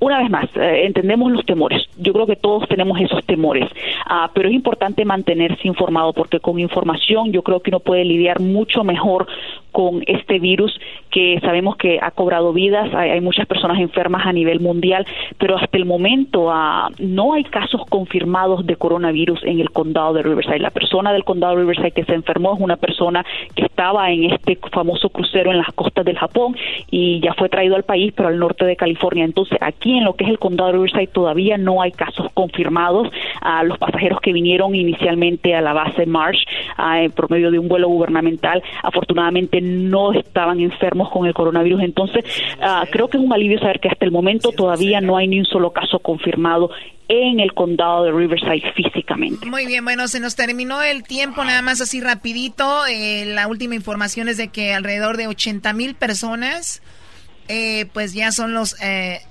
una 0.00 0.18
vez 0.18 0.30
más, 0.30 0.46
eh, 0.56 0.86
entendemos 0.86 1.30
los 1.30 1.44
temores. 1.44 1.86
Yo 1.98 2.12
creo 2.12 2.26
que 2.26 2.36
todos 2.36 2.66
tenemos 2.68 2.98
esos 3.00 3.24
temores, 3.24 3.68
Ah, 4.06 4.30
pero 4.34 4.48
es 4.48 4.54
importante 4.54 5.04
mantenerse 5.04 5.68
informado 5.68 6.12
porque 6.12 6.40
con 6.40 6.58
información 6.58 7.32
yo 7.32 7.42
creo 7.42 7.60
que 7.60 7.70
uno 7.70 7.80
puede 7.80 8.04
lidiar 8.04 8.40
mucho 8.40 8.82
mejor 8.82 9.26
con 9.72 10.02
este 10.06 10.38
virus 10.38 10.78
que 11.10 11.38
sabemos 11.40 11.76
que 11.76 11.98
ha 12.00 12.10
cobrado 12.10 12.52
vidas. 12.52 12.92
Hay, 12.94 13.20
muchas 13.20 13.46
personas 13.46 13.78
enfermas 13.78 14.26
a 14.26 14.32
nivel 14.32 14.60
mundial, 14.60 15.06
pero 15.38 15.56
hasta 15.56 15.76
el 15.76 15.84
momento 15.84 16.50
ah, 16.50 16.90
no 16.98 17.34
hay 17.34 17.44
casos 17.44 17.82
confirmados 17.88 18.66
de 18.66 18.76
coronavirus 18.76 19.42
en 19.44 19.60
el 19.60 19.70
condado 19.70 20.14
de 20.14 20.22
Riverside. 20.22 20.58
La 20.58 20.70
persona 20.70 21.12
del 21.12 21.24
condado 21.24 21.54
de 21.54 21.62
Riverside 21.62 21.92
que 21.92 22.04
se 22.04 22.14
enfermó 22.14 22.54
es 22.54 22.60
una 22.60 22.76
persona 22.76 23.24
que 23.54 23.64
estaba 23.64 24.10
en 24.10 24.30
este 24.30 24.58
famoso 24.72 25.10
crucero 25.10 25.50
en 25.50 25.58
las 25.58 25.72
costas 25.74 26.04
del 26.04 26.18
Japón 26.18 26.56
y 26.90 27.20
ya 27.20 27.34
fue 27.34 27.48
traído 27.48 27.76
al 27.76 27.82
país, 27.82 28.12
pero 28.16 28.28
al 28.28 28.38
norte 28.38 28.64
de 28.64 28.76
California. 28.76 29.24
Entonces, 29.24 29.58
aquí 29.60 29.98
en 29.98 30.04
lo 30.04 30.14
que 30.14 30.24
es 30.24 30.30
el 30.30 30.38
condado 30.38 30.68
de 30.68 30.72
Riverside 30.74 31.06
todavía 31.08 31.58
no 31.58 31.82
hay 31.82 31.92
casos 31.92 32.26
confirmados. 32.34 33.08
a 33.40 33.64
los 33.64 33.78
pasajeros 33.78 34.20
que 34.20 34.32
vinieron 34.32 34.74
inicialmente 34.74 35.54
a 35.54 35.60
la 35.60 35.72
base 35.72 36.06
Marsh 36.06 36.44
ah, 36.76 37.02
eh, 37.02 37.10
por 37.10 37.30
medio 37.30 37.50
de 37.50 37.58
un 37.58 37.68
vuelo 37.68 37.88
gubernamental, 37.88 38.62
afortunadamente 38.82 39.59
no 39.60 40.12
estaban 40.12 40.60
enfermos 40.60 41.10
con 41.10 41.26
el 41.26 41.34
coronavirus. 41.34 41.82
Entonces, 41.82 42.24
ah, 42.60 42.84
creo 42.90 43.08
que 43.08 43.16
es 43.16 43.22
un 43.22 43.32
alivio 43.32 43.58
saber 43.58 43.80
que 43.80 43.88
hasta 43.88 44.04
el 44.04 44.10
momento 44.10 44.52
todavía 44.52 45.00
no 45.00 45.16
hay 45.16 45.28
ni 45.28 45.38
un 45.38 45.46
solo 45.46 45.72
caso 45.72 45.98
confirmado 45.98 46.70
en 47.08 47.40
el 47.40 47.54
condado 47.54 48.04
de 48.04 48.12
Riverside 48.12 48.72
físicamente. 48.76 49.44
Muy 49.46 49.66
bien, 49.66 49.84
bueno, 49.84 50.06
se 50.06 50.20
nos 50.20 50.36
terminó 50.36 50.80
el 50.80 51.02
tiempo, 51.02 51.44
nada 51.44 51.60
más 51.60 51.80
así 51.80 52.00
rapidito. 52.00 52.86
Eh, 52.86 53.24
la 53.26 53.48
última 53.48 53.74
información 53.74 54.28
es 54.28 54.36
de 54.36 54.48
que 54.48 54.72
alrededor 54.74 55.16
de 55.16 55.26
80 55.26 55.72
mil 55.72 55.96
personas, 55.96 56.82
eh, 57.48 57.86
pues 57.92 58.14
ya 58.14 58.30
son 58.30 58.54
los 58.54 58.80
eh, 58.80 59.22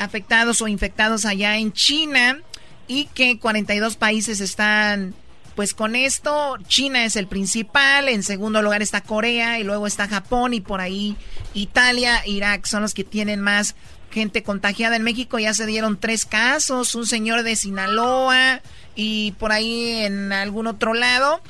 afectados 0.00 0.60
o 0.60 0.66
infectados 0.66 1.24
allá 1.24 1.56
en 1.56 1.72
China 1.72 2.40
y 2.88 3.04
que 3.14 3.38
42 3.38 3.94
países 3.94 4.40
están 4.40 5.14
pues 5.54 5.74
con 5.74 5.96
esto. 5.96 6.56
China 6.66 7.04
es 7.04 7.16
el 7.16 7.26
principal, 7.26 8.08
en 8.08 8.22
segundo 8.22 8.62
lugar 8.62 8.82
está 8.82 9.00
Corea 9.00 9.58
y 9.58 9.64
luego 9.64 9.86
está 9.86 10.08
Japón 10.08 10.54
y 10.54 10.60
por 10.60 10.80
ahí 10.80 11.16
Italia, 11.54 12.22
Irak 12.26 12.66
son 12.66 12.82
los 12.82 12.94
que 12.94 13.04
tienen 13.04 13.40
más 13.40 13.74
gente 14.10 14.42
contagiada 14.42 14.96
en 14.96 15.02
México. 15.02 15.38
Ya 15.38 15.54
se 15.54 15.66
dieron 15.66 15.98
tres 15.98 16.24
casos, 16.24 16.94
un 16.94 17.06
señor 17.06 17.42
de 17.42 17.56
Sinaloa 17.56 18.60
y 18.94 19.32
por 19.32 19.52
ahí 19.52 20.02
en 20.02 20.32
algún 20.32 20.66
otro 20.66 20.94
lado. 20.94 21.40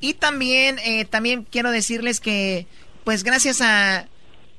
Y 0.00 0.14
también, 0.14 0.78
eh, 0.80 1.04
también 1.04 1.46
quiero 1.50 1.70
decirles 1.70 2.20
que, 2.20 2.66
pues 3.04 3.22
gracias 3.22 3.60
a 3.60 4.08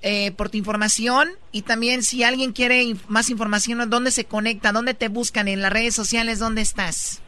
eh, 0.04 0.32
por 0.32 0.50
tu 0.50 0.58
información 0.58 1.30
y 1.52 1.62
también 1.62 2.02
si 2.02 2.24
alguien 2.24 2.54
quiere 2.54 2.96
más 3.08 3.30
información, 3.30 3.88
¿dónde 3.90 4.10
se 4.10 4.26
conecta? 4.26 4.72
¿Dónde 4.72 4.96
te 4.96 5.10
buscan? 5.10 5.48
¿En 5.48 5.62
las 5.62 5.72
redes 5.72 5.94
sociales? 5.94 6.40
¿Dónde 6.40 6.62
estás? 6.62 7.22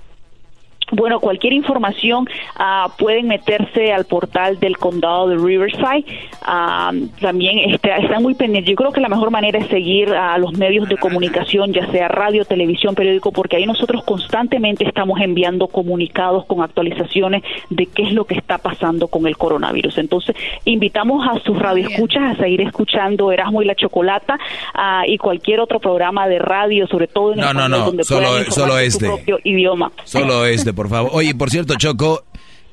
Bueno, 0.95 1.19
cualquier 1.19 1.53
información 1.53 2.27
ah, 2.55 2.93
pueden 2.97 3.27
meterse 3.27 3.91
al 3.91 4.05
portal 4.05 4.59
del 4.59 4.77
condado 4.77 5.27
de 5.27 5.37
Riverside. 5.37 6.05
Ah, 6.43 6.91
también 7.19 7.57
este, 7.71 7.89
están 7.99 8.21
muy 8.21 8.35
pendientes. 8.35 8.69
Yo 8.71 8.75
creo 8.75 8.91
que 8.91 9.01
la 9.01 9.09
mejor 9.09 9.31
manera 9.31 9.59
es 9.59 9.67
seguir 9.67 10.09
a 10.13 10.37
los 10.37 10.53
medios 10.53 10.87
de 10.87 10.97
comunicación, 10.97 11.73
ya 11.73 11.89
sea 11.91 12.07
radio, 12.07 12.45
televisión, 12.45 12.95
periódico, 12.95 13.31
porque 13.31 13.57
ahí 13.57 13.65
nosotros 13.65 14.03
constantemente 14.03 14.87
estamos 14.87 15.19
enviando 15.19 15.67
comunicados 15.67 16.45
con 16.45 16.61
actualizaciones 16.61 17.43
de 17.69 17.85
qué 17.87 18.03
es 18.03 18.13
lo 18.13 18.25
que 18.25 18.35
está 18.35 18.57
pasando 18.59 19.07
con 19.07 19.25
el 19.27 19.37
coronavirus. 19.37 19.97
Entonces, 19.97 20.35
invitamos 20.65 21.27
a 21.27 21.39
sus 21.43 21.57
radioescuchas 21.57 22.23
a 22.23 22.35
seguir 22.41 22.61
escuchando 22.61 23.31
Erasmo 23.31 23.61
y 23.61 23.65
la 23.65 23.75
Chocolata 23.75 24.37
ah, 24.73 25.03
y 25.07 25.17
cualquier 25.17 25.59
otro 25.59 25.79
programa 25.79 26.27
de 26.27 26.39
radio, 26.39 26.87
sobre 26.87 27.07
todo 27.07 27.33
en 27.33 27.39
No, 27.39 27.53
no, 27.53 27.67
no, 27.67 27.79
donde 27.85 28.03
solo- 28.03 28.27
puedan 28.29 28.51
solo 28.51 28.73
su 28.73 28.79
este. 28.79 29.05
propio 29.07 29.39
idioma. 29.43 29.91
Solo 30.03 30.45
este, 30.45 30.73
por 30.73 30.82
favor. 30.89 31.11
Oye, 31.13 31.33
por 31.35 31.49
cierto, 31.49 31.75
Choco, 31.75 32.23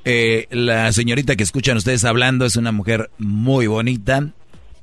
Eh, 0.04 0.46
la 0.50 0.90
señorita 0.92 1.36
que 1.36 1.42
escuchan 1.42 1.76
ustedes 1.76 2.04
hablando 2.06 2.46
es 2.46 2.56
una 2.56 2.72
mujer 2.72 3.10
muy 3.18 3.66
bonita, 3.66 4.28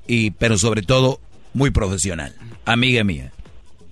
y, 0.07 0.29
pero 0.31 0.59
sobre 0.59 0.83
todo 0.83 1.19
muy 1.55 1.71
profesional. 1.71 2.35
Amiga 2.65 3.03
mía. 3.03 3.31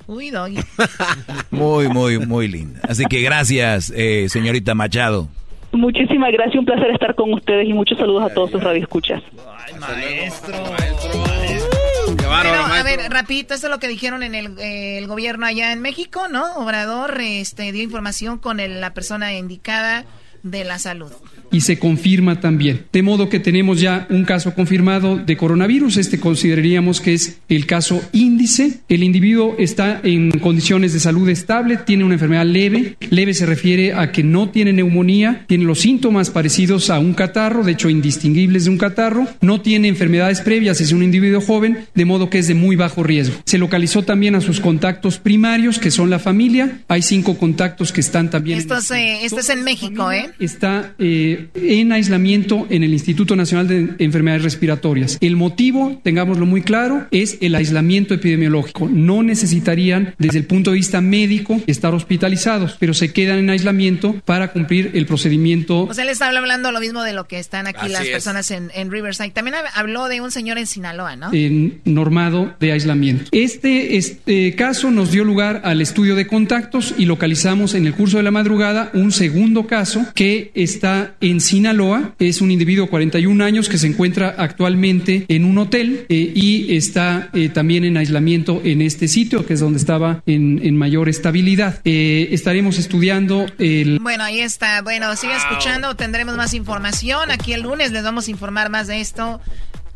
Uy, 0.06 0.30
Doggy. 0.30 0.60
Muy, 1.50 1.88
muy, 1.88 2.20
muy 2.20 2.48
linda. 2.48 2.80
Así 2.88 3.06
que 3.06 3.22
gracias, 3.22 3.92
eh, 3.96 4.28
señorita 4.30 4.76
Machado. 4.76 5.28
Muchísimas 5.72 6.32
gracias, 6.32 6.58
un 6.60 6.66
placer 6.66 6.92
estar 6.92 7.16
con 7.16 7.34
ustedes 7.34 7.68
y 7.68 7.74
muchos 7.74 7.98
saludos 7.98 8.30
a 8.30 8.34
todos 8.36 8.52
sus 8.52 8.62
radioescuchas. 8.64 9.24
Maestro. 9.80 10.64
Bueno, 12.44 12.66
a 12.74 12.84
ver, 12.84 13.12
rapidito, 13.12 13.54
esto 13.54 13.68
es 13.68 13.72
lo 13.72 13.80
que 13.80 13.88
dijeron 13.88 14.24
en 14.24 14.36
el, 14.36 14.58
eh, 14.60 14.98
el 14.98 15.08
gobierno 15.08 15.46
allá 15.46 15.72
en 15.72 15.82
México, 15.82 16.28
¿no? 16.28 16.54
Obrador 16.56 17.20
este, 17.22 17.72
dio 17.72 17.84
información 17.84 18.38
con 18.38 18.60
el- 18.60 18.82
la 18.82 18.94
persona 18.94 19.34
indicada 19.34 20.06
de 20.44 20.64
la 20.64 20.78
salud. 20.80 21.12
Y 21.56 21.62
se 21.62 21.80
confirma 21.80 22.42
también. 22.42 22.82
De 22.92 23.02
modo 23.02 23.30
que 23.30 23.40
tenemos 23.40 23.80
ya 23.80 24.08
un 24.10 24.26
caso 24.26 24.54
confirmado 24.54 25.16
de 25.16 25.38
coronavirus. 25.38 25.96
Este 25.96 26.20
consideraríamos 26.20 27.00
que 27.00 27.14
es 27.14 27.38
el 27.48 27.66
caso 27.66 28.02
índice. 28.12 28.82
El 28.90 29.04
individuo 29.04 29.56
está 29.58 30.02
en 30.04 30.32
condiciones 30.32 30.92
de 30.92 31.00
salud 31.00 31.30
estable, 31.30 31.78
tiene 31.78 32.04
una 32.04 32.16
enfermedad 32.16 32.46
leve. 32.46 32.98
Leve 33.10 33.34
se 33.34 33.46
refiere 33.46 33.94
a 33.94 34.12
que 34.12 34.22
no 34.22 34.50
tiene 34.50 34.74
neumonía, 34.74 35.46
tiene 35.48 35.64
los 35.64 35.80
síntomas 35.80 36.30
parecidos 36.30 36.90
a 36.90 37.00
un 37.00 37.14
catarro, 37.14 37.64
de 37.64 37.72
hecho 37.72 37.90
indistinguibles 37.90 38.66
de 38.66 38.72
un 38.72 38.78
catarro. 38.78 39.26
No 39.40 39.62
tiene 39.62 39.88
enfermedades 39.88 40.42
previas, 40.42 40.82
es 40.82 40.92
un 40.92 41.04
individuo 41.04 41.40
joven, 41.40 41.86
de 41.96 42.04
modo 42.04 42.30
que 42.30 42.40
es 42.40 42.50
de 42.50 42.56
muy 42.56 42.76
bajo 42.76 43.02
riesgo. 43.02 43.38
Se 43.46 43.58
localizó 43.58 44.04
también 44.04 44.36
a 44.36 44.42
sus 44.42 44.60
contactos 44.60 45.20
primarios, 45.20 45.80
que 45.80 45.90
son 45.90 46.10
la 46.10 46.20
familia. 46.20 46.82
Hay 46.90 47.02
cinco 47.02 47.38
contactos 47.38 47.94
que 47.94 48.02
están 48.02 48.30
también. 48.30 48.58
en 48.58 48.62
Esto 48.62 48.76
es, 48.76 48.92
eh, 48.92 49.24
esto 49.24 49.40
es 49.40 49.50
en 49.50 49.64
México, 49.64 50.12
¿eh? 50.12 50.32
está 50.38 50.94
eh, 51.00 51.45
en 51.54 51.92
aislamiento 51.92 52.68
en 52.70 52.84
el 52.84 52.94
Instituto 52.94 53.36
Nacional 53.36 53.68
de 53.68 53.90
Enfermedades 54.04 54.44
Respiratorias. 54.44 55.18
El 55.22 55.36
motivo, 55.36 56.00
tengámoslo 56.04 56.46
muy 56.46 56.62
claro, 56.62 57.08
es 57.12 57.38
el 57.42 57.56
aislamiento 57.56 58.14
epidemiológico. 58.14 58.90
No 58.92 59.24
necesitarían, 59.24 60.14
desde 60.18 60.40
el 60.40 60.46
punto 60.46 60.72
de 60.72 60.78
vista 60.78 61.02
médico, 61.02 61.62
estar 61.68 61.94
hospitalizados, 61.94 62.76
pero 62.80 62.94
se 62.94 63.12
quedan 63.14 63.40
en 63.40 63.50
aislamiento 63.50 64.16
para 64.26 64.52
cumplir 64.52 64.92
el 64.94 65.06
procedimiento 65.06 65.84
O 65.84 65.94
sea, 65.94 66.04
él 66.04 66.10
está 66.10 66.28
hablando 66.28 66.72
lo 66.72 66.80
mismo 66.80 67.04
de 67.04 67.14
lo 67.14 67.28
que 67.28 67.40
están 67.40 67.68
aquí 67.68 67.80
Así 67.82 67.92
las 67.94 68.04
es. 68.06 68.10
personas 68.12 68.52
en, 68.52 68.72
en 68.76 68.92
Riverside. 68.92 69.30
También 69.32 69.56
hab- 69.56 69.70
habló 69.76 70.08
de 70.08 70.22
un 70.22 70.32
señor 70.32 70.58
en 70.58 70.68
Sinaloa, 70.68 71.16
¿no? 71.16 71.30
eh, 71.34 71.74
normado 71.86 72.56
de 72.60 72.72
aislamiento. 72.72 73.26
Este, 73.32 73.98
este 73.98 74.56
caso 74.56 74.92
nos 74.92 75.12
dio 75.12 75.24
lugar 75.24 75.62
al 75.64 75.82
estudio 75.82 76.16
de 76.16 76.28
contactos 76.28 76.94
y 76.98 77.06
localizamos 77.06 77.74
en 77.74 77.88
el 77.88 77.94
curso 77.94 78.18
de 78.18 78.24
la 78.24 78.32
madrugada 78.32 78.90
un 78.94 79.12
segundo 79.12 79.68
caso 79.68 80.06
que 80.14 80.52
está 80.56 81.16
en 81.22 81.35
Sinaloa. 81.40 82.16
Es 82.20 82.42
un 82.42 82.52
individuo 82.52 82.86
de 82.86 82.92
41 82.92 83.44
años 83.44 83.70
que 83.70 83.78
se 83.78 83.88
encuentra 83.88 84.36
actualmente 84.38 85.26
en 85.28 85.46
un 85.46 85.58
hotel 85.58 86.06
eh, 86.10 86.32
y 86.36 86.76
está 86.76 87.30
eh, 87.34 87.50
también 87.50 87.84
en 87.84 87.98
aislamiento 87.98 88.62
en 88.64 88.82
este 88.82 89.08
sitio, 89.08 89.46
que 89.46 89.54
es 89.54 89.60
donde 89.60 89.80
estaba 89.80 90.22
en, 90.26 90.76
mayor 90.76 91.08
estabilidad. 91.08 91.80
Eh, 91.86 92.30
estaremos 92.32 92.78
estudiando 92.78 93.46
el... 93.60 94.00
Bueno, 94.00 94.24
ahí 94.24 94.42
está. 94.42 94.82
Bueno, 94.82 95.16
sigue 95.16 95.36
escuchando, 95.36 95.96
tendremos 95.96 96.36
más 96.36 96.54
información. 96.54 97.32
Aquí 97.32 97.54
el 97.54 97.62
lunes 97.62 97.92
les 97.92 98.04
vamos 98.04 98.28
a 98.28 98.32
informar 98.32 98.70
más 98.70 98.88
de 98.88 99.00
esto. 99.00 99.40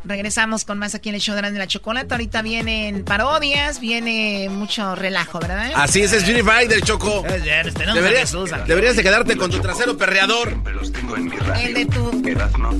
Regresamos 0.04 0.64
con 0.64 0.78
más 0.78 0.94
aquí 0.94 1.10
en 1.10 1.14
el 1.14 1.20
show 1.20 1.34
de 1.34 1.42
Grande 1.42 1.58
la 1.58 1.66
Chocolata. 1.66 2.14
Ahorita 2.14 2.40
vienen 2.42 3.04
parodias, 3.04 3.80
viene 3.80 4.48
mucho 4.50 4.94
relajo, 4.94 5.38
¿verdad? 5.40 5.72
Así 5.74 6.00
es, 6.02 6.12
es 6.12 6.28
Unify 6.28 6.66
del 6.66 6.82
Choco. 6.82 7.22
tenemos 7.22 7.88
a 7.88 7.92
Deberías, 7.92 8.34
deberías 8.66 8.96
de 8.96 9.02
quedarte 9.02 9.36
con 9.36 9.50
tu 9.50 9.60
trasero 9.60 9.96
perreador. 9.98 10.56
Los 10.72 10.92
tengo 10.92 11.16
en 11.16 11.24
mi 11.26 11.36
radio. 11.36 11.66
El 11.66 11.74
de 11.74 11.86
tu 11.86 12.22
Erazno. 12.26 12.70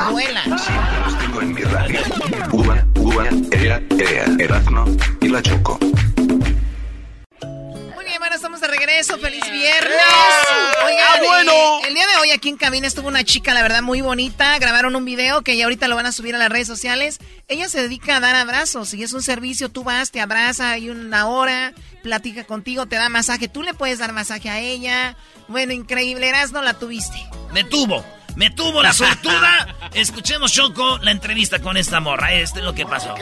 abuela. 0.00 0.42
Los 0.46 1.18
tengo 1.18 1.40
en 1.40 1.54
mi 1.54 1.62
radio. 1.62 2.00
Uva, 2.52 2.86
uva, 2.96 3.26
ea, 3.52 3.80
ea, 3.98 4.24
Erazno 4.38 4.84
y 5.20 5.28
la 5.28 5.40
Choco. 5.42 5.78
Regreso. 8.78 9.18
¡Feliz 9.18 9.44
viernes! 9.50 10.00
Oigan, 10.84 11.04
¡Ah, 11.08 11.20
bueno! 11.24 11.52
el 11.86 11.94
día 11.94 12.06
de 12.06 12.16
hoy 12.20 12.30
aquí 12.30 12.48
en 12.48 12.56
cabina 12.56 12.86
estuvo 12.86 13.08
una 13.08 13.24
chica, 13.24 13.54
la 13.54 13.62
verdad, 13.62 13.82
muy 13.82 14.00
bonita. 14.00 14.58
Grabaron 14.58 14.96
un 14.96 15.04
video 15.04 15.42
que 15.42 15.56
ya 15.56 15.64
ahorita 15.64 15.88
lo 15.88 15.96
van 15.96 16.06
a 16.06 16.12
subir 16.12 16.34
a 16.34 16.38
las 16.38 16.48
redes 16.48 16.66
sociales. 16.66 17.18
Ella 17.48 17.68
se 17.68 17.82
dedica 17.82 18.16
a 18.16 18.20
dar 18.20 18.34
abrazos 18.34 18.94
y 18.94 19.02
es 19.02 19.12
un 19.12 19.22
servicio. 19.22 19.68
Tú 19.68 19.84
vas, 19.84 20.10
te 20.10 20.20
abraza, 20.20 20.70
hay 20.72 20.90
una 20.90 21.28
hora, 21.28 21.72
platica 22.02 22.44
contigo, 22.44 22.86
te 22.86 22.96
da 22.96 23.08
masaje. 23.08 23.48
Tú 23.48 23.62
le 23.62 23.74
puedes 23.74 23.98
dar 23.98 24.12
masaje 24.12 24.50
a 24.50 24.60
ella. 24.60 25.16
Bueno, 25.48 25.72
increíble. 25.72 26.28
Eras 26.28 26.52
no 26.52 26.62
la 26.62 26.74
tuviste. 26.74 27.16
Me 27.52 27.64
tuvo. 27.64 28.04
Me 28.36 28.50
tuvo 28.50 28.82
la 28.82 28.92
sortuda. 28.92 29.76
Escuchemos, 29.94 30.52
Choco, 30.52 30.98
la 30.98 31.10
entrevista 31.10 31.60
con 31.60 31.76
esta 31.76 32.00
morra. 32.00 32.32
Este 32.32 32.58
es 32.58 32.64
lo 32.64 32.74
que 32.74 32.84
pasó. 32.84 33.14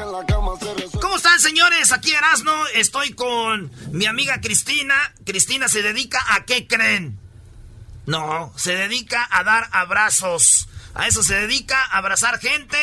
¿Cómo 1.00 1.16
están, 1.16 1.38
señores? 1.40 1.92
Aquí 1.92 2.12
Erasno. 2.12 2.66
Estoy 2.74 3.12
con 3.12 3.70
mi 3.90 4.06
amiga 4.06 4.40
Cristina. 4.40 4.94
Cristina 5.24 5.68
se 5.68 5.82
dedica 5.82 6.24
a 6.30 6.44
qué 6.44 6.66
creen. 6.66 7.18
No, 8.06 8.52
se 8.56 8.74
dedica 8.74 9.28
a 9.30 9.44
dar 9.44 9.68
abrazos. 9.72 10.68
A 10.94 11.06
eso 11.06 11.22
se 11.22 11.34
dedica, 11.34 11.82
a 11.84 11.98
abrazar 11.98 12.38
gente. 12.40 12.78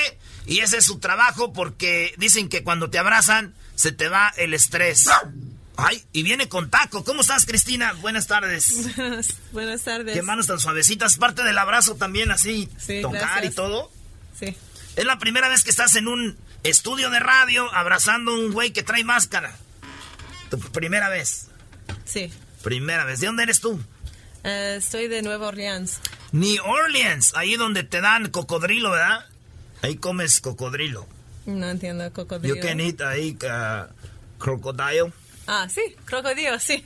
Y 0.45 0.59
ese 0.59 0.77
es 0.77 0.85
su 0.85 0.99
trabajo 0.99 1.53
porque 1.53 2.13
dicen 2.17 2.49
que 2.49 2.63
cuando 2.63 2.89
te 2.89 2.97
abrazan 2.97 3.53
se 3.75 3.91
te 3.91 4.09
va 4.09 4.33
el 4.37 4.53
estrés. 4.53 5.07
Ay, 5.81 6.03
y 6.13 6.23
viene 6.23 6.49
con 6.49 6.69
taco. 6.69 7.03
¿Cómo 7.03 7.21
estás, 7.21 7.45
Cristina? 7.45 7.93
Buenas 7.93 8.27
tardes. 8.27 8.95
Buenas, 8.95 9.35
buenas 9.51 9.83
tardes. 9.83 10.13
Qué 10.15 10.21
manos 10.21 10.47
tan 10.47 10.59
suavecitas. 10.59 11.17
Parte 11.17 11.43
del 11.43 11.57
abrazo 11.57 11.95
también 11.95 12.31
así. 12.31 12.69
Sí, 12.77 13.01
tocar 13.01 13.21
gracias. 13.21 13.53
y 13.53 13.55
todo. 13.55 13.91
Sí. 14.37 14.55
Es 14.95 15.05
la 15.05 15.17
primera 15.19 15.49
vez 15.49 15.63
que 15.63 15.69
estás 15.69 15.95
en 15.95 16.07
un 16.07 16.37
estudio 16.63 17.09
de 17.09 17.19
radio 17.19 17.73
abrazando 17.73 18.31
a 18.31 18.35
un 18.35 18.51
güey 18.51 18.71
que 18.71 18.83
trae 18.83 19.03
máscara. 19.03 19.55
Tu 20.49 20.59
primera 20.59 21.09
vez. 21.09 21.47
Sí. 22.05 22.31
Primera 22.63 23.05
vez. 23.05 23.19
¿De 23.19 23.27
dónde 23.27 23.43
eres 23.43 23.61
tú? 23.61 23.81
Eh, 24.43 24.75
estoy 24.77 25.07
de 25.07 25.21
Nueva 25.21 25.47
Orleans. 25.47 25.99
New 26.31 26.63
Orleans. 26.63 27.33
Ahí 27.35 27.55
donde 27.55 27.83
te 27.83 28.01
dan 28.01 28.29
cocodrilo, 28.29 28.91
¿verdad? 28.91 29.25
Ahí 29.81 29.95
comes 29.95 30.41
cocodrilo. 30.41 31.07
No 31.45 31.69
entiendo 31.69 32.11
cocodrilo. 32.11 32.55
You 32.55 32.61
can 32.61 32.79
eat 32.79 33.01
ahí 33.01 33.37
uh, 33.43 33.91
crocodile. 34.37 35.11
Ah, 35.51 35.67
sí, 35.67 35.81
crocodilo, 36.05 36.59
sí. 36.59 36.85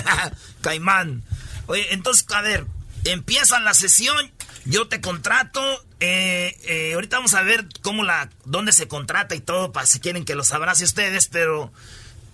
Caimán. 0.62 1.22
Oye, 1.66 1.92
entonces, 1.92 2.24
a 2.30 2.40
ver, 2.40 2.64
empieza 3.04 3.60
la 3.60 3.74
sesión, 3.74 4.32
yo 4.64 4.88
te 4.88 5.02
contrato, 5.02 5.60
eh, 6.00 6.56
eh, 6.64 6.94
ahorita 6.94 7.18
vamos 7.18 7.34
a 7.34 7.42
ver 7.42 7.66
cómo 7.82 8.02
la, 8.02 8.30
dónde 8.46 8.72
se 8.72 8.88
contrata 8.88 9.34
y 9.34 9.40
todo, 9.40 9.72
para 9.72 9.84
si 9.84 10.00
quieren 10.00 10.24
que 10.24 10.34
los 10.34 10.52
abrace 10.52 10.84
ustedes, 10.84 11.26
pero 11.26 11.70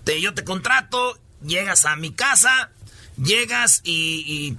te, 0.05 0.21
yo 0.21 0.33
te 0.33 0.45
contrato, 0.45 1.19
llegas 1.43 1.87
a 1.87 1.97
mi 1.97 2.13
casa, 2.13 2.71
llegas 3.21 3.81
y, 3.83 4.23
y 4.29 4.57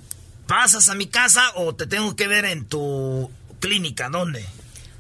pasas 0.48 0.90
a 0.90 0.96
mi 0.96 1.08
casa 1.08 1.50
o 1.56 1.74
te 1.76 1.88
tengo 1.88 2.18
que 2.18 2.28
ver 2.28 2.44
en 2.44 2.66
tu 2.66 3.32
clínica, 3.62 4.10
¿dónde? 4.10 4.46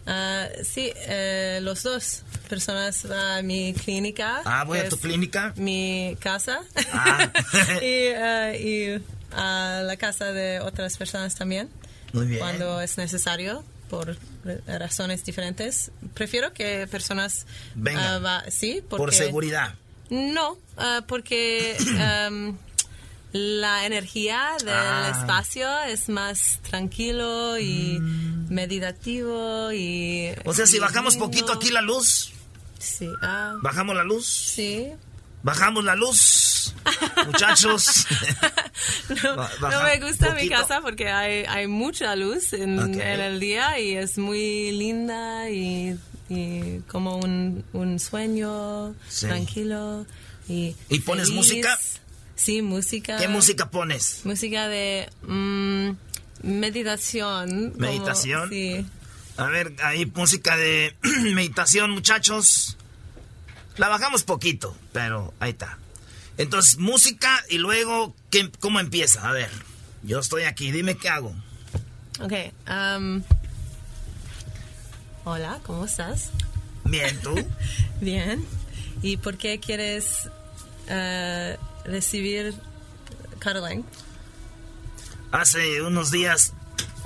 Ah, 0.05 0.47
sí, 0.63 0.93
eh, 0.95 1.59
los 1.61 1.83
dos 1.83 2.23
personas 2.49 3.05
a 3.05 3.41
mi 3.43 3.73
clínica. 3.73 4.41
Ah, 4.43 4.65
voy 4.65 4.79
a 4.79 4.89
tu 4.89 4.97
clínica. 4.97 5.53
Mi 5.55 6.17
casa. 6.19 6.61
Ah. 6.91 7.31
y, 7.81 7.85
eh, 7.85 8.99
y 9.01 9.35
a 9.35 9.81
la 9.85 9.95
casa 9.95 10.33
de 10.33 10.59
otras 10.59 10.97
personas 10.97 11.35
también. 11.35 11.69
Muy 12.11 12.25
bien. 12.25 12.39
Cuando 12.39 12.81
es 12.81 12.97
necesario, 12.97 13.63
por 13.89 14.17
razones 14.67 15.23
diferentes. 15.23 15.91
Prefiero 16.13 16.53
que 16.53 16.87
personas... 16.87 17.45
Vengan. 17.75 18.03
ah, 18.03 18.19
va- 18.19 18.43
sí, 18.49 18.81
porque... 18.87 18.97
Por 19.03 19.13
seguridad. 19.13 19.75
No, 20.09 20.57
ah, 20.77 21.03
porque 21.07 21.75
em, 22.27 22.55
la 23.31 23.85
energía 23.85 24.49
del 24.59 24.69
Ah. 24.73 25.11
espacio 25.19 25.67
es 25.83 26.09
más 26.09 26.59
tranquilo 26.67 27.59
y 27.59 27.99
meditativo 28.49 29.71
y... 29.71 30.29
O 30.45 30.53
sea, 30.53 30.65
si 30.65 30.79
bajamos 30.79 31.13
lindo. 31.13 31.25
poquito 31.27 31.53
aquí 31.53 31.69
la 31.69 31.81
luz, 31.81 32.31
Sí. 32.79 33.07
ah, 33.21 33.55
bajamos 33.61 33.95
la 33.95 34.03
luz. 34.03 34.25
sí. 34.27 34.87
Bajamos 35.41 35.85
la 35.85 35.95
luz, 35.95 36.73
muchachos. 37.27 38.05
No, 39.23 39.35
no 39.69 39.83
me 39.83 39.99
gusta 39.99 40.33
mi 40.35 40.47
casa 40.49 40.81
porque 40.81 41.09
hay, 41.09 41.43
hay 41.47 41.67
mucha 41.67 42.15
luz 42.15 42.53
en, 42.53 42.77
Ok. 42.79 42.95
en 42.95 43.19
el 43.21 43.39
día 43.39 43.79
y 43.79 43.95
es 43.95 44.17
muy 44.17 44.71
linda 44.71 45.49
y, 45.49 45.97
y 46.29 46.79
como 46.89 47.17
un, 47.17 47.63
un 47.73 47.99
sueño 47.99 48.93
Sí. 49.07 49.27
tranquilo. 49.27 50.05
Y, 50.47 50.75
¿Y 50.89 50.99
pones 50.99 51.27
feliz. 51.29 51.37
música? 51.37 51.79
Sí, 52.35 52.61
música. 52.61 53.17
¿Qué 53.17 53.27
música 53.29 53.69
pones? 53.69 54.21
Música 54.25 54.67
de 54.67 55.09
mm, 55.23 55.89
meditación. 56.43 57.71
como- 57.71 57.77
¿Meditación? 57.87 58.49
sí. 58.49 58.85
A 59.39 59.45
ver, 59.45 59.73
ahí 59.83 60.05
música 60.05 60.57
de 60.57 60.93
meditación, 61.33 61.91
muchachos. 61.91 62.75
La 63.77 63.87
bajamos 63.87 64.23
poquito, 64.23 64.75
pero 64.91 65.33
ahí 65.39 65.51
está. 65.51 65.77
Entonces, 66.37 66.77
música 66.77 67.41
y 67.49 67.57
luego, 67.57 68.13
¿qué, 68.31 68.51
¿cómo 68.59 68.81
empieza? 68.81 69.29
A 69.29 69.31
ver, 69.31 69.49
yo 70.03 70.19
estoy 70.19 70.43
aquí, 70.43 70.73
dime 70.73 70.97
qué 70.97 71.07
hago. 71.07 71.33
Ok. 72.19 72.33
um, 72.69 73.23
hola, 75.23 75.61
¿cómo 75.65 75.85
estás? 75.85 76.31
Bien, 76.83 77.17
¿tú? 77.21 77.33
Bien. 78.01 78.45
¿Y 79.01 79.15
por 79.15 79.37
qué 79.37 79.61
quieres 79.61 80.29
eh, 80.89 81.55
recibir 81.85 82.55
cuddling? 83.41 83.85
Hace 85.31 85.81
unos 85.81 86.11
días 86.11 86.53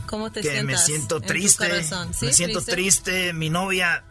¿Cómo 0.07 0.31
te 0.31 0.41
que 0.41 0.51
sientas? 0.51 0.65
me 0.65 0.77
siento 0.85 1.21
triste. 1.21 1.85
Me 2.21 2.33
siento 2.33 2.61
triste. 2.61 3.33
Mi 3.33 3.49
novia, 3.49 4.03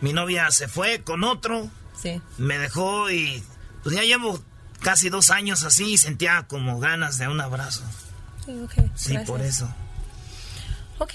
mi 0.00 0.12
novia 0.12 0.50
se 0.50 0.68
fue 0.68 1.02
con 1.02 1.24
otro. 1.24 1.70
Sí. 2.00 2.20
Me 2.36 2.58
dejó 2.58 3.10
y 3.10 3.42
pues 3.82 3.96
ya 3.96 4.02
llevo 4.02 4.40
casi 4.80 5.08
dos 5.08 5.30
años 5.30 5.64
así 5.64 5.92
y 5.94 5.98
sentía 5.98 6.46
como 6.48 6.78
ganas 6.80 7.18
de 7.18 7.28
un 7.28 7.40
abrazo. 7.40 7.82
Sí, 8.44 8.52
ok. 8.64 8.74
Sí, 8.94 9.18
por 9.26 9.40
eso. 9.40 9.68
Ok. 10.98 11.14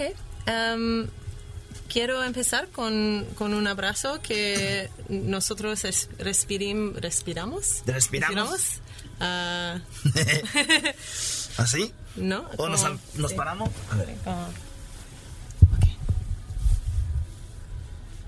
um, 0.76 1.08
quiero 1.90 2.24
empezar 2.24 2.68
con, 2.70 3.26
con 3.36 3.54
un 3.54 3.68
abrazo 3.68 4.22
que 4.22 4.90
nosotros 5.10 5.86
es- 5.86 6.10
respirim- 6.20 6.96
respiramos. 6.96 7.82
¿Respiramos? 7.86 8.60
Ah, 9.20 9.78
¿Así? 11.58 11.94
¿No? 12.16 12.46
¿O 12.58 12.70
nos, 12.70 12.84
nos 13.16 13.32
sí. 13.32 13.38
paramos? 13.38 13.70
A 13.92 13.96
ver. 13.96 14.16
Como- 14.24 14.46
ok. 15.76 15.86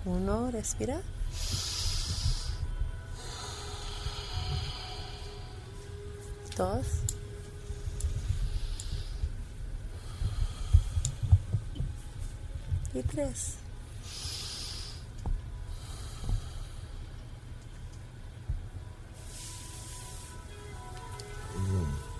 Uno, 0.05 0.51
respira. 0.51 1.01
Dos. 6.57 6.85
Y 12.93 13.01
tres. 13.03 13.55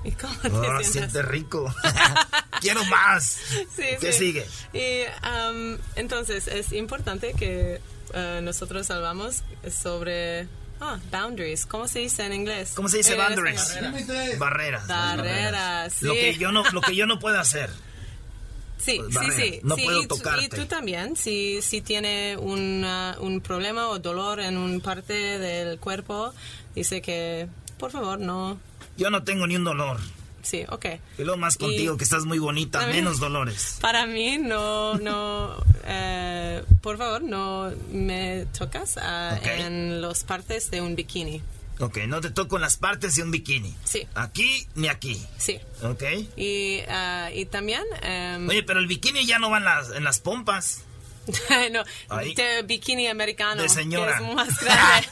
¿Y 0.06 0.12
cómo 0.12 0.34
te 0.40 0.48
Ah, 0.50 0.52
sientes? 0.82 0.92
siente 0.92 1.22
rico. 1.24 1.74
Quiero 2.62 2.84
más. 2.86 3.40
Sí, 3.76 3.84
¿Qué 4.00 4.14
sí. 4.14 4.20
sigue? 4.20 4.46
Y 4.74 5.04
um, 5.28 5.78
entonces 5.96 6.48
es 6.48 6.72
importante 6.72 7.34
que 7.34 7.82
uh, 8.14 8.42
nosotros 8.42 8.90
hablamos 8.92 9.44
sobre 9.72 10.48
ah, 10.80 11.00
boundaries. 11.12 11.66
¿Cómo 11.66 11.88
se 11.88 12.00
dice 12.00 12.24
en 12.26 12.34
inglés? 12.34 12.74
¿Cómo 12.76 12.88
se 12.88 12.98
dice 12.98 13.14
En 13.14 13.18
boundaries? 13.20 13.62
español. 13.72 14.38
Barreras. 14.38 14.88
Barreras, 14.88 15.94
sí. 15.94 16.06
Lo 16.06 16.14
que 16.14 16.36
yo 16.38 16.52
no, 16.52 16.64
lo 16.72 16.82
que 16.82 16.96
yo 16.96 17.06
no 17.08 17.20
puedo 17.20 17.40
hacer. 17.40 17.70
Sí, 18.78 18.98
Pues, 19.00 19.10
sí, 19.10 19.16
barreras. 19.16 19.36
sí. 19.38 19.60
No 19.64 19.76
sí, 19.76 19.84
puedo 19.86 20.04
y 20.04 20.08
tú-. 20.08 20.22
Y 20.42 20.50
tú 20.50 20.66
también, 20.68 21.16
si, 21.16 21.62
si 21.64 21.82
tiene 21.82 22.38
una- 22.38 23.18
un 23.20 23.42
problema 23.42 23.88
o 23.90 23.98
dolor 24.00 24.40
en 24.40 24.58
una 24.58 24.80
parte 24.84 25.14
del 25.40 25.80
cuerpo, 25.80 26.34
dice 26.76 27.02
que, 27.02 27.48
por 27.80 27.92
favor, 27.92 28.20
no. 28.20 28.60
Yo 28.98 29.10
no 29.10 29.24
tengo 29.24 29.46
ni 29.48 29.56
un 29.56 29.64
dolor. 29.64 30.00
Sí, 30.42 30.64
ok. 30.70 30.86
Y 31.18 31.24
luego 31.24 31.38
más 31.38 31.56
Y- 31.56 31.60
contigo, 31.60 31.98
que 31.98 32.04
estás 32.04 32.26
muy 32.26 32.38
bonita, 32.38 32.80
También- 32.82 33.04
menos 33.06 33.20
dolores. 33.20 33.78
Para 33.82 34.06
mí, 34.06 34.38
no, 34.38 34.94
no, 35.00 35.56
eh, 35.86 36.64
por 36.82 36.98
favor, 36.98 37.24
no 37.24 37.72
me 37.92 38.46
tocas 38.58 38.98
ah, 39.02 39.38
Ok. 39.40 39.48
en 39.48 40.02
las 40.02 40.24
partes 40.24 40.70
de 40.70 40.82
un 40.82 40.96
bikini. 40.96 41.42
Ok, 41.80 41.98
no 42.08 42.22
te 42.22 42.30
toco 42.30 42.56
en 42.56 42.62
las 42.62 42.78
partes 42.78 43.16
de 43.16 43.24
un 43.24 43.32
bikini. 43.32 43.76
Sí. 43.84 44.08
Aquí 44.16 44.66
ni 44.76 44.88
aquí. 44.88 45.22
Sí. 45.38 45.60
Ok. 45.84 46.04
Y, 46.38 46.80
ah, 46.88 47.30
y 47.34 47.46
también, 47.48 47.84
em, 48.02 48.48
Oye, 48.48 48.64
pero 48.64 48.80
el 48.80 48.88
bikini 48.88 49.26
ya 49.26 49.40
no 49.40 49.50
va 49.50 49.58
en 49.58 49.66
las, 49.66 49.90
en 49.92 50.06
las 50.06 50.20
pompas. 50.22 50.85
no, 51.72 51.84
de 52.36 52.62
bikini 52.64 53.08
americano. 53.08 53.62
De 53.62 53.70
señora. 53.70 54.18
Que 54.18 54.24
es 54.24 54.30
más 54.36 54.60
grande. 54.62 55.08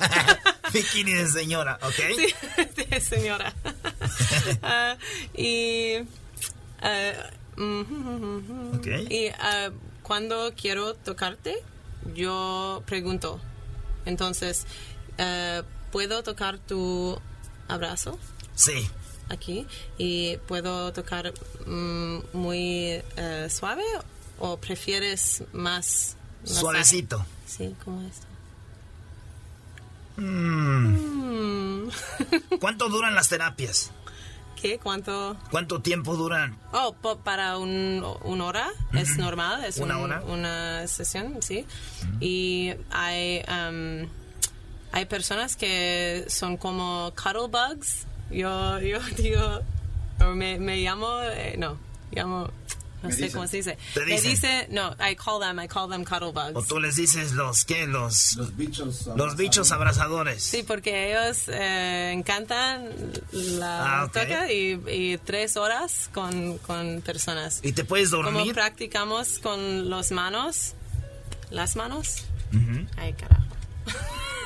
bikini 0.71 1.13
de 1.13 1.27
señora, 1.27 1.79
¿ok? 1.81 2.15
Sí, 2.15 2.33
de 2.89 3.01
señora. 3.01 3.53
Ah, 4.61 4.97
y. 5.35 5.97
ah, 6.81 7.11
mhm, 7.55 8.75
Ok. 8.77 8.87
Y 9.09 9.27
ah, 9.39 9.69
cuando 10.01 10.53
quiero 10.55 10.93
tocarte, 10.95 11.55
yo 12.13 12.83
pregunto. 12.85 13.39
Entonces, 14.05 14.65
¿puedo 15.91 16.23
tocar 16.23 16.57
tu 16.59 17.17
abrazo? 17.67 18.19
Sí. 18.55 18.89
Aquí. 19.29 19.65
¿Y 19.97 20.37
puedo 20.47 20.91
tocar 20.91 21.33
mm, 21.65 22.17
muy 22.33 23.01
eh, 23.15 23.47
suave 23.49 23.83
o 24.45 24.57
prefieres 24.57 25.41
más. 25.53 26.17
Suavecito. 26.43 27.25
Sí, 27.47 27.73
como 27.85 28.01
esto. 28.01 28.27
Mm. 30.17 31.85
Mm. 31.85 31.89
¿Cuánto 32.59 32.89
duran 32.89 33.15
las 33.15 33.29
terapias? 33.29 33.91
¿Qué? 34.61 34.79
¿Cuánto? 34.79 35.37
¿Cuánto 35.49 35.81
tiempo 35.81 36.15
duran? 36.15 36.57
Oh, 36.71 36.93
para 37.23 37.57
un, 37.57 38.05
una 38.23 38.45
hora 38.45 38.69
es 38.93 39.17
normal, 39.17 39.63
es 39.65 39.77
¿Una 39.77 39.97
un- 39.97 40.03
hora? 40.03 40.21
una 40.27 40.87
sesión, 40.87 41.41
sí. 41.41 41.65
Y 42.21 42.73
hay, 42.91 43.43
um, 43.47 44.07
hay 44.91 45.05
personas 45.05 45.55
que 45.55 46.25
son 46.27 46.57
como 46.57 47.13
cuddle 47.21 47.47
bugs. 47.47 48.05
Yo, 48.29 48.79
yo 48.79 48.99
digo, 49.17 49.61
me, 50.33 50.59
me 50.59 50.77
llamo, 50.77 51.21
eh, 51.23 51.55
no, 51.57 51.77
llamo, 52.11 52.49
no 53.03 53.09
sé 53.11 53.15
dicen. 53.17 53.31
cómo 53.33 53.47
se 53.47 53.57
dice. 53.57 53.77
Te 53.93 53.99
Me 54.05 54.05
dicen. 54.13 54.31
dice, 54.31 54.67
no, 54.71 54.93
I 54.93 55.15
call 55.15 55.39
them, 55.39 55.59
I 55.59 55.67
call 55.67 55.89
them 55.89 56.03
cuddle 56.03 56.31
bugs. 56.31 56.55
¿O 56.55 56.63
tú 56.63 56.79
les 56.79 56.95
dices 56.95 57.33
los 57.33 57.65
qué? 57.65 57.85
Los, 57.85 58.35
Los 58.37 58.55
bichos. 58.57 59.07
los 59.15 59.35
bichos 59.35 59.71
abrazadores. 59.71 60.41
Sí, 60.43 60.63
porque 60.63 61.11
ellos 61.11 61.43
eh, 61.47 62.11
encantan 62.13 62.89
la 63.31 64.01
Ah, 64.03 64.07
toca 64.07 64.51
y, 64.51 64.81
y 64.87 65.17
tres 65.17 65.57
horas 65.57 66.09
con, 66.13 66.57
con 66.59 67.01
personas. 67.01 67.59
¿Y 67.63 67.73
te 67.73 67.83
puedes 67.83 68.09
Como 68.11 68.23
dormir? 68.23 68.53
practicamos 68.53 69.39
con 69.39 69.89
las 69.89 70.11
manos, 70.11 70.73
las 71.51 71.75
manos. 71.75 72.23
Ay, 72.97 73.13
carajo. 73.13 73.43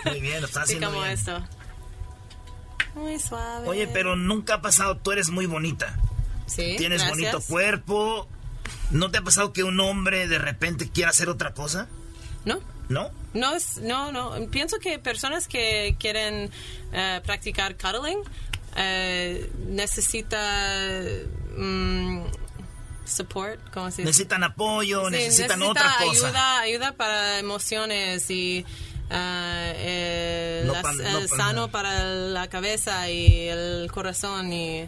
Muy 0.06 0.20
bien, 0.22 0.42
lo 0.42 0.48
estás 0.48 0.64
Así 0.64 0.74
haciendo 0.74 0.88
como 0.90 1.02
bien. 1.02 1.14
esto. 1.14 1.48
Muy 2.96 3.20
suave. 3.20 3.68
Oye, 3.68 3.88
pero 3.88 4.16
nunca 4.16 4.56
ha 4.56 4.62
pasado, 4.62 4.98
tú 4.98 5.12
eres 5.12 5.30
muy 5.30 5.46
bonita. 5.46 6.00
Sí, 6.48 6.76
Tienes 6.78 7.02
gracias. 7.04 7.10
bonito 7.10 7.42
cuerpo. 7.42 8.28
¿No 8.92 9.12
te 9.12 9.18
ha 9.18 9.22
pasado 9.22 9.54
que 9.54 9.64
un 9.64 9.80
hombre 9.80 10.28
de 10.28 10.38
repente 10.40 10.90
quiera 10.90 11.10
hacer 11.12 11.30
otra 11.30 11.54
cosa? 11.54 11.88
No. 12.46 12.60
¿No? 12.90 13.12
No, 13.34 13.54
es, 13.56 13.78
no, 13.78 14.12
no. 14.14 14.34
Pienso 14.50 14.78
que 14.80 14.98
personas 15.00 15.48
que 15.50 15.96
quieren 16.00 16.50
eh, 16.94 17.22
practicar 17.26 17.76
cuddling 17.78 18.20
eh, 18.78 19.52
necesita 19.68 20.40
mm, 21.58 22.22
support, 23.06 23.60
¿cómo 23.74 23.88
se 23.92 23.98
dice? 23.98 24.06
Necesitan 24.06 24.44
apoyo, 24.44 25.06
Sí, 25.06 25.12
necesitan 25.12 25.60
necesita 25.60 25.70
otra 25.72 25.96
cosa. 26.06 26.28
Ayuda, 26.28 26.60
ayuda 26.62 26.92
para 26.94 27.40
emociones 27.40 28.30
y 28.30 28.66
ah, 29.10 29.72
eh, 29.76 30.64
No 30.66 30.74
las- 30.74 30.82
pa- 30.84 30.94
no 30.94 31.18
el 31.20 31.28
pa- 31.30 31.38
sano 31.38 31.68
para 31.70 32.04
la 32.06 32.48
cabeza 32.48 33.10
y 33.10 33.48
el 33.50 33.90
corazón 33.92 34.52
y 34.54 34.88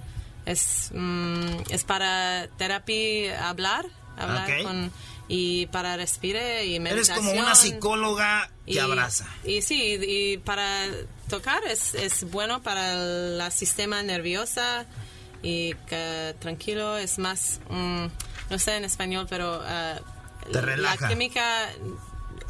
es 0.50 0.92
mm, 0.94 1.48
es 1.70 1.84
para 1.84 2.48
terapia 2.58 3.48
hablar, 3.50 3.86
hablar 4.18 4.64
con 4.64 4.92
y 5.28 5.68
para 5.68 5.96
respire 5.96 6.66
y 6.66 6.76
Eres 6.78 6.82
meditación. 6.82 7.18
como 7.26 7.40
una 7.40 7.54
psicóloga 7.56 8.50
que 8.66 8.74
y, 8.74 8.78
abraza. 8.80 9.28
Y 9.44 9.62
sí, 9.62 10.00
y 10.02 10.38
para 10.38 10.86
tocar 11.30 11.64
es, 11.66 11.94
es 11.94 12.30
bueno 12.32 12.64
para 12.64 12.94
el 12.94 13.52
sistema 13.52 14.02
nerviosa 14.02 14.86
y 15.44 15.76
que 15.88 16.36
tranquilo 16.40 16.98
es 16.98 17.20
más, 17.20 17.60
mm, 17.70 18.06
no 18.50 18.60
sé 18.60 18.76
en 18.76 18.86
español, 18.86 19.28
pero 19.30 19.62
Te 20.52 20.62
relaja. 20.62 21.02
la 21.02 21.08
química 21.10 21.70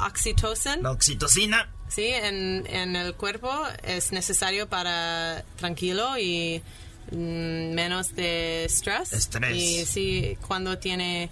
oxitocin. 0.00 0.82
La 0.82 0.92
oxitocina. 0.92 1.68
Sí, 1.88 2.06
en, 2.06 2.66
en 2.68 2.96
el 2.96 3.14
cuerpo 3.14 3.52
es 3.82 4.12
necesario 4.12 4.68
para 4.68 5.44
tranquilo 5.58 6.16
y 6.18 6.62
menos 7.12 8.14
de 8.14 8.64
estrés. 8.64 9.12
Estrés. 9.12 9.56
Y 9.56 9.84
sí, 9.86 10.38
cuando 10.46 10.78
tiene 10.78 11.30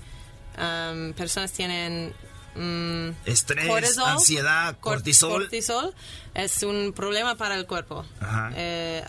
um, 0.56 1.12
personas 1.12 1.52
tienen 1.52 2.12
mm, 2.56 3.10
Estrés, 3.26 3.98
ansiedad, 3.98 4.76
cor- 4.80 4.94
cortisol. 4.94 5.42
cortisol 5.42 5.94
es 6.34 6.62
un 6.62 6.92
problema 6.92 7.36
para 7.36 7.55
el 7.55 7.66
cuerpo. 7.66 8.05
Ajá. 8.20 8.50
Eh, 8.56 9.05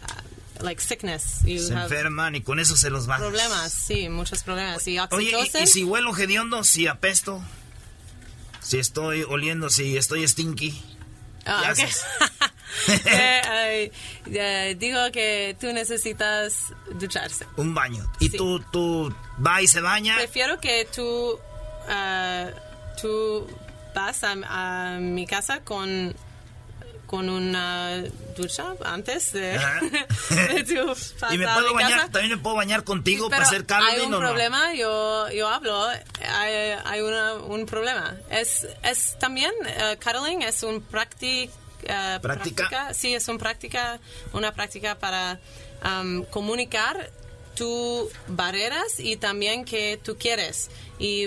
like 0.62 0.82
sickness. 0.82 1.42
You 1.44 1.60
Se 1.60 1.74
enferman 1.74 2.36
y 2.36 2.42
con 2.42 2.60
eso 2.60 2.76
se 2.78 2.90
los 2.90 3.08
bajas. 3.08 3.28
Problemas, 3.28 3.72
sí, 3.74 4.10
muchos 4.10 4.44
problemas. 4.44 4.86
Y 4.88 5.00
Oye. 5.00 5.32
¿y, 5.54 5.64
y 5.64 5.68
si 5.68 5.84
huelo 5.84 6.16
hediondo? 6.16 6.64
¿Si 6.64 6.86
apesto? 6.88 7.42
¿Si 8.62 8.78
estoy 8.78 9.24
oliendo? 9.24 9.70
¿Si 9.70 9.98
estoy 9.98 10.28
stinky? 10.28 10.80
Ah, 11.50 11.62
¿Qué 11.76 11.82
ok. 11.84 11.88
haces? 11.90 12.06
Eh, 13.06 13.92
eh, 14.28 14.76
digo 14.78 15.00
que 15.12 15.56
tú 15.60 15.74
necesitas 15.74 16.72
ducharse. 16.94 17.46
Un 17.58 17.74
baño. 17.74 18.06
¿Y 18.20 18.30
tú, 18.30 18.60
tú 18.72 19.14
va 19.46 19.62
y 19.62 19.68
se 19.68 19.82
baña? 19.82 20.16
Prefiero 20.16 20.60
que 20.60 20.88
tú, 20.96 21.38
ah, 21.90 22.48
tú 23.02 23.48
vas 23.96 24.24
a, 24.24 24.36
a 24.94 24.98
mi 25.00 25.26
casa 25.26 25.62
con, 25.62 26.16
con 27.10 27.28
una 27.28 28.04
ducha 28.38 28.76
antes 28.86 29.32
de, 29.34 29.54
de 30.30 30.86
pasar 30.86 31.34
¿Y 31.34 31.40
me 31.40 31.48
puedo 31.48 31.74
bañar? 31.74 31.92
casa. 32.02 32.12
¿También 32.12 32.38
me 32.38 32.44
puedo 32.44 32.56
bañar 32.56 32.84
contigo 32.84 33.32
para 33.32 33.42
hacer 33.44 33.66
Caroline 33.66 33.96
hay 33.98 34.06
un 34.06 34.12
no? 34.12 34.20
problema, 34.20 34.76
yo, 34.76 35.28
yo 35.32 35.48
hablo, 35.48 35.88
hay, 35.88 36.54
hay 36.86 37.02
una- 37.02 37.34
un 37.34 37.66
problema. 37.66 38.16
Es, 38.30 38.68
es 38.84 39.18
también, 39.18 39.52
eh, 39.66 39.98
cuddling 40.04 40.44
es 40.44 40.62
un 40.62 40.82
práctica, 40.84 42.20
¿Práctica? 42.22 42.94
Sí, 42.94 43.16
es 43.16 43.28
una 43.28 43.40
práctica, 43.40 44.00
una 44.34 44.52
práctica 44.52 45.00
para 45.00 45.40
um, 45.84 46.24
comunicar 46.26 47.10
tus 47.56 48.10
barreras 48.28 49.00
y 49.00 49.18
también 49.18 49.66
que 49.66 50.00
tú 50.04 50.16
quieres. 50.18 50.70
Y 51.00 51.26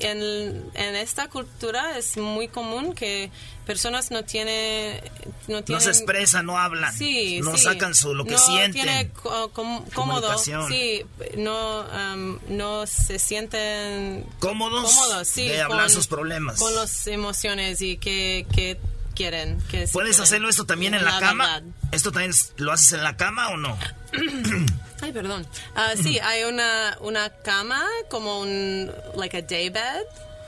en, 0.00 0.70
en 0.74 0.96
esta 0.96 1.28
cultura 1.28 1.96
es 1.96 2.16
muy 2.16 2.48
común 2.48 2.94
que 2.94 3.30
personas 3.72 4.10
no 4.10 4.24
tienen... 4.24 5.00
No, 5.48 5.56
No 5.56 5.64
tienen 5.64 5.82
se 5.82 5.90
expresan, 5.90 6.46
no 6.46 6.58
hablan. 6.58 6.92
Sí, 6.96 7.40
no 7.42 7.56
sí. 7.56 7.64
sacan 7.64 7.94
su, 7.94 8.14
lo 8.14 8.24
que 8.24 8.32
no 8.32 8.38
sienten. 8.38 8.72
Tiene 8.72 9.10
com- 9.10 9.84
cómodo. 9.92 10.38
Sí, 10.38 11.04
no, 11.36 11.80
um, 11.80 12.38
no 12.48 12.86
se 12.86 13.18
sienten 13.18 14.24
¿Cómodos? 14.38 14.84
cómodos, 14.94 15.26
sí, 15.28 15.48
de 15.48 15.60
hablar 15.62 15.86
con- 15.86 15.90
sus 15.90 16.06
problemas. 16.06 16.58
Con 16.58 16.74
las 16.74 17.06
emociones 17.08 17.80
y 17.82 17.96
que, 17.96 18.46
que 18.54 18.78
quieren. 19.14 19.58
Que 19.70 19.88
¿Puedes 19.88 20.12
quieren. 20.16 20.22
hacerlo 20.22 20.48
esto 20.48 20.64
también 20.64 20.94
en 20.94 21.04
la, 21.04 21.12
La 21.12 21.20
cama? 21.20 21.46
verdad. 21.46 21.62
¿Esto 21.90 22.12
también 22.12 22.32
lo 22.58 22.72
haces 22.72 22.92
en 22.92 23.02
la 23.02 23.16
cama 23.16 23.48
o 23.48 23.56
no? 23.56 23.76
Ay, 25.02 25.12
perdón. 25.12 25.46
Ah, 25.74 25.92
sí, 26.00 26.18
hay 26.20 26.44
una, 26.44 26.96
una 27.00 27.30
cama 27.30 27.84
como 28.08 28.40
un, 28.40 28.92
like 29.16 29.36
a 29.36 29.42
day 29.42 29.68
bed 29.68 30.02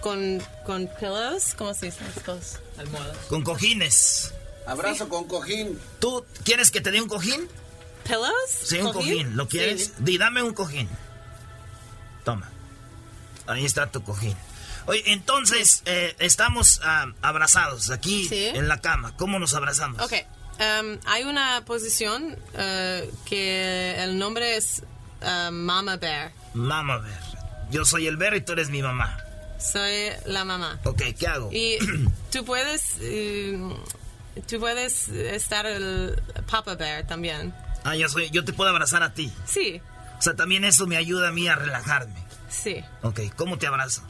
con, 0.05 0.43
con 0.67 0.87
pillows. 1.01 1.55
¿Cómo 1.57 1.73
se 1.73 1.87
dice? 1.87 2.01
Estos 2.15 2.59
almohadas. 2.77 3.17
Con 3.31 3.43
cojines. 3.43 4.35
Abrazo 4.67 5.09
con 5.09 5.25
cojín. 5.25 5.81
¿Tú 5.99 6.27
quieres 6.45 6.71
que 6.71 6.83
te 6.83 6.91
dé 6.91 7.01
un 7.01 7.09
cojín? 7.09 7.49
¿Pillows? 8.07 8.51
Sí, 8.65 8.79
un 8.81 8.93
cojín. 8.93 9.35
¿Lo 9.35 9.49
quieres? 9.49 9.87
Sí. 9.87 9.93
Di, 10.01 10.19
dame 10.19 10.43
un 10.43 10.53
cojín. 10.53 10.91
Toma. 12.23 12.51
Ahí 13.47 13.65
está 13.65 13.91
tu 13.91 14.03
cojín. 14.03 14.37
Oye, 14.85 15.03
entonces, 15.07 15.83
eh, 15.87 16.15
estamos 16.19 16.83
ah, 16.85 17.07
abrazados 17.23 17.89
aquí 17.89 18.29
Sí. 18.29 18.49
en 18.49 18.69
la 18.69 18.83
cama. 18.83 19.17
¿Cómo 19.17 19.39
nos 19.39 19.55
abrazamos? 19.55 20.03
Ok, 20.03 20.13
um, 20.13 20.99
hay 21.07 21.25
una 21.25 21.65
posición 21.65 22.37
uh, 22.53 23.25
que 23.25 23.95
el 24.05 24.19
nombre 24.19 24.57
es 24.57 24.83
uh, 25.23 25.51
Mama 25.51 25.97
Bear. 25.97 26.33
Mama, 26.53 26.99
ver. 26.99 27.19
Yo 27.71 27.87
soy 27.87 28.07
el 28.07 28.19
Bear 28.19 28.35
y 28.37 28.43
tú 28.43 28.53
eres 28.53 28.69
mi 28.69 28.83
mamá. 28.83 29.24
Soy 29.73 30.11
la 30.27 30.45
mamá. 30.45 30.79
Ok, 30.85 31.03
¿qué 31.19 31.27
hago? 31.27 31.51
Y 31.53 31.79
tú 32.31 32.45
puedes, 32.45 32.97
eh, 33.01 33.59
tú 34.47 34.61
puedes 34.61 35.09
estar 35.09 35.67
el 35.67 36.21
Papa 36.51 36.75
Bear 36.75 37.07
también. 37.07 37.55
Ah, 37.85 37.97
yo, 37.97 38.09
soy, 38.09 38.31
yo 38.31 38.45
te 38.45 38.53
puedo 38.53 38.71
abrazar 38.71 39.03
a 39.03 39.13
ti. 39.15 39.31
Sí, 39.47 39.81
O 40.19 40.23
sea, 40.23 40.35
también 40.35 40.65
eso 40.65 40.87
me 40.87 40.97
ayuda 40.97 41.29
a 41.29 41.33
mí 41.33 41.49
a 41.49 41.57
relajarme. 41.57 42.15
sí. 42.49 42.83
Ok, 43.03 43.21
¿cómo 43.37 43.59
te 43.59 43.67
abrazo? 43.67 44.03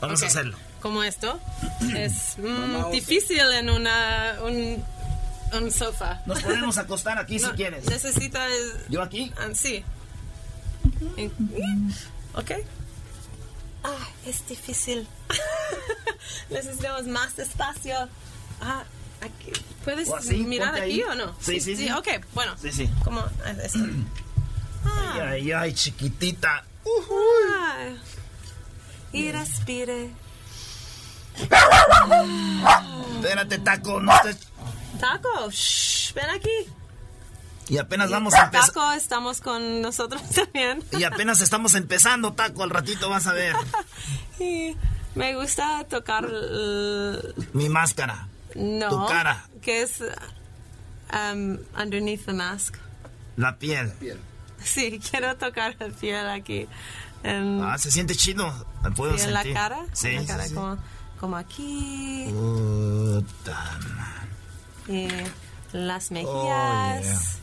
Vamos 0.00 0.22
a 0.22 0.26
hacerlo. 0.26 0.56
Como 0.80 1.02
esto. 1.02 1.40
es 1.96 2.36
mm, 2.38 2.90
difícil 2.92 3.40
en 3.40 3.68
una, 3.68 4.36
un, 4.42 4.84
un 5.52 5.70
sofá. 5.72 6.22
Nos 6.26 6.40
podemos 6.42 6.78
acostar 6.78 7.18
aquí 7.18 7.38
si 7.38 7.48
quieres. 7.50 7.84
Necesitas... 7.86 8.50
¿Yo 8.88 9.02
aquí? 9.02 9.32
Ah, 9.38 9.48
sí. 9.54 9.84
Ok. 12.34 12.52
Ah, 13.84 14.08
es 14.26 14.46
difícil. 14.46 15.06
Necesitamos 16.50 17.04
más 17.06 17.38
espacio. 17.38 18.08
Ah, 18.60 18.84
aquí. 19.20 19.52
¿Puedes 19.84 20.10
así, 20.10 20.38
mirar 20.38 20.74
aquí 20.74 20.82
ahí. 20.82 21.02
o 21.02 21.14
no? 21.14 21.34
Sí, 21.40 21.60
sí, 21.60 21.76
sí. 21.76 21.90
Ok, 21.90 22.08
bueno. 22.34 22.56
Sí, 22.60 22.72
sí. 22.72 22.90
¿Cómo 23.04 23.24
es 23.46 23.58
esto? 23.58 23.80
Ay, 24.84 25.20
ay, 25.20 25.52
ay, 25.52 25.74
chiquitita. 25.74 26.64
Ah. 26.86 27.88
Y 29.12 29.32
respire. 29.32 30.10
Espérate, 33.16 33.58
taco, 33.58 34.00
no 34.00 34.12
te... 34.22 34.36
Taco, 34.98 35.50
shh, 35.50 36.14
ven 36.14 36.30
aquí. 36.30 36.68
Y 37.68 37.78
apenas 37.78 38.10
vamos 38.10 38.34
a 38.34 38.44
empezar. 38.44 38.68
Taco, 38.68 38.92
estamos 38.92 39.40
con 39.40 39.82
nosotros 39.82 40.22
también. 40.34 40.82
Y 40.92 41.04
apenas 41.04 41.40
estamos 41.40 41.74
empezando, 41.74 42.32
taco. 42.32 42.62
Al 42.62 42.70
ratito 42.70 43.08
vas 43.10 43.26
a 43.26 43.32
ver 43.32 43.54
Y 44.40 44.76
me 45.14 45.34
gusta 45.34 45.84
tocar 45.84 46.26
mi 47.52 47.68
máscara. 47.68 48.28
no 48.54 48.88
Tu 48.88 49.06
cara. 49.06 49.44
que 49.60 49.82
es 49.82 50.00
um, 51.12 51.58
underneath 51.78 52.24
the 52.26 52.32
mask. 52.32 52.76
La 53.36 53.56
piel. 53.58 53.92
Sí, 54.62 54.98
quiero 55.10 55.36
tocar 55.36 55.76
la 55.78 55.88
piel 55.88 56.28
aquí. 56.28 56.66
En, 57.22 57.60
Ah, 57.62 57.76
se 57.78 57.90
siente 57.90 58.14
chido. 58.14 58.50
Me 58.82 58.90
puedo 58.92 59.16
sí, 59.18 59.24
en 59.24 59.34
la 59.34 59.40
sentir. 59.42 59.54
cara. 59.54 59.80
Sí, 59.92 60.08
en 60.08 60.14
la 60.16 60.20
sí, 60.22 60.26
cara 60.26 60.46
sí. 60.48 60.54
Como, 60.54 60.78
como 61.20 61.36
aquí. 61.36 62.26
Puta 62.30 63.78
Y 64.88 65.08
las 65.72 66.10
Oh, 66.10 66.14
mejillas. 66.14 67.38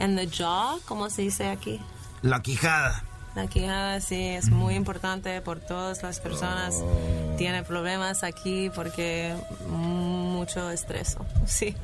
En 0.00 0.16
the 0.16 0.26
jaw, 0.26 0.80
¿cómo 0.86 1.10
se 1.10 1.20
dice 1.20 1.48
aquí? 1.48 1.78
La 2.22 2.40
quijada. 2.40 3.04
La 3.34 3.46
quijada 3.48 4.00
sí 4.00 4.28
es 4.28 4.48
muy 4.48 4.74
importante 4.74 5.42
por 5.42 5.60
todas 5.60 6.02
las 6.02 6.20
personas. 6.20 6.76
Oh. 6.76 7.34
Tiene 7.36 7.62
problemas 7.62 8.24
aquí 8.24 8.70
porque 8.74 9.34
mucho 9.68 10.70
estrés. 10.70 11.18
Sí. 11.46 11.76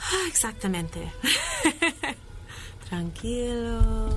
Ah, 0.00 0.26
Exactamente. 0.28 1.12
Tranquilo. 2.88 4.10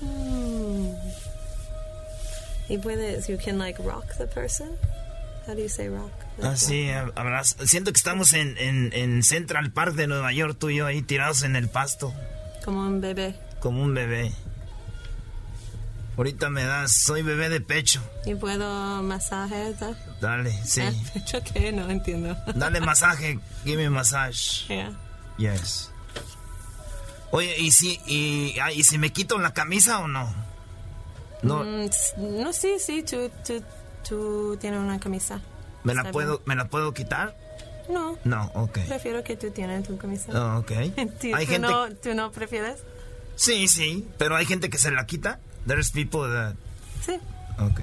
Mm. 0.00 0.94
Y 2.70 2.78
puedes, 2.78 3.28
you 3.28 3.36
can 3.36 3.58
like 3.58 3.78
rock 3.82 4.16
the 4.16 4.26
person. 4.26 4.70
How 5.46 5.54
do 5.54 5.60
you 5.62 5.68
say 5.68 5.88
rock? 5.88 6.10
Así, 6.42 6.88
abrazo. 6.90 7.66
Siento 7.66 7.92
que 7.92 7.96
estamos 7.98 8.32
en, 8.34 8.56
en, 8.58 8.92
en 8.92 9.22
Central 9.22 9.72
Park 9.72 9.94
de 9.94 10.06
Nueva 10.06 10.32
York, 10.32 10.56
tú 10.58 10.70
y 10.70 10.76
yo 10.76 10.86
ahí 10.86 11.02
tirados 11.02 11.42
en 11.42 11.56
el 11.56 11.68
pasto, 11.68 12.14
Como 12.64 12.80
un 12.80 13.00
bebé. 13.00 13.38
como 13.60 13.82
un 13.82 13.94
bebé. 13.94 14.32
Ahorita 16.16 16.50
me 16.50 16.64
das, 16.64 16.92
soy 16.92 17.22
bebé 17.22 17.48
de 17.48 17.60
pecho. 17.62 18.02
Y 18.26 18.34
puedo 18.34 19.02
masaje. 19.02 19.72
¿da? 19.74 19.96
Dale, 20.20 20.52
sí. 20.64 20.82
Ah, 20.82 20.92
¿Pecho 21.14 21.38
qué? 21.42 21.72
No 21.72 21.88
entiendo. 21.90 22.36
Dale 22.54 22.80
masaje, 22.82 23.38
give 23.64 23.76
me 23.82 23.88
massage. 23.90 24.66
Yeah. 24.68 24.92
Yes. 25.38 25.90
Oye, 27.32 27.56
¿y 27.58 27.70
si, 27.70 28.00
y, 28.06 28.58
ah, 28.60 28.72
¿y 28.72 28.82
si 28.82 28.98
me 28.98 29.10
quito 29.12 29.38
la 29.38 29.54
camisa 29.54 30.00
o 30.00 30.08
no? 30.08 30.32
No, 31.42 31.64
Mm, 31.64 31.88
no, 32.42 32.52
sí, 32.52 32.74
sí, 32.78 33.02
tú, 33.02 33.30
tú, 33.46 33.62
tú 34.10 34.56
tienes 34.60 34.80
una 34.80 34.98
camisa. 34.98 35.40
¿me 35.84 35.94
la 35.94 36.10
puedo, 36.10 36.42
¿me 36.44 36.56
la 36.56 36.68
puedo 36.68 36.92
quitar? 36.92 37.34
No. 37.88 38.18
No, 38.24 38.50
ok. 38.54 38.80
Prefiero 38.86 39.24
que 39.24 39.36
tú 39.36 39.50
tienes 39.50 39.86
tu 39.86 39.96
camisa. 39.96 40.30
Oh, 40.34 40.58
ok. 40.58 40.70
¿Tú, 41.20 41.34
Hay 41.34 41.46
tú 41.46 41.52
gente... 41.52 41.58
no, 41.60 41.90
¿Tú 41.94 42.14
no 42.14 42.30
prefieres? 42.32 42.80
Sí, 43.36 43.68
sí, 43.68 44.06
pero 44.18 44.36
hay 44.36 44.44
gente 44.44 44.68
que 44.68 44.78
se 44.78 44.90
la 44.90 45.06
quita. 45.06 45.38
There's 45.66 45.90
people 45.92 46.20
that... 46.32 46.54
Sí, 47.04 47.12
Ok. 47.58 47.80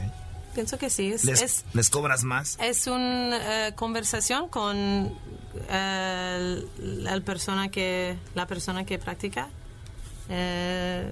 pienso 0.54 0.78
que 0.78 0.90
sí. 0.90 1.12
Es, 1.14 1.24
¿Les, 1.24 1.42
es, 1.42 1.66
les 1.74 1.90
cobras 1.90 2.24
más? 2.24 2.58
es 2.62 2.88
una 2.88 3.74
conversación 3.76 4.50
con 4.50 5.12
eh, 5.70 6.64
la 6.80 7.20
persona 7.22 7.70
que 7.70 8.18
la 8.36 8.46
persona 8.48 8.86
que 8.86 9.00
practica. 9.00 9.50
Eh, 10.30 11.12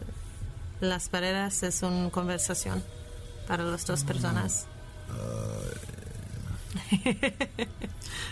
las 0.81 1.09
barreras 1.09 1.63
es 1.63 1.81
una 1.83 2.09
conversación 2.09 2.83
para 3.47 3.63
las 3.63 3.85
dos 3.85 4.03
personas. 4.03 4.67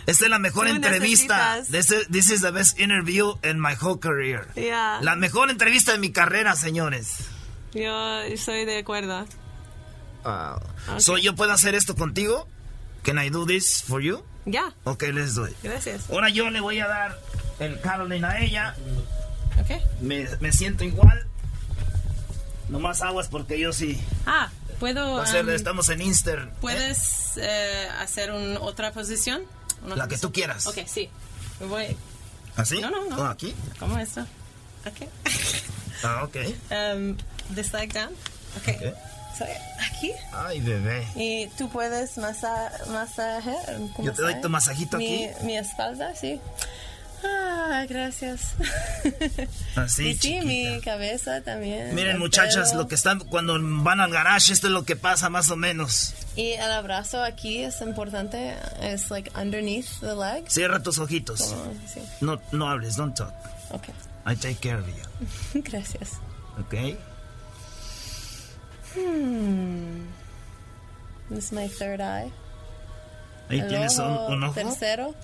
Esta 0.06 0.26
es 0.26 0.30
la 0.30 0.40
mejor 0.40 0.68
Tú 0.68 0.74
entrevista. 0.76 1.62
This 1.70 1.92
is, 1.92 2.08
this 2.10 2.30
is 2.30 2.42
the 2.42 2.52
best 2.52 2.80
interview 2.80 3.34
in 3.44 3.60
my 3.60 3.76
whole 3.80 3.98
career. 3.98 4.48
Yeah. 4.56 5.00
La 5.02 5.16
mejor 5.16 5.50
entrevista 5.50 5.94
de 5.94 5.98
mi 6.00 6.12
carrera, 6.12 6.56
señores. 6.56 7.30
Yo 7.74 8.20
estoy 8.22 8.66
de 8.66 8.80
acuerdo. 8.80 9.26
Ah. 10.26 10.60
Ok. 10.94 11.00
So, 11.00 11.18
¿yo 11.18 11.36
puedo 11.36 11.52
hacer 11.52 11.76
esto 11.76 11.96
contigo? 11.96 12.48
Can 13.04 13.18
I 13.18 13.30
do 13.30 13.46
this 13.46 13.84
for 13.84 14.02
you? 14.02 14.24
Ya, 14.46 14.74
Ok, 14.84 15.04
let's 15.14 15.36
do 15.36 15.48
it. 15.48 15.56
gracias. 15.64 16.10
Ahora 16.10 16.28
yo 16.30 16.50
le 16.50 16.60
voy 16.60 16.80
a 16.80 16.88
dar 16.88 17.18
el 17.60 17.80
Caroline 17.80 18.28
a 18.28 18.42
ella. 18.42 18.76
Ok. 19.62 19.72
Me, 20.02 20.28
me 20.42 20.52
siento 20.52 20.84
igual. 20.84 21.26
Nomás 22.70 23.02
aguas 23.02 23.28
porque 23.28 23.60
yo 23.60 23.74
sí. 23.74 24.00
Ah, 24.26 24.50
puedo. 24.80 25.16
Va 25.16 25.24
a 25.24 25.28
ser, 25.28 25.46
um, 25.46 25.52
estamos 25.52 25.90
en 25.90 26.02
Inster. 26.02 26.50
¿Puedes 26.62 27.34
eh, 27.38 27.88
hacer 28.00 28.32
un, 28.32 28.58
otra 28.58 28.92
posición? 28.92 29.44
Una 29.86 29.96
La 29.96 30.04
que 30.06 30.16
cosa. 30.16 30.22
tú 30.22 30.32
quieras. 30.34 30.66
Ok, 30.68 30.78
sí. 30.86 31.10
Me 31.60 31.66
voy. 31.68 31.98
¿Así? 32.56 32.80
No, 32.80 32.90
no, 32.90 33.06
no. 33.10 33.18
¿O 33.18 33.26
aquí? 33.26 33.54
¿Cómo 33.80 33.98
esto? 34.00 34.22
Ok. 34.86 35.08
Ah, 36.06 36.26
ok. 36.26 36.36
Um, 36.70 37.16
this 37.56 37.72
leg 37.72 37.94
down. 37.94 38.10
Ok. 38.58 38.94
So, 39.38 39.46
aquí. 39.80 40.12
Ay, 40.34 40.60
bebé. 40.60 41.08
Y 41.16 41.48
tú 41.58 41.70
puedes 41.70 42.18
masa 42.18 42.70
masajear. 42.90 43.78
¿cómo 43.96 44.08
Yo 44.08 44.14
te 44.14 44.22
doy 44.22 44.42
tu 44.42 44.50
masajito 44.50 44.98
mi, 44.98 45.26
aquí. 45.28 45.46
Mi 45.46 45.58
espalda, 45.58 46.14
sí. 46.14 46.42
Ah, 47.26 47.86
gracias. 47.88 48.54
Así, 49.76 50.10
y 50.10 50.18
sí, 50.18 50.42
mi 50.42 50.80
cabeza 50.82 51.42
también. 51.42 51.96
Miren, 51.96 52.20
muchachas, 52.20 52.70
pelo. 52.72 52.84
lo 52.84 52.88
que 52.88 52.96
están 52.96 53.20
cuando 53.20 53.58
van 53.60 54.00
al 54.00 54.12
garage, 54.12 54.52
esto 54.54 54.68
es 54.68 54.74
lo 54.74 54.84
que 54.84 54.96
pasa 54.96 55.30
más 55.30 55.50
o 55.50 55.56
menos. 55.56 56.14
Y 56.36 56.52
el 56.52 56.72
abrazo 56.72 57.24
aquí 57.24 57.64
es 57.64 57.82
importante. 57.82 58.56
Es 58.82 59.10
like 59.10 59.32
underneath 59.40 60.00
the 60.02 60.16
leg. 60.16 60.50
Cierra 60.50 60.82
tus 60.82 60.98
ojitos. 61.00 61.42
Como- 61.42 61.74
sí. 61.92 62.02
No, 62.22 62.42
no 62.52 62.70
hables, 62.70 62.96
don't 62.96 63.16
talk. 63.16 63.34
Ok. 63.72 63.88
I 64.26 64.36
take 64.36 64.56
care 64.56 64.80
of 64.80 64.88
you. 64.88 65.62
Gracias. 65.64 66.12
¿Ok? 66.60 66.98
Hmm. 68.96 70.08
This 71.30 71.46
is 71.46 71.52
my 71.52 71.68
third 71.68 72.00
eye. 72.02 72.32
Ahí 73.50 73.60
El 73.60 73.68
tienes 73.68 73.98
un, 73.98 74.06
ojo 74.06 74.28
un 74.28 74.44
ojo. 74.44 74.54
Tercero. 74.54 75.16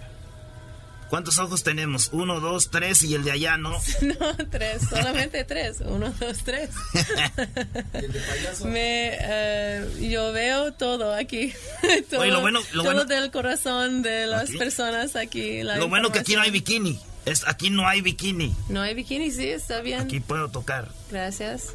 ¿Cuántos 1.10 1.40
ojos 1.40 1.64
tenemos? 1.64 2.10
Uno, 2.14 2.40
dos, 2.40 2.70
tres 2.70 3.04
y 3.04 3.16
el 3.16 3.24
de 3.24 3.32
allá, 3.32 3.58
¿no? 3.58 3.72
No, 4.02 4.36
tres. 4.52 4.84
Solamente 4.90 5.44
tres. 5.44 5.78
Uno, 5.84 6.14
dos, 6.20 6.38
tres. 6.44 6.70
Me, 8.66 9.18
eh, 9.20 10.08
yo 10.12 10.32
veo 10.32 10.74
todo 10.74 11.14
aquí. 11.14 11.54
todo, 12.10 12.22
Oye, 12.22 12.32
lo 12.32 12.42
bueno- 12.42 12.60
lo 12.74 12.84
todo 12.84 12.94
bueno- 12.94 13.06
del 13.06 13.32
corazón 13.32 14.02
de 14.02 14.28
las 14.28 14.50
Aquí. 14.50 14.58
personas 14.58 15.16
aquí. 15.16 15.64
la 15.64 15.78
Lo 15.78 15.88
bueno 15.90 16.12
que 16.12 16.20
aquí 16.20 16.36
no 16.36 16.42
hay 16.42 16.52
bikini. 16.52 17.00
Es, 17.26 17.48
aquí 17.48 17.70
no 17.70 17.88
hay 17.88 18.02
bikini. 18.02 18.56
No 18.70 18.82
hay 18.82 18.94
bikini, 18.96 19.32
sí, 19.32 19.50
está 19.50 19.82
bien. 19.82 20.02
Aquí 20.02 20.20
puedo 20.20 20.50
tocar. 20.50 20.90
Gracias. 21.12 21.74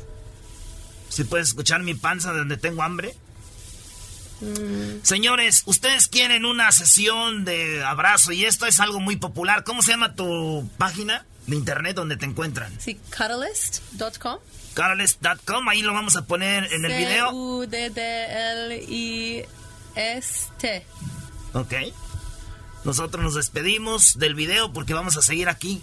¿Sí 1.09 1.25
puedes 1.25 1.49
escuchar 1.49 1.83
mi 1.83 1.95
panza 1.95 2.33
de 2.33 2.39
donde 2.39 2.57
tengo 2.57 2.83
hambre? 2.83 3.15
Mm, 4.41 5.03
Señores, 5.03 5.63
ustedes 5.67 6.09
quieren 6.09 6.45
una 6.45 6.71
sesión 6.73 7.45
de 7.45 7.85
abrazo 7.85 8.33
y 8.33 8.45
esto 8.45 8.67
es 8.67 8.81
algo 8.81 9.01
muy 9.01 9.17
popular. 9.17 9.65
¿Cómo 9.65 9.83
se 9.83 9.93
llama 9.93 10.15
tu 10.15 10.69
página 10.79 11.25
de 11.47 11.57
internet 11.57 11.95
donde 11.97 12.17
te 12.17 12.27
encuentran? 12.27 12.73
sí, 12.81 12.99
catalyst.com. 13.11 14.39
Carles.com, 14.75 15.69
ahí 15.69 15.83
lo 15.83 15.93
vamos 15.95 16.17
a 16.17 16.27
poner 16.27 16.65
en 16.73 16.85
el 16.85 16.97
video. 16.97 17.31
C-U-D-D-L-I-S-T. 19.95 20.87
Ok. 21.53 21.75
Nosotros 22.85 23.23
nos 23.23 23.35
despedimos 23.35 24.19
del 24.19 24.35
video 24.35 24.73
porque 24.73 24.93
vamos 24.95 25.17
a 25.17 25.23
seguir 25.23 25.49
aquí, 25.49 25.81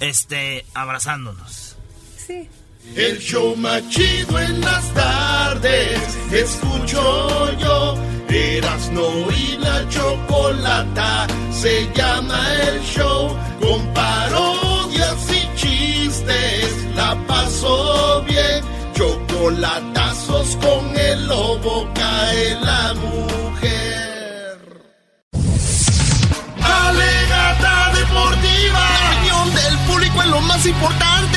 este, 0.00 0.64
abrazándonos. 0.74 1.76
Sí. 2.24 2.48
El 2.94 3.18
show 3.18 3.54
más 3.56 3.86
chido 3.90 4.38
en 4.38 4.60
las 4.60 4.94
tardes, 4.94 6.00
escucho 6.32 7.52
yo. 7.58 7.94
Erasno 8.28 9.30
y 9.30 9.56
la 9.58 9.88
chocolata, 9.88 11.26
se 11.52 11.90
llama 11.94 12.40
el 12.68 12.80
show. 12.82 13.36
Con 13.60 13.80
parodias 13.94 15.16
y 15.30 15.56
chistes, 15.56 16.86
la 16.94 17.14
paso 17.26 18.24
bien. 18.28 18.64
Chocolatazos 18.94 20.56
con 20.56 20.96
el 20.96 21.26
lobo 21.28 21.88
cae 21.94 22.58
la 22.60 22.94
mujer. 22.94 24.58
Alegata 26.62 27.92
deportiva. 27.94 28.80
La 28.80 29.10
opinión 29.10 29.54
del 29.54 29.78
público 29.86 30.22
es 30.22 30.28
lo 30.28 30.40
más 30.40 30.66
importante. 30.66 31.35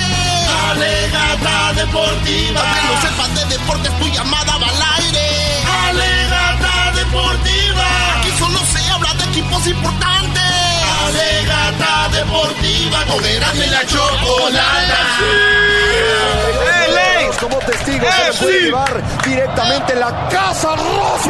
Alegata 0.72 1.74
deportiva. 1.74 2.62
Que 2.62 2.82
no 2.88 3.02
sepas 3.02 3.36
de 3.36 3.58
deportes, 3.58 3.92
tu 4.00 4.08
llamada 4.10 4.58
va 4.58 4.68
al 4.68 5.04
aire. 5.04 5.28
Alegata 5.90 6.92
deportiva. 6.94 7.88
Aquí 8.20 8.32
solo 8.38 8.60
se 8.60 8.92
habla 8.92 9.14
de 9.16 9.24
equipos 9.26 9.68
importantes. 9.68 10.44
Alegata 11.08 12.10
deportiva. 12.12 13.06
Con 13.06 13.26
y 13.26 13.70
la 13.70 13.86
chocolata. 13.86 15.00
como 17.40 17.58
testigos 17.60 18.14
se 18.14 18.24
le 18.24 18.34
puede 18.34 18.62
llevar 18.62 19.22
directamente 19.26 19.94
en 19.94 20.00
la 20.00 20.30
casa 20.30 20.76
Rossi. 20.76 21.30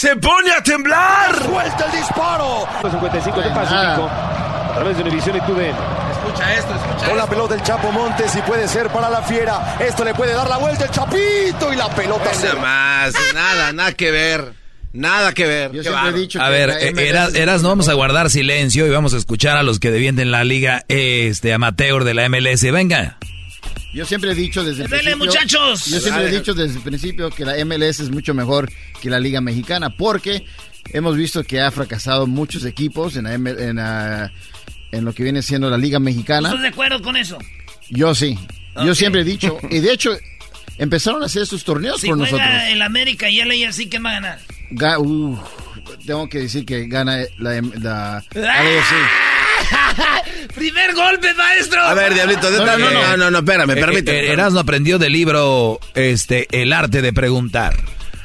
¡Se 0.00 0.16
pone 0.16 0.50
a 0.50 0.62
temblar! 0.62 1.44
¡Suelta 1.44 1.84
el 1.84 1.92
disparo! 1.92 2.66
55 2.80 3.38
de 3.42 3.50
Pacífico 3.50 4.08
a 4.08 4.72
través 4.74 4.96
de 4.96 5.02
Univisión 5.02 5.36
y 5.36 5.40
TUDN. 5.42 5.74
Escucha 6.10 6.54
esto, 6.54 6.74
escucha 6.74 7.06
Con 7.06 7.18
la 7.18 7.26
pelota 7.26 7.54
el 7.54 7.62
Chapo 7.62 7.92
Montes 7.92 8.34
y 8.34 8.40
puede 8.40 8.66
ser 8.66 8.88
para 8.88 9.10
la 9.10 9.20
fiera. 9.20 9.76
Esto 9.78 10.02
le 10.02 10.14
puede 10.14 10.32
dar 10.32 10.48
la 10.48 10.56
vuelta 10.56 10.84
el 10.86 10.90
Chapito 10.90 11.70
y 11.70 11.76
la 11.76 11.94
pelota 11.94 12.30
Nada 12.32 12.54
más, 12.54 13.14
nada, 13.34 13.72
nada 13.74 13.92
que 13.92 14.10
ver. 14.10 14.54
Nada 14.94 15.34
que 15.34 15.44
ver. 15.44 15.70
Qué 15.70 15.82
siempre 15.82 16.08
he 16.08 16.12
dicho 16.14 16.40
A 16.40 16.48
ver, 16.48 16.70
eh, 16.70 16.94
eras, 16.96 17.34
eras, 17.34 17.60
no 17.60 17.68
vamos 17.68 17.90
a 17.90 17.92
guardar 17.92 18.30
silencio 18.30 18.86
y 18.86 18.90
vamos 18.90 19.12
a 19.12 19.18
escuchar 19.18 19.58
a 19.58 19.62
los 19.62 19.80
que 19.80 19.90
defienden 19.90 20.30
la 20.30 20.44
liga 20.44 20.82
este 20.88 21.52
amateur 21.52 22.04
de 22.04 22.14
la 22.14 22.26
MLS. 22.26 22.62
Venga. 22.72 23.18
Yo 23.92 24.04
siempre 24.06 24.32
he 24.32 24.34
dicho 24.34 24.62
desde 24.62 24.84
el 24.84 24.90
Dele, 24.90 25.02
principio. 25.16 25.26
muchachos. 25.26 25.86
Yo 25.86 26.00
siempre 26.00 26.28
he 26.28 26.30
dicho 26.30 26.54
desde 26.54 26.76
el 26.76 26.82
principio 26.82 27.30
que 27.30 27.44
la 27.44 27.54
MLS 27.64 28.00
es 28.00 28.10
mucho 28.10 28.34
mejor 28.34 28.70
que 29.02 29.10
la 29.10 29.18
Liga 29.18 29.40
Mexicana 29.40 29.90
porque 29.90 30.44
hemos 30.92 31.16
visto 31.16 31.42
que 31.44 31.60
ha 31.60 31.70
fracasado 31.70 32.26
muchos 32.26 32.64
equipos 32.64 33.16
en, 33.16 33.24
la 33.24 33.34
M- 33.34 33.50
en, 33.50 33.76
la- 33.76 34.32
en 34.92 35.04
lo 35.04 35.12
que 35.12 35.22
viene 35.24 35.42
siendo 35.42 35.68
la 35.70 35.76
Liga 35.78 35.98
Mexicana. 35.98 36.48
¿Estás 36.50 36.62
de 36.62 36.68
acuerdo 36.68 37.02
con 37.02 37.16
eso? 37.16 37.38
Yo 37.88 38.14
sí. 38.14 38.38
Yo 38.84 38.94
siempre 38.94 39.22
he 39.22 39.24
dicho. 39.24 39.58
Y 39.68 39.80
de 39.80 39.92
hecho, 39.92 40.16
empezaron 40.78 41.22
a 41.22 41.26
hacer 41.26 41.42
estos 41.42 41.64
torneos 41.64 42.00
Si 42.00 42.06
por 42.06 42.16
juega 42.18 42.30
nosotros. 42.38 42.62
el 42.68 42.82
América 42.82 43.28
y 43.28 43.40
el 43.40 43.50
AFC, 43.50 43.88
¿qué 43.90 43.98
va 43.98 44.10
a 44.10 44.14
ganar? 44.14 44.38
Ga- 44.70 44.98
uh, 45.00 45.36
tengo 46.06 46.28
que 46.28 46.38
decir 46.38 46.64
que 46.64 46.86
gana 46.86 47.18
la, 47.38 47.60
la, 47.80 48.24
la 48.34 48.52
AFC. 48.54 48.94
¡Primer 50.54 50.94
golpe, 50.94 51.32
maestro! 51.34 51.80
A 51.80 51.94
ver, 51.94 52.14
Diablito, 52.14 52.50
no, 52.50 52.64
no, 52.64 52.90
no, 52.90 53.16
no, 53.16 53.30
no, 53.30 53.38
espérame, 53.38 53.74
permíteme. 53.74 54.20
Eh, 54.20 54.32
Erasmo 54.32 54.60
aprendió 54.60 54.98
del 54.98 55.12
libro 55.12 55.78
este 55.94 56.48
el 56.52 56.72
arte 56.72 57.02
de 57.02 57.12
preguntar. 57.12 57.76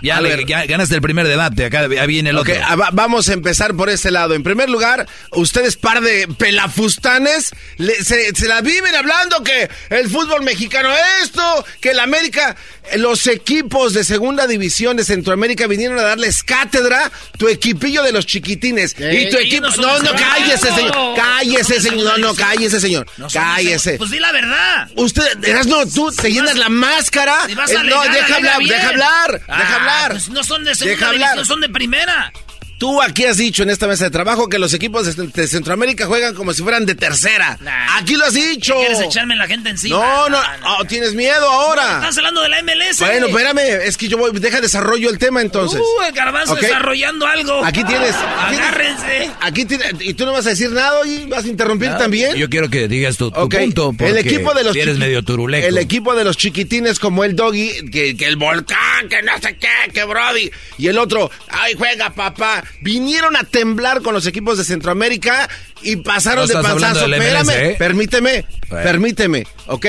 Ya, 0.01 0.17
A 0.17 0.21
le- 0.21 0.29
ver. 0.35 0.45
ya 0.45 0.65
ganaste 0.65 0.95
el 0.95 1.01
primer 1.01 1.27
debate, 1.27 1.65
acá 1.65 1.87
ya 1.93 2.05
viene 2.05 2.29
el 2.31 2.37
Ok, 2.37 2.49
otro. 2.49 2.63
ah, 2.67 2.75
va- 2.75 2.89
vamos 2.91 3.29
a 3.29 3.33
empezar 3.33 3.73
por 3.75 3.89
este 3.89 4.11
lado. 4.11 4.33
En 4.33 4.43
primer 4.43 4.69
lugar, 4.69 5.07
ustedes 5.31 5.75
par 5.77 6.01
de 6.01 6.27
pelafustanes 6.27 7.51
le- 7.77 8.03
se, 8.03 8.33
se 8.35 8.47
la 8.47 8.61
viven 8.61 8.93
hablando 8.95 9.43
que 9.43 9.69
el 9.89 10.09
fútbol 10.09 10.43
mexicano 10.43 10.89
esto, 11.23 11.65
que 11.81 11.91
el 11.91 11.99
América, 11.99 12.55
eh, 12.91 12.97
los 12.97 13.25
equipos 13.27 13.93
de 13.93 14.03
segunda 14.03 14.47
división 14.47 14.97
de 14.97 15.03
Centroamérica 15.03 15.67
vinieron 15.67 15.97
a 15.99 16.03
darles 16.03 16.43
cátedra, 16.43 17.11
tu 17.37 17.47
equipillo 17.47 18.03
de 18.03 18.11
los 18.11 18.25
chiquitines. 18.25 18.95
Y 18.99 19.29
tu 19.29 19.37
equipo, 19.37 19.67
no 19.77 19.99
no, 19.99 20.11
cállese, 20.13 20.71
señor, 20.73 21.15
cállese, 21.15 21.81
señor, 21.81 22.03
no, 22.03 22.17
no, 22.29 22.35
cállese, 22.35 22.79
señor, 22.79 23.07
cállese. 23.31 23.97
Pues 23.97 24.11
di 24.11 24.19
la 24.19 24.31
verdad. 24.31 24.89
Usted, 24.95 25.43
eras 25.45 25.67
no, 25.67 25.85
tú 25.87 26.11
te 26.11 26.31
llenas 26.31 26.55
la 26.57 26.69
máscara. 26.69 27.35
Si 27.47 27.53
vas 27.55 27.69
Eh, 27.71 27.77
no, 27.83 28.01
deja 28.03 28.35
hablar, 28.35 28.59
bien. 28.59 28.69
deja 28.71 28.89
hablar, 28.89 29.41
Ah, 29.47 29.57
deja 29.59 29.75
hablar. 29.75 29.94
Pues 30.09 30.29
no 30.29 30.43
son 30.43 30.63
de 30.63 30.75
segunda 30.75 31.09
Deja 31.11 31.27
hablar. 31.27 31.45
son 31.45 31.61
de 31.61 31.69
primera. 31.69 32.31
Tú 32.77 33.01
aquí 33.01 33.23
has 33.23 33.37
dicho 33.37 33.63
en 33.63 33.69
esta 33.69 33.87
mesa 33.87 34.03
de 34.05 34.11
trabajo 34.11 34.49
que 34.49 34.59
los 34.59 34.73
equipos 34.73 35.15
de, 35.15 35.27
de 35.27 35.47
Centroamérica 35.47 36.07
juegan 36.07 36.35
como 36.35 36.53
si 36.53 36.61
fueran 36.61 36.85
de 36.85 36.93
tercera. 36.95 37.57
Aquí 37.93 38.15
lo 38.15 38.25
has 38.25 38.33
dicho. 38.33 38.73
¿Qué 38.73 38.87
¿Quieres 38.87 39.01
echarme 39.01 39.35
la 39.37 39.47
gente 39.47 39.69
encima? 39.69 39.95
No, 39.95 40.29
no, 40.29 40.37
oh, 40.79 40.83
tienes 40.85 41.13
miedo 41.13 41.49
ahora. 41.49 41.95
Estás 41.95 42.17
hablando 42.17 42.41
de 42.41 42.49
la 42.49 42.61
MLS. 42.63 42.99
bueno, 42.99 43.27
espérame, 43.27 43.59
es 43.85 43.95
que 43.97 44.09
yo 44.09 44.17
voy, 44.17 44.31
deja 44.39 44.59
desarrollo 44.59 45.09
el 45.09 45.17
tema 45.17 45.41
entonces. 45.41 45.79
Uh, 45.79 46.03
el 46.07 46.13
garbanzo 46.13 46.55
desarrollando 46.55 47.25
algo. 47.25 47.63
Aquí 47.63 47.83
tienes, 47.85 48.13
aquí 48.13 48.55
tienes- 48.55 48.65
Agárrense. 48.65 49.31
Aquí 49.39 49.65
tienes, 49.65 49.93
y 50.01 50.13
tú 50.13 50.25
no 50.25 50.33
vas 50.33 50.45
a 50.45 50.49
decir 50.49 50.71
nada 50.71 50.99
y 51.05 51.25
vas 51.27 51.45
a 51.45 51.47
interrumpir 51.47 51.91
también. 51.97 52.35
Yo 52.35 52.49
quiero 52.49 52.69
que 52.69 52.87
digas 52.89 53.15
tu, 53.15 53.31
punto. 53.31 53.91
el 53.91 53.97
porque 53.97 54.19
equipo 54.19 54.53
de 54.53 54.63
los 54.65 54.75
eres 54.75 54.97
medio 54.97 55.23
turuleco. 55.23 55.65
El 55.65 55.77
equipo 55.77 56.13
de 56.13 56.25
los 56.25 56.35
chiquitines 56.35 56.99
como 56.99 57.23
el 57.23 57.35
Doggy, 57.37 57.89
que, 57.89 58.17
que 58.17 58.25
el 58.25 58.35
volcán, 58.35 59.07
que 59.09 59.21
no 59.21 59.31
sé 59.41 59.55
qué, 59.57 59.91
que 59.93 60.03
Brody. 60.03 60.51
Y 60.77 60.87
el 60.87 60.97
otro, 60.97 61.31
ay, 61.49 61.73
juega 61.77 62.09
papá. 62.13 62.63
Vinieron 62.81 63.35
a 63.35 63.43
temblar 63.43 64.01
con 64.01 64.13
los 64.13 64.27
equipos 64.27 64.57
de 64.57 64.63
Centroamérica 64.63 65.49
y 65.81 65.95
pasaron 65.97 66.47
No 66.47 66.55
de 66.57 66.63
panzazo. 66.63 67.05
Espérame, 67.05 67.49
¿eh? 67.51 67.75
permíteme, 67.79 68.45
Bueno. 68.69 68.83
permíteme, 68.83 69.47
¿ok? 69.67 69.85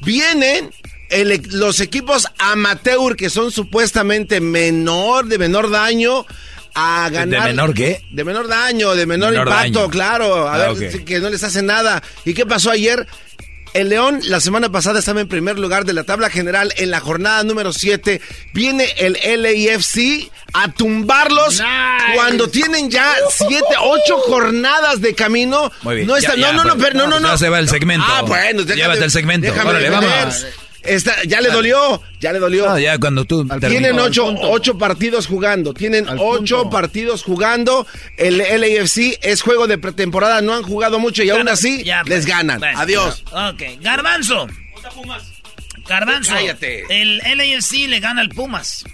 Vienen 0.00 0.70
el 1.10 1.32
e- 1.32 1.42
los 1.50 1.80
equipos 1.80 2.26
amateur 2.38 3.16
que 3.16 3.30
son 3.30 3.50
supuestamente 3.50 4.40
menor, 4.40 5.26
de 5.26 5.38
menor 5.38 5.70
daño, 5.70 6.26
a 6.74 7.08
ganar. 7.10 7.42
¿De 7.42 7.48
menor 7.50 7.74
qué? 7.74 8.02
De 8.10 8.24
menor 8.24 8.48
daño, 8.48 8.94
de 8.94 9.06
menor, 9.06 9.30
Menor 9.30 9.46
impacto, 9.48 9.78
daño. 9.80 9.90
claro. 9.90 10.48
A 10.48 10.54
Ah, 10.66 10.72
ver, 10.72 11.04
que 11.04 11.20
no 11.20 11.30
les 11.30 11.42
hace 11.44 11.62
nada. 11.62 12.02
¿Y 12.24 12.34
qué 12.34 12.44
pasó 12.46 12.70
ayer? 12.70 13.06
El 13.74 13.88
León 13.88 14.20
la 14.24 14.40
semana 14.40 14.70
pasada 14.70 15.00
estaba 15.00 15.20
en 15.20 15.28
primer 15.28 15.58
lugar 15.58 15.84
de 15.84 15.92
la 15.92 16.04
tabla 16.04 16.30
general 16.30 16.72
en 16.76 16.90
la 16.92 17.00
jornada 17.00 17.42
número 17.42 17.72
7. 17.72 18.20
Viene 18.52 18.86
el 18.98 19.14
LAFC 19.42 20.30
a 20.52 20.70
tumbarlos 20.70 21.60
cuando 22.14 22.48
tienen 22.48 22.88
ya 22.88 23.12
7, 23.30 23.64
8 23.80 24.18
jornadas 24.28 25.00
de 25.00 25.14
camino. 25.16 25.72
Muy 25.82 25.96
bien. 25.96 26.06
No, 26.06 26.16
está, 26.16 26.36
Ya, 26.36 26.36
no, 26.36 26.42
ya, 26.46 26.52
no, 26.52 26.64
no, 26.64 26.74
pues, 26.76 26.84
pero 26.86 26.98
no, 27.00 27.06
no, 27.08 27.18
no. 27.20 27.28
ya 27.28 27.36
se 27.36 27.48
va 27.48 27.58
el 27.58 27.68
segmento. 27.68 28.06
Ah, 28.08 28.22
bueno, 28.22 28.62
déjame- 28.62 28.76
Llévate 28.76 29.04
el 29.04 29.10
segmento. 29.10 29.46
déjame 29.48 29.70
Órale, 29.70 29.90
defender. 29.90 30.18
vamos. 30.20 30.46
Está- 30.84 31.22
ya 31.24 31.40
le 31.40 31.50
dolió, 31.50 32.02
ya 32.20 32.32
le 32.32 32.38
dolió. 32.38 32.66
No, 32.66 32.78
ya 32.78 32.98
cuando 32.98 33.24
tú 33.24 33.46
Tienen 33.68 33.98
ocho, 33.98 34.26
ocho 34.42 34.76
partidos 34.78 35.26
jugando. 35.26 35.72
Tienen 35.74 36.06
ocho 36.18 36.68
partidos 36.70 37.22
jugando. 37.22 37.86
El 38.16 38.38
LAFC 38.38 39.18
es 39.22 39.42
juego 39.42 39.66
de 39.66 39.78
pretemporada. 39.78 40.40
No 40.42 40.54
han 40.54 40.62
jugado 40.62 40.98
mucho 40.98 41.22
y 41.22 41.30
aún 41.30 41.48
así 41.48 41.82
Ya, 41.84 42.02
pues. 42.02 42.14
les 42.16 42.26
ganan. 42.26 42.62
Adiós. 42.62 43.24
Ok, 43.32 43.62
Garbanzo. 43.80 44.46
Garbanzo. 45.88 46.32
Cállate. 46.32 46.84
El 46.88 47.18
LAFC 47.18 47.88
le 47.88 48.00
gana 48.00 48.20
al 48.20 48.28
Pumas. 48.30 48.84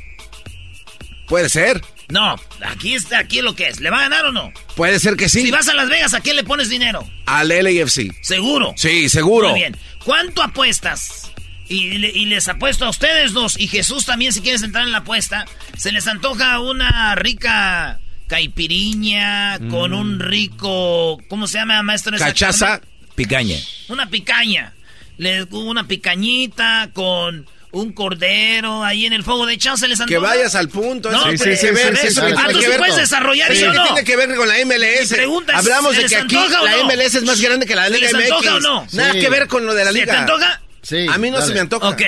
Puede 1.27 1.49
ser. 1.49 1.81
No, 2.09 2.35
aquí 2.61 2.95
está, 2.95 3.21
aquí 3.21 3.39
es 3.39 3.45
lo 3.45 3.55
que 3.55 3.69
es. 3.69 3.79
¿Le 3.81 3.89
va 3.91 3.99
a 3.99 4.03
ganar 4.03 4.25
o 4.27 4.33
no? 4.33 4.53
Puede 4.75 4.99
ser 4.99 5.15
que 5.17 5.29
sí. 5.29 5.43
Si 5.43 5.51
vas 5.53 5.69
a 5.69 5.75
Las 5.75 5.89
Vegas, 5.89 6.13
¿a 6.13 6.21
quién 6.21 6.35
le 6.35 6.43
pones 6.43 6.69
dinero? 6.69 7.09
Al 7.27 7.49
LAFC. 7.51 8.13
¿Seguro? 8.21 8.75
Sí, 8.77 9.09
seguro. 9.09 9.51
Muy 9.51 9.61
bien. 9.61 9.77
¿Cuánto 10.05 10.43
apuestas? 10.43 11.31
Y, 11.71 11.99
le- 11.99 12.11
y 12.11 12.27
les 12.27 12.49
apuesto 12.49 12.85
a 12.85 12.91
ustedes 12.91 13.33
dos, 13.33 13.57
y 13.57 13.69
Jesús 13.69 14.05
también, 14.05 14.33
si 14.33 14.41
quieres 14.41 14.63
entrar 14.65 14.85
en 14.85 14.91
la 14.93 14.99
apuesta, 14.99 15.45
se 15.77 15.93
les 15.93 16.07
antoja 16.09 16.59
una 16.59 17.15
rica 17.15 18.01
caipiriña 18.27 19.59
con 19.71 19.95
un 19.95 20.19
rico, 20.21 21.19
¿cómo 21.29 21.47
se 21.47 21.59
llama, 21.59 21.83
maestro? 21.83 22.17
Cachaza. 22.19 22.81
Picaña. 23.15 23.57
Una 23.89 24.09
picaña. 24.11 24.73
Le, 25.19 25.45
una 25.45 25.87
picañita 25.87 26.91
con 26.93 27.47
un 27.73 27.93
cordero 27.93 28.83
ahí 28.83 29.07
en 29.07 29.13
el 29.13 29.23
fuego 29.23 29.47
de 29.47 29.57
chao 29.59 29.77
se 29.77 29.87
les 29.87 29.99
Que 29.99 30.17
antoja. 30.17 30.35
vayas 30.35 30.55
al 30.57 30.69
punto. 30.69 31.11
No, 31.11 31.29
eso 31.29 31.45
que 31.45 31.51
ver, 31.51 31.59
sí, 31.59 31.67
eso 31.67 31.71
sí, 31.77 32.01
que 32.03 32.11
sí. 32.11 32.21
tiene 32.21 32.35
Ah, 32.37 32.47
tú 32.51 32.59
que 32.59 32.65
sí 32.65 32.69
ver 32.71 32.79
puedes 32.79 32.95
con- 32.95 33.03
desarrollar 33.03 33.53
eso 33.53 33.63
eso, 33.63 33.73
que 33.73 33.79
¿no? 33.79 33.85
tiene 33.85 34.05
que 34.05 34.17
ver 34.17 34.35
con 34.35 34.49
la 34.49 34.55
MLS. 34.65 35.09
Pregunta 35.15 35.57
Hablamos 35.59 35.91
¿se 35.91 35.97
de 35.99 36.03
les 36.03 36.11
que 36.13 36.17
aquí 36.19 36.35
la 36.35 36.77
no? 36.79 36.85
MLS 36.87 37.15
es 37.19 37.23
más 37.25 37.41
grande 37.41 37.67
que 37.67 37.77
la 37.77 37.85
¿Se 37.87 37.91
Liga 37.93 38.09
les 38.11 38.15
MX. 38.15 38.23
antoja 38.33 38.55
o 38.57 38.61
no? 38.61 38.87
Nada 38.93 39.13
Sí. 39.13 39.21
que 39.21 39.29
ver 39.29 39.47
con 39.47 39.67
lo 39.67 39.75
de 39.75 39.85
la 39.85 39.93
¿Se 39.93 39.99
liga. 40.01 40.13
te 40.13 40.19
antoja? 40.19 40.61
Sí. 40.83 41.07
A 41.09 41.19
mí 41.19 41.31
no 41.31 41.41
se 41.43 41.53
me 41.53 41.61
antoja. 41.61 41.89
Ok. 41.89 42.03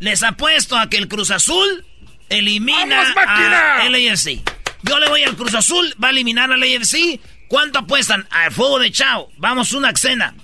Les 0.00 0.22
apuesto 0.22 0.76
a 0.76 0.88
que 0.88 0.96
el 0.96 1.08
Cruz 1.08 1.30
Azul 1.30 1.84
elimina 2.28 3.14
a 3.26 3.88
LAFC. 3.88 4.40
Yo 4.82 4.98
le 4.98 5.08
voy 5.08 5.22
al 5.22 5.36
Cruz 5.36 5.54
Azul, 5.54 5.94
va 6.02 6.08
a 6.08 6.10
eliminar 6.10 6.50
al 6.52 6.60
LAFC. 6.60 7.20
¿Cuánto 7.48 7.78
apuestan? 7.78 8.26
Al 8.30 8.52
fuego 8.52 8.78
de 8.78 8.90
Chao. 8.90 9.30
Vamos 9.36 9.72
una 9.72 9.94
cena. 9.94 10.34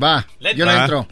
Va, 0.00 0.26
yo 0.56 0.64
le 0.64 0.72
entro. 0.72 1.08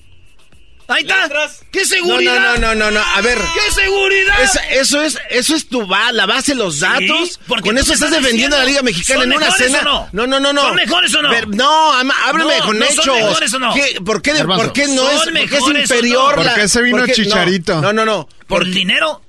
Ahí 0.89 1.03
está. 1.03 1.29
¿Qué 1.73 1.81
No, 1.81 1.85
seguridad? 1.87 2.41
no, 2.41 2.57
no, 2.59 2.75
no, 2.77 2.91
no, 2.93 3.01
a 3.01 3.21
ver. 3.21 3.37
¿Qué 3.39 3.73
seguridad? 3.75 4.41
Es- 4.41 4.61
eso 4.71 5.03
es, 5.03 5.19
eso 5.31 5.57
es 5.57 5.69
tu 5.69 5.87
va, 5.89 6.13
la 6.13 6.27
base, 6.27 6.55
los 6.55 6.79
datos. 6.79 7.41
porque 7.49 7.71
Con 7.71 7.79
eso 7.79 7.93
estás 7.93 8.13
defendiendo 8.13 8.55
a 8.57 8.61
la 8.61 8.65
Liga 8.67 8.83
Mexicana 8.83 9.23
¿son 9.23 9.33
en 9.33 9.37
una 9.37 9.51
cena. 9.51 9.83
no? 9.83 10.09
no, 10.13 10.27
no, 10.29 10.39
no, 10.39 10.53
no. 10.53 10.63
¿Son 10.63 10.77
mejores 10.77 11.13
o 11.17 11.23
no? 11.23 11.31
Ver- 11.31 11.49
no, 11.49 11.93
háblame 11.93 12.59
No, 12.59 12.65
con 12.67 12.79
no 12.79 12.87
son 12.87 12.95
hechos. 13.01 13.17
mejores 13.17 13.55
o 13.55 13.59
no. 13.59 13.75
¿Qué- 13.75 14.01
¿Por 14.05 14.23
qué, 14.23 14.35
por 14.45 14.73
qué 14.73 14.87
no 14.87 15.03
¿Son 15.03 15.37
es, 15.37 15.43
por 15.43 15.51
qué 15.51 15.57
es 15.57 15.81
inferior? 15.91 16.37
no? 16.37 16.45
la- 16.45 16.53
¿Por 16.53 16.61
qué 16.63 16.69
se 16.69 16.83
vino 16.83 16.99
por 16.99 17.07
qué- 17.07 17.13
Chicharito? 17.15 17.81
No, 17.81 17.93
no, 17.93 18.05
no. 18.05 18.29
¿Por 18.47 18.63
el 18.63 18.73
dinero? 18.73 19.23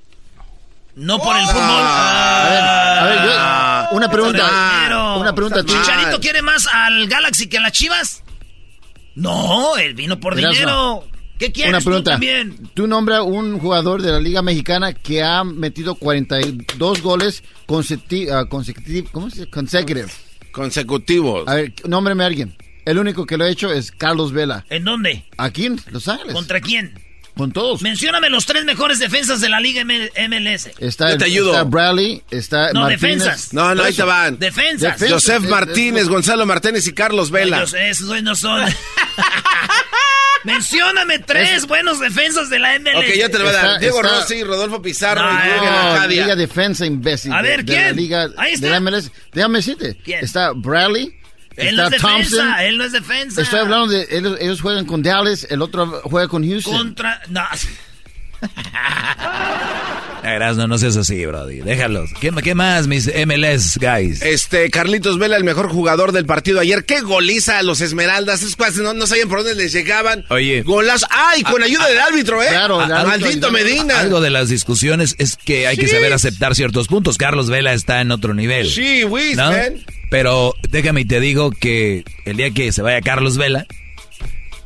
No 0.94 1.18
por 1.18 1.36
el 1.36 1.44
fútbol. 1.46 1.60
A 1.60 2.48
ver, 2.50 2.60
a 2.62 3.04
ver, 3.04 3.18
Ah. 3.36 3.88
yo, 3.90 3.96
una 3.96 4.10
pregunta. 4.10 4.48
Dinero. 4.78 5.18
Una 5.18 5.32
pregunta. 5.34 5.64
¿Chicharito 5.64 6.20
quiere 6.20 6.40
más 6.42 6.66
al 6.72 7.08
Galaxy 7.08 7.48
que 7.48 7.58
a 7.58 7.60
las 7.62 7.72
Chivas? 7.72 8.22
No, 9.16 9.76
él 9.76 9.94
vino 9.94 10.18
por 10.20 10.34
Erasmo. 10.38 10.52
dinero. 10.52 11.04
¿Qué 11.38 11.52
quieres 11.52 11.70
Una 11.70 11.78
tú 11.78 11.84
pregunta. 11.84 12.10
también? 12.12 12.56
Tú 12.74 12.86
nombra 12.86 13.22
un 13.22 13.58
jugador 13.60 14.02
de 14.02 14.10
la 14.12 14.20
Liga 14.20 14.42
Mexicana 14.42 14.92
que 14.92 15.22
ha 15.22 15.44
metido 15.44 15.94
42 15.94 17.00
goles 17.02 17.42
consecutivos. 17.66 18.46
¿Cómo 18.48 18.64
se 18.64 18.74
dice? 18.84 19.46
Consecutive. 19.50 20.08
Consecutivos. 20.52 21.46
A 21.46 21.54
ver, 21.54 21.72
nómbreme 21.86 22.24
a 22.24 22.26
alguien. 22.26 22.56
El 22.84 22.98
único 22.98 23.26
que 23.26 23.36
lo 23.36 23.44
ha 23.44 23.48
hecho 23.48 23.70
es 23.72 23.92
Carlos 23.92 24.32
Vela. 24.32 24.64
¿En 24.70 24.84
dónde? 24.84 25.24
Aquí 25.36 25.66
en 25.66 25.78
Los 25.90 26.08
Ángeles. 26.08 26.32
¿Contra 26.34 26.60
quién? 26.60 26.92
Con 27.36 27.52
todos. 27.52 27.82
Mencióname 27.82 28.30
los 28.30 28.46
tres 28.46 28.64
mejores 28.64 28.98
defensas 28.98 29.40
de 29.40 29.48
la 29.48 29.60
Liga 29.60 29.82
M- 29.82 30.10
MLS. 30.28 30.70
Está, 30.80 31.10
Yo 31.12 31.18
te 31.18 31.24
ayudo. 31.26 31.50
está 31.52 31.62
Bradley, 31.62 32.22
está 32.32 32.72
No, 32.72 32.80
Martínez. 32.80 33.00
defensas. 33.22 33.54
No, 33.54 33.74
no, 33.76 33.84
ahí 33.84 33.94
te 33.94 34.02
van. 34.02 34.38
Defensas. 34.40 34.98
Defensas. 34.98 35.10
Joseph 35.12 35.48
Martínez, 35.48 36.02
es- 36.04 36.08
Gonzalo 36.08 36.44
Martínez 36.46 36.84
y 36.88 36.92
Carlos 36.94 37.30
Vela. 37.30 37.58
Ellos, 37.58 37.74
esos 37.74 38.22
no 38.24 38.34
son. 38.34 38.62
Mencióname 40.54 41.18
tres 41.20 41.66
buenos 41.66 42.00
defensas 42.00 42.50
de 42.50 42.58
la 42.58 42.74
MLS. 42.78 42.96
Ok, 42.96 43.14
yo 43.18 43.30
te 43.30 43.38
lo 43.38 43.44
voy 43.44 43.52
a 43.54 43.56
dar. 43.56 43.66
Está- 43.66 43.78
Diego 43.78 44.00
está- 44.02 44.20
Rossi, 44.20 44.42
Rodolfo 44.44 44.82
Pizarro 44.82 45.22
No, 45.22 45.30
y 45.30 45.32
No, 45.60 45.64
Arcadia. 45.78 46.22
Liga 46.22 46.36
Defensa, 46.36 46.86
imbécil. 46.86 47.32
A 47.32 47.42
de- 47.42 47.48
ver, 47.48 47.64
de 47.64 47.72
la 47.74 47.82
¿quién? 47.82 47.96
Liga 47.96 48.28
Ahí 48.36 48.52
está. 48.54 48.66
de 48.66 48.72
la 48.72 48.80
MLS. 48.80 49.10
Déjame 49.32 49.58
decirte. 49.58 49.96
¿Quién? 50.04 50.24
Está 50.24 50.52
Bradley. 50.54 51.14
Él 51.56 51.74
no 51.74 51.84
está 51.84 51.96
es 51.96 52.02
Thompson. 52.02 52.38
defensa, 52.38 52.64
él 52.66 52.78
no 52.78 52.84
es 52.84 52.92
defensa. 52.92 53.42
Estoy 53.42 53.58
hablando 53.58 53.88
de 53.88 54.06
ellos, 54.10 54.38
ellos 54.40 54.60
juegan 54.60 54.84
con 54.86 55.02
Dallas, 55.02 55.44
el 55.50 55.60
otro 55.60 56.02
juega 56.04 56.28
con 56.28 56.48
Houston. 56.48 56.72
Contra. 56.76 57.20
No. 57.28 57.42
Erasno, 60.24 60.66
no 60.66 60.78
seas 60.78 60.96
así, 60.96 61.24
Brody. 61.24 61.60
Déjalos. 61.60 62.10
¿Qué, 62.20 62.30
qué 62.42 62.54
más, 62.54 62.86
mis 62.86 63.06
MLS 63.06 63.78
guys? 63.78 64.22
Este, 64.22 64.70
Carlitos 64.70 65.18
Vela, 65.18 65.36
el 65.36 65.44
mejor 65.44 65.68
jugador 65.68 66.12
del 66.12 66.26
partido 66.26 66.60
ayer. 66.60 66.84
Qué 66.84 67.00
goliza 67.00 67.58
a 67.58 67.62
los 67.62 67.80
Esmeraldas. 67.80 68.42
Esos 68.42 68.56
cuates 68.56 68.78
no, 68.78 68.92
no 68.94 69.06
sabían 69.06 69.28
por 69.28 69.38
dónde 69.38 69.54
les 69.54 69.72
llegaban. 69.72 70.24
Oye. 70.28 70.62
Golazo. 70.62 71.06
¡Ay! 71.10 71.42
Con 71.42 71.62
ayuda 71.62 71.88
del 71.88 71.98
árbitro, 71.98 72.42
¿eh? 72.42 72.48
Claro, 72.48 72.80
árbitro 72.80 73.06
Maldito. 73.06 73.50
Medina. 73.50 74.00
Algo 74.00 74.20
de 74.20 74.30
las 74.30 74.48
discusiones 74.48 75.14
es 75.18 75.36
que 75.36 75.66
hay 75.66 75.76
que 75.76 75.88
saber 75.88 76.12
aceptar 76.12 76.54
ciertos 76.54 76.88
puntos. 76.88 77.16
Carlos 77.16 77.48
Vela 77.48 77.72
está 77.72 78.00
en 78.00 78.10
otro 78.10 78.34
nivel. 78.34 78.68
Sí, 78.68 79.04
whiz, 79.04 79.36
¿no? 79.36 79.50
Pero 80.10 80.54
déjame 80.70 81.02
y 81.02 81.04
te 81.04 81.20
digo 81.20 81.50
que 81.50 82.04
el 82.24 82.36
día 82.36 82.50
que 82.50 82.72
se 82.72 82.82
vaya 82.82 83.00
Carlos 83.02 83.36
Vela, 83.36 83.66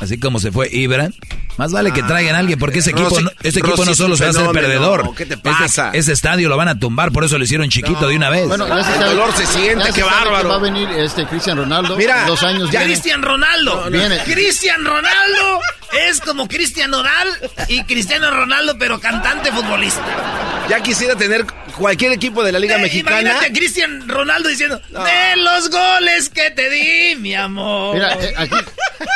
así 0.02 0.18
como 0.18 0.38
se 0.40 0.50
fue 0.52 0.68
Ibra, 0.70 1.10
más 1.56 1.72
vale 1.72 1.92
que 1.92 2.02
traigan 2.02 2.34
a 2.34 2.38
alguien, 2.38 2.58
porque 2.58 2.80
ese 2.80 2.90
equipo, 2.90 3.10
Rossi- 3.10 3.22
no, 3.24 3.30
ese 3.42 3.60
equipo 3.60 3.84
no 3.84 3.94
solo 3.94 4.16
se 4.16 4.24
va 4.24 4.28
a 4.28 4.32
hacer 4.32 4.50
perdedor. 4.50 5.14
¿Qué 5.14 5.26
te 5.26 5.34
Ese- 5.34 5.42
pasa? 5.42 5.90
Ese, 5.92 6.12
estadio 6.12 6.48
lo 6.48 6.56
van 6.56 6.68
a 6.68 6.78
tumbar, 6.78 7.12
por 7.12 7.24
eso 7.24 7.38
lo 7.38 7.44
hicieron 7.44 7.68
chiquito 7.68 8.08
de 8.08 8.16
una 8.16 8.30
vez. 8.30 8.46
Bueno, 8.48 8.66
se 8.84 8.94
El 8.94 9.00
dolor 9.00 9.32
se 9.36 9.46
siente, 9.46 9.86
qué 9.88 9.92
que 9.92 10.02
bárbaro. 10.02 10.48
Va 10.48 10.54
a 10.56 10.58
venir 10.58 10.88
este 10.90 11.26
Cristian 11.26 11.56
Ronaldo. 11.58 11.96
Mira, 11.96 12.24
dos 12.26 12.42
años 12.42 12.70
ya. 12.70 12.82
Cristian 12.84 13.22
Ronaldo. 13.22 13.90
Viene. 13.90 14.18
Cristian 14.24 14.84
Ronaldo 14.84 15.60
es 16.08 16.20
como 16.20 16.48
Cristian 16.48 16.90
Nodal 16.90 17.28
y 17.68 17.82
Cristiano 17.84 18.30
Ronaldo, 18.30 18.76
pero 18.78 18.98
cantante 19.00 19.52
futbolista. 19.52 20.02
Ya 20.68 20.80
quisiera 20.80 21.16
tener 21.16 21.44
cualquier 21.76 22.12
equipo 22.12 22.42
de 22.42 22.52
la 22.52 22.58
Liga 22.58 22.76
Eh, 22.76 22.82
Mexicana. 22.82 23.20
Imagínate 23.20 23.46
a 23.46 23.52
Cristian 23.52 24.08
Ronaldo 24.08 24.48
diciendo: 24.48 24.80
De 24.90 25.36
los 25.42 25.68
goles 25.70 26.28
que 26.30 26.50
te 26.52 26.70
di, 26.70 27.16
mi 27.16 27.34
amor. 27.34 27.94
Mira, 27.94 28.14
eh, 28.20 28.32
aquí, 28.36 28.56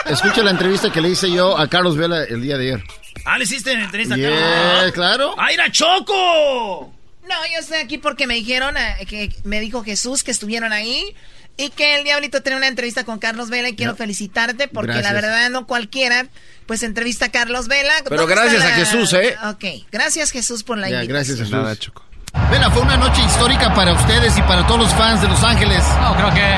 escucha 0.06 0.42
la 0.42 0.50
entrevista 0.50 0.75
que 0.92 1.00
le 1.00 1.08
hice 1.10 1.30
yo 1.30 1.56
a 1.58 1.68
Carlos 1.68 1.96
Vela 1.96 2.22
el 2.24 2.42
día 2.42 2.56
de 2.58 2.72
ayer. 2.74 2.84
Ah, 3.24 3.38
le 3.38 3.44
hiciste 3.44 3.72
en 3.72 3.80
entrevista 3.80 4.14
acá? 4.14 4.22
Yeah, 4.22 4.92
claro. 4.92 5.34
¡Ah, 5.38 5.50
era 5.52 5.70
Choco! 5.72 6.92
No, 7.28 7.34
yo 7.52 7.58
estoy 7.58 7.78
aquí 7.78 7.98
porque 7.98 8.26
me 8.26 8.34
dijeron, 8.34 8.76
eh, 8.76 9.04
que 9.06 9.30
me 9.44 9.58
dijo 9.60 9.82
Jesús 9.82 10.22
que 10.22 10.30
estuvieron 10.30 10.72
ahí 10.72 11.16
y 11.56 11.70
que 11.70 11.96
el 11.96 12.04
Diablito 12.04 12.42
tenía 12.42 12.58
una 12.58 12.68
entrevista 12.68 13.04
con 13.04 13.18
Carlos 13.18 13.48
Vela 13.50 13.68
y 13.68 13.74
quiero 13.74 13.96
felicitarte 13.96 14.68
porque 14.68 14.92
Gracias. 14.92 15.12
la 15.12 15.20
verdad 15.20 15.50
no 15.50 15.66
cualquiera 15.66 16.26
pues 16.66 16.82
entrevista 16.84 17.26
a 17.26 17.28
Carlos 17.30 17.66
Vela. 17.66 17.92
Pero 18.04 18.18
¿Dónde 18.22 18.34
gracias 18.34 18.62
está 18.62 18.68
a 18.74 18.76
Jesús, 18.76 19.12
¿eh? 19.14 19.36
Ok, 19.50 19.64
gracias 19.90 20.30
Jesús 20.30 20.62
por 20.62 20.78
la 20.78 20.88
Ya, 20.88 21.02
invitación. 21.02 21.36
gracias, 21.38 21.50
Nada, 21.50 21.70
Jesús. 21.70 21.86
Choco. 21.86 22.02
Vela, 22.50 22.70
fue 22.70 22.82
una 22.82 22.96
noche 22.98 23.22
histórica 23.24 23.74
para 23.74 23.92
ustedes 23.94 24.36
y 24.38 24.42
para 24.42 24.64
todos 24.66 24.80
los 24.80 24.92
fans 24.94 25.22
de 25.22 25.28
Los 25.28 25.42
Ángeles. 25.42 25.82
No, 26.02 26.14
creo 26.16 26.32
que 26.34 26.56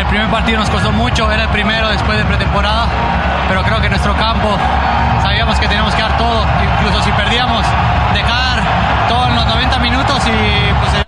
el 0.00 0.06
primer 0.08 0.28
partido 0.30 0.58
nos 0.58 0.68
costó 0.68 0.90
mucho, 0.92 1.30
era 1.30 1.44
el 1.44 1.50
primero 1.50 1.88
después 1.88 2.18
de 2.18 2.24
pretemporada, 2.24 2.86
pero 3.48 3.62
creo 3.62 3.80
que 3.80 3.88
nuestro 3.88 4.14
campo 4.16 4.56
sabíamos 5.22 5.58
que 5.58 5.68
teníamos 5.68 5.94
que 5.94 6.02
dar 6.02 6.16
todo, 6.16 6.44
incluso 6.78 7.02
si 7.02 7.12
perdíamos, 7.12 7.64
dejar 8.14 8.60
todo 9.08 9.26
en 9.28 9.36
los 9.36 9.46
90 9.46 9.78
minutos 9.78 10.16
y 10.26 10.72
pues... 10.80 10.94
eh, 10.94 11.06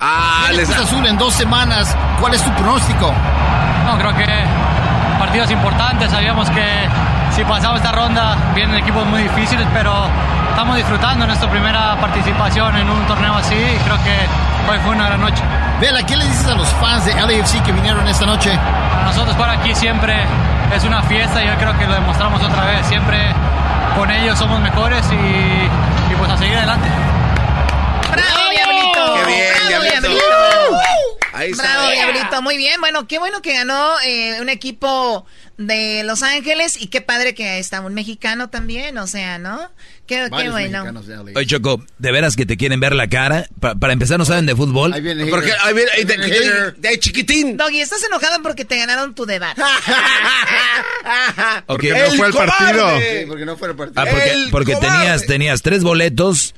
Ah, 0.00 0.48
les 0.52 0.68
Cruz 0.68 0.84
Azul 0.84 1.06
en 1.06 1.16
dos 1.16 1.32
semanas. 1.32 1.96
¿Cuál 2.20 2.34
es 2.34 2.42
tu 2.42 2.50
pronóstico? 2.52 3.12
No, 3.86 3.96
creo 3.96 4.14
que 4.14 4.26
partidos 5.18 5.50
importantes, 5.50 6.10
sabíamos 6.10 6.50
que 6.50 6.64
si 7.30 7.42
pasamos 7.44 7.78
esta 7.78 7.92
ronda 7.92 8.36
vienen 8.54 8.76
equipos 8.76 9.06
muy 9.06 9.22
difíciles, 9.22 9.66
pero 9.72 9.92
estamos 10.50 10.76
disfrutando 10.76 11.26
nuestra 11.26 11.48
primera 11.50 11.96
participación 12.00 12.76
en 12.76 12.90
un 12.90 13.06
torneo 13.06 13.34
así 13.34 13.54
y 13.54 13.78
creo 13.84 13.96
que 14.04 14.16
hoy 14.70 14.78
fue 14.84 14.94
una 14.94 15.06
gran 15.06 15.20
noche. 15.20 15.42
Vela, 15.80 16.02
¿qué 16.04 16.16
le 16.16 16.26
dices 16.26 16.46
a 16.48 16.54
los 16.54 16.68
fans 16.74 17.04
de 17.06 17.14
LAFC 17.14 17.62
que 17.62 17.72
vinieron 17.72 18.06
esta 18.06 18.26
noche? 18.26 18.56
Para 18.92 19.04
nosotros 19.06 19.30
estar 19.30 19.50
aquí 19.50 19.74
siempre 19.74 20.26
es 20.72 20.84
una 20.84 21.02
fiesta 21.02 21.42
y 21.42 21.46
yo 21.46 21.54
creo 21.56 21.76
que 21.78 21.86
lo 21.86 21.94
demostramos 21.94 22.42
otra 22.42 22.64
vez. 22.66 22.86
Siempre 22.86 23.18
con 23.96 24.10
ellos 24.10 24.38
somos 24.38 24.60
mejores 24.60 25.04
y, 25.12 26.14
pues 26.16 26.30
a 26.30 26.36
seguir 26.36 26.56
adelante. 26.56 26.88
¡Bravo, 28.14 28.50
Diablito! 28.50 29.14
Qué 29.14 29.26
bien, 29.32 29.52
¡Bravo, 29.54 29.68
Diablito! 29.68 30.08
Diablito! 30.08 30.78
Diablito, 31.92 32.42
muy 32.42 32.56
bien. 32.56 32.80
Bueno, 32.80 33.06
qué 33.08 33.18
bueno 33.18 33.42
que 33.42 33.54
ganó 33.54 33.94
eh, 34.06 34.38
un 34.40 34.48
equipo 34.48 35.26
de 35.56 36.02
Los 36.04 36.22
Ángeles 36.22 36.80
y 36.80 36.88
qué 36.88 37.00
padre 37.00 37.34
que 37.34 37.58
está 37.58 37.80
un 37.80 37.94
mexicano 37.94 38.50
también, 38.50 38.96
o 38.98 39.06
sea, 39.06 39.38
¿no? 39.38 39.70
Qué, 40.06 40.28
bueno. 40.28 40.84
Oye, 41.34 41.46
Choco, 41.46 41.82
¿de 41.98 42.12
veras 42.12 42.36
que 42.36 42.46
te 42.46 42.56
quieren 42.56 42.78
ver 42.80 42.94
la 42.94 43.08
cara? 43.08 43.46
Pa- 43.60 43.74
para 43.74 43.92
empezar, 43.92 44.18
¿no 44.18 44.24
saben 44.24 44.46
de 44.46 44.54
fútbol? 44.54 44.92
Ahí 44.92 45.00
viene 45.00 45.26
Porque, 45.26 45.52
ahí 45.62 45.74
viene, 45.74 45.90
ahí 45.96 46.04
de, 46.04 46.16
viene 46.16 46.98
chiquitín. 46.98 47.56
Doggy, 47.56 47.80
estás 47.80 48.02
enojado 48.04 48.42
porque 48.42 48.64
te 48.64 48.76
ganaron 48.76 49.14
tu 49.14 49.26
debate. 49.26 49.60
Porque 51.66 51.90
no 51.90 52.12
fue 52.16 52.26
el 52.28 52.32
partido. 52.32 52.98
Sí, 52.98 53.26
porque 53.28 53.44
no 53.44 53.56
fue 53.56 53.68
el 53.68 53.76
partido. 53.76 54.02
Ah, 54.02 54.06
porque, 54.10 54.48
porque 54.50 54.76
tenías, 54.76 55.26
tenías 55.26 55.62
tres 55.62 55.82
boletos, 55.82 56.54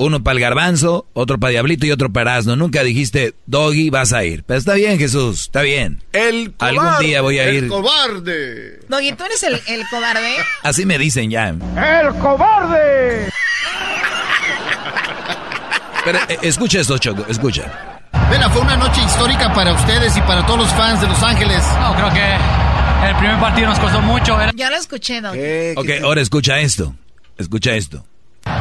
uno 0.00 0.22
para 0.22 0.34
el 0.34 0.40
garbanzo, 0.40 1.06
otro 1.12 1.38
para 1.38 1.50
Diablito 1.50 1.84
y 1.86 1.90
otro 1.92 2.10
para 2.10 2.36
Asno. 2.36 2.56
Nunca 2.56 2.82
dijiste, 2.82 3.34
Doggy, 3.46 3.90
vas 3.90 4.12
a 4.14 4.24
ir. 4.24 4.44
Pero 4.44 4.58
está 4.58 4.74
bien, 4.74 4.98
Jesús, 4.98 5.42
está 5.42 5.60
bien. 5.62 6.02
El 6.12 6.54
Algún 6.58 6.84
cobarde. 6.84 7.06
día 7.06 7.20
voy 7.20 7.38
a 7.38 7.44
¡El 7.44 7.54
ir. 7.64 7.68
cobarde! 7.68 8.80
Doggy, 8.88 9.12
tú 9.12 9.24
eres 9.24 9.42
el, 9.42 9.60
el 9.68 9.86
cobarde. 9.90 10.36
Así 10.62 10.86
me 10.86 10.96
dicen 10.98 11.30
ya. 11.30 11.48
¡El 11.48 12.14
cobarde! 12.18 13.28
Pero 16.04 16.18
eh, 16.28 16.38
escucha 16.42 16.80
esto, 16.80 16.96
Choco, 16.98 17.24
escucha. 17.28 18.08
Vela, 18.30 18.48
fue 18.50 18.62
una 18.62 18.76
noche 18.76 19.02
histórica 19.04 19.52
para 19.52 19.72
ustedes 19.74 20.16
y 20.16 20.20
para 20.22 20.44
todos 20.46 20.60
los 20.60 20.68
fans 20.70 21.00
de 21.00 21.08
Los 21.08 21.22
Ángeles. 21.22 21.62
No, 21.80 21.94
creo 21.94 22.10
que 22.14 23.06
el 23.10 23.16
primer 23.16 23.38
partido 23.38 23.68
nos 23.68 23.78
costó 23.78 24.00
mucho. 24.00 24.40
Era- 24.40 24.52
Ya 24.54 24.70
lo 24.70 24.76
escuché, 24.76 25.20
Doggy. 25.20 25.36
¿Qué? 25.38 25.74
Ok, 25.76 25.88
ahora 26.02 26.20
escucha 26.22 26.58
esto. 26.60 26.94
Escucha 27.36 27.74
esto. 27.74 28.04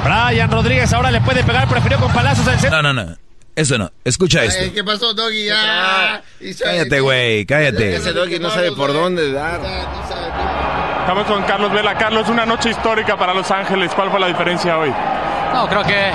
Brian 0.04 0.50
Rodríguez 0.52 0.92
ahora 0.94 1.12
le 1.12 1.22
puede 1.22 1.44
pegar, 1.44 1.68
prefirió 1.68 2.00
con 2.00 2.12
palazos 2.12 2.48
al 2.48 2.60
centro. 2.60 2.82
No, 2.82 2.94
no, 2.94 3.06
no. 3.06 3.16
Eso 3.56 3.78
no. 3.78 3.92
Escucha 4.06 4.42
Ay, 4.42 4.48
esto. 4.48 4.74
¿Qué 4.74 4.84
pasó, 4.84 5.14
Doggy? 5.14 5.50
Ah, 5.50 6.22
Cállate, 6.64 7.02
güey, 7.02 7.46
cállate. 7.46 7.96
Ese 7.96 8.14
doggy 8.14 8.40
no 8.40 8.50
sabe 8.50 8.72
por 8.72 8.94
dónde 8.94 9.34
dar. 9.34 9.60
No 9.60 10.08
sabe. 10.08 10.28
Estamos 11.02 11.26
con 11.26 11.44
Carlos 11.44 11.72
Vela. 11.74 11.98
Carlos, 11.98 12.30
una 12.30 12.46
noche 12.46 12.70
histórica 12.70 13.18
para 13.18 13.34
Los 13.34 13.52
Ángeles. 13.52 13.92
¿Cuál 13.94 14.12
fue 14.12 14.20
la 14.20 14.28
diferencia 14.28 14.78
hoy? 14.78 14.94
No, 15.54 15.68
creo 15.68 15.84
que 15.84 16.12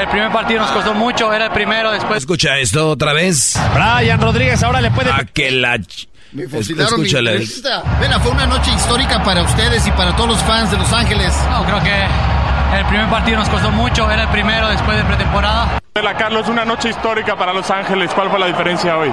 el 0.00 0.08
primer 0.08 0.30
partido 0.30 0.60
nos 0.60 0.70
costó 0.70 0.94
mucho. 0.94 1.32
Era 1.32 1.46
el 1.46 1.52
primero, 1.52 1.90
después 1.90 2.18
Escucha 2.18 2.58
esto 2.58 2.90
otra 2.90 3.12
vez. 3.12 3.58
Brian 3.74 4.20
Rodríguez 4.20 4.62
ahora 4.62 4.80
le 4.80 4.90
puede 4.90 5.10
A 5.10 5.24
que 5.24 5.50
la... 5.50 5.80
Me 6.32 6.46
fusilaron 6.46 7.00
mi. 7.00 7.10
Vela, 7.10 8.20
fue 8.20 8.30
una 8.30 8.46
noche 8.46 8.70
histórica 8.70 9.22
para 9.24 9.42
ustedes 9.42 9.86
y 9.86 9.90
para 9.92 10.14
todos 10.14 10.28
los 10.28 10.42
fans 10.42 10.70
de 10.70 10.76
Los 10.76 10.92
Ángeles. 10.92 11.34
No, 11.50 11.64
creo 11.64 11.82
que 11.82 12.06
el 12.76 12.86
primer 12.86 13.08
partido 13.08 13.38
nos 13.38 13.48
costó 13.48 13.70
mucho. 13.70 14.10
Era 14.10 14.22
el 14.22 14.28
primero 14.28 14.68
después 14.68 14.96
de 14.96 15.04
pretemporada. 15.04 15.80
Vela, 15.94 16.16
Carlos, 16.16 16.48
una 16.48 16.64
noche 16.64 16.90
histórica 16.90 17.36
para 17.36 17.52
Los 17.52 17.70
Ángeles. 17.70 18.10
¿Cuál 18.14 18.30
fue 18.30 18.38
la 18.38 18.46
diferencia 18.46 18.96
hoy? 18.96 19.12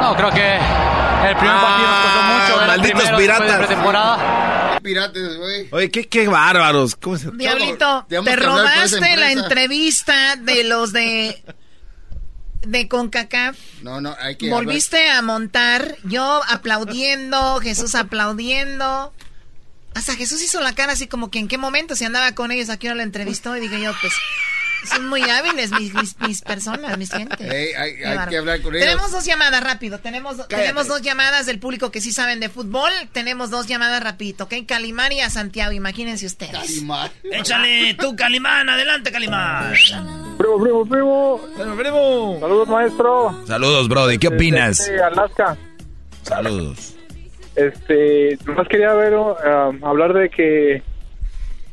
No, 0.00 0.14
creo 0.16 0.30
que 0.30 0.56
el 0.56 1.36
primer 1.36 1.56
partido 1.56 1.88
nos 1.88 2.04
costó 2.04 2.22
mucho. 2.22 2.54
Era 2.54 2.62
el 2.62 2.68
malditos 2.68 3.02
primero 3.02 3.18
después 3.18 3.38
de 3.38 3.44
piratas. 3.44 3.66
pretemporada. 3.66 4.78
Pirates, 4.82 5.36
güey. 5.38 5.68
Oye, 5.72 5.90
qué, 5.90 6.08
qué 6.08 6.28
bárbaros. 6.28 6.96
¿Cómo 6.96 7.16
se... 7.16 7.30
Diablito, 7.32 8.06
te 8.08 8.36
robaste 8.36 9.00
la 9.00 9.30
empresa. 9.30 9.30
entrevista 9.30 10.36
de 10.36 10.64
los 10.64 10.92
de 10.92 11.42
de 12.66 12.88
CONCACAF. 12.88 13.56
No, 13.82 14.00
no, 14.00 14.14
hay 14.20 14.36
que. 14.36 14.50
Volviste 14.50 15.10
a 15.10 15.22
montar, 15.22 15.96
yo 16.04 16.42
aplaudiendo, 16.48 17.60
Jesús 17.60 17.94
aplaudiendo. 17.94 19.12
Hasta 19.96 20.14
Jesús 20.14 20.42
hizo 20.42 20.60
la 20.60 20.74
cara 20.74 20.92
así 20.92 21.06
como 21.06 21.30
que 21.30 21.38
en 21.38 21.48
qué 21.48 21.56
momento 21.58 21.96
se 21.96 22.04
andaba 22.04 22.32
con 22.32 22.50
ellos, 22.52 22.68
aquí 22.68 22.86
hora 22.86 22.96
lo 22.96 23.02
entrevistó 23.02 23.56
y 23.56 23.60
dije 23.60 23.80
yo, 23.80 23.92
pues 24.00 24.12
son 24.90 25.08
muy 25.08 25.22
hábiles 25.22 25.72
mis, 25.72 25.94
mis, 25.94 26.20
mis 26.20 26.42
personas, 26.42 26.96
mis 26.98 27.10
gente. 27.10 27.74
Hay- 27.76 27.96
que 28.28 28.36
hablar 28.36 28.60
con 28.60 28.74
ellos. 28.74 28.86
Tenemos 28.86 29.10
dos 29.10 29.24
llamadas 29.24 29.64
rápido, 29.64 29.98
tenemos, 29.98 30.46
tenemos 30.48 30.86
dos 30.86 31.00
llamadas 31.02 31.46
del 31.46 31.58
público 31.58 31.90
que 31.90 32.00
sí 32.02 32.12
saben 32.12 32.40
de 32.40 32.50
fútbol, 32.50 32.92
tenemos 33.12 33.50
dos 33.50 33.66
llamadas 33.66 34.02
rapidito, 34.04 34.44
¿ok? 34.44 34.54
Calimán 34.68 35.12
y 35.12 35.22
a 35.22 35.30
Santiago, 35.30 35.72
imagínense 35.72 36.26
ustedes. 36.26 36.52
Calimán. 36.52 37.10
Échale 37.32 37.94
tú, 37.94 38.14
Calimán. 38.14 38.68
Adelante, 38.68 39.10
Calimán. 39.10 39.72
Primo, 40.38 40.60
primo, 40.86 41.40
primo. 41.76 42.36
Saludos, 42.38 42.68
maestro. 42.68 43.44
Saludos, 43.46 43.88
Brody. 43.88 44.18
¿Qué 44.18 44.28
opinas? 44.28 44.76
Desde 44.78 45.02
Alaska. 45.02 45.56
Saludos. 46.22 46.95
Este, 47.56 48.36
nomás 48.46 48.68
quería 48.68 48.92
ver, 48.92 49.14
um, 49.14 49.82
hablar 49.82 50.12
de 50.12 50.28
que 50.28 50.82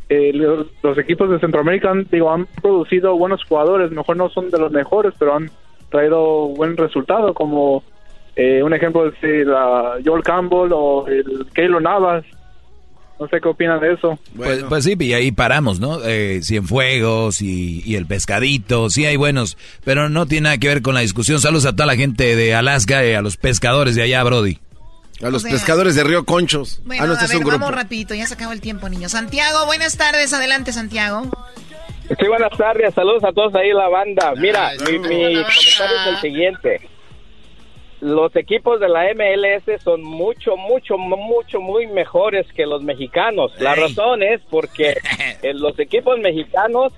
eh, 0.10 0.32
los, 0.34 0.98
equipos 0.98 1.30
de 1.30 1.40
Centroamérica 1.40 1.92
han, 1.92 2.08
digo, 2.10 2.32
han 2.32 2.46
producido 2.62 3.18
buenos 3.18 3.44
jugadores. 3.44 3.92
Mejor 3.92 4.16
no 4.16 4.30
son 4.30 4.50
de 4.50 4.60
los 4.60 4.72
mejores, 4.72 5.14
pero 5.20 5.36
han 5.36 5.52
traído 5.90 6.48
buen 6.50 6.78
resultado. 6.78 7.34
Como 7.34 7.84
eh, 8.36 8.64
un 8.64 8.74
ejemplo 8.74 9.08
es 9.08 9.16
el, 9.24 9.50
uh, 9.50 10.02
Joel 10.06 10.24
Campbell 10.24 10.72
o 10.72 11.06
el 11.08 11.46
Keylor 11.54 11.82
Navas. 11.82 12.24
No 13.20 13.28
sé 13.28 13.40
qué 13.42 13.50
opinan 13.50 13.80
de 13.80 13.94
eso. 13.94 14.18
Pues, 14.36 14.64
pues 14.64 14.84
sí, 14.86 14.96
y 15.00 15.14
ahí 15.14 15.32
paramos, 15.32 15.80
¿no? 15.80 16.04
Eh, 16.04 16.40
Cienfuegos 16.42 17.42
y, 17.42 17.82
y 17.86 17.96
el 17.96 18.06
pescadito, 18.06 18.90
sí 18.90 19.06
hay 19.06 19.18
buenos, 19.18 19.58
pero 19.86 20.10
no 20.10 20.26
tiene 20.26 20.46
nada 20.46 20.58
que 20.58 20.68
ver 20.68 20.82
con 20.82 20.96
la 20.96 21.02
discusión. 21.02 21.40
Saludos 21.40 21.68
a 21.68 21.74
toda 21.74 21.86
la 21.86 21.96
gente 21.96 22.36
de 22.36 22.56
Alaska 22.56 23.06
y 23.06 23.14
a 23.14 23.22
los 23.22 23.38
pescadores 23.38 23.96
de 23.96 24.02
allá, 24.02 24.24
Brody. 24.24 24.58
A 25.22 25.30
los 25.30 25.44
O 25.44 25.48
sea- 25.48 25.52
pescadores 25.52 25.96
de 25.96 26.04
Río 26.04 26.26
Conchos. 26.26 26.82
Bueno, 26.86 27.04
ah, 27.04 27.08
no, 27.08 27.12
a 27.14 27.16
este 27.16 27.26
es 27.26 27.32
ver, 27.32 27.38
un 27.40 27.44
grupo. 27.50 27.60
vamos 27.66 27.76
rapidito, 27.76 28.14
ya 28.14 28.26
se 28.26 28.34
acabó 28.34 28.52
el 28.52 28.62
tiempo, 28.62 28.90
niños. 28.90 29.12
Santiago, 29.12 29.66
buenas 29.66 29.98
tardes, 29.98 30.34
adelante, 30.34 30.74
Santiago. 30.74 31.24
Sí, 32.20 32.28
buenas 32.28 32.58
tardes, 32.58 32.94
saludos 32.94 33.24
a 33.24 33.32
todos 33.32 33.56
ahí 33.56 33.70
en 33.70 33.78
la 33.78 33.88
banda. 33.88 34.34
Mira, 34.36 34.72
mi, 34.86 35.00
mi 35.00 35.00
comentario 35.00 35.46
es 35.46 36.08
el 36.08 36.18
siguiente. 36.22 36.90
Los 38.02 38.36
equipos 38.36 38.82
de 38.82 38.90
la 38.90 39.06
MLS 39.14 39.82
son 39.82 40.04
mucho, 40.04 40.58
mucho, 40.58 40.98
mucho, 40.98 41.62
muy 41.62 41.88
mejores 41.88 42.46
que 42.54 42.66
los 42.66 42.84
mexicanos. 42.84 43.54
La 43.60 43.76
razón 43.76 44.22
es 44.22 44.42
porque 44.50 44.98
los 45.54 45.80
equipos 45.80 46.20
mexicanos 46.20 46.92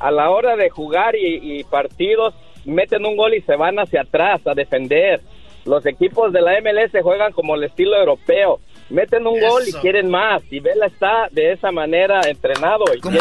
a 0.00 0.10
la 0.10 0.28
hora 0.28 0.56
de 0.56 0.68
jugar 0.68 1.14
y, 1.16 1.60
y 1.60 1.64
partidos 1.64 2.34
meten 2.66 3.06
un 3.06 3.16
gol 3.16 3.32
y 3.34 3.40
se 3.42 3.56
van 3.56 3.78
hacia 3.78 4.02
atrás 4.02 4.42
a 4.46 4.52
defender. 4.52 5.22
Los 5.64 5.86
equipos 5.86 6.32
de 6.32 6.42
la 6.42 6.60
MLS 6.60 6.92
juegan 7.02 7.32
como 7.32 7.54
el 7.54 7.64
estilo 7.64 7.96
europeo. 7.96 8.60
Meten 8.90 9.26
un 9.26 9.40
gol 9.40 9.62
y 9.66 9.72
quieren 9.72 10.10
más. 10.10 10.42
Y 10.50 10.60
Vela 10.60 10.86
está 10.86 11.28
de 11.30 11.52
esa 11.52 11.72
manera 11.72 12.20
entrenado. 12.26 12.84
Y 12.94 13.00
tiene 13.00 13.18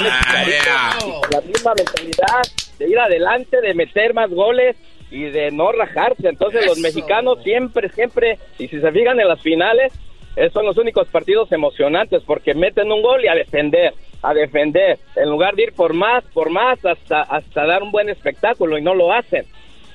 la 1.32 1.42
misma 1.42 1.74
mentalidad 1.76 2.42
de 2.78 2.90
ir 2.90 3.00
adelante, 3.00 3.62
de 3.62 3.74
meter 3.74 4.14
más 4.14 4.30
goles 4.30 4.76
y 5.10 5.24
de 5.24 5.52
no 5.52 5.72
rajarse. 5.72 6.28
Entonces 6.28 6.66
los 6.66 6.80
mexicanos 6.80 7.42
siempre, 7.44 7.90
siempre, 7.90 8.40
y 8.60 8.68
si 8.68 8.82
se 8.82 8.92
fijan 8.92 9.20
en 9.20 9.28
las 9.28 9.42
finales, 9.42 9.94
esos 10.36 10.54
son 10.54 10.66
los 10.66 10.78
únicos 10.78 11.08
partidos 11.08 11.52
emocionantes 11.52 12.24
porque 12.26 12.54
meten 12.56 12.92
un 12.92 13.02
gol 13.02 13.24
y 13.24 13.28
a 13.28 13.36
defender, 13.36 13.94
a 14.22 14.34
defender, 14.34 15.00
en 15.16 15.30
lugar 15.30 15.56
de 15.56 15.64
ir 15.64 15.74
por 15.74 15.94
más, 15.94 16.24
por 16.34 16.50
más, 16.50 16.84
hasta, 16.84 17.22
hasta 17.22 17.66
dar 17.66 17.84
un 17.84 17.92
buen 17.92 18.10
espectáculo 18.10 18.78
y 18.78 18.82
no 18.82 18.96
lo 18.96 19.14
hacen. 19.14 19.46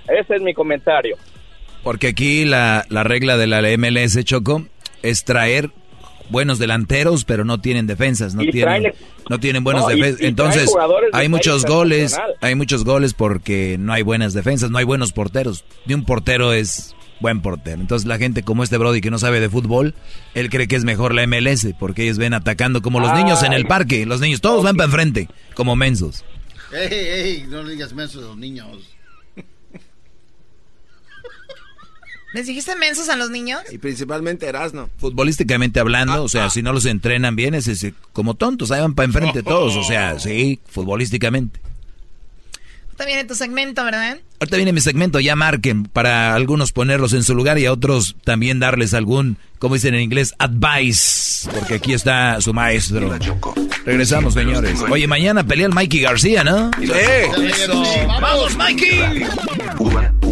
Ese 0.07 0.37
es 0.37 0.43
mi 0.43 0.55
comentario. 0.55 1.17
Porque 1.83 2.09
aquí 2.09 2.45
la, 2.45 2.85
la 2.89 3.03
regla 3.05 3.37
de 3.37 3.47
la 3.47 3.61
MLS, 3.79 4.23
Choco, 4.25 4.67
es 5.03 5.25
traer 5.25 5.71
buenos 6.31 6.59
delanteros, 6.59 7.25
pero 7.25 7.45
no 7.45 7.61
tienen 7.61 7.87
defensas, 7.87 8.35
no 8.35 8.43
tienen, 8.43 8.83
traen- 8.83 8.95
no 9.31 9.41
tienen 9.41 9.65
buenos 9.65 9.85
No, 9.85 9.89
defensas. 9.89 10.21
Entonces, 10.23 10.71
hay 11.13 11.29
muchos 11.29 11.65
goles, 11.65 12.17
hay 12.41 12.55
muchos 12.55 12.85
goles 12.85 13.15
porque 13.15 13.77
no 13.79 13.93
hay 13.93 14.03
buenas 14.03 14.35
defensas, 14.35 14.71
no 14.71 14.79
hay 14.79 14.85
buenos 14.85 15.13
porteros. 15.13 15.65
Ni 15.87 15.95
un 15.95 16.05
portero 16.05 16.53
es 16.53 16.95
buen 17.21 17.41
portero. 17.41 17.81
Entonces 17.81 18.07
la 18.07 18.19
gente 18.19 18.43
como 18.43 18.63
este 18.63 18.77
Brody 18.77 19.01
que 19.01 19.11
no 19.11 19.19
sabe 19.19 19.41
de 19.41 19.49
fútbol, 19.49 19.95
él 20.35 20.51
cree 20.51 20.69
que 20.69 20.77
es 20.77 20.85
mejor 20.85 21.15
la 21.15 21.27
MLS 21.27 21.67
porque 21.79 22.03
ellos 22.05 22.19
ven 22.19 22.35
atacando 22.35 22.83
como 22.83 23.01
los 23.01 23.13
niños 23.15 23.43
en 23.43 23.53
el 23.55 23.67
parque. 23.67 24.05
Los 24.07 24.21
niños 24.21 24.41
todos 24.41 24.63
van 24.63 24.77
para 24.77 24.87
enfrente, 24.87 25.29
como 25.55 25.75
mensos. 25.77 26.25
Ey, 26.73 26.89
ey, 26.93 27.45
no 27.49 27.63
le 27.63 27.73
digas 27.73 27.93
mensos 27.95 28.23
a 28.23 28.27
los 28.29 28.37
niños. 28.37 28.67
¿Les 32.33 32.47
dijiste 32.47 32.77
mensos 32.77 33.09
a 33.09 33.17
los 33.17 33.31
niños? 33.31 33.61
Y 33.73 33.79
principalmente 33.79 34.47
Erasno. 34.47 34.91
Futbolísticamente 34.99 35.81
hablando, 35.81 36.23
o 36.23 36.29
sea, 36.29 36.51
si 36.51 36.63
no 36.63 36.73
los 36.73 36.85
entrenan 36.85 37.37
bien, 37.37 37.55
es, 37.55 37.69
es 37.69 37.93
como 38.13 38.35
tontos, 38.35 38.71
ahí 38.71 38.81
van 38.81 38.95
para 38.95 39.07
enfrente 39.07 39.43
todos, 39.43 39.77
o 39.77 39.85
sea, 39.85 40.19
sí, 40.19 40.61
futbolísticamente. 40.69 41.61
Bien 43.07 43.21
en 43.21 43.29
tu 43.29 43.37
segmento, 43.37 43.85
¿verdad? 43.85 44.19
Ahorita 44.41 44.57
viene 44.57 44.73
mi 44.73 44.81
segmento, 44.81 45.21
ya 45.21 45.37
marquen, 45.37 45.85
para 45.85 46.35
algunos 46.35 46.73
ponerlos 46.73 47.13
en 47.13 47.23
su 47.23 47.35
lugar 47.35 47.57
y 47.59 47.67
a 47.67 47.73
otros 47.73 48.17
también 48.25 48.59
darles 48.59 48.93
algún, 48.93 49.37
como 49.61 49.75
dicen 49.75 49.95
en 49.95 50.01
inglés, 50.01 50.35
advice, 50.39 51.49
porque 51.49 51.75
aquí 51.75 51.93
está 51.93 52.41
su 52.41 52.53
maestro. 52.53 53.17
Regresamos, 53.87 54.35
señores. 54.35 54.81
Oye, 54.91 55.07
mañana 55.07 55.47
pelea 55.47 55.67
el 55.67 55.73
Mikey 55.73 56.01
García, 56.01 56.43
¿no? 56.43 56.73
Sí. 56.81 56.91
Eso. 56.93 57.83
¡Vamos, 58.21 58.57
Mikey! 58.57 59.27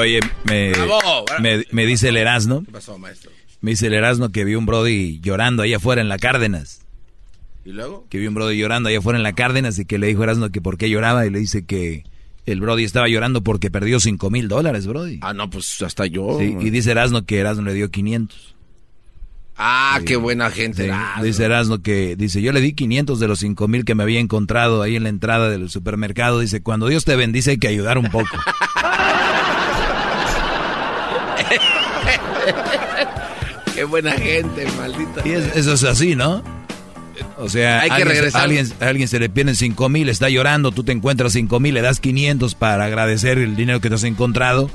Oye, 0.00 0.20
me, 0.44 0.70
Bravo. 0.72 1.24
me, 1.40 1.64
me 1.72 1.86
dice 1.86 2.08
el 2.08 2.16
Erasmo. 2.16 2.64
¿Qué 2.64 2.72
pasó, 2.72 2.98
maestro? 2.98 3.30
Me 3.60 3.72
dice 3.72 3.88
el 3.88 3.94
Erasmo 3.94 4.30
que 4.30 4.44
vio 4.44 4.58
un 4.58 4.64
Brody 4.64 5.20
llorando 5.20 5.62
ahí 5.62 5.74
afuera 5.74 6.00
en 6.00 6.08
la 6.08 6.18
Cárdenas. 6.18 6.80
¿Y 7.64 7.72
luego? 7.72 8.06
Que 8.08 8.18
vio 8.18 8.30
un 8.30 8.34
Brody 8.34 8.56
llorando 8.56 8.88
ahí 8.88 8.94
afuera 8.94 9.18
en 9.18 9.22
la 9.22 9.34
Cárdenas 9.34 9.78
y 9.78 9.84
que 9.84 9.98
le 9.98 10.06
dijo 10.06 10.22
a 10.22 10.24
Erasmo 10.24 10.48
que 10.48 10.62
por 10.62 10.78
qué 10.78 10.88
lloraba 10.88 11.26
y 11.26 11.30
le 11.30 11.38
dice 11.38 11.66
que 11.66 12.04
el 12.46 12.60
Brody 12.60 12.84
estaba 12.84 13.08
llorando 13.08 13.42
porque 13.42 13.70
perdió 13.70 14.00
5 14.00 14.30
mil 14.30 14.48
dólares, 14.48 14.86
Brody. 14.86 15.18
Ah, 15.20 15.34
no, 15.34 15.50
pues 15.50 15.82
hasta 15.82 16.06
yo. 16.06 16.38
Sí, 16.38 16.56
y 16.58 16.70
dice 16.70 16.92
Erasmo 16.92 17.26
que 17.26 17.38
Erasmo 17.38 17.66
le 17.66 17.74
dio 17.74 17.90
500. 17.90 18.56
Ah, 19.62 20.00
qué 20.06 20.16
buena 20.16 20.50
gente. 20.50 20.84
Sí, 20.84 20.88
Erasmo. 20.88 21.24
dice 21.24 21.44
Erasmo 21.44 21.82
que, 21.82 22.16
dice, 22.16 22.40
yo 22.40 22.52
le 22.52 22.62
di 22.62 22.72
500 22.72 23.20
de 23.20 23.28
los 23.28 23.40
5 23.40 23.68
mil 23.68 23.84
que 23.84 23.94
me 23.94 24.02
había 24.02 24.20
encontrado 24.20 24.80
ahí 24.80 24.96
en 24.96 25.02
la 25.02 25.10
entrada 25.10 25.50
del 25.50 25.68
supermercado. 25.68 26.40
Dice, 26.40 26.62
cuando 26.62 26.88
Dios 26.88 27.04
te 27.04 27.14
bendice 27.16 27.50
hay 27.50 27.58
que 27.58 27.68
ayudar 27.68 27.98
un 27.98 28.10
poco. 28.10 28.30
qué 33.80 33.84
buena 33.84 34.12
gente, 34.12 34.66
maldita. 34.76 35.22
Y 35.24 35.30
es- 35.30 35.56
eso 35.56 35.72
es 35.72 35.84
así, 35.84 36.14
¿no? 36.14 36.42
O 37.38 37.48
sea, 37.48 37.80
Hay 37.80 37.88
que 37.88 37.94
alguien, 37.96 38.08
regresar. 38.08 38.40
A 38.42 38.44
alguien, 38.44 38.68
a 38.78 38.86
alguien 38.86 39.08
se 39.08 39.18
le 39.18 39.30
pierden 39.30 39.56
5 39.56 39.88
mil, 39.88 40.10
está 40.10 40.28
llorando, 40.28 40.70
tú 40.70 40.84
te 40.84 40.92
encuentras 40.92 41.32
5 41.32 41.60
mil, 41.60 41.72
le 41.72 41.80
das 41.80 41.98
500 41.98 42.54
para 42.54 42.84
agradecer 42.84 43.38
el 43.38 43.56
dinero 43.56 43.80
que 43.80 43.88
te 43.88 43.94
has 43.94 44.04
encontrado. 44.04 44.70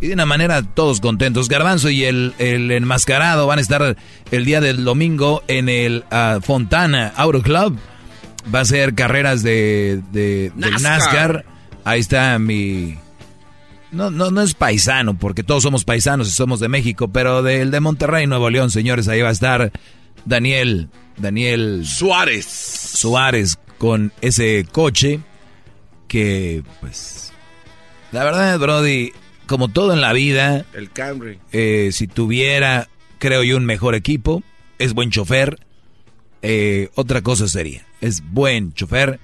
Y 0.00 0.08
de 0.08 0.14
una 0.14 0.26
manera 0.26 0.62
todos 0.62 1.00
contentos. 1.00 1.48
Garbanzo 1.48 1.88
y 1.88 2.02
el, 2.02 2.34
el 2.40 2.72
enmascarado 2.72 3.46
van 3.46 3.60
a 3.60 3.62
estar 3.62 3.96
el 4.32 4.44
día 4.44 4.60
del 4.60 4.82
domingo 4.82 5.44
en 5.46 5.68
el 5.68 6.04
ah, 6.10 6.40
Fontana 6.42 7.12
Auto 7.14 7.42
Club. 7.42 7.78
Va 8.52 8.60
a 8.60 8.64
ser 8.64 8.96
carreras 8.96 9.44
de, 9.44 10.00
de. 10.10 10.50
NASCAR. 10.56 11.44
Ahí 11.84 12.00
está 12.00 12.36
mi... 12.40 12.96
No, 13.92 14.10
no, 14.10 14.30
no 14.30 14.40
es 14.40 14.54
paisano, 14.54 15.18
porque 15.18 15.42
todos 15.42 15.62
somos 15.62 15.84
paisanos 15.84 16.28
y 16.28 16.32
somos 16.32 16.60
de 16.60 16.68
México, 16.68 17.08
pero 17.08 17.42
del 17.42 17.70
de 17.70 17.80
Monterrey, 17.80 18.26
Nuevo 18.26 18.48
León, 18.50 18.70
señores, 18.70 19.06
ahí 19.06 19.20
va 19.20 19.28
a 19.28 19.32
estar 19.32 19.70
Daniel, 20.24 20.88
Daniel 21.18 21.84
Suárez. 21.86 22.46
Suárez 22.46 23.58
con 23.78 24.12
ese 24.22 24.66
coche 24.72 25.20
que, 26.08 26.62
pues, 26.80 27.32
la 28.12 28.24
verdad, 28.24 28.58
Brody, 28.58 29.12
como 29.46 29.68
todo 29.68 29.92
en 29.92 30.00
la 30.00 30.12
vida, 30.12 30.64
El 30.72 30.90
Camry. 30.90 31.38
eh, 31.52 31.90
si 31.92 32.06
tuviera, 32.06 32.88
creo 33.18 33.42
yo, 33.42 33.56
un 33.58 33.66
mejor 33.66 33.94
equipo, 33.94 34.42
es 34.78 34.94
buen 34.94 35.10
chofer, 35.10 35.58
eh, 36.40 36.88
otra 36.94 37.20
cosa 37.22 37.46
sería, 37.46 37.84
es 38.00 38.22
buen 38.32 38.72
chofer 38.72 39.20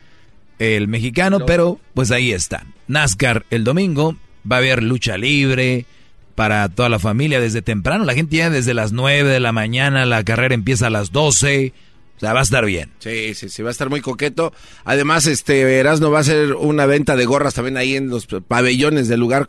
el 0.58 0.88
mexicano, 0.88 1.46
pero 1.46 1.80
pues 1.94 2.10
ahí 2.10 2.32
está. 2.32 2.66
NASCAR 2.86 3.46
el 3.50 3.64
domingo, 3.64 4.16
va 4.50 4.56
a 4.56 4.58
haber 4.58 4.82
lucha 4.82 5.18
libre 5.18 5.86
para 6.34 6.68
toda 6.68 6.88
la 6.88 7.00
familia 7.00 7.40
desde 7.40 7.62
temprano, 7.62 8.04
la 8.04 8.14
gente 8.14 8.36
ya 8.36 8.48
desde 8.48 8.72
las 8.72 8.92
9 8.92 9.28
de 9.28 9.40
la 9.40 9.50
mañana, 9.50 10.06
la 10.06 10.22
carrera 10.22 10.54
empieza 10.54 10.86
a 10.86 10.90
las 10.90 11.10
12, 11.10 11.72
o 12.16 12.20
sea, 12.20 12.32
va 12.32 12.40
a 12.40 12.42
estar 12.44 12.64
bien. 12.64 12.90
Sí, 13.00 13.34
sí, 13.34 13.48
sí, 13.48 13.62
va 13.62 13.70
a 13.70 13.72
estar 13.72 13.90
muy 13.90 14.00
coqueto. 14.00 14.52
Además, 14.84 15.26
este 15.26 15.78
Erasmo 15.78 16.10
va 16.10 16.18
a 16.18 16.20
hacer 16.20 16.54
una 16.54 16.86
venta 16.86 17.16
de 17.16 17.26
gorras 17.26 17.54
también 17.54 17.76
ahí 17.76 17.96
en 17.96 18.08
los 18.08 18.26
pabellones 18.26 19.08
del 19.08 19.20
lugar. 19.20 19.46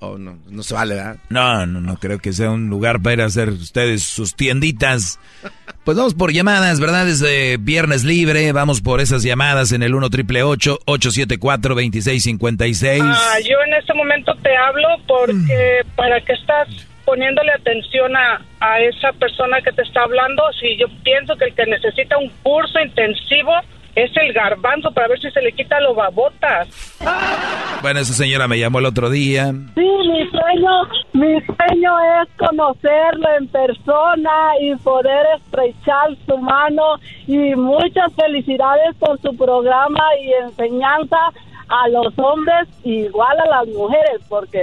Oh, 0.00 0.18
no, 0.18 0.38
no 0.48 0.62
se 0.62 0.74
vale, 0.74 0.94
¿verdad? 0.96 1.16
No, 1.30 1.64
no, 1.66 1.80
no 1.80 1.96
creo 1.96 2.18
que 2.18 2.32
sea 2.32 2.50
un 2.50 2.68
lugar 2.68 3.00
para 3.00 3.14
ir 3.14 3.20
a 3.22 3.26
hacer 3.26 3.48
ustedes 3.48 4.02
sus 4.02 4.34
tienditas. 4.34 5.18
Pues 5.84 5.96
vamos 5.96 6.14
por 6.14 6.32
llamadas, 6.32 6.80
¿verdad? 6.80 7.08
Es 7.08 7.20
de 7.20 7.56
viernes 7.58 8.04
libre. 8.04 8.52
Vamos 8.52 8.82
por 8.82 9.00
esas 9.00 9.22
llamadas 9.22 9.72
en 9.72 9.82
el 9.82 9.94
1 9.94 10.10
triple 10.10 10.42
874 10.42 11.74
2656 11.74 13.02
Ah, 13.04 13.38
yo 13.40 13.56
en 13.66 13.74
este 13.74 13.94
momento 13.94 14.34
te 14.42 14.54
hablo 14.54 14.88
porque 15.06 15.80
para 15.94 16.20
que 16.20 16.32
estás 16.34 16.68
poniéndole 17.06 17.52
atención 17.52 18.14
a, 18.16 18.42
a 18.60 18.80
esa 18.80 19.12
persona 19.12 19.62
que 19.62 19.72
te 19.72 19.82
está 19.82 20.02
hablando, 20.02 20.42
si 20.60 20.76
yo 20.76 20.88
pienso 21.04 21.36
que 21.36 21.44
el 21.46 21.54
que 21.54 21.64
necesita 21.66 22.18
un 22.18 22.28
curso 22.42 22.80
intensivo 22.80 23.52
es 23.96 24.10
el 24.14 24.32
garbanzo 24.34 24.92
para 24.92 25.08
ver 25.08 25.18
si 25.20 25.30
se 25.30 25.40
le 25.40 25.52
quita 25.52 25.80
lo 25.80 25.94
babotas. 25.94 26.68
Bueno, 27.80 28.00
esa 28.00 28.12
señora 28.12 28.46
me 28.46 28.58
llamó 28.58 28.78
el 28.78 28.84
otro 28.84 29.08
día. 29.08 29.52
Sí, 29.74 29.80
mi 29.80 30.30
sueño, 30.30 30.82
mi 31.14 31.40
sueño 31.40 31.92
es 32.20 32.28
conocerlo 32.36 33.26
en 33.38 33.48
persona 33.48 34.52
y 34.60 34.76
poder 34.76 35.26
estrechar 35.38 36.14
su 36.26 36.36
mano 36.36 36.96
y 37.26 37.54
muchas 37.54 38.12
felicidades 38.14 38.94
por 38.98 39.18
su 39.22 39.34
programa 39.34 40.02
y 40.22 40.44
enseñanza 40.44 41.16
a 41.68 41.88
los 41.88 42.12
hombres 42.18 42.68
igual 42.84 43.40
a 43.40 43.46
las 43.46 43.68
mujeres 43.68 44.20
porque 44.28 44.60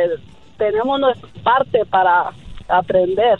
tenemos 0.57 0.99
nuestra 0.99 1.29
parte 1.43 1.83
para 1.89 2.29
aprender. 2.69 3.39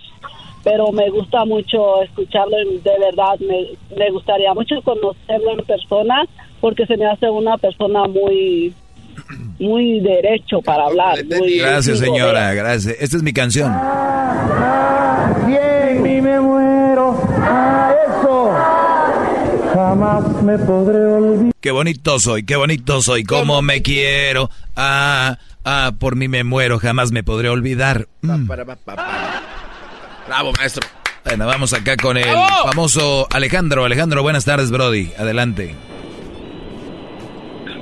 Pero 0.64 0.92
me 0.92 1.10
gusta 1.10 1.44
mucho 1.46 2.02
escucharlo, 2.04 2.56
y 2.62 2.78
de 2.80 2.98
verdad, 3.00 3.38
me, 3.40 3.68
me 3.98 4.10
gustaría 4.12 4.54
mucho 4.54 4.76
conocerlo 4.84 5.52
en 5.60 5.66
persona 5.66 6.24
porque 6.62 6.86
se 6.86 6.96
me 6.98 7.06
hace 7.06 7.30
una 7.30 7.58
persona 7.58 8.06
muy 8.08 8.74
muy 9.60 10.00
derecho 10.00 10.62
para 10.62 10.86
hablar. 10.86 11.18
muy- 11.26 11.58
Gracias, 11.58 12.00
señora, 12.00 12.54
gracias. 12.54 12.96
Esta 13.00 13.18
es 13.18 13.24
mi 13.24 13.34
canción. 13.34 13.72
Bien, 15.46 16.06
y 16.18 16.22
me 16.22 16.40
muero 16.40 17.18
a 17.42 17.94
eso. 18.08 18.52
Jamás 19.74 20.42
me 20.44 20.58
podré 20.60 20.98
olvidar. 21.06 21.54
Qué 21.60 21.72
bonito 21.72 22.20
soy, 22.20 22.44
qué 22.44 22.56
bonito 22.56 23.02
soy, 23.02 23.24
cómo 23.24 23.62
me 23.62 23.82
quiero. 23.82 24.50
Ah, 24.76 25.38
ah, 25.66 25.92
por 26.00 26.16
mí 26.16 26.28
me 26.28 26.44
muero, 26.44 26.80
jamás 26.80 27.12
me 27.12 27.24
podré 27.24 27.50
olvidar. 27.50 28.08
Mm. 28.22 28.48
Bravo, 30.28 30.52
maestro. 30.58 30.88
Bueno, 31.26 31.46
vamos 31.48 31.74
acá 31.74 31.96
con 31.98 32.18
el 32.18 32.24
¡Bravo! 32.24 32.70
famoso 32.70 33.28
Alejandro. 33.34 33.86
Alejandro, 33.86 34.22
buenas 34.24 34.46
tardes, 34.46 34.72
Brody. 34.72 35.12
Adelante. 35.18 35.76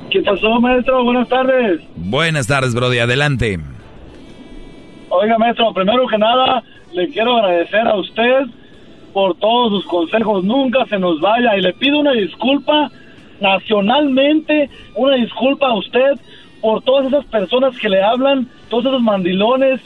¿Qué 0.09 0.21
pasó, 0.21 0.59
maestro? 0.59 1.03
Buenas 1.03 1.27
tardes. 1.29 1.81
Buenas 1.95 2.47
tardes, 2.47 2.73
Brody. 2.73 2.99
Adelante. 2.99 3.59
Oiga, 5.09 5.37
maestro, 5.37 5.73
primero 5.73 6.07
que 6.07 6.17
nada, 6.17 6.63
le 6.93 7.09
quiero 7.09 7.37
agradecer 7.37 7.87
a 7.87 7.95
usted 7.95 8.45
por 9.13 9.35
todos 9.37 9.71
sus 9.81 9.85
consejos. 9.85 10.43
Nunca 10.43 10.85
se 10.87 10.97
nos 10.97 11.19
vaya. 11.19 11.57
Y 11.57 11.61
le 11.61 11.73
pido 11.73 11.99
una 11.99 12.13
disculpa 12.13 12.91
nacionalmente, 13.39 14.69
una 14.95 15.15
disculpa 15.15 15.67
a 15.67 15.77
usted 15.77 16.19
por 16.61 16.81
todas 16.83 17.07
esas 17.07 17.25
personas 17.25 17.77
que 17.77 17.89
le 17.89 18.01
hablan, 18.03 18.47
todos 18.69 18.85
esos 18.85 19.01
mandilones 19.01 19.81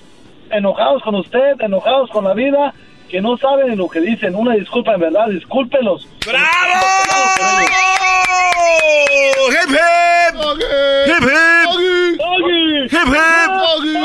enojados 0.51 1.01
con 1.03 1.15
usted, 1.15 1.59
enojados 1.59 2.09
con 2.11 2.23
la 2.23 2.33
vida, 2.33 2.73
que 3.09 3.21
no 3.21 3.37
saben 3.37 3.77
lo 3.77 3.87
que 3.87 4.01
dicen. 4.01 4.35
Una 4.35 4.53
disculpa, 4.53 4.93
en 4.93 5.01
verdad, 5.01 5.27
discúlpelos. 5.27 6.07
¡Hip, 6.25 6.35
hip! 9.69 10.35
¡Hip, 11.07 11.23
hip! 11.23 12.17
¡Doggy! 12.17 12.83
¡Hip, 12.83 13.07
hip! 13.07 13.49
¡Doggy! 13.49 13.97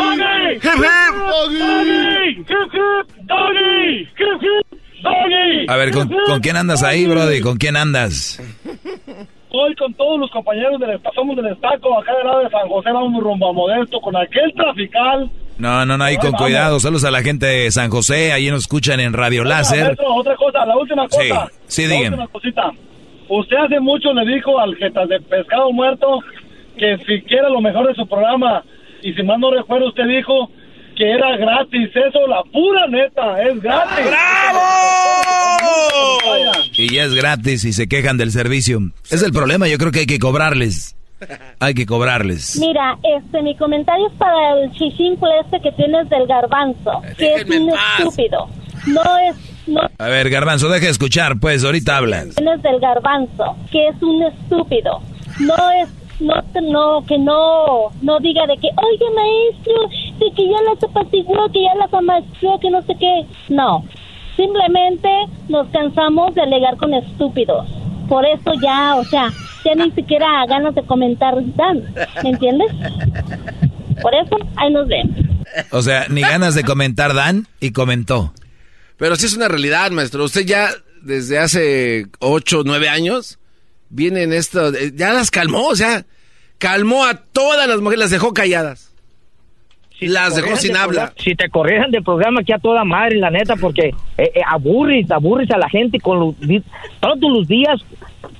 ¡Hip, 0.55 0.65
hip! 0.65 1.15
¡Doggy! 1.29 2.31
¡Hip, 2.39 2.75
hip! 2.75 3.07
¡Doggy! 3.27 4.01
¡Hip, 4.01 4.43
hip! 4.43 4.67
¡Doggy! 5.03 5.67
A 5.69 5.77
ver, 5.77 5.91
¿con, 5.93 6.09
con 6.27 6.41
quién 6.41 6.57
andas 6.57 6.83
ahí, 6.83 7.07
Brody? 7.07 7.41
¿Con 7.41 7.57
quién 7.57 7.77
andas? 7.77 8.41
Hoy 9.53 9.75
con 9.75 9.93
todos 9.95 10.21
los 10.21 10.31
compañeros 10.31 10.79
del 10.79 11.01
somos 11.13 11.35
del 11.37 11.47
estaco, 11.47 11.99
acá 11.99 12.15
del 12.15 12.27
lado 12.27 12.41
de 12.41 12.51
San 12.51 12.69
José, 12.69 12.93
vamos 12.93 13.21
rumbo 13.21 13.51
a 13.51 13.53
Modesto, 13.53 14.01
con 14.01 14.15
aquel 14.17 14.53
trafical. 14.55 15.29
No, 15.61 15.85
no, 15.85 15.99
no, 15.99 16.05
ahí 16.05 16.17
con 16.17 16.33
cuidado. 16.33 16.81
Saludos 16.81 17.05
a 17.05 17.11
la 17.11 17.23
gente 17.23 17.47
de 17.47 17.71
San 17.71 17.91
José. 17.91 18.33
Ahí 18.33 18.51
nos 18.51 18.63
escuchan 18.63 18.99
en 18.99 19.13
Radio 19.13 19.45
Láser. 19.45 19.97
Otra 19.99 20.35
cosa, 20.37 20.65
la 20.65 20.77
última 20.77 21.07
cosa. 21.07 21.51
Sí, 21.67 21.87
sí, 21.87 22.11
cosita. 22.33 22.71
Usted 23.29 23.57
hace 23.57 23.79
mucho 23.79 24.13
le 24.13 24.25
dijo 24.35 24.59
al 24.59 24.75
jetas 24.77 25.09
de 25.09 25.21
pescado 25.21 25.71
muerto 25.73 26.21
que 26.77 26.97
si 27.07 27.21
quiera 27.23 27.49
lo 27.51 27.61
mejor 27.61 27.87
de 27.87 27.95
su 27.95 28.09
programa, 28.09 28.65
y 29.03 29.13
si 29.13 29.23
mal 29.23 29.39
no 29.39 29.51
recuerdo, 29.51 29.89
usted 29.89 30.07
dijo 30.07 30.51
que 30.97 31.11
era 31.11 31.37
gratis. 31.37 31.91
Eso, 31.95 32.27
la 32.27 32.43
pura 32.53 32.87
neta, 32.89 33.43
es 33.43 33.61
gratis. 33.61 34.07
¡Bravo! 34.07 34.61
Y 36.73 36.95
ya 36.95 37.05
es 37.05 37.15
gratis 37.15 37.65
y 37.65 37.73
se 37.73 37.87
quejan 37.87 38.17
del 38.17 38.31
servicio. 38.33 38.81
Es 39.11 39.23
el 39.23 39.33
problema, 39.33 39.69
yo 39.69 39.77
creo 39.79 39.93
que 39.93 40.01
hay 40.01 40.07
que 40.07 40.19
cobrarles. 40.19 40.97
Hay 41.61 41.75
que 41.75 41.87
cobrarles. 41.87 42.59
Mira, 42.61 42.99
este, 43.03 43.43
mi 43.43 43.57
comentario 43.57 44.07
es 44.09 44.15
para 44.15 44.61
el 44.61 44.73
chichimple 44.73 45.29
este 45.45 45.61
que 45.61 45.73
tienes 45.73 46.09
del 46.09 46.27
garbanzo, 46.27 47.03
que 47.17 47.35
es 47.35 47.45
un 47.45 47.71
estúpido. 47.71 48.49
No 48.87 49.03
es, 49.19 49.69
no 49.69 49.81
A 49.99 50.09
ver, 50.09 50.31
Garbanzo, 50.31 50.69
deja 50.69 50.87
de 50.87 50.93
escuchar, 50.93 51.39
pues, 51.39 51.65
ahorita 51.65 51.99
hablas. 51.99 52.35
tienes 52.37 52.63
del 52.63 52.81
garbanzo, 52.81 53.57
que 53.71 53.89
es 53.89 54.03
un 54.03 54.23
estúpido. 54.23 55.01
No 55.39 55.55
es, 55.83 55.89
no, 56.21 56.35
no, 56.63 57.05
que 57.07 57.19
no, 57.19 57.91
no 58.03 58.19
diga 58.21 58.47
de 58.47 58.57
que, 58.57 58.69
oye 58.69 59.05
maestro, 59.15 59.89
de 60.19 60.35
que 60.35 60.49
ya 60.49 60.63
las 60.63 60.83
apaciguó, 60.83 61.51
que 61.53 61.63
ya 61.63 61.75
las 61.75 61.93
amastró, 61.93 62.59
que 62.59 62.71
no 62.71 62.81
sé 62.83 62.95
qué. 62.99 63.27
No, 63.49 63.85
simplemente 64.37 65.09
nos 65.49 65.69
cansamos 65.69 66.35
de 66.35 66.43
alegar 66.43 66.77
con 66.77 66.95
estúpidos. 66.95 67.67
Por 68.09 68.25
eso 68.27 68.53
ya, 68.63 68.97
o 68.97 69.05
sea, 69.05 69.31
ya 69.65 69.75
ni 69.75 69.91
siquiera 69.93 70.45
ganas 70.47 70.75
de 70.75 70.83
comentar 70.83 71.35
dan, 71.57 71.83
¿me 72.23 72.31
entiendes? 72.31 72.73
Por 74.03 74.15
eso, 74.15 74.37
ahí 74.57 74.73
nos 74.73 74.89
ven. 74.89 75.45
O 75.71 75.83
sea, 75.83 76.07
ni 76.09 76.23
ganas 76.23 76.55
de 76.55 76.65
comentar 76.65 77.15
dan 77.15 77.47
y 77.61 77.73
comentó. 77.73 78.33
Pero 78.97 79.17
sí 79.17 79.27
es 79.27 79.37
una 79.37 79.49
realidad, 79.49 79.91
maestro. 79.91 80.25
Usted 80.25 80.45
ya 80.45 80.69
desde 81.03 81.39
hace 81.39 82.07
ocho, 82.19 82.63
nueve 82.65 82.89
años 82.89 83.39
viene 83.89 84.23
en 84.23 84.33
esto, 84.33 84.73
eh, 84.75 84.93
ya 84.95 85.13
las 85.13 85.31
calmó, 85.31 85.67
o 85.67 85.77
sea, 85.77 86.05
calmó 86.59 87.05
a 87.05 87.15
todas 87.15 87.69
las 87.69 87.81
mujeres, 87.81 88.01
las 88.01 88.11
dejó 88.11 88.33
calladas. 88.33 88.93
las 90.01 90.37
dejó 90.37 90.57
sin 90.57 90.77
hablar. 90.77 91.13
Si 91.17 91.35
te 91.35 91.51
corrieran 91.51 91.91
del 91.91 92.03
programa 92.03 92.41
aquí 92.41 92.53
a 92.53 92.59
toda 92.59 92.85
madre, 92.85 93.17
la 93.17 93.31
neta, 93.31 93.57
porque 93.57 93.89
eh, 93.89 93.95
eh, 94.35 94.41
aburres, 94.47 95.11
aburres 95.11 95.51
a 95.51 95.59
la 95.59 95.69
gente 95.69 95.99
con 95.99 96.21
los, 96.21 96.35
todos 97.01 97.19
los 97.21 97.47
días 97.47 97.81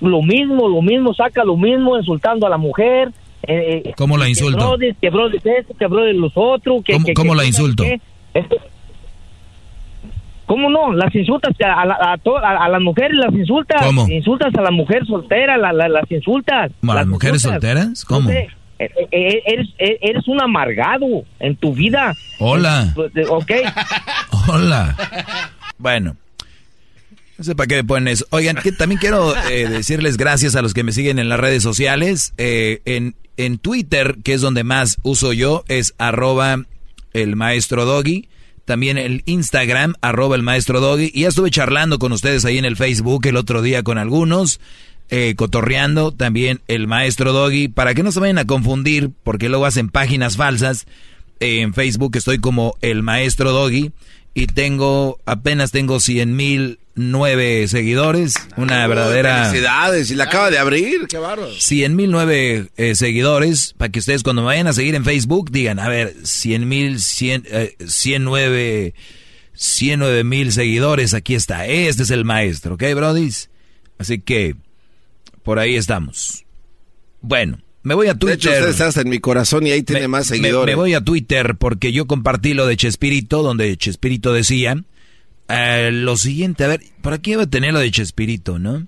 lo 0.01 0.23
mismo, 0.23 0.69
lo 0.69 0.83
mismo, 0.83 1.15
saca 1.15 1.45
lo 1.45 1.57
mismo, 1.57 1.97
insultando 1.97 2.47
a 2.47 2.51
la 2.51 2.59
mujer. 2.59 3.13
Eh, 3.43 3.93
¿Cómo 3.97 4.17
la 4.17 4.29
insulto? 4.29 4.77
Que 5.01 5.11
bro 5.11 5.29
de 5.29 5.39
esto, 5.39 5.75
que 5.79 5.87
bro 5.87 6.05
de 6.05 6.15
los 6.15 6.33
otros. 6.35 6.83
Que, 6.85 6.99
¿Cómo, 7.15 7.35
la 7.35 7.45
insulto? 7.45 7.85
¿Cómo 10.47 10.69
no? 10.69 10.93
Las 10.93 11.15
insultas 11.15 11.55
a, 11.65 11.83
a, 11.83 12.65
a, 12.65 12.69
las 12.69 12.81
mujeres, 12.83 13.17
las 13.17 13.33
insultas. 13.35 13.87
¿Cómo? 13.87 14.09
Insultas 14.09 14.55
a 14.55 14.63
la 14.63 14.71
mujer 14.71 15.07
soltera, 15.07 15.57
la, 15.57 15.73
las 15.73 16.11
insultas. 16.11 16.73
¿A 16.83 16.95
las, 16.95 17.07
mujeres 17.07 17.43
solteras? 17.43 18.05
¿Cómo? 18.05 18.31
Eh, 18.31 18.49
eh, 18.79 19.43
eres, 19.47 19.69
eres 19.79 20.27
un 20.27 20.41
amargado 20.41 21.07
en 21.39 21.55
tu 21.57 21.75
vida. 21.75 22.15
Hola. 22.39 22.95
Ok. 23.29 23.53
Hola. 24.49 24.97
Bueno. 25.79 26.17
No 27.41 27.45
sé 27.45 27.55
para 27.55 27.69
qué 27.69 27.77
me 27.77 27.85
ponen 27.85 28.09
eso. 28.09 28.27
Oigan, 28.29 28.59
también 28.77 29.01
quiero 29.01 29.35
eh, 29.49 29.67
decirles 29.67 30.19
gracias 30.19 30.57
a 30.57 30.61
los 30.61 30.75
que 30.75 30.85
me 30.85 30.93
siguen 30.93 31.19
en 31.19 31.31
las 31.31 31.41
redes 31.41 31.63
sociales. 31.63 32.35
en, 32.37 33.15
en 33.39 33.57
Twitter, 33.57 34.19
que 34.23 34.35
es 34.35 34.43
donde 34.43 34.63
más 34.63 34.99
uso 35.05 35.33
yo, 35.33 35.65
es 35.67 35.95
arroba 35.97 36.67
el 37.15 37.37
maestro 37.37 37.87
doggy 37.87 38.29
también 38.67 38.99
el 38.99 39.23
Instagram, 39.25 39.95
arroba 40.03 40.37
el 40.37 40.43
maestro 40.43 40.81
Doggy. 40.81 41.11
Y 41.15 41.23
ya 41.23 41.29
estuve 41.29 41.51
charlando 41.51 41.99
con 41.99 42.13
ustedes 42.13 42.45
ahí 42.45 42.59
en 42.59 42.67
el 42.67 42.77
Facebook 42.77 43.27
el 43.27 43.37
otro 43.37 43.63
día 43.63 43.83
con 43.83 43.97
algunos, 43.97 44.61
eh, 45.09 45.35
cotorreando 45.35 46.13
también 46.13 46.61
el 46.69 46.87
maestro 46.87 47.33
Doggy, 47.33 47.69
para 47.69 47.95
que 47.95 48.03
no 48.03 48.13
se 48.13 48.21
vayan 48.21 48.37
a 48.37 48.45
confundir, 48.45 49.11
porque 49.25 49.49
luego 49.49 49.65
hacen 49.65 49.89
páginas 49.89 50.37
falsas. 50.37 50.87
en 51.41 51.73
Facebook 51.73 52.17
estoy 52.17 52.39
como 52.39 52.77
el 52.83 53.03
maestro 53.03 53.51
Doggy 53.51 53.93
y 54.35 54.47
tengo, 54.47 55.19
apenas 55.27 55.73
tengo 55.73 56.01
100 56.01 56.37
mil 56.37 56.79
nueve 56.95 57.67
seguidores, 57.69 58.35
una 58.57 58.87
verdadera... 58.87 59.47
Felicidades, 59.47 60.11
y 60.11 60.15
la 60.15 60.25
acaba 60.25 60.51
de 60.51 60.59
abrir, 60.59 61.07
qué 61.09 61.19
bárbaro. 61.19 61.53
100 61.53 61.97
mil 61.97 62.11
nueve 62.11 62.69
eh, 62.77 62.95
seguidores, 62.95 63.75
para 63.79 63.91
que 63.91 64.01
ustedes 64.01 64.23
cuando 64.23 64.43
me 64.43 64.47
vayan 64.47 64.67
a 64.67 64.73
seguir 64.73 64.95
en 64.95 65.05
Facebook 65.05 65.51
digan, 65.51 65.79
a 65.79 65.89
ver, 65.89 66.15
100 66.23 66.69
mil, 66.69 67.01
100, 67.01 67.45
eh, 67.47 67.77
109, 67.87 68.95
109 69.55 70.25
mil 70.25 70.53
seguidores, 70.53 71.15
aquí 71.15 71.35
está, 71.35 71.67
este 71.67 72.03
es 72.03 72.11
el 72.11 72.25
maestro, 72.25 72.75
¿ok, 72.75 72.85
brodis? 72.95 73.51
Así 73.99 74.21
que, 74.21 74.57
por 75.43 75.59
ahí 75.59 75.77
estamos. 75.77 76.45
Bueno. 77.21 77.59
Me 77.83 77.95
voy 77.95 78.09
a 78.09 78.15
Twitter. 78.15 78.65
De 78.65 78.71
hecho, 78.71 79.01
en 79.01 79.09
mi 79.09 79.21
corazón 79.21 79.67
y 79.67 79.71
ahí 79.71 79.83
tiene 79.83 80.07
más 80.09 80.27
seguidores. 80.27 80.67
Me, 80.67 80.73
me, 80.73 80.77
voy 80.77 80.95
a 80.95 81.01
Twitter 81.01 81.57
porque 81.57 81.93
yo 81.93 82.07
compartí 82.07 82.55
lo 82.55 82.67
de 82.67 82.77
Chespirito, 82.77 83.43
donde 83.43 83.77
Chespirito 83.77 84.33
decía 84.33 84.85
eh, 85.53 85.91
lo 85.93 86.17
siguiente, 86.17 86.65
a 86.65 86.69
ver, 86.69 86.81
por 87.03 87.13
aquí 87.13 87.33
debe 87.33 87.47
tener 87.47 87.73
lo 87.73 87.81
de 87.81 87.91
Chespirito, 87.91 88.59
¿no? 88.59 88.87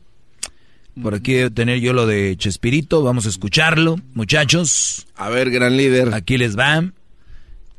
Por 1.00 1.14
aquí 1.14 1.32
debe 1.32 1.50
tener 1.50 1.80
yo 1.80 1.92
lo 1.92 2.06
de 2.06 2.36
Chespirito, 2.36 3.02
vamos 3.02 3.26
a 3.26 3.30
escucharlo, 3.30 3.98
muchachos. 4.14 5.06
A 5.16 5.28
ver, 5.28 5.50
gran 5.50 5.76
líder. 5.76 6.14
Aquí 6.14 6.38
les 6.38 6.56
va. 6.56 6.92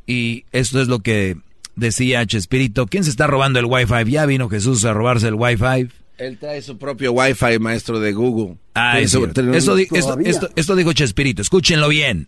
Y 0.05 0.43
esto 0.51 0.81
es 0.81 0.89
lo 0.89 0.99
que 0.99 1.37
decía 1.75 2.25
Chespirito. 2.25 2.87
¿Quién 2.87 3.05
se 3.05 3.09
está 3.09 3.27
robando 3.27 3.59
el 3.59 3.65
Wi-Fi? 3.65 4.11
Ya 4.11 4.25
vino 4.25 4.49
Jesús 4.49 4.83
a 4.83 4.93
robarse 4.93 5.29
el 5.29 5.35
Wi-Fi. 5.35 5.87
Él 6.17 6.37
trae 6.37 6.61
su 6.61 6.77
propio 6.77 7.11
Wi-Fi, 7.13 7.59
maestro 7.59 7.99
de 7.99 8.13
Google. 8.13 8.57
Ah, 8.75 8.99
eso, 8.99 9.25
esto, 9.25 10.17
esto, 10.19 10.49
esto 10.55 10.75
dijo 10.75 10.93
Chespirito. 10.93 11.41
Escúchenlo 11.41 11.89
bien. 11.89 12.27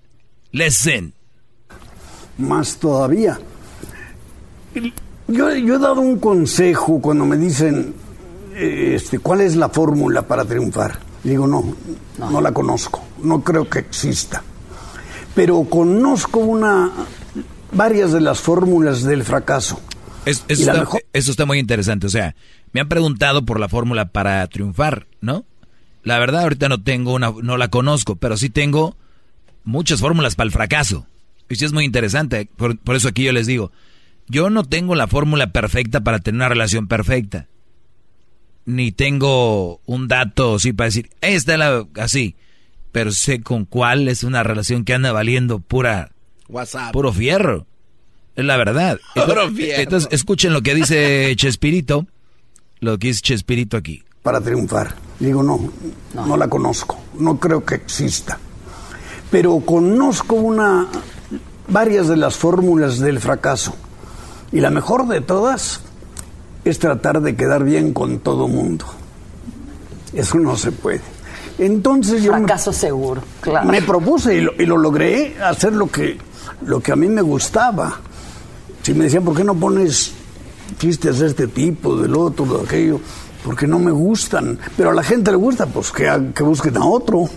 Listen. 0.51 1.13
Más 2.37 2.77
todavía. 2.77 3.39
Yo, 5.27 5.49
he 5.49 5.79
dado 5.79 6.01
un 6.01 6.19
consejo 6.19 6.99
cuando 7.01 7.25
me 7.25 7.37
dicen, 7.37 7.93
este, 8.55 9.19
¿cuál 9.19 9.41
es 9.41 9.55
la 9.55 9.69
fórmula 9.69 10.21
para 10.23 10.45
triunfar? 10.45 10.99
Digo, 11.23 11.47
no, 11.47 11.75
no, 12.17 12.41
la 12.41 12.51
conozco, 12.51 13.03
no 13.23 13.43
creo 13.43 13.67
que 13.67 13.79
exista. 13.79 14.43
Pero 15.33 15.63
conozco 15.63 16.39
una, 16.39 16.91
varias 17.71 18.11
de 18.11 18.21
las 18.21 18.39
fórmulas 18.39 19.03
del 19.03 19.23
fracaso. 19.23 19.79
Eso, 21.15 21.31
está, 21.31 21.45
muy 21.45 21.59
interesante. 21.59 22.07
O 22.07 22.09
sea, 22.09 22.35
me 22.71 22.81
han 22.81 22.89
preguntado 22.89 23.45
por 23.45 23.59
la 23.59 23.69
fórmula 23.69 24.05
para 24.05 24.45
triunfar, 24.47 25.07
¿no? 25.21 25.45
La 26.03 26.19
verdad, 26.19 26.43
ahorita 26.43 26.69
no 26.69 26.83
tengo 26.83 27.13
una, 27.13 27.33
no 27.41 27.57
la 27.57 27.69
conozco, 27.69 28.15
pero 28.15 28.37
sí 28.37 28.49
tengo 28.49 28.95
muchas 29.63 29.99
fórmulas 29.99 30.35
para 30.35 30.45
el 30.45 30.51
fracaso. 30.51 31.07
Y 31.49 31.55
sí 31.55 31.65
es 31.65 31.73
muy 31.73 31.85
interesante. 31.85 32.49
por 32.55 32.95
eso 32.95 33.07
aquí 33.07 33.23
yo 33.23 33.31
les 33.31 33.47
digo, 33.47 33.71
yo 34.27 34.49
no 34.49 34.63
tengo 34.63 34.95
la 34.95 35.07
fórmula 35.07 35.51
perfecta 35.51 36.01
para 36.01 36.19
tener 36.19 36.39
una 36.39 36.49
relación 36.49 36.87
perfecta. 36.87 37.47
Ni 38.65 38.91
tengo 38.91 39.81
un 39.85 40.07
dato 40.07 40.55
así 40.55 40.73
para 40.73 40.87
decir, 40.87 41.09
esta 41.21 41.53
es 41.53 41.59
la 41.59 41.85
así. 41.95 42.35
Pero 42.91 43.11
sé 43.11 43.41
con 43.41 43.65
cuál 43.65 44.07
es 44.07 44.23
una 44.23 44.41
relación 44.41 44.85
que 44.85 44.93
anda 44.93 45.11
valiendo 45.11 45.59
pura 45.59 46.11
WhatsApp. 46.47 46.93
Puro 46.93 47.11
fierro. 47.13 47.67
Es 48.35 48.45
la 48.45 48.57
verdad. 48.57 48.99
Entonces, 49.15 50.09
escuchen 50.11 50.53
lo 50.53 50.61
que 50.61 50.75
dice 50.75 51.33
Chespirito. 51.37 52.05
Lo 52.79 52.97
que 52.97 53.07
dice 53.07 53.21
Chespirito 53.21 53.77
aquí. 53.77 54.03
Para 54.23 54.41
triunfar. 54.41 54.95
Digo, 55.19 55.41
no, 55.43 55.71
no, 56.13 56.25
no 56.25 56.37
la 56.37 56.47
conozco. 56.47 56.99
No 57.17 57.39
creo 57.39 57.63
que 57.63 57.75
exista. 57.75 58.37
Pero 59.31 59.59
conozco 59.61 60.35
una 60.35 60.87
varias 61.67 62.07
de 62.07 62.17
las 62.17 62.35
fórmulas 62.35 62.99
del 62.99 63.19
fracaso. 63.19 63.75
Y 64.51 64.59
la 64.59 64.69
mejor 64.69 65.07
de 65.07 65.21
todas 65.21 65.81
es 66.63 66.79
tratar 66.79 67.21
de 67.21 67.35
quedar 67.35 67.63
bien 67.63 67.93
con 67.93 68.19
todo 68.19 68.47
mundo. 68.47 68.85
Eso 70.13 70.37
no 70.39 70.55
se 70.57 70.71
puede. 70.71 71.01
Entonces 71.57 72.23
yo... 72.23 72.31
Fracaso 72.31 72.73
seguro, 72.73 73.21
claro. 73.41 73.69
Me 73.69 73.81
propuse 73.81 74.35
y 74.35 74.41
lo, 74.41 74.53
y 74.57 74.65
lo, 74.65 74.77
logré 74.77 75.37
hacer 75.41 75.73
lo 75.73 75.87
que, 75.87 76.17
lo 76.65 76.81
que 76.81 76.91
a 76.91 76.95
mí 76.95 77.07
me 77.07 77.21
gustaba. 77.21 77.99
Si 78.85 78.93
me 78.93 79.05
decían, 79.05 79.25
¿por 79.25 79.35
qué 79.35 79.43
no 79.43 79.59
pones 79.59 80.13
chistes 80.77 81.17
de 81.17 81.25
este 81.25 81.47
tipo, 81.47 81.99
del 81.99 82.13
otro, 82.13 82.45
de 82.45 82.65
aquello? 82.65 83.01
Porque 83.43 83.65
no 83.65 83.79
me 83.79 83.89
gustan. 83.89 84.59
Pero 84.77 84.91
a 84.91 84.93
la 84.93 85.01
gente 85.01 85.31
le 85.31 85.37
gusta, 85.37 85.65
pues 85.65 85.91
que, 85.91 86.07
que 86.35 86.43
busquen 86.43 86.77
a 86.77 86.85
otro. 86.85 87.27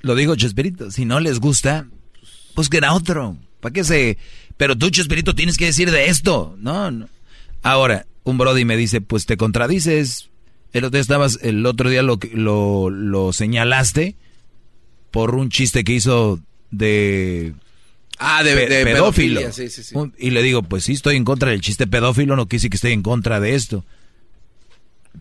Lo 0.00 0.16
digo, 0.16 0.34
Chespirito, 0.34 0.90
si 0.90 1.04
no 1.04 1.20
les 1.20 1.38
gusta, 1.38 1.86
busquen 2.56 2.82
a 2.82 2.94
otro. 2.94 3.36
¿Para 3.60 3.72
qué 3.72 3.84
se 3.84 4.18
pero 4.56 4.76
tú, 4.76 4.90
Chespirito, 4.90 5.36
tienes 5.36 5.56
que 5.58 5.66
decir 5.66 5.92
de 5.92 6.08
esto. 6.08 6.56
No. 6.58 7.06
Ahora, 7.62 8.06
un 8.24 8.36
Brody 8.36 8.64
me 8.64 8.76
dice, 8.76 9.00
pues 9.00 9.26
te 9.26 9.36
contradices. 9.36 10.28
El 10.72 10.82
otro 10.82 10.96
día, 10.96 11.02
estabas, 11.02 11.38
el 11.40 11.64
otro 11.66 11.88
día 11.88 12.02
lo, 12.02 12.18
lo, 12.32 12.90
lo 12.90 13.32
señalaste 13.32 14.16
por 15.12 15.36
un 15.36 15.50
chiste 15.50 15.84
que 15.84 15.92
hizo 15.92 16.40
de... 16.72 17.54
Ah, 18.18 18.42
de, 18.42 18.54
pedófilo. 18.84 19.52
Sí, 19.52 19.70
sí, 19.70 19.82
sí. 19.82 19.94
Y 20.18 20.30
le 20.30 20.42
digo, 20.42 20.62
pues 20.62 20.84
sí, 20.84 20.92
estoy 20.92 21.16
en 21.16 21.24
contra 21.24 21.50
del 21.50 21.60
chiste 21.60 21.86
pedófilo, 21.86 22.36
no 22.36 22.46
quise 22.46 22.68
que 22.68 22.76
esté 22.76 22.92
en 22.92 23.02
contra 23.02 23.40
de 23.40 23.54
esto. 23.54 23.84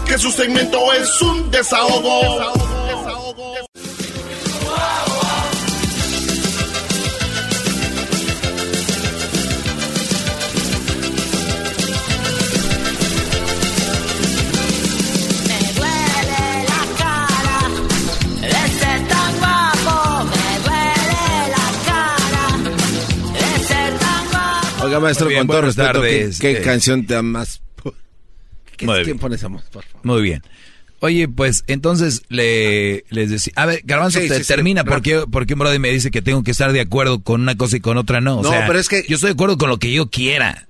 Que 0.06 0.18
su 0.18 0.30
segmento 0.30 0.92
es 0.92 1.22
un 1.22 1.50
desahogo. 1.50 2.52
desahogo. 2.86 3.25
Oiga, 24.86 25.00
maestro, 25.00 25.28
bien, 25.28 25.40
con 25.40 25.48
todo 25.48 25.62
respeto, 25.62 25.88
¿qué, 26.02 26.08
tardes. 26.08 26.38
qué 26.38 26.50
Eh, 26.52 26.60
canción 26.62 27.06
te 27.06 27.14
da 27.14 27.22
más? 27.22 27.60
¿Qué, 28.76 28.84
Muy 28.86 29.04
¿Quién 29.04 29.18
por 29.18 29.36
favor? 29.38 29.62
Muy 30.02 30.22
bien. 30.22 30.42
Oye, 31.00 31.28
pues 31.28 31.64
entonces 31.66 32.22
le, 32.28 33.04
les 33.10 33.30
decía, 33.30 33.52
a 33.56 33.66
ver, 33.66 33.80
Garbanzo, 33.84 34.18
Sí, 34.20 34.28
te 34.28 34.36
sí, 34.38 34.42
sí, 34.44 34.48
termina 34.48 34.82
rápido. 34.82 35.20
porque, 35.22 35.30
porque 35.32 35.52
un 35.54 35.58
brother 35.60 35.78
me 35.80 35.90
dice 35.90 36.10
que 36.10 36.22
tengo 36.22 36.42
que 36.42 36.50
estar 36.50 36.72
de 36.72 36.80
acuerdo 36.80 37.22
con 37.22 37.40
una 37.42 37.56
cosa 37.56 37.76
y 37.76 37.80
con 37.80 37.96
otra 37.98 38.20
no. 38.20 38.38
O 38.38 38.42
No, 38.42 38.50
sea, 38.50 38.66
pero 38.66 38.78
es 38.78 38.88
que- 38.88 39.04
yo 39.08 39.14
estoy 39.16 39.28
de 39.28 39.34
acuerdo 39.34 39.56
con 39.58 39.68
lo 39.68 39.78
que 39.78 39.92
yo 39.92 40.08
quiera. 40.10 40.66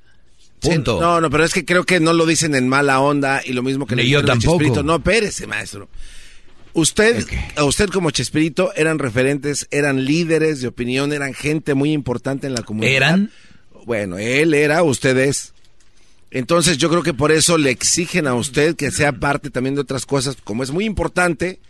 Sí, 0.62 0.70
Punto. 0.70 1.00
no, 1.00 1.20
no, 1.20 1.30
pero 1.30 1.44
es 1.44 1.52
que 1.52 1.64
creo 1.64 1.84
que 1.84 2.00
no 2.00 2.12
lo 2.12 2.26
dicen 2.26 2.54
en 2.54 2.68
mala 2.68 2.98
onda 3.00 3.40
y 3.44 3.52
lo 3.52 3.62
mismo 3.62 3.86
que 3.86 3.94
le 3.94 4.08
yo 4.08 4.24
tampoco. 4.24 4.58
Chespirito. 4.58 4.82
No, 4.82 4.96
espérese, 4.96 5.46
maestro. 5.46 5.88
Usted, 6.72 7.24
a 7.56 7.64
usted 7.64 7.88
como 7.88 8.10
Chespirito 8.10 8.72
eran 8.74 8.98
referentes, 8.98 9.66
eran 9.70 10.04
líderes 10.04 10.60
de 10.60 10.68
opinión, 10.68 11.12
eran 11.12 11.34
gente 11.34 11.74
muy 11.74 11.92
importante 11.92 12.46
en 12.46 12.54
la 12.54 12.62
comunidad. 12.62 12.92
¿Eran? 12.94 13.30
Bueno, 13.86 14.18
él 14.18 14.52
era, 14.52 14.82
usted 14.82 15.16
es. 15.16 15.54
Entonces 16.32 16.76
yo 16.76 16.90
creo 16.90 17.04
que 17.04 17.14
por 17.14 17.30
eso 17.30 17.56
le 17.56 17.70
exigen 17.70 18.26
a 18.26 18.34
usted 18.34 18.74
que 18.74 18.90
sea 18.90 19.12
parte 19.12 19.48
también 19.48 19.76
de 19.76 19.80
otras 19.80 20.04
cosas, 20.04 20.36
como 20.42 20.64
es 20.64 20.72
muy 20.72 20.84
importante, 20.84 21.60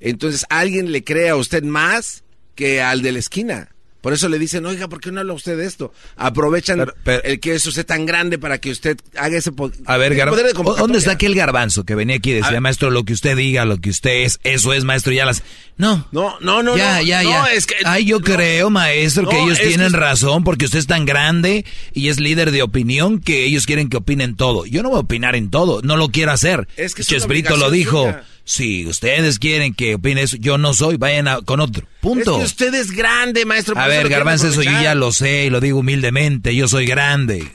entonces 0.00 0.46
alguien 0.48 0.92
le 0.92 1.04
cree 1.04 1.28
a 1.28 1.36
usted 1.36 1.62
más 1.62 2.24
que 2.54 2.80
al 2.80 3.02
de 3.02 3.12
la 3.12 3.18
esquina. 3.18 3.68
Por 4.00 4.12
eso 4.12 4.28
le 4.28 4.38
dicen, 4.38 4.64
oiga, 4.64 4.86
¿por 4.88 5.00
qué 5.00 5.10
no 5.10 5.20
habla 5.20 5.32
usted 5.32 5.56
de 5.56 5.66
esto? 5.66 5.92
Aprovechan 6.16 6.86
el 7.24 7.40
que 7.40 7.54
es 7.54 7.66
usted 7.66 7.84
tan 7.84 8.06
grande 8.06 8.38
para 8.38 8.58
que 8.58 8.70
usted 8.70 8.96
haga 9.16 9.36
ese 9.38 9.50
po- 9.50 9.72
A 9.86 9.96
ver, 9.96 10.16
poder 10.28 10.46
de 10.46 10.52
¿dónde 10.52 10.98
está 10.98 11.12
aquel 11.12 11.34
garbanzo 11.34 11.84
que 11.84 11.94
venía 11.96 12.16
aquí 12.16 12.30
y 12.30 12.34
decía, 12.34 12.60
maestro, 12.60 12.90
lo 12.90 13.04
que 13.04 13.12
usted 13.12 13.36
diga, 13.36 13.64
lo 13.64 13.78
que 13.78 13.90
usted 13.90 14.22
es, 14.24 14.38
eso 14.44 14.72
es, 14.72 14.84
maestro, 14.84 15.12
ya 15.12 15.24
las... 15.26 15.42
No, 15.76 16.06
no, 16.12 16.38
no, 16.40 16.62
no, 16.62 16.76
ya, 16.76 16.96
no, 16.96 17.02
ya, 17.02 17.22
no, 17.22 17.30
ya. 17.30 17.46
es 17.52 17.66
que- 17.66 17.74
Ay, 17.84 18.04
yo 18.04 18.20
creo, 18.20 18.70
maestro, 18.70 19.28
que 19.28 19.36
No, 19.36 19.44
ellos 19.46 19.58
tienen 19.58 19.90
que- 19.90 19.96
razón 19.96 20.44
porque 20.44 20.64
usted 20.66 20.78
es 20.78 20.86
tan 20.86 21.04
grande 21.04 21.64
y 21.92 22.08
es 22.08 22.20
líder 22.20 22.50
de 22.52 22.62
opinión 22.62 23.18
que 23.20 23.44
ellos 23.44 23.66
quieren 23.66 23.88
que 23.88 23.96
opinen 23.96 24.36
todo. 24.36 24.64
Yo 24.66 24.82
no 24.82 24.90
voy 24.90 24.98
a 24.98 25.00
opinar 25.00 25.34
en 25.36 25.50
todo, 25.50 25.80
no 25.82 25.96
lo 25.96 26.08
quiero 26.10 26.32
hacer. 26.32 26.68
Es 26.76 26.94
que 26.94 27.02
Chespirito 27.04 27.56
lo 27.56 27.70
dijo. 27.70 28.02
suya. 28.04 28.24
Si 28.50 28.86
ustedes 28.86 29.38
quieren 29.38 29.74
que 29.74 29.96
opine 29.96 30.22
eso, 30.22 30.38
yo 30.38 30.56
no 30.56 30.72
soy, 30.72 30.96
vayan 30.96 31.28
a- 31.28 31.42
con 31.42 31.60
otro. 31.60 31.86
Punto. 32.00 32.32
Es 32.32 32.38
que 32.38 32.64
usted 32.64 32.74
es 32.80 32.90
grande, 32.92 33.44
maestro. 33.44 33.76
A 33.78 33.86
ver, 33.86 34.08
Garbanzo, 34.08 34.48
eso 34.48 34.62
yo 34.62 34.70
ya 34.70 34.94
lo 34.94 35.12
sé 35.12 35.44
y 35.44 35.50
lo 35.50 35.60
digo 35.60 35.80
humildemente. 35.80 36.56
Yo 36.56 36.66
soy 36.66 36.86
grande. 36.86 37.46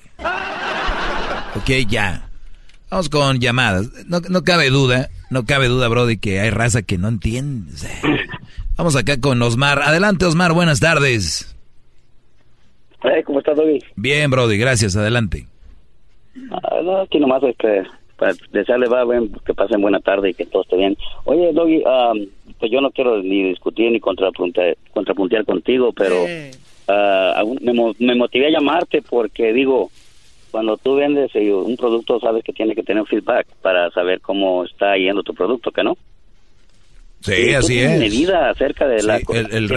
Ok, 1.56 1.70
ya. 1.90 2.30
Vamos 2.92 3.10
con 3.10 3.40
llamadas. 3.40 3.88
No, 4.06 4.20
no 4.30 4.44
cabe 4.44 4.70
duda, 4.70 5.10
no 5.32 5.48
cabe 5.48 5.68
duda, 5.68 5.88
Brody, 5.88 6.18
que 6.18 6.40
hay 6.40 6.52
raza 6.52 6.84
que 6.84 7.00
no 7.00 7.08
entiende. 7.08 7.72
Vamos 8.76 8.96
acá 8.96 9.20
con 9.20 9.42
Osmar. 9.42 9.82
Adelante, 9.82 10.26
Osmar, 10.26 10.54
buenas 10.54 10.80
tardes. 10.80 11.56
Eh, 13.04 13.24
¿Cómo 13.26 13.40
estás, 13.40 13.58
Doggy? 13.58 13.80
Bien, 13.96 14.30
Brody, 14.30 14.58
gracias, 14.60 14.96
adelante. 14.96 15.48
Ah, 16.52 16.82
no, 16.84 17.02
aquí 17.02 17.20
nomás 17.20 17.42
este, 17.42 17.82
desearle 18.52 18.88
va, 18.88 19.04
que 19.46 19.54
pasen 19.54 19.82
buena 19.82 20.00
tarde 20.00 20.30
y 20.30 20.34
que 20.34 20.46
todo 20.46 20.62
esté 20.64 20.78
bien. 20.78 20.98
Oye, 21.26 21.52
Doggy, 21.54 21.84
pues 22.60 22.72
yo 22.72 22.80
no 22.82 22.92
quiero 22.92 23.22
ni 23.22 23.44
discutir 23.44 23.92
ni 23.92 24.00
contrapuntear, 24.00 24.78
contrapuntear 24.94 25.46
contigo, 25.46 25.92
pero 25.94 26.26
ah, 26.88 27.34
aún 27.38 27.60
me, 27.62 27.74
mo- 27.74 27.96
me 28.00 28.16
motivé 28.16 28.48
a 28.48 28.52
llamarte 28.52 29.02
porque 29.02 29.52
digo, 29.54 29.90
cuando 30.52 30.78
tú 30.78 30.96
vendes 30.96 31.32
un 31.36 31.76
producto, 31.76 32.20
sabes 32.20 32.44
que 32.44 32.54
tiene 32.54 32.76
que 32.76 32.84
tener 32.84 33.06
feedback 33.06 33.48
para 33.62 33.90
saber 33.92 34.22
cómo 34.22 34.64
está 34.66 34.96
yendo 34.98 35.24
tu 35.24 35.34
producto, 35.34 35.72
¿que 35.72 35.84
no? 35.84 35.98
Sí, 37.22 37.54
así 37.54 37.80
es. 37.80 38.00
medida 38.00 38.50
acerca 38.50 38.86
de 38.86 39.02
la... 39.02 39.18
Sí, 39.18 39.26
el, 39.30 39.38
el, 39.46 39.72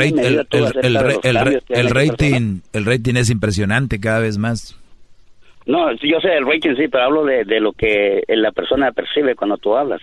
el, 1.70 1.90
rating, 1.90 2.60
el 2.72 2.84
rating 2.84 3.14
es 3.14 3.30
impresionante 3.30 4.00
cada 4.00 4.18
vez 4.18 4.36
más. 4.36 4.76
No, 5.66 5.92
yo 5.94 6.20
sé 6.20 6.34
el 6.36 6.46
rating 6.46 6.76
sí, 6.76 6.88
pero 6.88 7.04
hablo 7.04 7.24
de, 7.24 7.44
de 7.44 7.60
lo 7.60 7.72
que 7.72 8.22
la 8.28 8.52
persona 8.52 8.92
percibe 8.92 9.34
cuando 9.34 9.56
tú 9.58 9.76
hablas. 9.76 10.00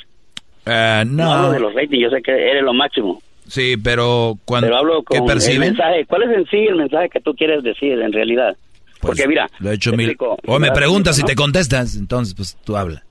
Ah, 0.65 1.03
No, 1.06 1.31
hablo 1.31 1.48
no, 1.48 1.53
de 1.53 1.60
los 1.60 1.73
ratings, 1.73 2.03
yo 2.03 2.10
sé 2.10 2.22
que 2.22 2.31
eres 2.31 2.64
lo 2.64 2.73
máximo. 2.73 3.22
sí, 3.48 3.76
pero 3.77 4.38
cuando 4.45 4.68
Pero 4.68 4.77
hablo 4.77 5.03
¿qué 5.03 5.18
con 5.19 5.27
el 5.27 5.34
perciben? 5.34 5.60
mensaje. 5.69 6.06
¿Cuál 6.06 6.23
es 6.23 6.38
en 6.38 6.45
sí 6.48 6.57
el 6.68 6.76
mensaje 6.76 7.10
que 7.10 7.22
tú 7.22 7.34
quieres 7.34 7.64
decir 7.64 7.94
en 8.02 8.11
realidad? 8.11 8.56
Porque 9.02 9.27
mira, 9.27 9.49
Lo 9.60 9.72
he 9.72 9.76
hecho 9.76 9.91
mil. 9.91 10.10
explico. 10.11 10.38
O 10.48 10.60
me 10.60 10.72
preguntas 10.72 11.18
y 11.18 11.22
¿No? 11.22 11.27
te 11.27 11.35
contestas, 11.35 11.95
entonces 11.95 12.34
pues 12.35 12.57
tú 12.64 12.76
habla. 12.77 13.03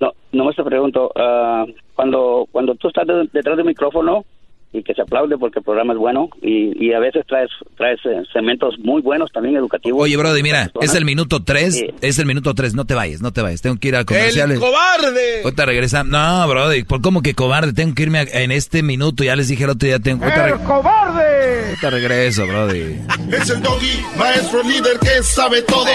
No, 0.00 0.12
nomás 0.32 0.56
te 0.56 0.64
pregunto, 0.64 1.10
ah, 1.16 1.64
cuando 1.94 2.46
cuando 2.50 2.74
tú 2.76 2.88
estás 2.88 3.06
de- 3.06 3.28
detrás 3.32 3.56
del 3.56 3.66
micrófono 3.66 4.24
y 4.72 4.82
que 4.82 4.94
se 4.94 5.02
aplaude 5.02 5.36
porque 5.38 5.58
el 5.58 5.64
programa 5.64 5.92
es 5.92 5.98
bueno 5.98 6.28
y, 6.40 6.72
y 6.86 6.92
a 6.94 6.98
veces 6.98 7.24
traes 7.26 7.50
traes 7.76 8.00
eh, 8.04 8.22
segmentos 8.32 8.74
muy 8.78 9.02
buenos 9.02 9.30
también 9.32 9.56
educativos. 9.56 10.00
Oye, 10.02 10.16
Brody, 10.16 10.42
mira, 10.42 10.70
es 10.80 10.94
el 10.94 11.04
minuto 11.04 11.42
3, 11.44 11.74
Sí. 11.74 11.86
es 12.00 12.18
el 12.18 12.26
minuto 12.26 12.54
3, 12.54 12.74
no 12.74 12.84
te 12.86 12.94
vayas, 12.94 13.20
no 13.20 13.32
te 13.32 13.42
vayas, 13.42 13.60
tengo 13.60 13.76
que 13.76 13.88
ir 13.88 13.96
a 13.96 14.04
comerciales. 14.04 14.56
¡El 14.56 14.60
cobarde! 14.62 15.42
Ahorita 15.44 15.66
regresa. 15.66 16.04
No, 16.04 16.48
Brody, 16.48 16.84
¿por 16.84 17.00
cómo 17.02 17.20
que 17.22 17.34
cobarde? 17.34 17.72
Tengo 17.72 17.94
que 17.94 18.02
irme 18.04 18.18
a- 18.20 18.22
en 18.22 18.50
este 18.50 18.82
minuto, 18.82 19.24
ya 19.24 19.36
les 19.36 19.48
dije 19.48 19.64
el 19.64 19.70
otro 19.70 19.86
día, 19.86 19.98
tengo... 19.98 20.24
Ahorita, 20.24 20.46
re- 20.46 20.64
cobarde! 20.64 21.64
ahorita 21.68 21.90
regreso, 21.90 22.46
Brody. 22.46 22.96
Es 23.32 23.50
el 23.50 23.62
doggy, 23.62 24.00
maestro 24.16 24.62
líder 24.62 24.98
que 25.00 25.22
sabe 25.22 25.62
todo. 25.62 25.86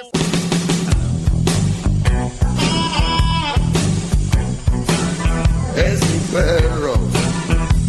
Es 5.77 6.01
mi 6.01 6.19
perro. 6.33 6.95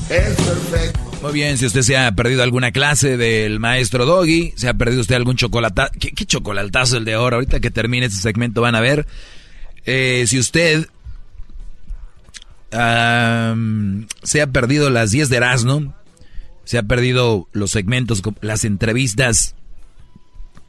Es 0.10 0.36
perfecto. 0.36 1.00
Muy 1.22 1.32
bien, 1.32 1.58
si 1.58 1.66
usted 1.66 1.82
se 1.82 1.98
ha 1.98 2.12
perdido 2.12 2.44
alguna 2.44 2.72
clase 2.72 3.18
del 3.18 3.60
maestro 3.60 4.06
Doggy, 4.06 4.54
se 4.56 4.68
ha 4.68 4.74
perdido 4.74 5.02
usted 5.02 5.16
algún 5.16 5.36
chocolatazo, 5.36 5.92
¿qué, 6.00 6.12
qué 6.12 6.26
chocolatazo 6.26 6.98
el 6.98 7.06
de 7.06 7.14
ahora? 7.14 7.38
Ahorita 7.38 7.60
que 7.60 7.72
termine 7.72 8.06
este 8.06 8.22
segmento 8.22 8.62
van 8.62 8.76
a 8.76 8.82
ver. 8.82 9.08
Eh, 9.86 10.26
si 10.28 10.38
usted 10.38 10.88
se 12.72 14.42
ha 14.42 14.48
perdido 14.48 14.90
las 14.90 15.12
10 15.12 15.30
de 15.30 15.38
Erasmo, 15.38 15.96
se 16.66 16.78
ha 16.78 16.84
perdido 16.84 17.48
los 17.54 17.72
segmentos, 17.72 18.22
las 18.42 18.66
entrevistas, 18.66 19.56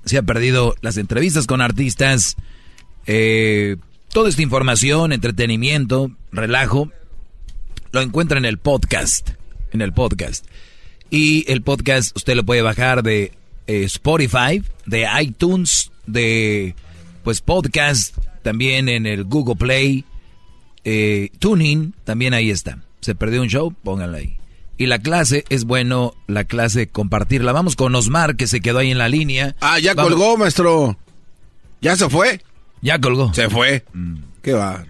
se 0.04 0.18
ha 0.18 0.22
perdido 0.22 0.74
las 0.80 0.96
entrevistas 0.96 1.46
con 1.46 1.60
artistas, 1.60 2.36
eh, 3.06 3.76
toda 4.12 4.28
esta 4.28 4.42
información, 4.42 5.12
entretenimiento, 5.12 6.10
relajo, 6.30 6.90
lo 7.90 8.00
encuentra 8.00 8.38
en 8.38 8.44
el 8.44 8.58
podcast, 8.58 9.30
en 9.72 9.80
el 9.80 9.92
podcast. 9.92 10.46
Y 11.10 11.50
el 11.50 11.62
podcast 11.62 12.14
usted 12.16 12.36
lo 12.36 12.44
puede 12.44 12.62
bajar 12.62 13.02
de 13.02 13.32
eh, 13.66 13.84
Spotify, 13.84 14.62
de 14.86 15.06
iTunes, 15.20 15.90
de 16.06 16.74
pues 17.24 17.40
podcast, 17.40 18.16
también 18.42 18.88
en 18.88 19.06
el 19.06 19.24
Google 19.24 19.56
Play, 19.56 20.04
eh, 20.90 21.30
Tuning, 21.38 21.92
también 22.04 22.32
ahí 22.32 22.50
está. 22.50 22.78
Se 23.00 23.14
perdió 23.14 23.42
un 23.42 23.48
show, 23.48 23.74
pónganlo 23.82 24.16
ahí. 24.16 24.38
Y 24.78 24.86
la 24.86 25.00
clase 25.00 25.44
es 25.50 25.64
bueno, 25.64 26.14
la 26.28 26.44
clase 26.44 26.88
compartirla. 26.88 27.52
Vamos 27.52 27.76
con 27.76 27.94
Osmar, 27.94 28.36
que 28.36 28.46
se 28.46 28.60
quedó 28.60 28.78
ahí 28.78 28.90
en 28.90 28.96
la 28.98 29.08
línea. 29.10 29.54
Ah, 29.60 29.78
ya 29.78 29.92
Vamos- 29.94 30.12
colgó, 30.12 30.36
maestro. 30.38 30.96
¿Ya 31.82 31.94
se 31.96 32.08
fue? 32.08 32.40
Ya 32.80 32.98
colgó. 33.00 33.34
Se 33.34 33.50
fue. 33.50 33.84
¿Qué 34.40 34.52
va? 34.54 34.84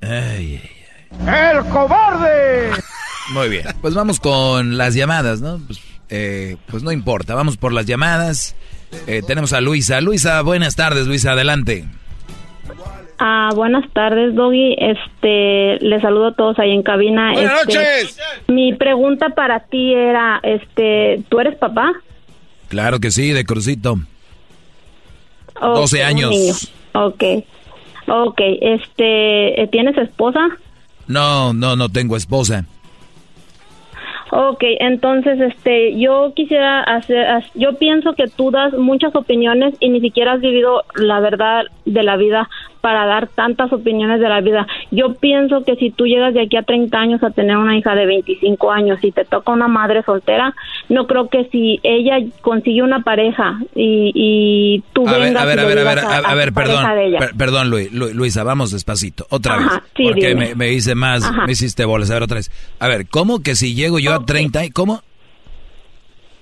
Ay, 0.00 0.60
¡El 1.26 1.64
cobarde! 1.66 2.70
Muy 3.32 3.48
bien. 3.48 3.66
Pues 3.80 3.94
vamos 3.94 4.20
con 4.20 4.76
las 4.78 4.94
llamadas, 4.94 5.40
¿no? 5.40 5.58
Pues, 5.66 5.80
eh, 6.08 6.56
pues 6.70 6.82
no 6.82 6.92
importa, 6.92 7.34
vamos 7.34 7.56
por 7.56 7.72
las 7.72 7.86
llamadas. 7.86 8.54
Eh, 9.06 9.22
tenemos 9.26 9.52
a 9.52 9.60
Luisa. 9.60 10.00
Luisa, 10.00 10.40
buenas 10.42 10.76
tardes, 10.76 11.06
Luisa, 11.06 11.32
adelante. 11.32 11.86
Ah, 13.18 13.50
buenas 13.54 13.88
tardes, 13.92 14.34
Doggy. 14.34 14.76
Este, 14.78 15.78
les 15.84 16.00
saludo 16.02 16.28
a 16.28 16.34
todos 16.34 16.58
ahí 16.58 16.70
en 16.72 16.82
cabina. 16.82 17.32
Buenas 17.32 17.60
Este, 17.66 17.74
noches. 17.78 18.20
Mi 18.46 18.72
pregunta 18.74 19.30
para 19.30 19.60
ti 19.60 19.92
era, 19.92 20.38
este, 20.42 21.22
¿tú 21.28 21.40
eres 21.40 21.56
papá? 21.56 21.92
Claro 22.68 23.00
que 23.00 23.10
sí, 23.10 23.30
de 23.32 23.44
crucito. 23.44 23.96
¿O 25.60 25.68
12 25.80 25.98
un 26.00 26.06
años. 26.06 26.30
niño? 26.30 26.54
Ok. 26.92 27.24
Ok, 28.06 28.40
este, 28.60 29.68
¿tienes 29.72 29.96
esposa? 29.98 30.40
No, 31.08 31.52
no, 31.52 31.74
no 31.76 31.88
tengo 31.88 32.16
esposa. 32.16 32.64
Ok, 34.30 34.62
entonces, 34.80 35.40
este, 35.40 35.98
yo 35.98 36.32
quisiera 36.36 36.82
hacer, 36.82 37.26
yo 37.54 37.74
pienso 37.78 38.12
que 38.12 38.28
tú 38.28 38.50
das 38.50 38.74
muchas 38.74 39.14
opiniones 39.16 39.74
y 39.80 39.88
ni 39.88 40.00
siquiera 40.00 40.34
has 40.34 40.40
vivido 40.40 40.84
la 40.96 41.18
verdad 41.20 41.64
de 41.86 42.02
la 42.02 42.16
vida 42.18 42.48
para 42.80 43.06
dar 43.06 43.28
tantas 43.28 43.72
opiniones 43.72 44.20
de 44.20 44.28
la 44.28 44.40
vida. 44.40 44.66
Yo 44.90 45.14
pienso 45.14 45.64
que 45.64 45.76
si 45.76 45.90
tú 45.90 46.06
llegas 46.06 46.34
de 46.34 46.42
aquí 46.42 46.56
a 46.56 46.62
30 46.62 46.98
años 46.98 47.22
a 47.22 47.30
tener 47.30 47.56
una 47.56 47.76
hija 47.76 47.94
de 47.94 48.06
25 48.06 48.70
años 48.70 48.98
y 49.02 49.12
te 49.12 49.24
toca 49.24 49.52
una 49.52 49.68
madre 49.68 50.02
soltera, 50.04 50.54
no 50.88 51.06
creo 51.06 51.28
que 51.28 51.44
si 51.50 51.80
ella 51.82 52.18
consigue 52.40 52.82
una 52.82 53.00
pareja 53.00 53.58
y, 53.74 54.12
y 54.14 54.82
tú 54.92 55.06
A 55.08 55.12
ver, 55.12 55.20
vengas 55.22 55.42
a 55.42 55.46
ver, 55.46 55.58
y 55.58 55.60
a 55.62 55.64
ver, 55.66 55.78
a 55.78 55.84
ver, 55.84 55.98
a, 55.98 56.02
a 56.08 56.18
a 56.18 56.34
ver, 56.34 56.52
perdón, 56.52 56.84
per- 57.18 57.36
perdón, 57.36 57.70
Luis, 57.70 57.92
Lu- 57.92 58.14
Luisa, 58.14 58.44
vamos 58.44 58.72
despacito, 58.72 59.24
otra 59.30 59.54
Ajá, 59.56 59.80
vez, 59.80 59.92
sí, 59.96 60.04
porque 60.04 60.34
me, 60.34 60.54
me 60.54 60.72
hice 60.72 60.94
más, 60.94 61.24
Ajá. 61.30 61.46
me 61.46 61.52
hiciste 61.52 61.84
bolas, 61.84 62.10
a 62.10 62.14
ver, 62.14 62.22
otra 62.22 62.36
vez. 62.36 62.50
A 62.80 62.88
ver, 62.88 63.08
¿cómo 63.08 63.42
que 63.42 63.54
si 63.54 63.74
llego 63.74 63.98
yo 63.98 64.14
a 64.14 64.24
30, 64.24 64.64
y- 64.64 64.70
cómo? 64.70 65.00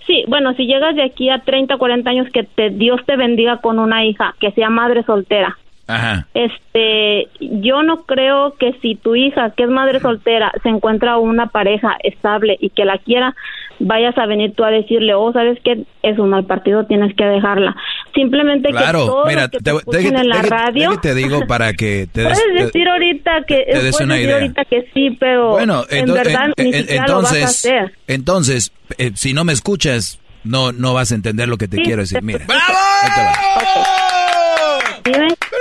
Sí, 0.07 0.23
bueno, 0.29 0.55
si 0.55 0.67
llegas 0.67 0.95
de 0.95 1.03
aquí 1.03 1.31
a 1.31 1.41
30, 1.41 1.79
40 1.79 2.11
años, 2.11 2.29
que 2.33 2.45
te, 2.45 2.71
Dios 2.71 3.01
te 3.07 3.17
bendiga 3.17 3.57
con 3.61 3.79
una 3.81 4.05
hija, 4.05 4.35
que 4.39 4.53
sea 4.53 4.71
madre 4.71 5.03
soltera. 5.03 5.59
Ajá. 5.89 6.27
Este, 6.35 7.29
yo 7.41 7.83
no 7.85 8.03
creo 8.07 8.55
que 8.59 8.73
si 8.83 8.97
tu 8.97 9.15
hija, 9.15 9.51
que 9.57 9.63
es 9.65 9.69
madre 9.69 10.01
soltera, 10.01 10.53
se 10.63 10.69
encuentra 10.69 11.17
una 11.19 11.47
pareja 11.47 11.97
estable 12.03 12.57
y 12.61 12.71
que 12.71 12.85
la 12.85 12.99
quiera, 12.99 13.37
vayas 13.79 14.17
a 14.19 14.27
venir 14.27 14.53
tú 14.57 14.65
a 14.65 14.71
decirle, 14.71 15.15
oh, 15.15 15.33
¿sabes 15.33 15.59
qué? 15.63 15.85
Es 16.03 16.19
un 16.19 16.31
mal 16.31 16.45
partido, 16.45 16.85
tienes 16.87 17.15
que 17.15 17.25
dejarla. 17.25 17.77
Simplemente 18.15 18.71
que 18.71 18.75
Claro, 18.77 19.07
todo 19.07 19.27
mira, 19.27 19.43
lo 19.43 19.49
que 19.51 19.59
te, 19.59 19.73
te, 19.73 19.79
te- 20.03 20.09
en 20.09 20.29
la 20.29 20.41
te- 20.43 20.49
radio... 20.49 20.99
te- 21.01 21.15
digo 21.15 21.47
para 21.47 21.73
que 21.75 22.09
te 22.13 22.23
des, 22.23 22.33
Puedes 22.41 22.65
decir 22.67 22.89
ahorita 22.89 23.45
que 23.47 23.57
te 23.57 23.83
des 23.83 23.93
puedes 23.93 24.01
una 24.01 24.15
decir 24.15 24.29
idea. 24.29 24.37
ahorita 24.41 24.65
que 24.65 24.89
sí, 24.93 25.11
pero 25.21 25.51
Bueno, 25.51 25.85
en 25.91 26.07
verdad 26.13 26.47
en- 26.57 26.65
ni 26.71 26.75
en- 26.75 26.83
siquiera 26.83 27.07
lo 27.07 27.23
vas 27.23 27.33
a 27.33 27.37
entonces, 27.37 27.45
hacer. 27.67 27.93
entonces, 28.09 28.73
eh, 28.99 29.11
si 29.15 29.35
no 29.35 29.45
me 29.45 29.53
escuchas, 29.53 30.19
no, 30.43 30.73
no 30.73 30.95
vas 30.95 31.13
a 31.13 31.15
entender 31.15 31.49
lo 31.49 31.59
que 31.59 31.69
te 31.69 31.77
Sí, 31.77 31.83
quiero 31.85 32.03
decir. 32.03 32.23
Mira, 32.23 32.41
ahí 32.49 33.11
te 33.15 33.21
va. 33.21 33.33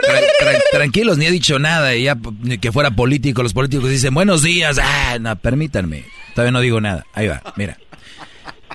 Dime. 0.07 0.19
Tra- 0.19 0.53
tra- 0.53 0.61
tranquilos, 0.71 1.17
ni 1.17 1.25
he 1.25 1.31
dicho 1.31 1.59
nada. 1.59 1.95
Y 1.95 2.03
ya 2.03 2.17
que 2.61 2.71
fuera 2.71 2.91
político, 2.91 3.43
los 3.43 3.53
políticos 3.53 3.89
dicen 3.89 4.13
buenos 4.13 4.43
días. 4.43 4.79
Ah, 4.81 5.17
no, 5.19 5.35
permítanme. 5.35 6.03
Todavía 6.33 6.51
no 6.51 6.61
digo 6.61 6.81
nada. 6.81 7.05
Ahí 7.13 7.27
va, 7.27 7.41
mira. 7.55 7.77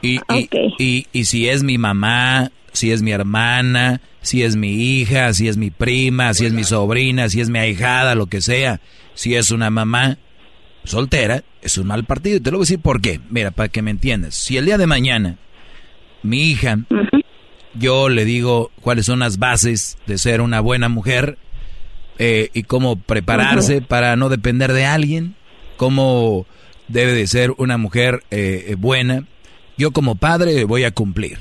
Y, 0.02 0.16
y, 0.32 0.48
y, 0.78 1.06
y 1.12 1.24
si 1.26 1.48
es 1.48 1.62
mi 1.62 1.76
mamá, 1.76 2.50
si 2.72 2.90
es 2.90 3.02
mi 3.02 3.10
hermana, 3.12 4.00
si 4.22 4.42
es 4.42 4.56
mi 4.56 4.72
hija, 5.00 5.34
si 5.34 5.48
es 5.48 5.56
mi 5.56 5.70
prima, 5.70 6.32
si 6.34 6.46
es 6.46 6.52
mi 6.52 6.64
sobrina, 6.64 7.28
si 7.28 7.40
es 7.40 7.50
mi 7.50 7.58
ahijada, 7.58 8.14
lo 8.14 8.26
que 8.26 8.40
sea, 8.40 8.80
si 9.14 9.34
es 9.34 9.50
una 9.50 9.68
mamá 9.68 10.16
soltera, 10.84 11.42
es 11.60 11.76
un 11.76 11.86
mal 11.88 12.04
partido. 12.04 12.36
Y 12.38 12.40
te 12.40 12.50
lo 12.50 12.56
voy 12.58 12.62
a 12.62 12.66
decir 12.66 12.80
por 12.80 13.02
qué. 13.02 13.20
Mira, 13.28 13.50
para 13.50 13.68
que 13.68 13.82
me 13.82 13.90
entiendas. 13.90 14.34
Si 14.34 14.56
el 14.56 14.64
día 14.64 14.78
de 14.78 14.86
mañana 14.86 15.36
mi 16.22 16.50
hija, 16.50 16.78
yo 17.74 18.08
le 18.08 18.24
digo 18.24 18.70
cuáles 18.80 19.06
son 19.06 19.20
las 19.20 19.38
bases 19.38 19.98
de 20.06 20.18
ser 20.18 20.40
una 20.40 20.60
buena 20.60 20.88
mujer 20.88 21.38
eh, 22.18 22.50
y 22.52 22.64
cómo 22.64 22.96
prepararse 22.96 23.80
para 23.80 24.16
no 24.16 24.28
depender 24.28 24.72
de 24.72 24.84
alguien, 24.84 25.34
cómo 25.76 26.46
debe 26.88 27.12
de 27.12 27.26
ser 27.26 27.52
una 27.56 27.78
mujer 27.78 28.22
eh, 28.30 28.66
eh, 28.68 28.74
buena. 28.74 29.24
Yo 29.78 29.92
como 29.92 30.16
padre 30.16 30.64
voy 30.64 30.84
a 30.84 30.90
cumplir, 30.90 31.38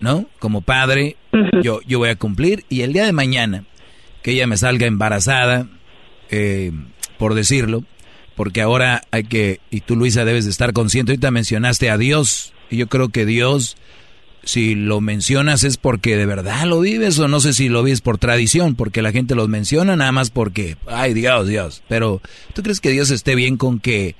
¿no? 0.00 0.26
Como 0.38 0.62
padre 0.62 1.16
yo, 1.62 1.80
yo 1.86 1.98
voy 1.98 2.08
a 2.08 2.16
cumplir 2.16 2.64
y 2.68 2.82
el 2.82 2.92
día 2.92 3.04
de 3.04 3.12
mañana 3.12 3.64
que 4.22 4.32
ella 4.32 4.46
me 4.46 4.56
salga 4.56 4.86
embarazada, 4.86 5.66
eh, 6.30 6.72
por 7.18 7.34
decirlo, 7.34 7.84
porque 8.36 8.62
ahora 8.62 9.02
hay 9.10 9.24
que, 9.24 9.60
y 9.70 9.80
tú 9.80 9.96
Luisa 9.96 10.24
debes 10.24 10.44
de 10.44 10.50
estar 10.50 10.72
consciente, 10.72 11.12
ahorita 11.12 11.30
mencionaste 11.30 11.90
a 11.90 11.98
Dios, 11.98 12.54
y 12.70 12.76
yo 12.78 12.86
creo 12.86 13.10
que 13.10 13.26
Dios, 13.26 13.76
si 14.44 14.74
lo 14.74 15.00
mencionas 15.00 15.62
es 15.64 15.76
porque 15.76 16.16
de 16.16 16.26
verdad 16.26 16.64
lo 16.66 16.80
vives, 16.80 17.18
o 17.18 17.28
no 17.28 17.40
sé 17.40 17.52
si 17.52 17.68
lo 17.68 17.82
vives 17.82 18.00
por 18.00 18.18
tradición, 18.18 18.74
porque 18.74 19.02
la 19.02 19.12
gente 19.12 19.34
los 19.34 19.48
menciona 19.48 19.94
nada 19.96 20.12
más 20.12 20.30
porque, 20.30 20.76
ay 20.86 21.14
Dios, 21.14 21.46
Dios, 21.48 21.82
pero 21.88 22.20
¿tú 22.54 22.62
crees 22.62 22.80
que 22.80 22.90
Dios 22.90 23.10
esté 23.10 23.34
bien 23.34 23.56
con 23.56 23.78
que 23.78 24.16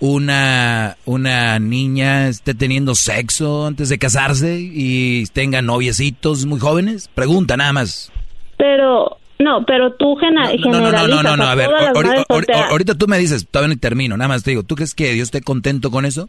una, 0.00 0.96
una 1.06 1.58
niña 1.58 2.28
esté 2.28 2.54
teniendo 2.54 2.94
sexo 2.94 3.66
antes 3.66 3.88
de 3.88 3.98
casarse 3.98 4.60
y 4.60 5.24
tenga 5.32 5.62
noviecitos 5.62 6.44
muy 6.46 6.60
jóvenes? 6.60 7.08
Pregunta 7.14 7.56
nada 7.56 7.72
más. 7.72 8.12
Pero, 8.58 9.18
no, 9.38 9.64
pero 9.66 9.92
tú 9.94 10.14
gena- 10.16 10.52
No, 10.52 10.70
no, 10.72 10.80
no, 10.80 10.90
no, 10.92 10.98
generalizas 10.98 11.24
no, 11.24 11.36
no, 11.36 11.44
a 11.46 11.54
ver, 11.54 11.70
ahorita, 11.94 12.68
ahorita 12.68 12.94
tú 12.96 13.08
me 13.08 13.18
dices, 13.18 13.46
todavía 13.50 13.74
no 13.74 13.80
termino, 13.80 14.16
nada 14.16 14.28
más 14.28 14.42
te 14.42 14.50
digo, 14.50 14.62
¿tú 14.62 14.74
crees 14.76 14.94
que 14.94 15.12
Dios 15.14 15.26
esté 15.26 15.40
contento 15.40 15.90
con 15.90 16.04
eso? 16.04 16.28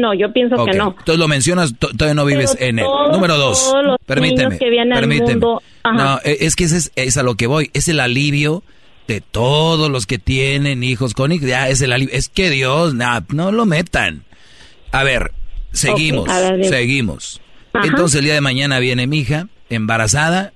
No, 0.00 0.14
yo 0.14 0.32
pienso 0.32 0.64
que 0.64 0.72
no. 0.76 0.94
Entonces 0.98 1.18
lo 1.18 1.28
mencionas, 1.28 1.74
to- 1.78 1.88
todavía 1.88 2.14
no 2.14 2.24
vives 2.24 2.54
Pero 2.58 2.68
en 2.70 2.78
él. 2.78 2.86
Número 3.12 3.36
dos, 3.36 3.58
todos 3.70 3.84
los 3.84 3.96
permíteme, 4.06 4.44
niños 4.44 4.58
que 4.58 4.70
vienen 4.70 4.92
al 4.92 5.00
permíteme. 5.00 5.32
mundo-. 5.32 5.62
No, 5.84 6.18
e- 6.24 6.38
es 6.40 6.56
que 6.56 6.64
ese 6.64 6.76
es, 6.78 6.92
es 6.96 7.16
a 7.16 7.22
lo 7.22 7.34
que 7.34 7.46
voy, 7.46 7.70
es 7.74 7.88
el 7.88 8.00
alivio 8.00 8.62
de 9.06 9.20
todos 9.22 9.90
los 9.90 10.06
que 10.06 10.18
tienen 10.18 10.82
hijos 10.84 11.14
con 11.14 11.32
hijos, 11.32 11.48
ya 11.48 11.68
es 11.68 11.80
el 11.80 11.92
alivio, 11.92 12.14
es 12.14 12.28
que 12.28 12.50
Dios, 12.50 12.94
nah, 12.94 13.20
no 13.30 13.52
lo 13.52 13.64
metan. 13.66 14.24
A 14.92 15.02
ver, 15.02 15.32
seguimos, 15.72 16.28
a 16.28 16.40
ver, 16.40 16.64
seguimos. 16.66 17.40
Ajá. 17.72 17.86
Entonces 17.86 18.18
el 18.18 18.24
día 18.26 18.34
de 18.34 18.40
mañana 18.40 18.78
viene 18.80 19.06
mi 19.06 19.18
hija, 19.20 19.48
embarazada, 19.70 20.52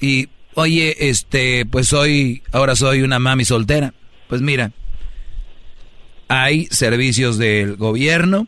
y 0.00 0.28
oye, 0.54 1.08
este, 1.08 1.66
pues 1.66 1.88
soy, 1.88 2.42
ahora 2.52 2.76
soy 2.76 3.02
una 3.02 3.18
mami 3.18 3.44
soltera. 3.44 3.94
Pues 4.28 4.42
mira, 4.42 4.72
hay 6.28 6.66
servicios 6.66 7.38
del 7.38 7.76
gobierno, 7.76 8.46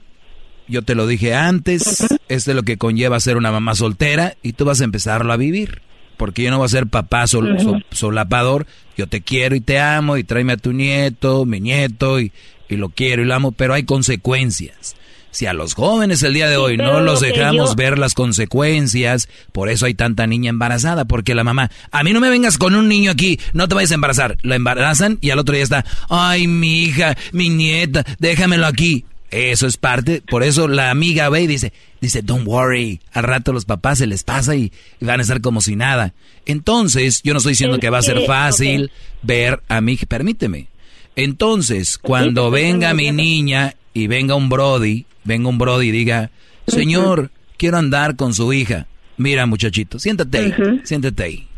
yo 0.68 0.82
te 0.82 0.94
lo 0.94 1.06
dije 1.06 1.34
antes, 1.34 2.00
esto 2.28 2.50
es 2.50 2.54
lo 2.54 2.62
que 2.62 2.76
conlleva 2.78 3.18
ser 3.20 3.36
una 3.36 3.50
mamá 3.50 3.74
soltera 3.74 4.34
y 4.42 4.52
tú 4.52 4.64
vas 4.64 4.80
a 4.80 4.84
empezarlo 4.84 5.32
a 5.32 5.36
vivir. 5.36 5.82
Porque 6.16 6.42
yo 6.42 6.50
no 6.50 6.58
voy 6.58 6.66
a 6.66 6.68
ser 6.68 6.86
papá 6.86 7.26
sol- 7.26 7.54
Ujú. 7.54 7.62
sol- 7.64 7.86
solapador, 7.90 8.66
yo 8.96 9.06
te 9.06 9.22
quiero 9.22 9.56
y 9.56 9.60
te 9.62 9.78
amo 9.80 10.16
y 10.18 10.24
tráeme 10.24 10.52
a 10.52 10.56
tu 10.58 10.72
nieto, 10.74 11.46
mi 11.46 11.60
nieto 11.60 12.20
y, 12.20 12.30
y 12.68 12.76
lo 12.76 12.90
quiero 12.90 13.22
y 13.22 13.24
lo 13.24 13.34
amo, 13.34 13.52
pero 13.52 13.72
hay 13.72 13.84
consecuencias. 13.84 14.94
Si 15.32 15.46
a 15.46 15.52
los 15.52 15.74
jóvenes 15.74 16.22
el 16.24 16.34
día 16.34 16.48
de 16.48 16.56
hoy 16.56 16.76
pero 16.76 16.92
no 16.94 16.98
lo 17.00 17.06
los 17.12 17.20
dejamos 17.20 17.70
yo- 17.70 17.74
ver 17.76 17.98
las 17.98 18.14
consecuencias, 18.14 19.28
por 19.52 19.68
eso 19.68 19.86
hay 19.86 19.94
tanta 19.94 20.26
niña 20.26 20.50
embarazada, 20.50 21.04
porque 21.04 21.34
la 21.34 21.44
mamá, 21.44 21.70
a 21.92 22.02
mí 22.02 22.12
no 22.12 22.20
me 22.20 22.30
vengas 22.30 22.58
con 22.58 22.74
un 22.74 22.88
niño 22.88 23.10
aquí, 23.12 23.38
no 23.52 23.68
te 23.68 23.74
vayas 23.76 23.92
a 23.92 23.94
embarazar. 23.94 24.36
La 24.42 24.56
embarazan 24.56 25.18
y 25.20 25.30
al 25.30 25.38
otro 25.38 25.54
día 25.54 25.62
está, 25.62 25.84
ay, 26.08 26.46
mi 26.48 26.82
hija, 26.82 27.16
mi 27.32 27.48
nieta, 27.48 28.04
déjamelo 28.18 28.66
aquí. 28.66 29.04
Eso 29.30 29.68
es 29.68 29.76
parte, 29.76 30.22
por 30.28 30.42
eso 30.42 30.66
la 30.66 30.90
amiga 30.90 31.28
ve 31.28 31.42
y 31.42 31.46
dice, 31.46 31.72
dice, 32.00 32.20
don't 32.22 32.44
worry, 32.48 33.00
al 33.12 33.22
rato 33.22 33.52
los 33.52 33.64
papás 33.64 33.98
se 33.98 34.08
les 34.08 34.24
pasa 34.24 34.56
y, 34.56 34.72
y 35.00 35.04
van 35.04 35.20
a 35.20 35.22
estar 35.22 35.40
como 35.40 35.60
si 35.60 35.76
nada. 35.76 36.12
Entonces, 36.46 37.20
yo 37.22 37.32
no 37.32 37.36
estoy 37.38 37.52
diciendo 37.52 37.78
que 37.78 37.90
va 37.90 37.98
a 37.98 38.02
ser 38.02 38.26
fácil 38.26 38.90
ver 39.22 39.60
a 39.68 39.80
mi 39.80 39.92
hija, 39.92 40.06
permíteme. 40.06 40.66
Entonces, 41.14 41.96
cuando 41.98 42.50
venga 42.50 42.92
mi 42.94 43.12
niña 43.12 43.74
y 43.92 44.06
venga 44.06 44.34
un 44.34 44.48
Brody, 44.48 45.06
venga 45.24 45.48
un 45.48 45.58
Brody 45.58 45.88
y 45.88 45.92
diga, 45.92 46.30
señor, 46.66 47.30
quiero 47.56 47.78
andar 47.78 48.16
con 48.16 48.34
su 48.34 48.52
hija. 48.52 48.86
Mira, 49.16 49.46
muchachito, 49.46 49.98
siéntate 49.98 50.38
ahí, 50.38 50.54
siéntate 50.84 51.22
ahí. 51.22 51.48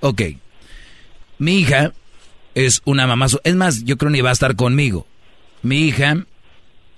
Ok. 0.00 0.22
Mi 1.38 1.60
hija 1.60 1.92
es 2.54 2.82
una 2.84 3.06
mamá, 3.06 3.26
es 3.44 3.54
más, 3.54 3.84
yo 3.84 3.96
creo 3.96 4.10
ni 4.10 4.20
va 4.20 4.30
a 4.30 4.34
estar 4.34 4.56
conmigo. 4.56 5.06
Mi 5.62 5.82
hija 5.82 6.24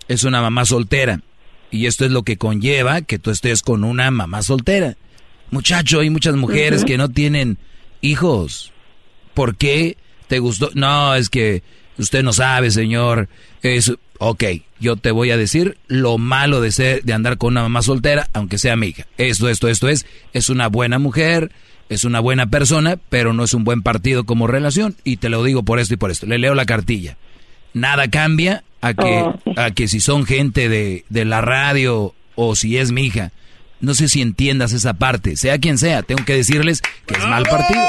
es 0.09 0.25
una 0.25 0.41
mamá 0.41 0.65
soltera. 0.65 1.21
Y 1.71 1.87
esto 1.87 2.05
es 2.05 2.11
lo 2.11 2.25
que 2.25 2.37
conlleva 2.37 3.03
que 3.03 3.19
tú 3.19 3.31
estés 3.31 3.63
con 3.63 3.85
una 3.85 4.11
mamá 4.11 4.43
soltera. 4.43 4.97
Muchacho, 5.51 6.01
hay 6.01 6.11
muchas 6.11 6.35
mujeres 6.35 6.85
que 6.85 6.99
no 6.99 7.09
tienen 7.09 7.59
hijos. 8.01 8.73
¿Por 9.35 9.57
qué 9.57 9.97
te 10.27 10.41
gustó? 10.41 10.71
No, 10.75 11.15
es 11.15 11.31
que 11.31 11.63
usted 11.97 12.23
no 12.25 12.33
sabe, 12.33 12.71
señor. 12.71 13.29
Es, 13.63 13.93
ok, 14.23 14.45
yo 14.79 14.97
te 14.97 15.11
voy 15.11 15.31
a 15.31 15.37
decir 15.39 15.79
lo 15.89 16.19
malo 16.19 16.61
de 16.61 16.71
ser, 16.73 17.03
de 17.03 17.15
andar 17.15 17.39
con 17.39 17.55
una 17.55 17.63
mamá 17.63 17.81
soltera, 17.83 18.29
aunque 18.35 18.59
sea 18.59 18.77
mi 18.77 18.89
hija. 18.89 19.07
Esto, 19.19 19.49
esto, 19.49 19.67
esto 19.69 19.89
es, 19.89 20.05
es 20.35 20.51
una 20.51 20.69
buena 20.69 20.99
mujer, 20.99 21.51
es 21.89 22.05
una 22.05 22.21
buena 22.21 22.47
persona, 22.49 22.99
pero 23.09 23.33
no 23.33 23.45
es 23.45 23.55
un 23.55 23.65
buen 23.65 23.83
partido 23.83 24.25
como 24.25 24.47
relación. 24.47 24.95
Y 25.05 25.17
te 25.17 25.31
lo 25.31 25.43
digo 25.43 25.63
por 25.63 25.81
esto 25.81 25.95
y 25.95 25.97
por 25.97 26.11
esto. 26.11 26.27
Le 26.27 26.39
leo 26.39 26.55
la 26.55 26.67
cartilla. 26.67 27.17
Nada 27.73 28.09
cambia 28.09 28.63
a 28.83 28.93
que, 28.95 29.23
Oh. 29.25 29.35
a 29.57 29.71
que 29.71 29.89
si 29.89 30.01
son 30.01 30.27
gente 30.27 30.69
de, 30.69 31.05
de 31.09 31.25
la 31.25 31.41
radio 31.41 32.15
o 32.35 32.55
si 32.57 32.77
es 32.77 32.93
mi 32.93 33.07
hija. 33.07 33.33
No 33.81 33.95
sé 33.95 34.09
si 34.09 34.21
entiendas 34.21 34.73
esa 34.75 34.93
parte. 34.95 35.37
Sea 35.37 35.59
quien 35.59 35.79
sea, 35.79 36.03
tengo 36.03 36.25
que 36.27 36.35
decirles 36.35 36.83
que 37.07 37.15
es 37.15 37.21
mal 37.27 37.45
partido. 37.45 37.81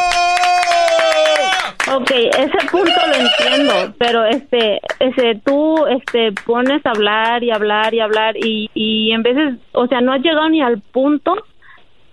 Ok, 1.94 2.12
ese 2.12 2.68
punto 2.72 2.92
lo 3.08 3.14
entiendo, 3.16 3.96
pero 3.98 4.26
este, 4.26 4.80
ese, 5.00 5.40
tú, 5.46 5.86
este, 5.88 6.32
pones 6.46 6.86
a 6.86 6.92
hablar 6.92 7.44
y 7.44 7.52
hablar 7.52 7.94
y 7.94 8.00
hablar 8.00 8.36
y, 8.38 8.70
y 8.74 9.12
en 9.12 9.24
veces, 9.24 9.56
o 9.74 9.88
sea, 9.88 10.00
no 10.02 10.14
has 10.14 10.22
llegado 10.22 10.48
ni 10.50 10.62
al 10.62 10.80
punto 10.82 11.36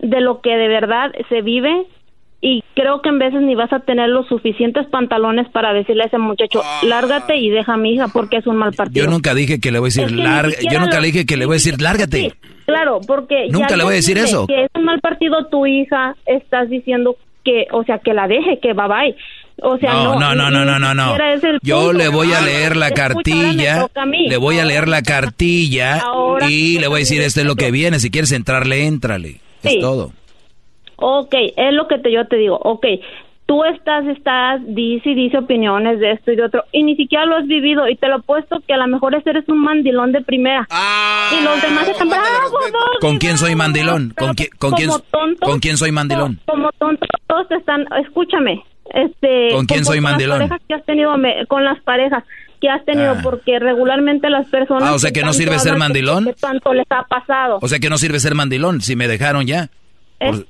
de 0.00 0.20
lo 0.20 0.40
que 0.40 0.50
de 0.56 0.68
verdad 0.68 1.12
se 1.28 1.42
vive 1.42 1.84
y 2.40 2.62
creo 2.74 3.02
que 3.02 3.08
en 3.08 3.18
veces 3.18 3.40
ni 3.42 3.54
vas 3.56 3.72
a 3.72 3.80
tener 3.80 4.08
los 4.08 4.26
suficientes 4.28 4.86
pantalones 4.86 5.48
para 5.50 5.72
decirle 5.72 6.04
a 6.04 6.06
ese 6.06 6.18
muchacho, 6.18 6.62
lárgate 6.82 7.36
y 7.36 7.50
deja 7.50 7.74
a 7.74 7.76
mi 7.76 7.94
hija 7.94 8.06
porque 8.08 8.36
es 8.38 8.46
un 8.46 8.56
mal 8.56 8.72
partido. 8.74 9.04
Yo 9.06 9.10
nunca 9.10 9.34
dije 9.34 9.60
que 9.60 9.70
le 9.72 9.78
voy 9.80 9.86
a 9.88 9.90
decir 9.90 10.04
Es 10.04 10.10
que 10.10 10.16
ni 10.16 10.22
larga, 10.22 10.54
yo 10.70 10.78
nunca 10.80 10.94
lo- 10.96 11.00
le 11.00 11.06
dije 11.08 11.26
que 11.26 11.36
le 11.36 11.46
voy 11.46 11.54
a 11.54 11.56
decir 11.56 11.80
lárgate. 11.80 12.32
Claro, 12.66 13.00
porque 13.06 13.46
Nunca 13.50 13.68
ya 13.70 13.76
le 13.76 13.84
voy 13.84 13.92
a 13.94 13.96
decir 13.96 14.18
eso. 14.18 14.46
Que 14.46 14.64
es 14.64 14.70
un 14.74 14.84
mal 14.84 15.00
partido 15.00 15.46
tu 15.46 15.66
hija, 15.66 16.14
estás 16.26 16.68
diciendo 16.68 17.16
que, 17.44 17.66
o 17.72 17.82
sea, 17.84 17.98
que 17.98 18.12
la 18.12 18.28
deje, 18.28 18.60
que 18.60 18.72
bye 18.74 18.86
bye. 18.88 19.16
O 19.60 19.76
sea, 19.78 19.92
no, 19.92 20.18
no, 20.18 20.34
no, 20.34 20.50
no, 20.50 20.64
no, 20.64 20.78
no, 20.78 20.94
no. 20.94 21.16
Yo 21.62 21.78
punto. 21.86 21.92
le 21.94 22.08
voy 22.08 22.32
a 22.32 22.38
Ah, 22.38 22.42
leer 22.42 22.76
la 22.76 22.90
cartilla, 22.92 23.86
le 24.28 24.36
voy 24.36 24.58
a 24.58 24.64
leer 24.64 24.86
la 24.88 25.02
cartilla 25.02 25.98
Ahora- 25.98 26.46
y 26.48 26.78
le 26.78 26.86
voy 26.86 26.96
a 26.96 27.00
decir 27.00 27.20
esto 27.22 27.40
es 27.40 27.46
lo 27.46 27.56
que 27.56 27.70
viene. 27.70 27.98
Si 27.98 28.10
quieres 28.10 28.30
entrarle, 28.32 28.86
éntrale. 28.86 29.40
Es 29.62 29.80
todo. 29.80 30.12
Ok, 30.96 31.34
es 31.56 31.72
lo 31.74 31.88
que 31.88 31.98
te, 31.98 32.12
yo 32.12 32.26
te 32.26 32.36
digo. 32.36 32.56
Ok, 32.62 32.86
tú 33.46 33.64
estás, 33.64 34.04
estás, 34.06 34.60
dice 34.66 35.10
y 35.10 35.14
dice 35.14 35.38
opiniones 35.38 35.98
de 36.00 36.12
esto 36.12 36.32
y 36.32 36.36
de 36.36 36.44
otro, 36.44 36.64
y 36.72 36.82
ni 36.82 36.96
siquiera 36.96 37.24
lo 37.24 37.36
has 37.36 37.46
vivido, 37.46 37.88
y 37.88 37.96
te 37.96 38.08
lo 38.08 38.16
apuesto 38.16 38.60
que 38.66 38.74
a 38.74 38.76
lo 38.76 38.86
mejor 38.88 39.14
ese 39.14 39.30
eres 39.30 39.48
un 39.48 39.58
mandilón 39.62 40.12
de 40.12 40.20
primera. 40.22 40.68
y 41.32 41.44
los 41.44 41.60
demás 41.62 41.88
están 41.88 42.08
bravos, 42.08 42.26
¿Con 43.00 43.18
quién 43.18 43.38
soy 43.38 43.54
mandilón? 43.54 44.12
¿Con, 44.16 44.34
quién, 44.34 44.50
con, 44.58 44.72
quién, 44.72 44.90
¿Con 45.40 45.58
quién 45.60 45.76
soy 45.76 45.92
mandilón? 45.92 46.40
Como 46.46 46.70
tontos, 46.72 47.08
todos 47.26 47.48
te 47.48 47.54
están, 47.56 47.86
escúchame, 48.04 48.62
este... 48.94 49.48
¿Con 49.54 49.66
quién 49.66 49.84
soy 49.84 49.96
con 49.98 50.04
mandilón? 50.04 50.38
Las 50.40 50.48
parejas 50.48 50.66
que 50.68 50.74
has 50.74 50.84
tenido, 50.84 51.16
me- 51.16 51.46
con 51.46 51.64
las 51.64 51.80
parejas 51.82 52.24
que 52.60 52.68
has 52.68 52.84
tenido, 52.84 53.12
Ah. 53.12 53.20
porque 53.22 53.58
regularmente 53.58 54.28
las 54.30 54.48
personas... 54.48 54.84
Ah, 54.88 54.94
o 54.94 54.98
sea 54.98 55.12
que 55.12 55.22
no 55.22 55.32
sirve 55.32 55.58
ser 55.58 55.76
mandilón. 55.76 56.24
Que 56.24 56.32
tanto 56.34 56.72
les 56.74 56.86
ha 56.90 57.04
pasado. 57.04 57.58
O 57.62 57.68
sea 57.68 57.78
que 57.78 57.88
no 57.88 57.98
sirve 57.98 58.18
ser 58.20 58.34
mandilón 58.34 58.80
si 58.80 58.96
me 58.96 59.06
dejaron 59.08 59.46
ya. 59.46 59.68
Es- 60.18 60.44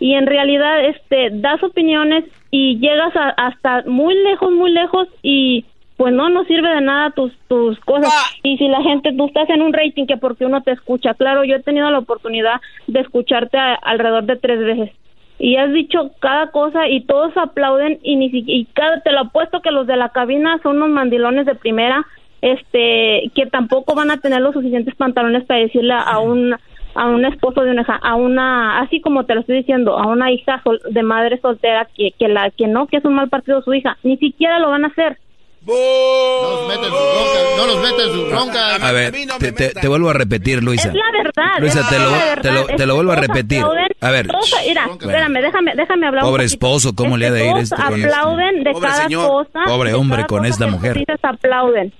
Y 0.00 0.14
en 0.14 0.26
realidad, 0.26 0.84
este, 0.86 1.28
das 1.32 1.62
opiniones 1.62 2.24
y 2.50 2.78
llegas 2.78 3.14
a- 3.14 3.34
hasta 3.36 3.82
muy 3.86 4.14
lejos, 4.14 4.50
muy 4.52 4.72
lejos 4.72 5.06
y 5.22 5.64
pues 6.00 6.14
no, 6.14 6.30
no 6.30 6.44
sirve 6.44 6.70
de 6.70 6.80
nada 6.80 7.10
tus, 7.10 7.30
tus 7.46 7.78
cosas. 7.80 8.10
Y 8.42 8.56
si 8.56 8.68
la 8.68 8.80
gente, 8.80 9.12
tú 9.12 9.26
estás 9.26 9.50
en 9.50 9.60
un 9.60 9.74
rating 9.74 10.06
que 10.06 10.16
porque 10.16 10.46
uno 10.46 10.62
te 10.62 10.70
escucha, 10.72 11.12
claro, 11.12 11.44
yo 11.44 11.56
he 11.56 11.62
tenido 11.62 11.90
la 11.90 11.98
oportunidad 11.98 12.58
de 12.86 13.00
escucharte 13.00 13.58
a- 13.58 13.74
alrededor 13.74 14.24
de 14.24 14.36
tres 14.36 14.60
veces. 14.60 14.90
Y 15.38 15.56
has 15.56 15.70
dicho 15.74 16.10
cada 16.20 16.52
cosa 16.52 16.88
y 16.88 17.02
todos 17.02 17.36
aplauden 17.36 17.98
y 18.02 18.16
ni 18.16 18.30
y 18.32 18.64
cada 18.72 19.02
te 19.02 19.12
lo 19.12 19.20
apuesto 19.20 19.60
que 19.60 19.70
los 19.72 19.86
de 19.86 19.96
la 19.98 20.08
cabina 20.08 20.58
son 20.62 20.76
unos 20.78 20.88
mandilones 20.88 21.44
de 21.44 21.54
primera 21.54 22.06
este 22.40 23.30
que 23.34 23.44
tampoco 23.52 23.94
van 23.94 24.10
a 24.10 24.16
tener 24.16 24.40
los 24.40 24.54
suficientes 24.54 24.94
pantalones 24.94 25.44
para 25.44 25.60
decirle 25.60 25.92
a 25.94 26.18
un 26.18 26.54
a 26.94 27.06
un 27.08 27.24
esposo 27.26 27.62
de 27.62 27.70
una 27.72 27.82
hija, 27.82 28.00
a 28.02 28.14
una 28.16 28.80
así 28.80 29.00
como 29.02 29.24
te 29.24 29.34
lo 29.34 29.40
estoy 29.42 29.58
diciendo 29.58 29.98
a 29.98 30.06
una 30.08 30.32
hija 30.32 30.60
sol- 30.64 30.80
de 30.90 31.02
madre 31.02 31.38
soltera 31.40 31.86
que 31.94 32.12
que 32.18 32.28
la 32.28 32.50
que 32.50 32.66
no 32.66 32.86
que 32.86 32.96
es 32.96 33.04
un 33.04 33.14
mal 33.14 33.28
partido 33.28 33.60
su 33.62 33.74
hija 33.74 33.96
ni 34.02 34.16
siquiera 34.16 34.58
lo 34.58 34.70
van 34.70 34.84
a 34.84 34.88
hacer 34.88 35.18
No 35.66 36.50
los 36.50 36.68
mete 36.68 36.86
en 36.86 36.92
su 36.92 36.96
bronca. 36.96 37.56
No 37.56 37.66
los 37.66 37.82
mete 37.82 38.02
en 38.04 38.12
su 38.12 38.26
bronca. 38.26 38.74
A 38.88 38.92
ver, 38.92 39.12
te, 39.38 39.52
te- 39.52 39.68
te 39.70 39.88
vuelvo 39.88 40.08
a 40.10 40.12
repetir, 40.14 40.62
Luisa. 40.62 40.88
es 40.88 40.94
la 40.94 41.04
verdad 41.12 41.58
Luisa, 41.60 41.86
te 41.88 41.98
lo, 41.98 42.10
la 42.10 42.18
te 42.18 42.48
verdad, 42.50 42.54
lo, 42.70 42.76
te 42.76 42.86
lo 42.86 42.94
vuelvo 42.94 43.12
a 43.12 43.16
todos 43.16 43.28
repetir. 43.28 43.58
aplauden, 43.60 43.86
A 44.00 44.10
ver, 44.10 44.26
todos- 44.28 44.54
mira, 44.66 44.86
espérame, 44.98 45.42
déjame, 45.42 45.72
déjame 45.76 46.06
hablar. 46.06 46.24
Pobre 46.24 46.44
esposo, 46.44 46.94
¿cómo 46.94 47.14
Es 47.16 47.20
le 47.20 47.26
ha 47.26 47.30
de 47.32 47.44
ir 47.44 47.50
todos 47.52 47.62
este 47.64 47.74
este? 47.76 48.04
aplauden 48.04 48.64
de 48.64 48.72
Pobre 48.72 48.88
cada 48.88 49.02
señor. 49.04 49.28
cosa. 49.28 49.60
Pobre 49.66 49.94
hombre 49.94 50.24
con 50.26 50.46
esta 50.46 50.66
mujer. 50.66 50.98
dices, 50.98 51.18
aplauden. 51.22 51.92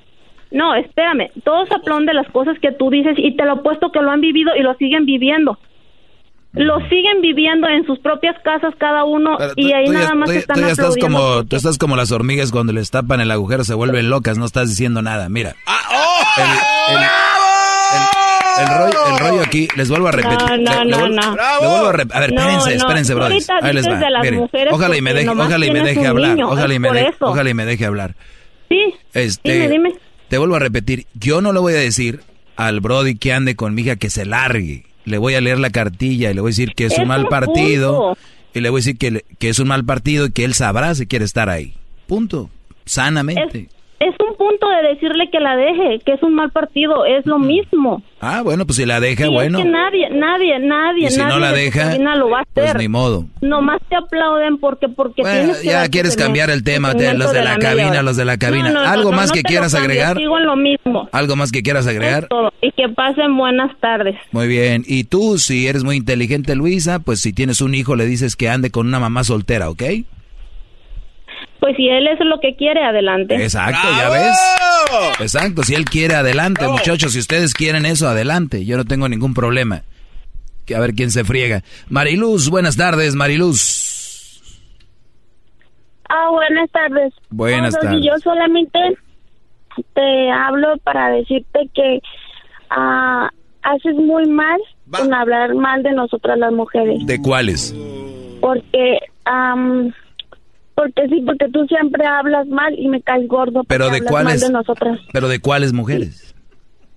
No, 0.51 0.75
espérame, 0.75 1.31
todos 1.45 1.71
aplauden 1.71 2.07
de 2.07 2.15
las 2.15 2.29
cosas 2.31 2.59
que 2.61 2.73
tú 2.73 2.91
dices 2.91 3.15
y 3.19 3.37
te 3.37 3.45
lo 3.45 3.53
apuesto 3.53 3.93
que 3.93 4.01
lo 4.01 4.11
han 4.11 4.21
vivido 4.21 4.51
y 4.57 4.63
lo 4.63 4.75
siguen 4.75 5.05
viviendo. 5.07 5.59
Lo 6.53 6.81
siguen 6.89 7.21
viviendo 7.23 7.69
en 7.69 7.87
sus 7.87 8.01
propias 8.01 8.35
casas 8.43 8.75
cada 8.79 9.05
uno 9.05 9.37
Pero 9.39 9.53
y 9.55 9.73
ahí 9.73 9.85
tú 9.87 9.93
ya- 9.93 9.99
nada 10.01 10.15
más 10.17 10.27
tú 10.29 10.33
ya- 10.35 10.39
están 10.41 10.57
tú 10.57 10.63
ya 10.63 10.69
estás 10.73 10.97
como, 10.97 11.45
tú 11.47 11.55
estás 11.57 11.79
como 11.79 11.95
las 11.97 12.11
hormigas 12.11 12.51
cuando 12.51 12.73
les 12.73 12.91
tapan 12.91 13.21
el 13.21 13.31
agujero 13.31 13.63
se 13.63 13.75
vuelven 13.75 14.11
locas, 14.11 14.37
no 14.37 14.47
estás 14.47 14.69
diciendo 14.69 15.01
nada. 15.01 15.29
Mira, 15.29 15.55
Ah, 15.67 15.81
el, 16.89 16.95
el- 16.97 17.03
el- 17.03 18.63
el 18.63 18.79
rollo, 18.79 19.15
el 19.15 19.19
rollo 19.21 19.43
aquí, 19.43 19.69
les 19.77 19.89
vuelvo 19.89 20.09
a 20.09 20.13
repetir. 20.13 20.39
No, 20.39 20.49
no, 20.49 20.57
le, 20.57 20.85
le 20.85 20.91
no, 20.91 20.99
vuelvo- 20.99 21.15
no. 21.15 21.37
le 21.37 21.67
vuelvo 21.69 21.87
a 21.87 21.93
rep- 21.93 22.11
a 22.15 22.21
ver, 22.21 22.33
No, 22.33 22.41
espérense, 22.41 22.71
no, 22.71 22.77
espérense, 22.77 23.15
tú 23.15 23.23
ahorita 23.23 23.55
Ahí 23.63 23.73
les 23.75 23.89
va. 23.89 23.97
de 23.99 24.11
las 24.11 24.23
Miren, 24.23 24.49
ojalá 24.73 24.97
y 24.97 25.01
me 25.03 25.15
deje, 25.15 25.29
ojalá 25.31 25.67
y 25.67 25.71
me 25.71 25.81
deje 25.83 26.07
hablar, 26.07 26.31
niño, 26.33 26.49
ojalá 26.51 26.75
y 26.75 26.79
me 26.81 26.91
deje, 26.93 27.15
ojalá 27.21 27.51
y 27.51 27.55
me 27.55 27.65
deje 27.65 27.87
hablar. 27.87 28.15
Sí, 28.69 28.95
Este, 29.15 29.53
dime, 29.53 29.69
dime. 29.69 29.95
te 30.29 30.39
vuelvo 30.39 30.57
a 30.57 30.59
repetir, 30.59 31.07
yo 31.15 31.41
no 31.41 31.53
le 31.53 31.61
voy 31.61 31.75
a 31.75 31.77
decir 31.79 32.23
al 32.57 32.81
Brody 32.81 33.17
que 33.17 33.33
ande 33.33 33.55
con 33.57 33.75
mi 33.75 33.83
hija 33.83 33.97
que 33.97 34.11
se 34.11 34.27
largue. 34.27 34.85
Le 35.11 35.19
voy 35.19 35.35
a 35.35 35.41
leer 35.41 35.59
la 35.59 35.71
cartilla 35.71 36.31
y 36.31 36.35
le 36.35 36.41
voy 36.41 36.51
a 36.51 36.53
decir 36.53 36.75
que 36.75 36.87
es, 36.87 36.93
Es 36.93 36.99
un 36.99 37.09
mal 37.09 37.25
un 37.25 37.29
partido. 37.29 37.99
punto. 38.15 38.21
Y 38.55 38.61
le 38.61 38.71
voy 38.71 38.79
a 38.79 38.81
decir 38.83 38.97
que, 38.99 39.25
que 39.39 39.49
es 39.49 39.59
un 39.59 39.69
mal 39.69 39.85
partido 39.85 40.27
y 40.27 40.31
que 40.33 40.45
él 40.45 40.55
sabrá 40.55 40.95
si 40.95 41.07
quiere 41.07 41.25
estar 41.25 41.49
ahí. 41.49 41.75
Punto. 42.07 42.51
Sanamente. 42.85 43.59
Es 43.59 43.69
un 44.19 44.37
punto 44.37 44.67
de 44.69 44.89
decirle 44.89 45.29
que 45.31 45.41
la 45.41 45.57
deje, 45.57 45.99
que 46.05 46.13
es 46.13 46.23
un 46.23 46.35
mal 46.35 46.51
partido, 46.51 47.05
es 47.05 47.27
lo 47.27 47.39
mismo. 47.39 48.03
Ah, 48.21 48.41
bueno, 48.43 48.65
pues 48.67 48.77
si 48.77 48.87
la 48.87 48.99
deja, 49.01 49.27
Y 49.27 49.31
bueno. 49.31 49.59
es 49.59 49.65
que 49.65 49.71
nadie, 49.71 50.09
nadie, 50.11 50.59
nadie, 50.59 51.07
Y 51.07 51.11
si 51.11 51.19
no 51.19 51.25
nadie 51.29 51.41
la 51.41 51.53
de 51.53 51.59
tu 51.59 51.65
deja, 51.77 51.91
cabina 51.91 52.17
lo 52.17 52.31
va 52.31 52.41
a 52.41 52.45
Pues 52.55 52.67
hacer. 52.67 52.79
ni 52.81 52.89
modo. 52.89 53.27
Nomás 53.43 53.81
te 53.89 53.97
aplauden 53.97 54.59
porque 54.59 54.89
porque 54.89 55.23
Bueno, 55.23 55.39
tienes 55.39 55.59
que 55.59 55.67
ya 55.69 55.89
quieres 55.89 56.17
cambiar 56.17 56.49
el 56.51 56.65
tema, 56.65 56.95
te- 56.95 57.13
los 57.15 57.33
de 57.33 57.43
la 57.43 57.57
media 57.57 57.69
cabina, 57.71 57.91
hora. 57.91 58.03
los 58.03 58.17
de 58.17 58.25
la 58.25 58.39
cabina. 58.39 58.69
No, 58.71 58.75
no, 58.75 58.83
no, 58.85 58.89
¿Algo 58.91 59.11
no, 59.11 59.17
más 59.17 59.29
no 59.29 59.35
que 59.35 59.43
quieras 59.43 59.75
agregar? 59.75 60.17
Sigo 60.17 60.39
en 60.39 60.47
lo 60.47 60.57
mismo. 60.57 61.09
¿Algo 61.13 61.37
más 61.37 61.53
que 61.53 61.63
quieras 61.63 61.87
agregar? 61.87 62.27
Todo. 62.29 62.53
Y 62.63 62.73
que 62.73 62.89
pasen 62.89 63.37
buenas 63.37 63.79
tardes. 63.81 64.17
Muy 64.33 64.49
bien. 64.49 64.83
Y 64.87 65.05
tú, 65.05 65.39
si 65.39 65.67
eres 65.67 65.85
muy 65.85 65.97
inteligente, 65.97 66.55
Luisa, 66.55 67.01
pues 67.01 67.21
si 67.21 67.33
tienes 67.33 67.61
un 67.61 67.75
hijo, 67.75 67.97
le 67.97 68.07
dices 68.07 68.37
que 68.37 68.49
ande 68.49 68.71
con 68.71 68.87
una 68.87 68.99
mamá 68.99 69.25
soltera, 69.25 69.69
¿ok? 69.71 69.83
Pues 71.61 71.77
si 71.77 71.89
él 71.89 72.07
es 72.07 72.19
lo 72.21 72.41
que 72.41 72.57
quiere, 72.57 72.83
adelante. 72.83 73.35
Exacto, 73.37 73.87
ya 73.99 74.09
ves. 74.09 74.37
Exacto, 75.21 75.63
si 75.63 75.75
él 75.75 75.85
quiere, 75.85 76.15
adelante, 76.15 76.67
muchachos. 76.67 77.13
Si 77.13 77.19
ustedes 77.19 77.53
quieren 77.55 77.85
eso, 77.87 78.09
adelante. 78.09 78.65
Yo 78.65 78.77
no 78.79 78.85
tengo 78.85 79.09
ningún 79.09 79.35
problema. 79.35 79.83
Que 80.67 80.75
a 80.75 80.81
ver 80.81 80.95
quién 80.95 81.11
se 81.11 81.23
friega. 81.25 81.63
Mariluz, 81.89 82.49
buenas 82.49 82.77
tardes, 82.77 83.15
Mariluz. 83.15 84.41
Ah, 86.09 86.31
buenas 86.31 86.71
tardes. 86.71 87.13
Buenas 87.29 87.75
No, 87.75 87.81
tardes. 87.81 88.01
Yo 88.05 88.19
solamente 88.23 88.79
te 89.95 90.31
hablo 90.33 90.77
para 90.83 91.11
decirte 91.11 91.61
que 91.75 92.01
ah, 92.71 93.31
haces 93.63 93.95
muy 93.95 94.27
mal 94.29 94.59
con 94.91 95.13
hablar 95.15 95.55
mal 95.55 95.83
de 95.83 95.93
nosotras 95.93 96.39
las 96.39 96.53
mujeres. 96.53 97.07
¿De 97.07 97.21
cuáles? 97.21 97.75
Porque, 98.41 98.99
am, 99.25 99.93
porque 100.81 101.09
sí, 101.09 101.23
porque 101.27 101.47
tú 101.53 101.67
siempre 101.67 102.07
hablas 102.07 102.47
mal 102.47 102.73
y 102.79 102.89
me 102.89 103.03
caes 103.03 103.29
gordo. 103.29 103.65
Pero 103.65 103.91
de 103.91 104.03
cuáles? 104.03 104.41
de 104.41 104.51
nosotras. 104.51 104.99
¿Pero 105.13 105.29
de 105.29 105.39
cuáles 105.39 105.75
mujeres? 105.75 106.35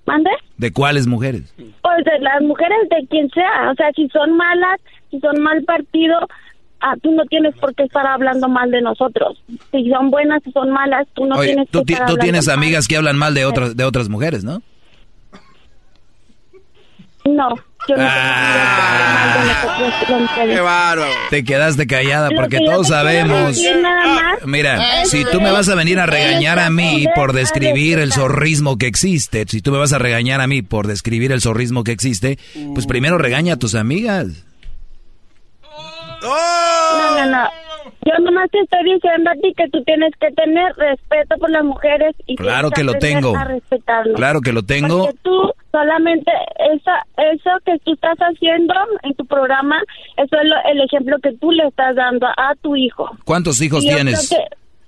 ¿Mande? 0.05 0.29
¿De 0.57 0.71
cuáles 0.71 1.05
mujeres? 1.05 1.53
Pues 1.57 2.05
de 2.05 2.19
las 2.21 2.41
mujeres 2.43 2.77
de 2.89 3.05
quien 3.07 3.29
sea. 3.31 3.71
O 3.71 3.75
sea, 3.75 3.91
si 3.93 4.07
son 4.07 4.37
malas, 4.37 4.79
si 5.11 5.19
son 5.19 5.41
mal 5.43 5.61
partido, 5.65 6.17
ah, 6.79 6.95
tú 7.01 7.11
no 7.11 7.25
tienes 7.25 7.53
por 7.57 7.75
qué 7.75 7.83
estar 7.83 8.07
hablando 8.07 8.47
mal 8.47 8.71
de 8.71 8.81
nosotros. 8.81 9.43
Si 9.71 9.89
son 9.89 10.11
buenas, 10.11 10.41
si 10.43 10.53
son 10.53 10.71
malas, 10.71 11.05
tú 11.13 11.25
no 11.25 11.35
Oye, 11.35 11.49
tienes 11.49 11.69
tú, 11.69 11.83
que 11.83 11.93
estar 11.93 12.07
tú 12.07 12.15
tienes 12.15 12.47
mal. 12.47 12.57
amigas 12.59 12.87
que 12.87 12.95
hablan 12.95 13.17
mal 13.17 13.33
de 13.33 13.43
otras, 13.43 13.75
de 13.75 13.83
otras 13.83 14.07
mujeres, 14.07 14.45
¿no? 14.45 14.61
No, 17.25 17.49
yo 17.87 17.97
no 17.97 18.03
Ah. 18.05 19.43
Qué 20.45 20.59
bárbaro. 20.59 21.11
Te 21.29 21.43
quedaste 21.43 21.87
callada 21.87 22.29
porque 22.35 22.59
todos 22.59 22.87
sabemos. 22.87 23.57
más 23.81 24.37
Mira, 24.45 25.03
es 25.03 25.09
si 25.09 25.23
tú 25.25 25.41
me 25.41 25.51
vas 25.51 25.69
a 25.69 25.75
venir 25.75 25.99
a 25.99 26.05
regañar 26.05 26.59
a 26.59 26.69
mí 26.69 27.05
por 27.15 27.33
describir 27.33 27.99
el 27.99 28.11
zorrismo 28.11 28.77
que 28.77 28.87
existe, 28.87 29.45
si 29.47 29.61
tú 29.61 29.71
me 29.71 29.77
vas 29.77 29.93
a 29.93 29.99
regañar 29.99 30.41
a 30.41 30.47
mí 30.47 30.61
por 30.61 30.87
describir 30.87 31.31
el 31.31 31.41
zorrismo 31.41 31.83
que 31.83 31.91
existe, 31.91 32.37
pues 32.73 32.85
primero 32.85 33.17
regaña 33.17 33.53
a 33.53 33.57
tus 33.57 33.75
amigas. 33.75 34.27
No, 36.21 37.25
no, 37.25 37.25
no. 37.25 37.62
Yo 38.05 38.23
nomás 38.23 38.49
te 38.51 38.59
estoy 38.59 38.93
diciendo 38.93 39.29
a 39.29 39.33
ti 39.35 39.53
que 39.55 39.69
tú 39.69 39.81
tienes 39.83 40.11
que 40.19 40.29
tener 40.31 40.73
respeto 40.75 41.37
por 41.37 41.49
las 41.49 41.63
mujeres 41.63 42.15
y 42.25 42.35
Claro 42.35 42.69
tienes 42.71 42.73
que 42.73 42.83
lo 42.83 42.99
tengo. 43.21 43.37
A 43.37 43.43
respetarlo. 43.45 44.13
Claro 44.15 44.41
que 44.41 44.51
lo 44.51 44.63
tengo. 44.63 45.05
Porque 45.05 45.19
tú 45.23 45.51
solamente 45.71 46.31
esa, 46.73 47.05
eso 47.17 47.49
que 47.65 47.77
tú 47.79 47.93
estás 47.93 48.17
haciendo 48.19 48.73
en 49.03 49.13
tu 49.15 49.25
programa, 49.25 49.81
eso 50.17 50.35
es 50.37 50.47
lo- 50.49 50.71
el 50.71 50.81
ejemplo 50.81 51.17
que 51.21 51.31
tú 51.37 51.51
le 51.51 51.65
estás 51.67 51.95
dando 51.95 52.27
a 52.27 52.53
tu 52.61 52.75
hijo. 52.75 53.09
¿Cuántos 53.25 53.61
hijos 53.61 53.83
Y 53.85 53.87
tienes? 53.89 54.29
que 54.29 54.37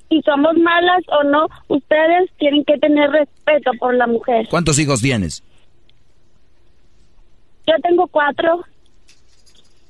si 0.09 0.21
somos 0.21 0.55
malas 0.57 1.01
o 1.19 1.23
no, 1.23 1.47
ustedes 1.69 2.29
tienen 2.37 2.63
que 2.65 2.77
tener 2.77 3.09
respeto 3.11 3.71
por 3.79 3.93
la 3.95 4.07
mujer. 4.07 4.47
¿Cuántos 4.49 4.77
hijos 4.79 5.01
tienes? 5.01 5.41
Yo 7.67 7.73
tengo 7.81 8.07
cuatro. 8.07 8.63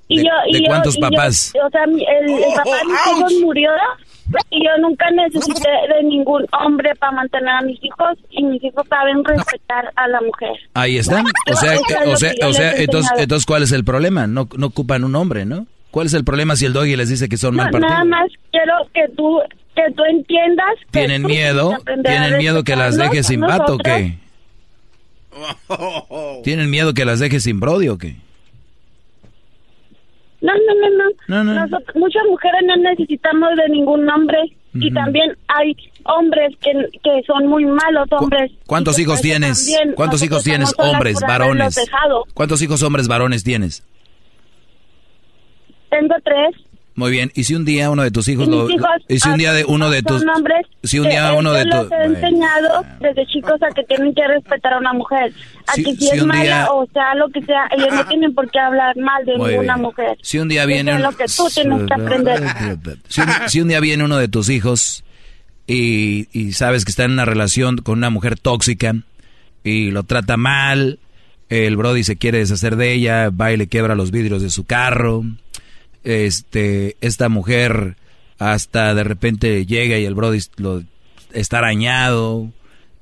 Y 0.08 0.18
¿De- 0.18 0.24
yo, 0.24 0.30
y 0.50 0.54
de 0.54 0.60
yo- 0.60 0.66
cuántos 0.68 0.96
y 0.98 1.02
yo- 1.02 1.10
papás? 1.10 1.54
o 1.66 1.70
sea, 1.70 1.84
el, 1.86 2.00
el 2.00 2.42
papá 2.56 2.78
de 2.78 2.86
mis 2.86 3.18
hijos 3.18 3.34
murió 3.42 3.72
y 4.50 4.64
yo 4.64 4.72
nunca 4.82 5.10
necesité 5.12 5.70
de 5.96 6.04
ningún 6.04 6.46
hombre 6.52 6.94
para 6.96 7.12
mantener 7.14 7.50
a 7.50 7.62
mis 7.62 7.84
hijos 7.84 8.18
y 8.32 8.44
mis 8.44 8.64
hijos 8.64 8.86
saben 8.90 9.24
respetar 9.24 9.92
a 9.96 10.08
la 10.08 10.22
mujer. 10.22 10.52
Ahí 10.74 10.98
están. 10.98 11.26
O 11.52 11.56
sea, 11.56 11.78
o 12.08 12.18
sea, 12.18 12.34
o 12.48 12.54
sea, 12.54 12.72
entonces, 12.76 13.12
entonces, 13.18 13.46
¿cuál 13.46 13.64
es 13.64 13.72
el 13.72 13.84
problema? 13.84 14.28
No, 14.28 14.48
no 14.58 14.68
ocupan 14.68 15.04
un 15.04 15.16
hombre, 15.16 15.46
¿no? 15.46 15.66
¿Cuál 15.92 16.08
es 16.08 16.14
el 16.14 16.24
problema 16.26 16.56
si 16.56 16.66
el 16.66 16.74
doggy 16.74 16.96
les 16.96 17.10
dice 17.10 17.30
que 17.30 17.38
son 17.38 17.56
No, 17.56 17.64
mal 17.64 17.72
partido? 17.72 17.90
nada 17.94 18.04
más 18.06 18.28
quiero 18.52 18.74
que 18.94 19.08
tú 19.16 19.40
que 19.76 19.92
tú 19.96 20.04
entiendas. 20.06 20.66
que 20.92 21.00
¿Tienen 21.00 21.22
tú 21.24 21.28
miedo? 21.30 21.78
¿Tienen 22.04 22.38
miedo 22.38 22.64
que 22.64 22.76
las 22.76 22.96
dejes 22.98 23.28
sin 23.28 23.42
vato 23.42 23.76
o 23.76 23.78
qué? 23.78 24.18
¿Tienen 26.44 26.70
miedo 26.70 26.94
que 26.94 27.06
las 27.06 27.20
dejes 27.20 27.44
sin 27.44 27.60
brody 27.60 27.90
o 27.90 27.98
qué? 27.98 28.16
No, 30.46 30.54
no, 30.54 30.74
no, 30.82 30.90
no. 30.98 31.10
No, 31.28 31.44
no. 31.44 31.54
Nosotros- 31.62 31.96
muchas 31.96 32.24
mujeres 32.30 32.62
no 32.66 32.76
necesitamos 32.78 33.50
de 33.56 33.70
ningún 33.70 34.08
hombre. 34.10 34.38
Y 34.78 34.94
también 34.94 35.38
hay 35.48 35.74
hombres 36.04 36.54
que, 36.60 36.72
que 37.02 37.24
son 37.26 37.48
muy 37.48 37.64
malos 37.66 38.08
hombres. 38.12 38.52
¿Cuántos 38.68 39.00
hijos 39.00 39.22
tienes? 39.22 39.74
¿Cuántos 39.96 40.22
hijos 40.22 40.44
tienes, 40.44 40.74
hombres, 40.78 41.18
varones? 41.26 41.76
¿Cuántos 42.34 42.62
hijos 42.62 42.84
hombres 42.84 43.08
varones 43.08 43.44
tienes? 43.46 43.84
Tengo 45.90 46.16
tres. 46.26 46.56
Muy 46.96 47.12
bien. 47.12 47.30
¿Y 47.36 47.44
si 47.44 47.56
un 47.56 47.66
día 47.66 47.90
uno 47.90 48.04
de 48.04 48.12
tus 48.12 48.28
hijos 48.30 48.48
y 48.48 48.52
lo 48.52 48.70
hijos 48.70 48.88
y 49.10 49.20
si 49.20 49.28
un 49.30 49.38
día 49.38 49.52
de 49.52 49.66
uno 49.66 49.90
de 49.90 50.02
tus 50.02 50.24
hombres 50.34 50.66
si 50.82 50.98
un 51.00 51.10
día 51.10 51.34
uno 51.34 51.52
de 51.52 51.66
tus 51.66 51.92
he 51.92 52.04
enseñado 52.06 52.86
desde 53.02 53.28
chicos 53.28 53.62
a 53.62 53.74
que 53.76 53.84
tienen 53.84 54.16
que 54.16 54.26
respetar 54.28 54.74
a 54.74 54.78
una 54.80 54.94
mujer. 54.94 55.34
A 55.68 55.74
Si- 55.74 55.84
que 55.84 55.92
si, 55.96 56.08
si 56.08 56.16
es 56.18 56.26
mala 56.26 56.42
día- 56.44 56.68
o 56.72 56.88
sea 56.94 57.14
lo 57.16 57.28
que 57.30 57.42
sea, 57.44 57.68
ellos 57.78 57.90
no 57.92 58.06
tienen 58.08 58.34
por 58.34 58.50
qué 58.50 58.60
hablar 58.60 58.96
mal 58.98 59.26
de 59.26 59.34
ninguna 59.34 59.74
bien. 59.76 59.82
mujer. 59.82 60.18
Si 60.22 60.40
un 60.40 60.48
día 60.48 60.66
viene 60.66 60.92
es 60.92 60.98
un- 60.98 61.04
lo 61.04 61.12
que 61.12 61.26
tú 61.26 61.48
tienes 61.54 61.84
que 61.86 61.94
aprender. 61.94 62.44
Si 63.10 63.22
un, 63.22 63.28
si 63.48 63.62
un 63.62 63.68
día 63.68 63.80
viene 63.82 64.04
uno 64.06 64.18
de 64.18 64.28
tus 64.30 64.48
hijos 64.50 65.04
y, 65.68 66.28
y 66.32 66.54
sabes 66.54 66.86
que 66.86 66.92
está 66.92 67.04
en 67.06 67.12
una 67.12 67.26
relación 67.26 67.78
con 67.78 67.98
una 67.98 68.10
mujer 68.10 68.40
tóxica 68.40 68.94
y 69.64 69.92
lo 69.92 70.04
trata 70.04 70.38
mal, 70.38 71.00
el 71.50 71.76
Brody 71.76 72.04
se 72.04 72.16
quiere 72.16 72.38
deshacer 72.40 72.76
de 72.76 72.94
ella, 72.94 73.30
va 73.32 73.52
y 73.52 73.58
le 73.58 73.68
quiebra 73.68 73.96
los 73.96 74.12
vidrios 74.12 74.42
de 74.42 74.50
su 74.50 74.64
carro, 74.66 75.24
este, 76.06 76.96
esta 77.02 77.28
mujer 77.30 77.98
hasta 78.40 78.94
de 78.96 79.04
repente 79.04 79.66
llega 79.66 79.98
y 79.98 80.06
el 80.06 80.16
Brody 80.16 80.40
lo 80.58 80.82
está 81.34 81.58
arañado, 81.58 82.50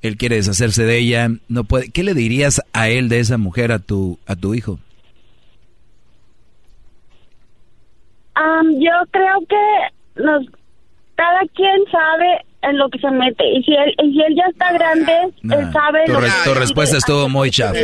él 0.02 0.16
quiere 0.16 0.36
deshacerse 0.36 0.84
de 0.84 0.98
ella, 0.98 1.28
no 1.48 1.64
puede. 1.64 1.90
¿Qué 1.90 2.02
le 2.02 2.14
dirías 2.14 2.60
a 2.72 2.88
él 2.88 3.08
de 3.08 3.20
esa 3.20 3.38
mujer 3.38 3.70
a 3.72 3.78
tu 3.78 4.18
a 4.26 4.34
tu 4.36 4.54
hijo? 4.54 4.78
Am, 8.34 8.66
yo 8.80 8.90
creo 9.12 9.38
que 9.48 10.22
nos, 10.22 10.44
cada 11.14 11.40
quien 11.54 11.80
sabe 11.90 12.44
en 12.62 12.78
lo 12.78 12.88
que 12.90 12.98
se 12.98 13.10
mete. 13.10 13.44
Y 13.56 13.62
si 13.62 13.72
él, 13.72 13.94
y 14.02 14.12
si 14.12 14.20
él 14.20 14.34
ya 14.36 14.44
está 14.50 14.72
grande, 14.72 15.12
él 15.42 15.72
sabe 15.72 16.04
Tu, 16.06 16.12
lo 16.12 16.20
re- 16.20 16.28
que 16.28 16.50
tu 16.50 16.54
respuesta 16.54 16.96
estuvo 16.96 17.28
muy 17.28 17.50
chafa. 17.50 17.74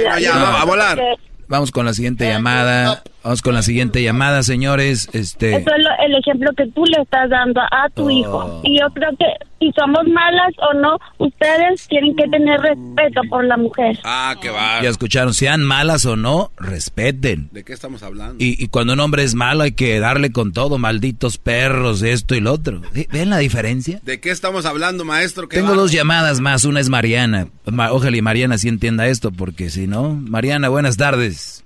Porque 0.67 1.17
Vamos 1.49 1.71
con 1.73 1.85
la 1.85 1.93
siguiente 1.95 2.29
llamada. 2.29 3.03
Vamos 3.23 3.43
con 3.43 3.55
la 3.55 3.63
siguiente 3.63 4.03
llamada, 4.03 4.43
señores. 4.43 5.09
Este, 5.13 5.51
Eso 5.57 5.71
es 5.77 5.85
lo- 5.85 6.05
el 6.07 6.15
ejemplo 6.15 6.51
que 6.57 6.67
tú 6.69 6.85
le 6.87 7.03
estás 7.03 7.29
dando 7.29 7.61
a 7.61 7.89
tu 7.95 8.05
Oh. 8.07 8.11
hijo. 8.11 8.61
Y 8.65 8.81
yo 8.81 8.87
creo 8.95 9.11
que 9.19 9.27
si 9.59 9.71
somos 9.73 10.07
malas 10.09 10.53
o 10.57 10.73
no, 10.75 10.97
ustedes 11.19 11.87
tienen 11.89 12.17
que 12.17 12.27
tener 12.29 12.59
respeto 12.61 13.21
por 13.29 13.45
la 13.45 13.59
mujer. 13.59 13.99
Ah, 14.05 14.35
qué 14.41 14.49
va. 14.49 14.83
ya 14.83 14.89
escucharon, 14.89 15.35
sean 15.35 15.63
malas 15.63 16.07
o 16.07 16.17
no, 16.17 16.51
respeten. 16.57 17.51
¿De 17.53 17.63
qué 17.63 17.75
estamos 17.75 18.03
hablando? 18.03 18.37
Y, 18.43 18.57
y 18.63 18.69
cuando 18.69 18.95
un 18.95 19.01
hombre 19.01 19.23
es 19.23 19.35
malo 19.35 19.65
hay 19.65 19.73
que 19.73 20.01
darle 20.01 20.33
con 20.33 20.53
todo, 20.55 20.79
malditos 20.79 21.37
perros, 21.37 22.01
esto 22.03 22.35
y 22.35 22.41
lo 22.41 22.53
otro. 22.55 22.81
¿Ve- 22.95 23.07
¿Ven 23.13 23.29
la 23.29 23.37
diferencia? 23.39 24.01
¿De 24.03 24.19
qué 24.19 24.31
estamos 24.31 24.65
hablando, 24.65 25.05
maestro? 25.05 25.47
¿Qué 25.49 25.57
Tengo 25.59 25.73
va? 25.73 25.77
dos 25.77 25.93
llamadas 25.93 26.41
más, 26.41 26.65
una 26.65 26.81
es 26.81 26.89
Mariana. 26.89 27.49
Ma- 27.67 27.93
Ojalá 27.93 28.17
y 28.17 28.23
Mariana 28.23 28.57
sí 28.57 28.69
entienda 28.69 29.09
esto, 29.09 29.31
porque 29.31 29.69
si 29.69 29.87
no... 29.87 30.15
Mariana, 30.15 30.71
buenas 30.71 30.97
tardes. 30.97 31.65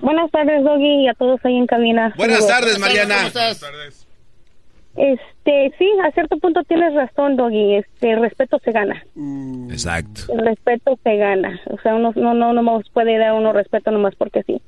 Buenas 0.00 0.30
tardes, 0.30 0.62
Doggy, 0.62 1.04
y 1.04 1.08
a 1.08 1.14
todos 1.14 1.40
ahí 1.44 1.56
en 1.56 1.66
cabina. 1.66 2.14
Buenas 2.16 2.46
tardes, 2.46 2.78
Mariana. 2.78 3.30
Este, 4.96 5.72
sí, 5.78 5.88
a 6.04 6.10
cierto 6.10 6.38
punto 6.38 6.64
tienes 6.64 6.92
razón, 6.94 7.36
Doggy. 7.36 7.76
Este, 7.76 8.12
el 8.12 8.20
respeto 8.20 8.58
se 8.64 8.72
gana. 8.72 9.04
Exacto. 9.70 10.32
El 10.32 10.44
respeto 10.44 10.98
se 11.02 11.16
gana. 11.16 11.60
O 11.70 11.78
sea, 11.78 11.94
uno 11.94 12.12
no, 12.16 12.34
no, 12.34 12.52
no 12.52 12.62
nos 12.62 12.88
puede 12.90 13.16
dar 13.18 13.34
uno 13.34 13.52
respeto 13.52 13.90
nomás 13.90 14.14
porque 14.16 14.42
sí. 14.42 14.60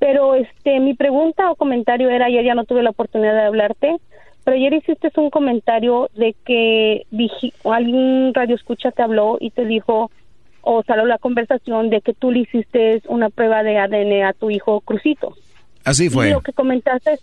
Pero, 0.00 0.34
este, 0.34 0.80
mi 0.80 0.94
pregunta 0.94 1.50
o 1.50 1.56
comentario 1.56 2.10
era, 2.10 2.26
ayer 2.26 2.44
ya 2.44 2.54
no 2.54 2.64
tuve 2.64 2.82
la 2.82 2.90
oportunidad 2.90 3.34
de 3.34 3.42
hablarte, 3.42 3.96
pero 4.44 4.56
ayer 4.56 4.72
hiciste 4.72 5.12
un 5.16 5.30
comentario 5.30 6.10
de 6.14 6.34
que 6.44 7.06
alguien 7.64 8.32
radio 8.34 8.56
escucha 8.56 8.90
te 8.90 9.02
habló 9.02 9.36
y 9.38 9.50
te 9.50 9.66
dijo, 9.66 10.10
o 10.62 10.82
salió 10.82 11.04
la 11.06 11.18
conversación 11.18 11.90
de 11.90 12.00
que 12.00 12.12
tú 12.14 12.30
le 12.30 12.40
hiciste 12.40 13.02
una 13.08 13.30
prueba 13.30 13.62
de 13.62 13.78
ADN 13.78 14.24
a 14.24 14.32
tu 14.32 14.50
hijo 14.50 14.80
Crucito. 14.80 15.34
Así 15.84 16.06
Y 16.06 16.10
fue. 16.10 16.30
lo 16.30 16.40
que 16.42 16.52
comentaste, 16.52 17.18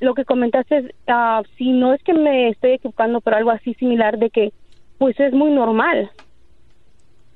lo 0.00 0.14
que 0.14 0.24
comentaste, 0.24 0.94
ah, 1.06 1.42
si 1.56 1.72
no 1.72 1.94
es 1.94 2.02
que 2.02 2.14
me 2.14 2.48
estoy 2.48 2.72
equivocando, 2.72 3.20
pero 3.20 3.36
algo 3.36 3.50
así 3.50 3.74
similar 3.74 4.18
de 4.18 4.30
que, 4.30 4.52
pues 4.98 5.18
es 5.20 5.32
muy 5.32 5.50
normal. 5.50 6.10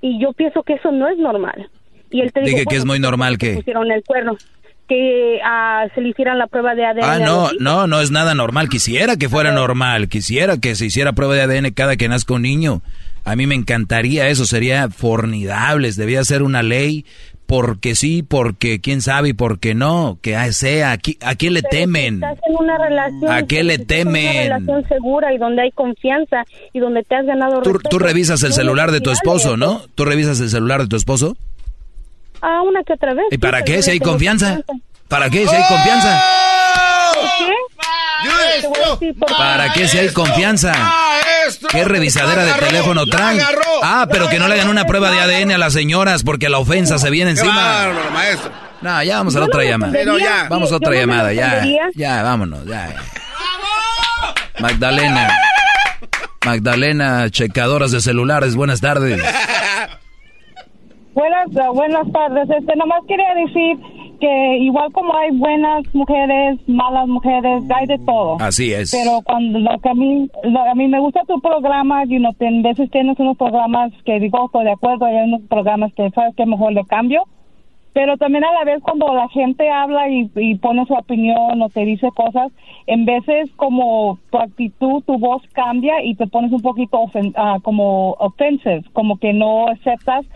Y 0.00 0.20
yo 0.20 0.32
pienso 0.32 0.62
que 0.62 0.74
eso 0.74 0.92
no 0.92 1.08
es 1.08 1.18
normal. 1.18 1.68
Y 2.10 2.20
él 2.20 2.32
te 2.32 2.40
dijo, 2.40 2.52
Dije 2.52 2.66
que 2.66 2.76
es 2.76 2.84
muy 2.84 2.98
normal 2.98 3.38
que... 3.38 3.54
pusieron 3.54 3.90
el 3.90 4.04
cuerno, 4.04 4.36
que 4.88 5.40
ah, 5.44 5.86
se 5.94 6.00
le 6.00 6.10
hicieran 6.10 6.38
la 6.38 6.46
prueba 6.46 6.74
de 6.74 6.84
ADN. 6.84 7.02
Ah, 7.02 7.18
no, 7.18 7.48
no, 7.58 7.86
no 7.86 8.00
es 8.00 8.10
nada 8.10 8.34
normal. 8.34 8.68
Quisiera 8.68 9.16
que 9.16 9.28
fuera 9.28 9.52
normal. 9.52 10.08
Quisiera 10.08 10.58
que 10.58 10.74
se 10.74 10.86
hiciera 10.86 11.12
prueba 11.12 11.34
de 11.34 11.42
ADN 11.42 11.72
cada 11.72 11.96
que 11.96 12.08
nazca 12.08 12.34
un 12.34 12.42
niño. 12.42 12.82
A 13.26 13.36
mí 13.36 13.46
me 13.46 13.54
encantaría 13.54 14.28
eso. 14.28 14.46
Sería 14.46 14.88
formidables. 14.88 15.96
Debía 15.96 16.24
ser 16.24 16.42
una 16.42 16.62
ley. 16.62 17.04
Porque 17.46 17.94
sí, 17.94 18.24
porque 18.24 18.80
quién 18.80 19.00
sabe 19.02 19.28
y 19.28 19.32
porque 19.32 19.74
no. 19.74 20.18
Que 20.20 20.52
sea. 20.52 20.90
¿A 20.92 20.98
qui- 20.98 21.16
a 21.20 21.36
quién 21.36 21.54
le 21.54 21.62
Pero 21.62 21.70
si 21.70 21.76
temen? 21.78 22.14
estás 22.14 22.38
en 22.48 22.56
una 22.56 22.76
relación, 22.78 23.30
¿A 23.30 23.42
qué 23.46 23.62
le 23.62 23.76
si 23.76 23.84
temen? 23.84 24.24
Una 24.48 24.58
relación 24.58 24.88
segura 24.88 25.32
y 25.32 25.38
donde 25.38 25.62
hay 25.62 25.70
confianza 25.70 26.44
y 26.72 26.80
donde 26.80 27.04
te 27.04 27.14
has 27.14 27.24
ganado 27.24 27.62
Tú, 27.62 27.74
respeto, 27.74 27.88
tú 27.90 27.98
revisas 28.00 28.42
el 28.42 28.52
celular 28.52 28.90
de 28.90 29.00
tu 29.00 29.10
esposo. 29.12 29.56
¿no? 29.56 29.82
Tú 29.94 30.04
revisas 30.04 30.40
el 30.40 30.50
celular 30.50 30.80
de 30.82 30.88
tu 30.88 30.96
esposo. 30.96 31.36
Ah, 32.42 32.62
una 32.62 32.82
que 32.82 32.94
otra 32.94 33.14
vez. 33.14 33.26
¿Y 33.30 33.38
para 33.38 33.62
qué? 33.62 33.80
Si 33.82 33.90
hay 33.92 34.00
confianza. 34.00 34.60
¿Para 35.08 35.30
qué? 35.30 35.46
Si 35.46 35.54
hay 35.54 35.62
confianza. 35.68 36.20
¿Por 37.14 37.28
qué? 37.46 37.52
Te 38.22 38.28
voy 38.28 38.76
a 38.80 38.90
decir 38.90 39.18
por 39.20 39.28
qué. 39.28 39.34
¿Para 39.38 39.72
qué 39.72 39.86
si 39.88 39.98
hay 39.98 40.08
confianza? 40.08 40.72
¿Qué 41.70 41.84
revisadera 41.84 42.44
de 42.44 42.52
teléfono 42.54 43.06
traen? 43.06 43.40
Ah, 43.82 44.06
pero 44.10 44.28
que 44.28 44.38
no 44.38 44.48
le 44.48 44.54
hagan 44.54 44.68
una 44.68 44.84
prueba 44.84 45.10
de 45.10 45.20
ADN 45.20 45.52
a 45.52 45.58
las 45.58 45.72
señoras 45.72 46.22
porque 46.22 46.48
la 46.48 46.58
ofensa 46.58 46.98
se 46.98 47.10
viene 47.10 47.32
encima. 47.32 47.54
bárbaro, 47.54 48.10
maestro. 48.10 48.50
No, 48.80 49.02
ya 49.02 49.18
vamos 49.18 49.34
a 49.36 49.40
la 49.40 49.46
no 49.46 49.50
otra 49.50 49.64
llamada. 49.64 49.92
Pero 49.92 50.18
ya. 50.18 50.46
Vamos 50.48 50.72
a 50.72 50.76
otra 50.76 50.90
no 50.90 50.96
llamada, 50.96 51.32
ya. 51.32 51.62
Ya, 51.94 52.22
vámonos, 52.22 52.64
ya. 52.66 52.94
Magdalena. 54.58 55.28
Magdalena, 56.44 57.30
checadoras 57.30 57.90
de 57.90 58.00
celulares, 58.00 58.54
buenas 58.54 58.80
tardes. 58.80 59.20
Buenas, 61.14 61.46
buenas 61.74 62.12
tardes. 62.12 62.48
Este, 62.50 62.76
nomás 62.76 63.00
quería 63.08 63.34
decir 63.34 63.95
que 64.16 64.58
igual 64.58 64.92
como 64.92 65.14
hay 65.16 65.30
buenas 65.32 65.84
mujeres, 65.94 66.58
malas 66.68 67.06
mujeres, 67.08 67.62
hay 67.74 67.86
de 67.86 67.98
todo. 67.98 68.36
Así 68.40 68.72
es. 68.72 68.90
Pero 68.90 69.20
cuando 69.24 69.58
lo 69.58 69.78
que 69.78 69.88
a 69.88 69.94
mí, 69.94 70.28
lo- 70.44 70.60
a 70.62 70.74
mí 70.74 70.88
me 70.88 71.00
gusta 71.00 71.20
tu 71.26 71.40
programa, 71.40 72.04
y 72.04 72.18
no 72.18 72.30
a 72.30 72.34
veces 72.38 72.90
tienes 72.90 73.18
unos 73.18 73.36
programas 73.36 73.92
que 74.04 74.18
digo, 74.20 74.46
estoy 74.46 74.64
de 74.64 74.72
acuerdo, 74.72 75.06
hay 75.06 75.16
unos 75.24 75.42
programas 75.48 75.92
que 75.94 76.10
sabes 76.10 76.34
que 76.36 76.46
mejor 76.46 76.72
le 76.72 76.84
cambio. 76.84 77.22
Pero 77.92 78.18
también 78.18 78.44
a 78.44 78.52
la 78.52 78.64
vez 78.64 78.82
cuando 78.82 79.14
la 79.14 79.26
gente 79.30 79.70
habla 79.70 80.10
y, 80.10 80.30
y 80.36 80.56
pone 80.56 80.84
su 80.84 80.92
opinión 80.92 81.62
o 81.62 81.70
te 81.70 81.86
dice 81.86 82.08
cosas, 82.14 82.52
en 82.86 83.06
veces 83.06 83.50
como 83.56 84.18
tu 84.30 84.36
actitud, 84.36 85.02
tu 85.06 85.18
voz 85.18 85.40
cambia 85.54 86.04
y 86.04 86.14
te 86.14 86.26
pones 86.26 86.52
un 86.52 86.60
poquito 86.60 86.98
ofen- 87.00 87.32
ah, 87.36 87.56
como 87.62 88.10
offensive, 88.18 88.82
como 88.92 89.16
que 89.16 89.32
no 89.32 89.68
aceptas 89.68 90.26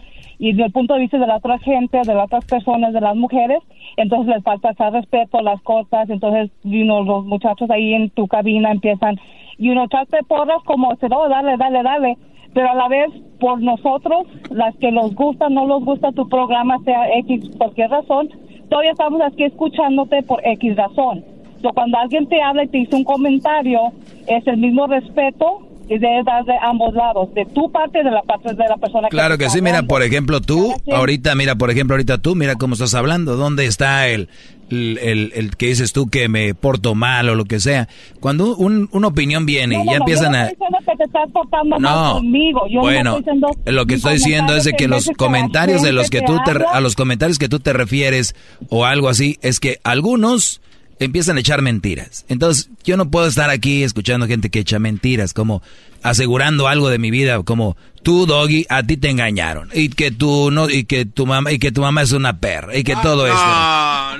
y 0.40 0.52
desde 0.52 0.64
el 0.64 0.72
punto 0.72 0.94
de 0.94 1.00
vista 1.00 1.18
de 1.18 1.26
la 1.26 1.36
otra 1.36 1.58
gente, 1.58 1.98
de 1.98 2.14
las 2.14 2.24
otras 2.24 2.46
personas, 2.46 2.94
de 2.94 3.00
las 3.02 3.14
mujeres, 3.14 3.58
entonces 3.98 4.34
les 4.34 4.42
falta 4.42 4.70
ese 4.70 4.88
respeto 4.88 5.38
a 5.38 5.42
las 5.42 5.60
cosas, 5.60 6.08
entonces 6.08 6.50
you 6.64 6.84
know, 6.84 7.04
los 7.04 7.26
muchachos 7.26 7.70
ahí 7.70 7.92
en 7.92 8.08
tu 8.08 8.26
cabina 8.26 8.72
empiezan 8.72 9.16
y 9.58 9.68
uno 9.68 9.84
echarte 9.84 10.16
porras 10.26 10.62
como, 10.64 10.94
no, 10.94 11.28
dale, 11.28 11.58
dale, 11.58 11.82
dale, 11.82 12.16
pero 12.54 12.70
a 12.70 12.74
la 12.74 12.88
vez 12.88 13.10
por 13.38 13.60
nosotros, 13.60 14.26
las 14.50 14.74
que 14.76 14.90
nos 14.90 15.14
gusta, 15.14 15.50
no 15.50 15.66
nos 15.66 15.84
gusta 15.84 16.10
tu 16.12 16.26
programa, 16.26 16.78
sea 16.86 17.18
X, 17.18 17.50
cualquier 17.58 17.90
razón, 17.90 18.30
todavía 18.70 18.92
estamos 18.92 19.20
aquí 19.20 19.44
escuchándote 19.44 20.22
por 20.22 20.40
X 20.42 20.74
razón. 20.74 21.22
So, 21.60 21.68
cuando 21.74 21.98
alguien 21.98 22.26
te 22.26 22.40
habla 22.40 22.64
y 22.64 22.68
te 22.68 22.78
dice 22.78 22.96
un 22.96 23.04
comentario, 23.04 23.92
es 24.26 24.46
el 24.46 24.56
mismo 24.56 24.86
respeto 24.86 25.69
dar 25.98 26.44
de 26.44 26.54
ambos 26.62 26.94
lados, 26.94 27.32
de 27.34 27.44
tu 27.46 27.70
parte 27.72 28.00
y 28.00 28.04
de 28.04 28.10
la 28.10 28.22
parte 28.22 28.54
de 28.54 28.64
la 28.68 28.76
persona 28.76 29.08
Claro 29.08 29.36
que 29.38 29.50
sí, 29.50 29.60
mira, 29.62 29.82
por 29.82 30.02
ejemplo, 30.02 30.40
tú, 30.40 30.74
ahorita, 30.92 31.34
mira, 31.34 31.56
por 31.56 31.70
ejemplo, 31.70 31.94
ahorita 31.94 32.18
tú, 32.18 32.34
mira 32.36 32.54
cómo 32.56 32.74
estás 32.74 32.94
hablando, 32.94 33.36
¿dónde 33.36 33.66
está 33.66 34.06
el, 34.08 34.28
el, 34.70 34.98
el- 35.02 35.32
el 35.34 35.56
que 35.56 35.66
dices 35.66 35.92
tú 35.92 36.06
que 36.08 36.28
me 36.28 36.54
porto 36.54 36.94
mal 36.94 37.28
o 37.28 37.34
lo 37.34 37.44
que 37.44 37.58
sea? 37.60 37.88
Cuando 38.20 38.56
un- 38.56 38.88
una 38.92 39.08
opinión 39.08 39.46
viene 39.46 39.76
No, 39.78 39.82
y 39.82 39.86
ya 39.86 39.92
no, 39.92 39.98
empiezan 39.98 40.32
yo 40.32 40.38
a... 40.38 40.46
estoy 40.46 40.66
que 40.86 40.96
te 40.96 41.04
estás 41.04 41.30
portando 41.32 41.78
mal 41.80 42.12
conmigo. 42.14 42.60
Yo 42.68 42.76
no 42.76 42.82
bueno, 42.82 43.10
estoy 43.18 43.22
diciendo 43.22 43.48
lo 43.66 43.86
que 43.86 43.94
estoy 43.94 44.14
diciendo 44.14 44.56
es 44.56 44.64
de 44.64 44.72
que 44.74 44.86
los 44.88 45.10
comentarios 45.16 45.82
de 45.82 45.92
los 45.92 46.08
que 46.10 46.22
tú 46.22 46.38
te, 46.44 46.52
a 46.72 46.80
los 46.80 46.94
comentarios 46.94 47.38
que 47.38 47.48
tú 47.48 47.58
te 47.58 47.72
refieres 47.72 48.34
o 48.68 48.84
algo 48.84 49.08
así, 49.08 49.38
es 49.42 49.58
que 49.60 49.78
algunos 49.82 50.60
empiezan 51.00 51.36
a 51.36 51.40
echar 51.40 51.62
mentiras. 51.62 52.24
Entonces, 52.28 52.70
yo 52.84 52.96
no 52.96 53.10
puedo 53.10 53.26
estar 53.26 53.50
aquí 53.50 53.82
escuchando 53.82 54.28
gente 54.28 54.50
que 54.50 54.60
echa 54.60 54.78
mentiras, 54.78 55.32
como 55.32 55.62
asegurando 56.02 56.68
algo 56.68 56.88
de 56.88 56.98
mi 56.98 57.10
vida, 57.10 57.42
como 57.42 57.76
tú, 58.02 58.26
Doggy, 58.26 58.66
a 58.68 58.82
ti 58.82 58.96
te 58.96 59.10
engañaron 59.10 59.68
y 59.74 59.88
que 59.88 60.10
tú 60.10 60.50
no 60.50 60.70
y 60.70 60.84
que 60.84 61.04
tu 61.06 61.26
mamá 61.26 61.52
y 61.52 61.58
que 61.58 61.72
tu 61.72 61.80
mamá 61.80 62.02
es 62.02 62.12
una 62.12 62.38
perra 62.38 62.76
y 62.76 62.84
que 62.84 62.94
todo 62.96 63.26
esto. 63.26 63.40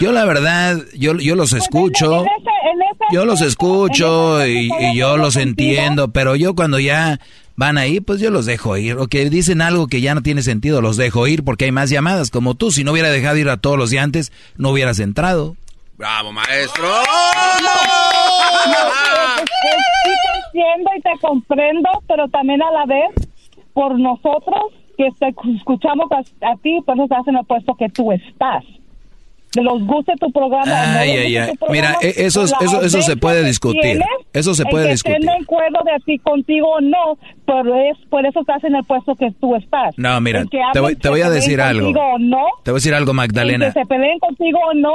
Yo 0.00 0.12
la 0.12 0.24
verdad, 0.24 0.78
yo 0.96 1.14
yo 1.18 1.36
los 1.36 1.52
escucho. 1.52 2.24
Yo 3.12 3.24
los 3.24 3.40
escucho 3.40 4.46
y, 4.46 4.70
y 4.80 4.96
yo 4.96 5.16
los 5.16 5.36
entiendo, 5.36 6.12
pero 6.12 6.36
yo 6.36 6.54
cuando 6.54 6.78
ya 6.78 7.18
van 7.56 7.76
ahí, 7.76 8.00
pues 8.00 8.20
yo 8.20 8.30
los 8.30 8.46
dejo 8.46 8.76
ir. 8.76 8.96
O 8.96 9.08
que 9.08 9.28
dicen 9.28 9.60
algo 9.60 9.86
que 9.86 10.00
ya 10.00 10.14
no 10.14 10.22
tiene 10.22 10.42
sentido, 10.42 10.80
los 10.80 10.96
dejo 10.96 11.26
ir 11.26 11.44
porque 11.44 11.66
hay 11.66 11.72
más 11.72 11.90
llamadas. 11.90 12.30
Como 12.30 12.54
tú, 12.54 12.70
si 12.70 12.84
no 12.84 12.92
hubiera 12.92 13.10
dejado 13.10 13.36
ir 13.36 13.48
a 13.48 13.56
todos 13.56 13.76
los 13.76 13.90
de 13.90 13.98
antes, 13.98 14.32
no 14.56 14.70
hubieras 14.70 14.98
entrado. 14.98 15.56
¡Bravo, 16.00 16.32
maestro! 16.32 16.86
Sí 20.02 20.10
te 20.22 20.58
entiendo 20.58 20.90
y 20.96 21.00
te 21.02 21.10
comprendo, 21.20 21.90
pero 22.08 22.26
también 22.28 22.62
a 22.62 22.70
la 22.70 22.86
vez, 22.86 23.10
por 23.74 23.98
nosotros 23.98 24.72
que 24.96 25.08
te 25.18 25.28
escuchamos 25.56 26.06
a, 26.10 26.20
a 26.50 26.56
ti, 26.56 26.78
por 26.86 26.94
eso 26.94 27.04
estás 27.04 27.28
en 27.28 27.36
el 27.36 27.44
puesto 27.44 27.74
que 27.74 27.90
tú 27.90 28.12
estás. 28.12 28.64
De 29.54 29.62
los 29.62 29.82
guste 29.84 30.12
tu 30.18 30.32
programa. 30.32 30.98
Ay, 31.00 31.10
ay, 31.10 31.36
ay. 31.36 31.52
Mira, 31.68 31.96
e- 32.00 32.14
eso, 32.24 32.42
por 32.46 32.50
la 32.50 32.56
eso, 32.66 32.80
eso 32.82 33.02
se 33.02 33.16
puede 33.18 33.44
discutir. 33.44 34.00
Eso 34.32 34.54
se 34.54 34.64
puede 34.64 34.88
discutir. 34.92 35.18
estén 35.20 35.36
de 35.38 35.42
acuerdo 35.44 35.80
de 35.84 35.98
ti 36.06 36.18
contigo 36.20 36.66
o 36.76 36.80
no, 36.80 37.18
pero 37.44 37.74
es 37.74 37.98
por 38.08 38.24
eso 38.24 38.40
estás 38.40 38.64
en 38.64 38.76
el 38.76 38.84
puesto 38.84 39.14
que 39.16 39.32
tú 39.38 39.54
estás. 39.56 39.92
No, 39.98 40.18
mira, 40.22 40.44
te 40.72 40.80
voy- 40.80 40.96
te 40.96 41.10
voy 41.10 41.20
a 41.20 41.28
decir 41.28 41.60
algo. 41.60 41.90
no, 42.18 42.46
Te 42.64 42.70
voy 42.70 42.76
a 42.76 42.80
decir 42.80 42.94
algo, 42.94 43.12
Magdalena. 43.12 43.66
que 43.66 43.80
se 43.80 43.86
peleen 43.86 44.18
contigo 44.18 44.58
o 44.70 44.72
no, 44.72 44.94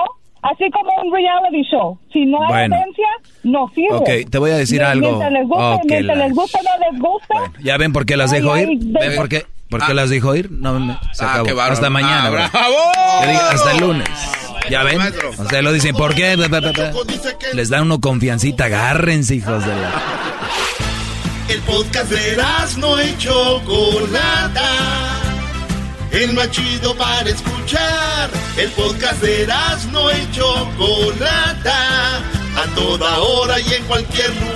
así 0.52 0.70
como 0.72 0.90
un 1.04 1.14
reality 1.14 1.64
show. 1.70 1.98
Si 2.14 2.26
no 2.26 2.42
hay 2.44 2.48
Bueno. 2.50 2.76
audiencia, 2.76 3.08
no 3.44 3.70
sirve. 3.76 3.96
Ok, 3.98 4.30
te 4.30 4.38
voy 4.38 4.52
a 4.52 4.58
decir 4.58 4.84
algo. 4.84 5.08
Mientras 5.08 5.32
les 5.32 5.48
guste, 5.48 5.88
que 5.88 5.94
mientras 5.96 6.18
la- 6.18 6.26
les 6.28 6.36
guste, 6.36 6.60
no 6.64 6.92
les 6.92 7.02
gusta. 7.02 7.36
¿Ya 7.64 7.78
ven 7.78 7.94
por 7.94 8.06
qué 8.06 8.18
las 8.18 8.32
dejo 8.32 8.54
ay, 8.54 8.64
ir? 8.64 8.68
ven. 8.80 8.94
¿Ven 8.94 9.16
por 9.16 9.30
qué? 9.30 9.46
¿Por 9.70 9.86
qué 9.86 9.94
las 9.94 10.10
dejo 10.10 10.36
ir? 10.36 10.52
No, 10.52 10.80
me- 10.80 10.98
se 11.14 11.26
Ah, 11.26 11.36
acabó. 11.42 11.60
Hasta 11.62 11.90
mañana. 11.90 12.26
Ah, 12.28 12.30
bro. 12.30 12.44
bravo. 12.52 12.76
Digo, 13.28 13.42
hasta 13.52 13.72
el 13.72 13.78
lunes. 13.80 14.08
¿Ya 14.70 14.84
ven? 14.84 15.00
Ustedes 15.38 15.64
lo 15.64 15.72
dicen, 15.74 15.96
¿por 15.96 16.16
qué? 16.16 16.36
Les 17.54 17.70
dan 17.70 17.84
uno 17.84 18.00
confiancita. 18.00 18.66
Agárrense, 18.66 19.36
hijos 19.36 19.66
de 19.66 19.76
la... 19.76 19.92
El 21.50 21.60
podcast 21.62 22.10
de 22.12 22.38
no 22.80 23.02
y 23.02 23.16
Chocolata. 23.18 24.62
El 26.16 26.32
más 26.32 26.50
chido 26.50 26.96
para 26.96 27.30
escuchar. 27.30 28.30
El 28.56 28.72
podcast 28.72 29.22
de 29.22 29.46
no 29.92 30.10
y 30.10 30.32
Chocolata. 30.32 32.20
A 32.56 32.74
toda 32.74 33.20
hora 33.20 33.60
y 33.60 33.74
en 33.74 33.84
cualquier 33.84 34.30
lugar. 34.30 34.56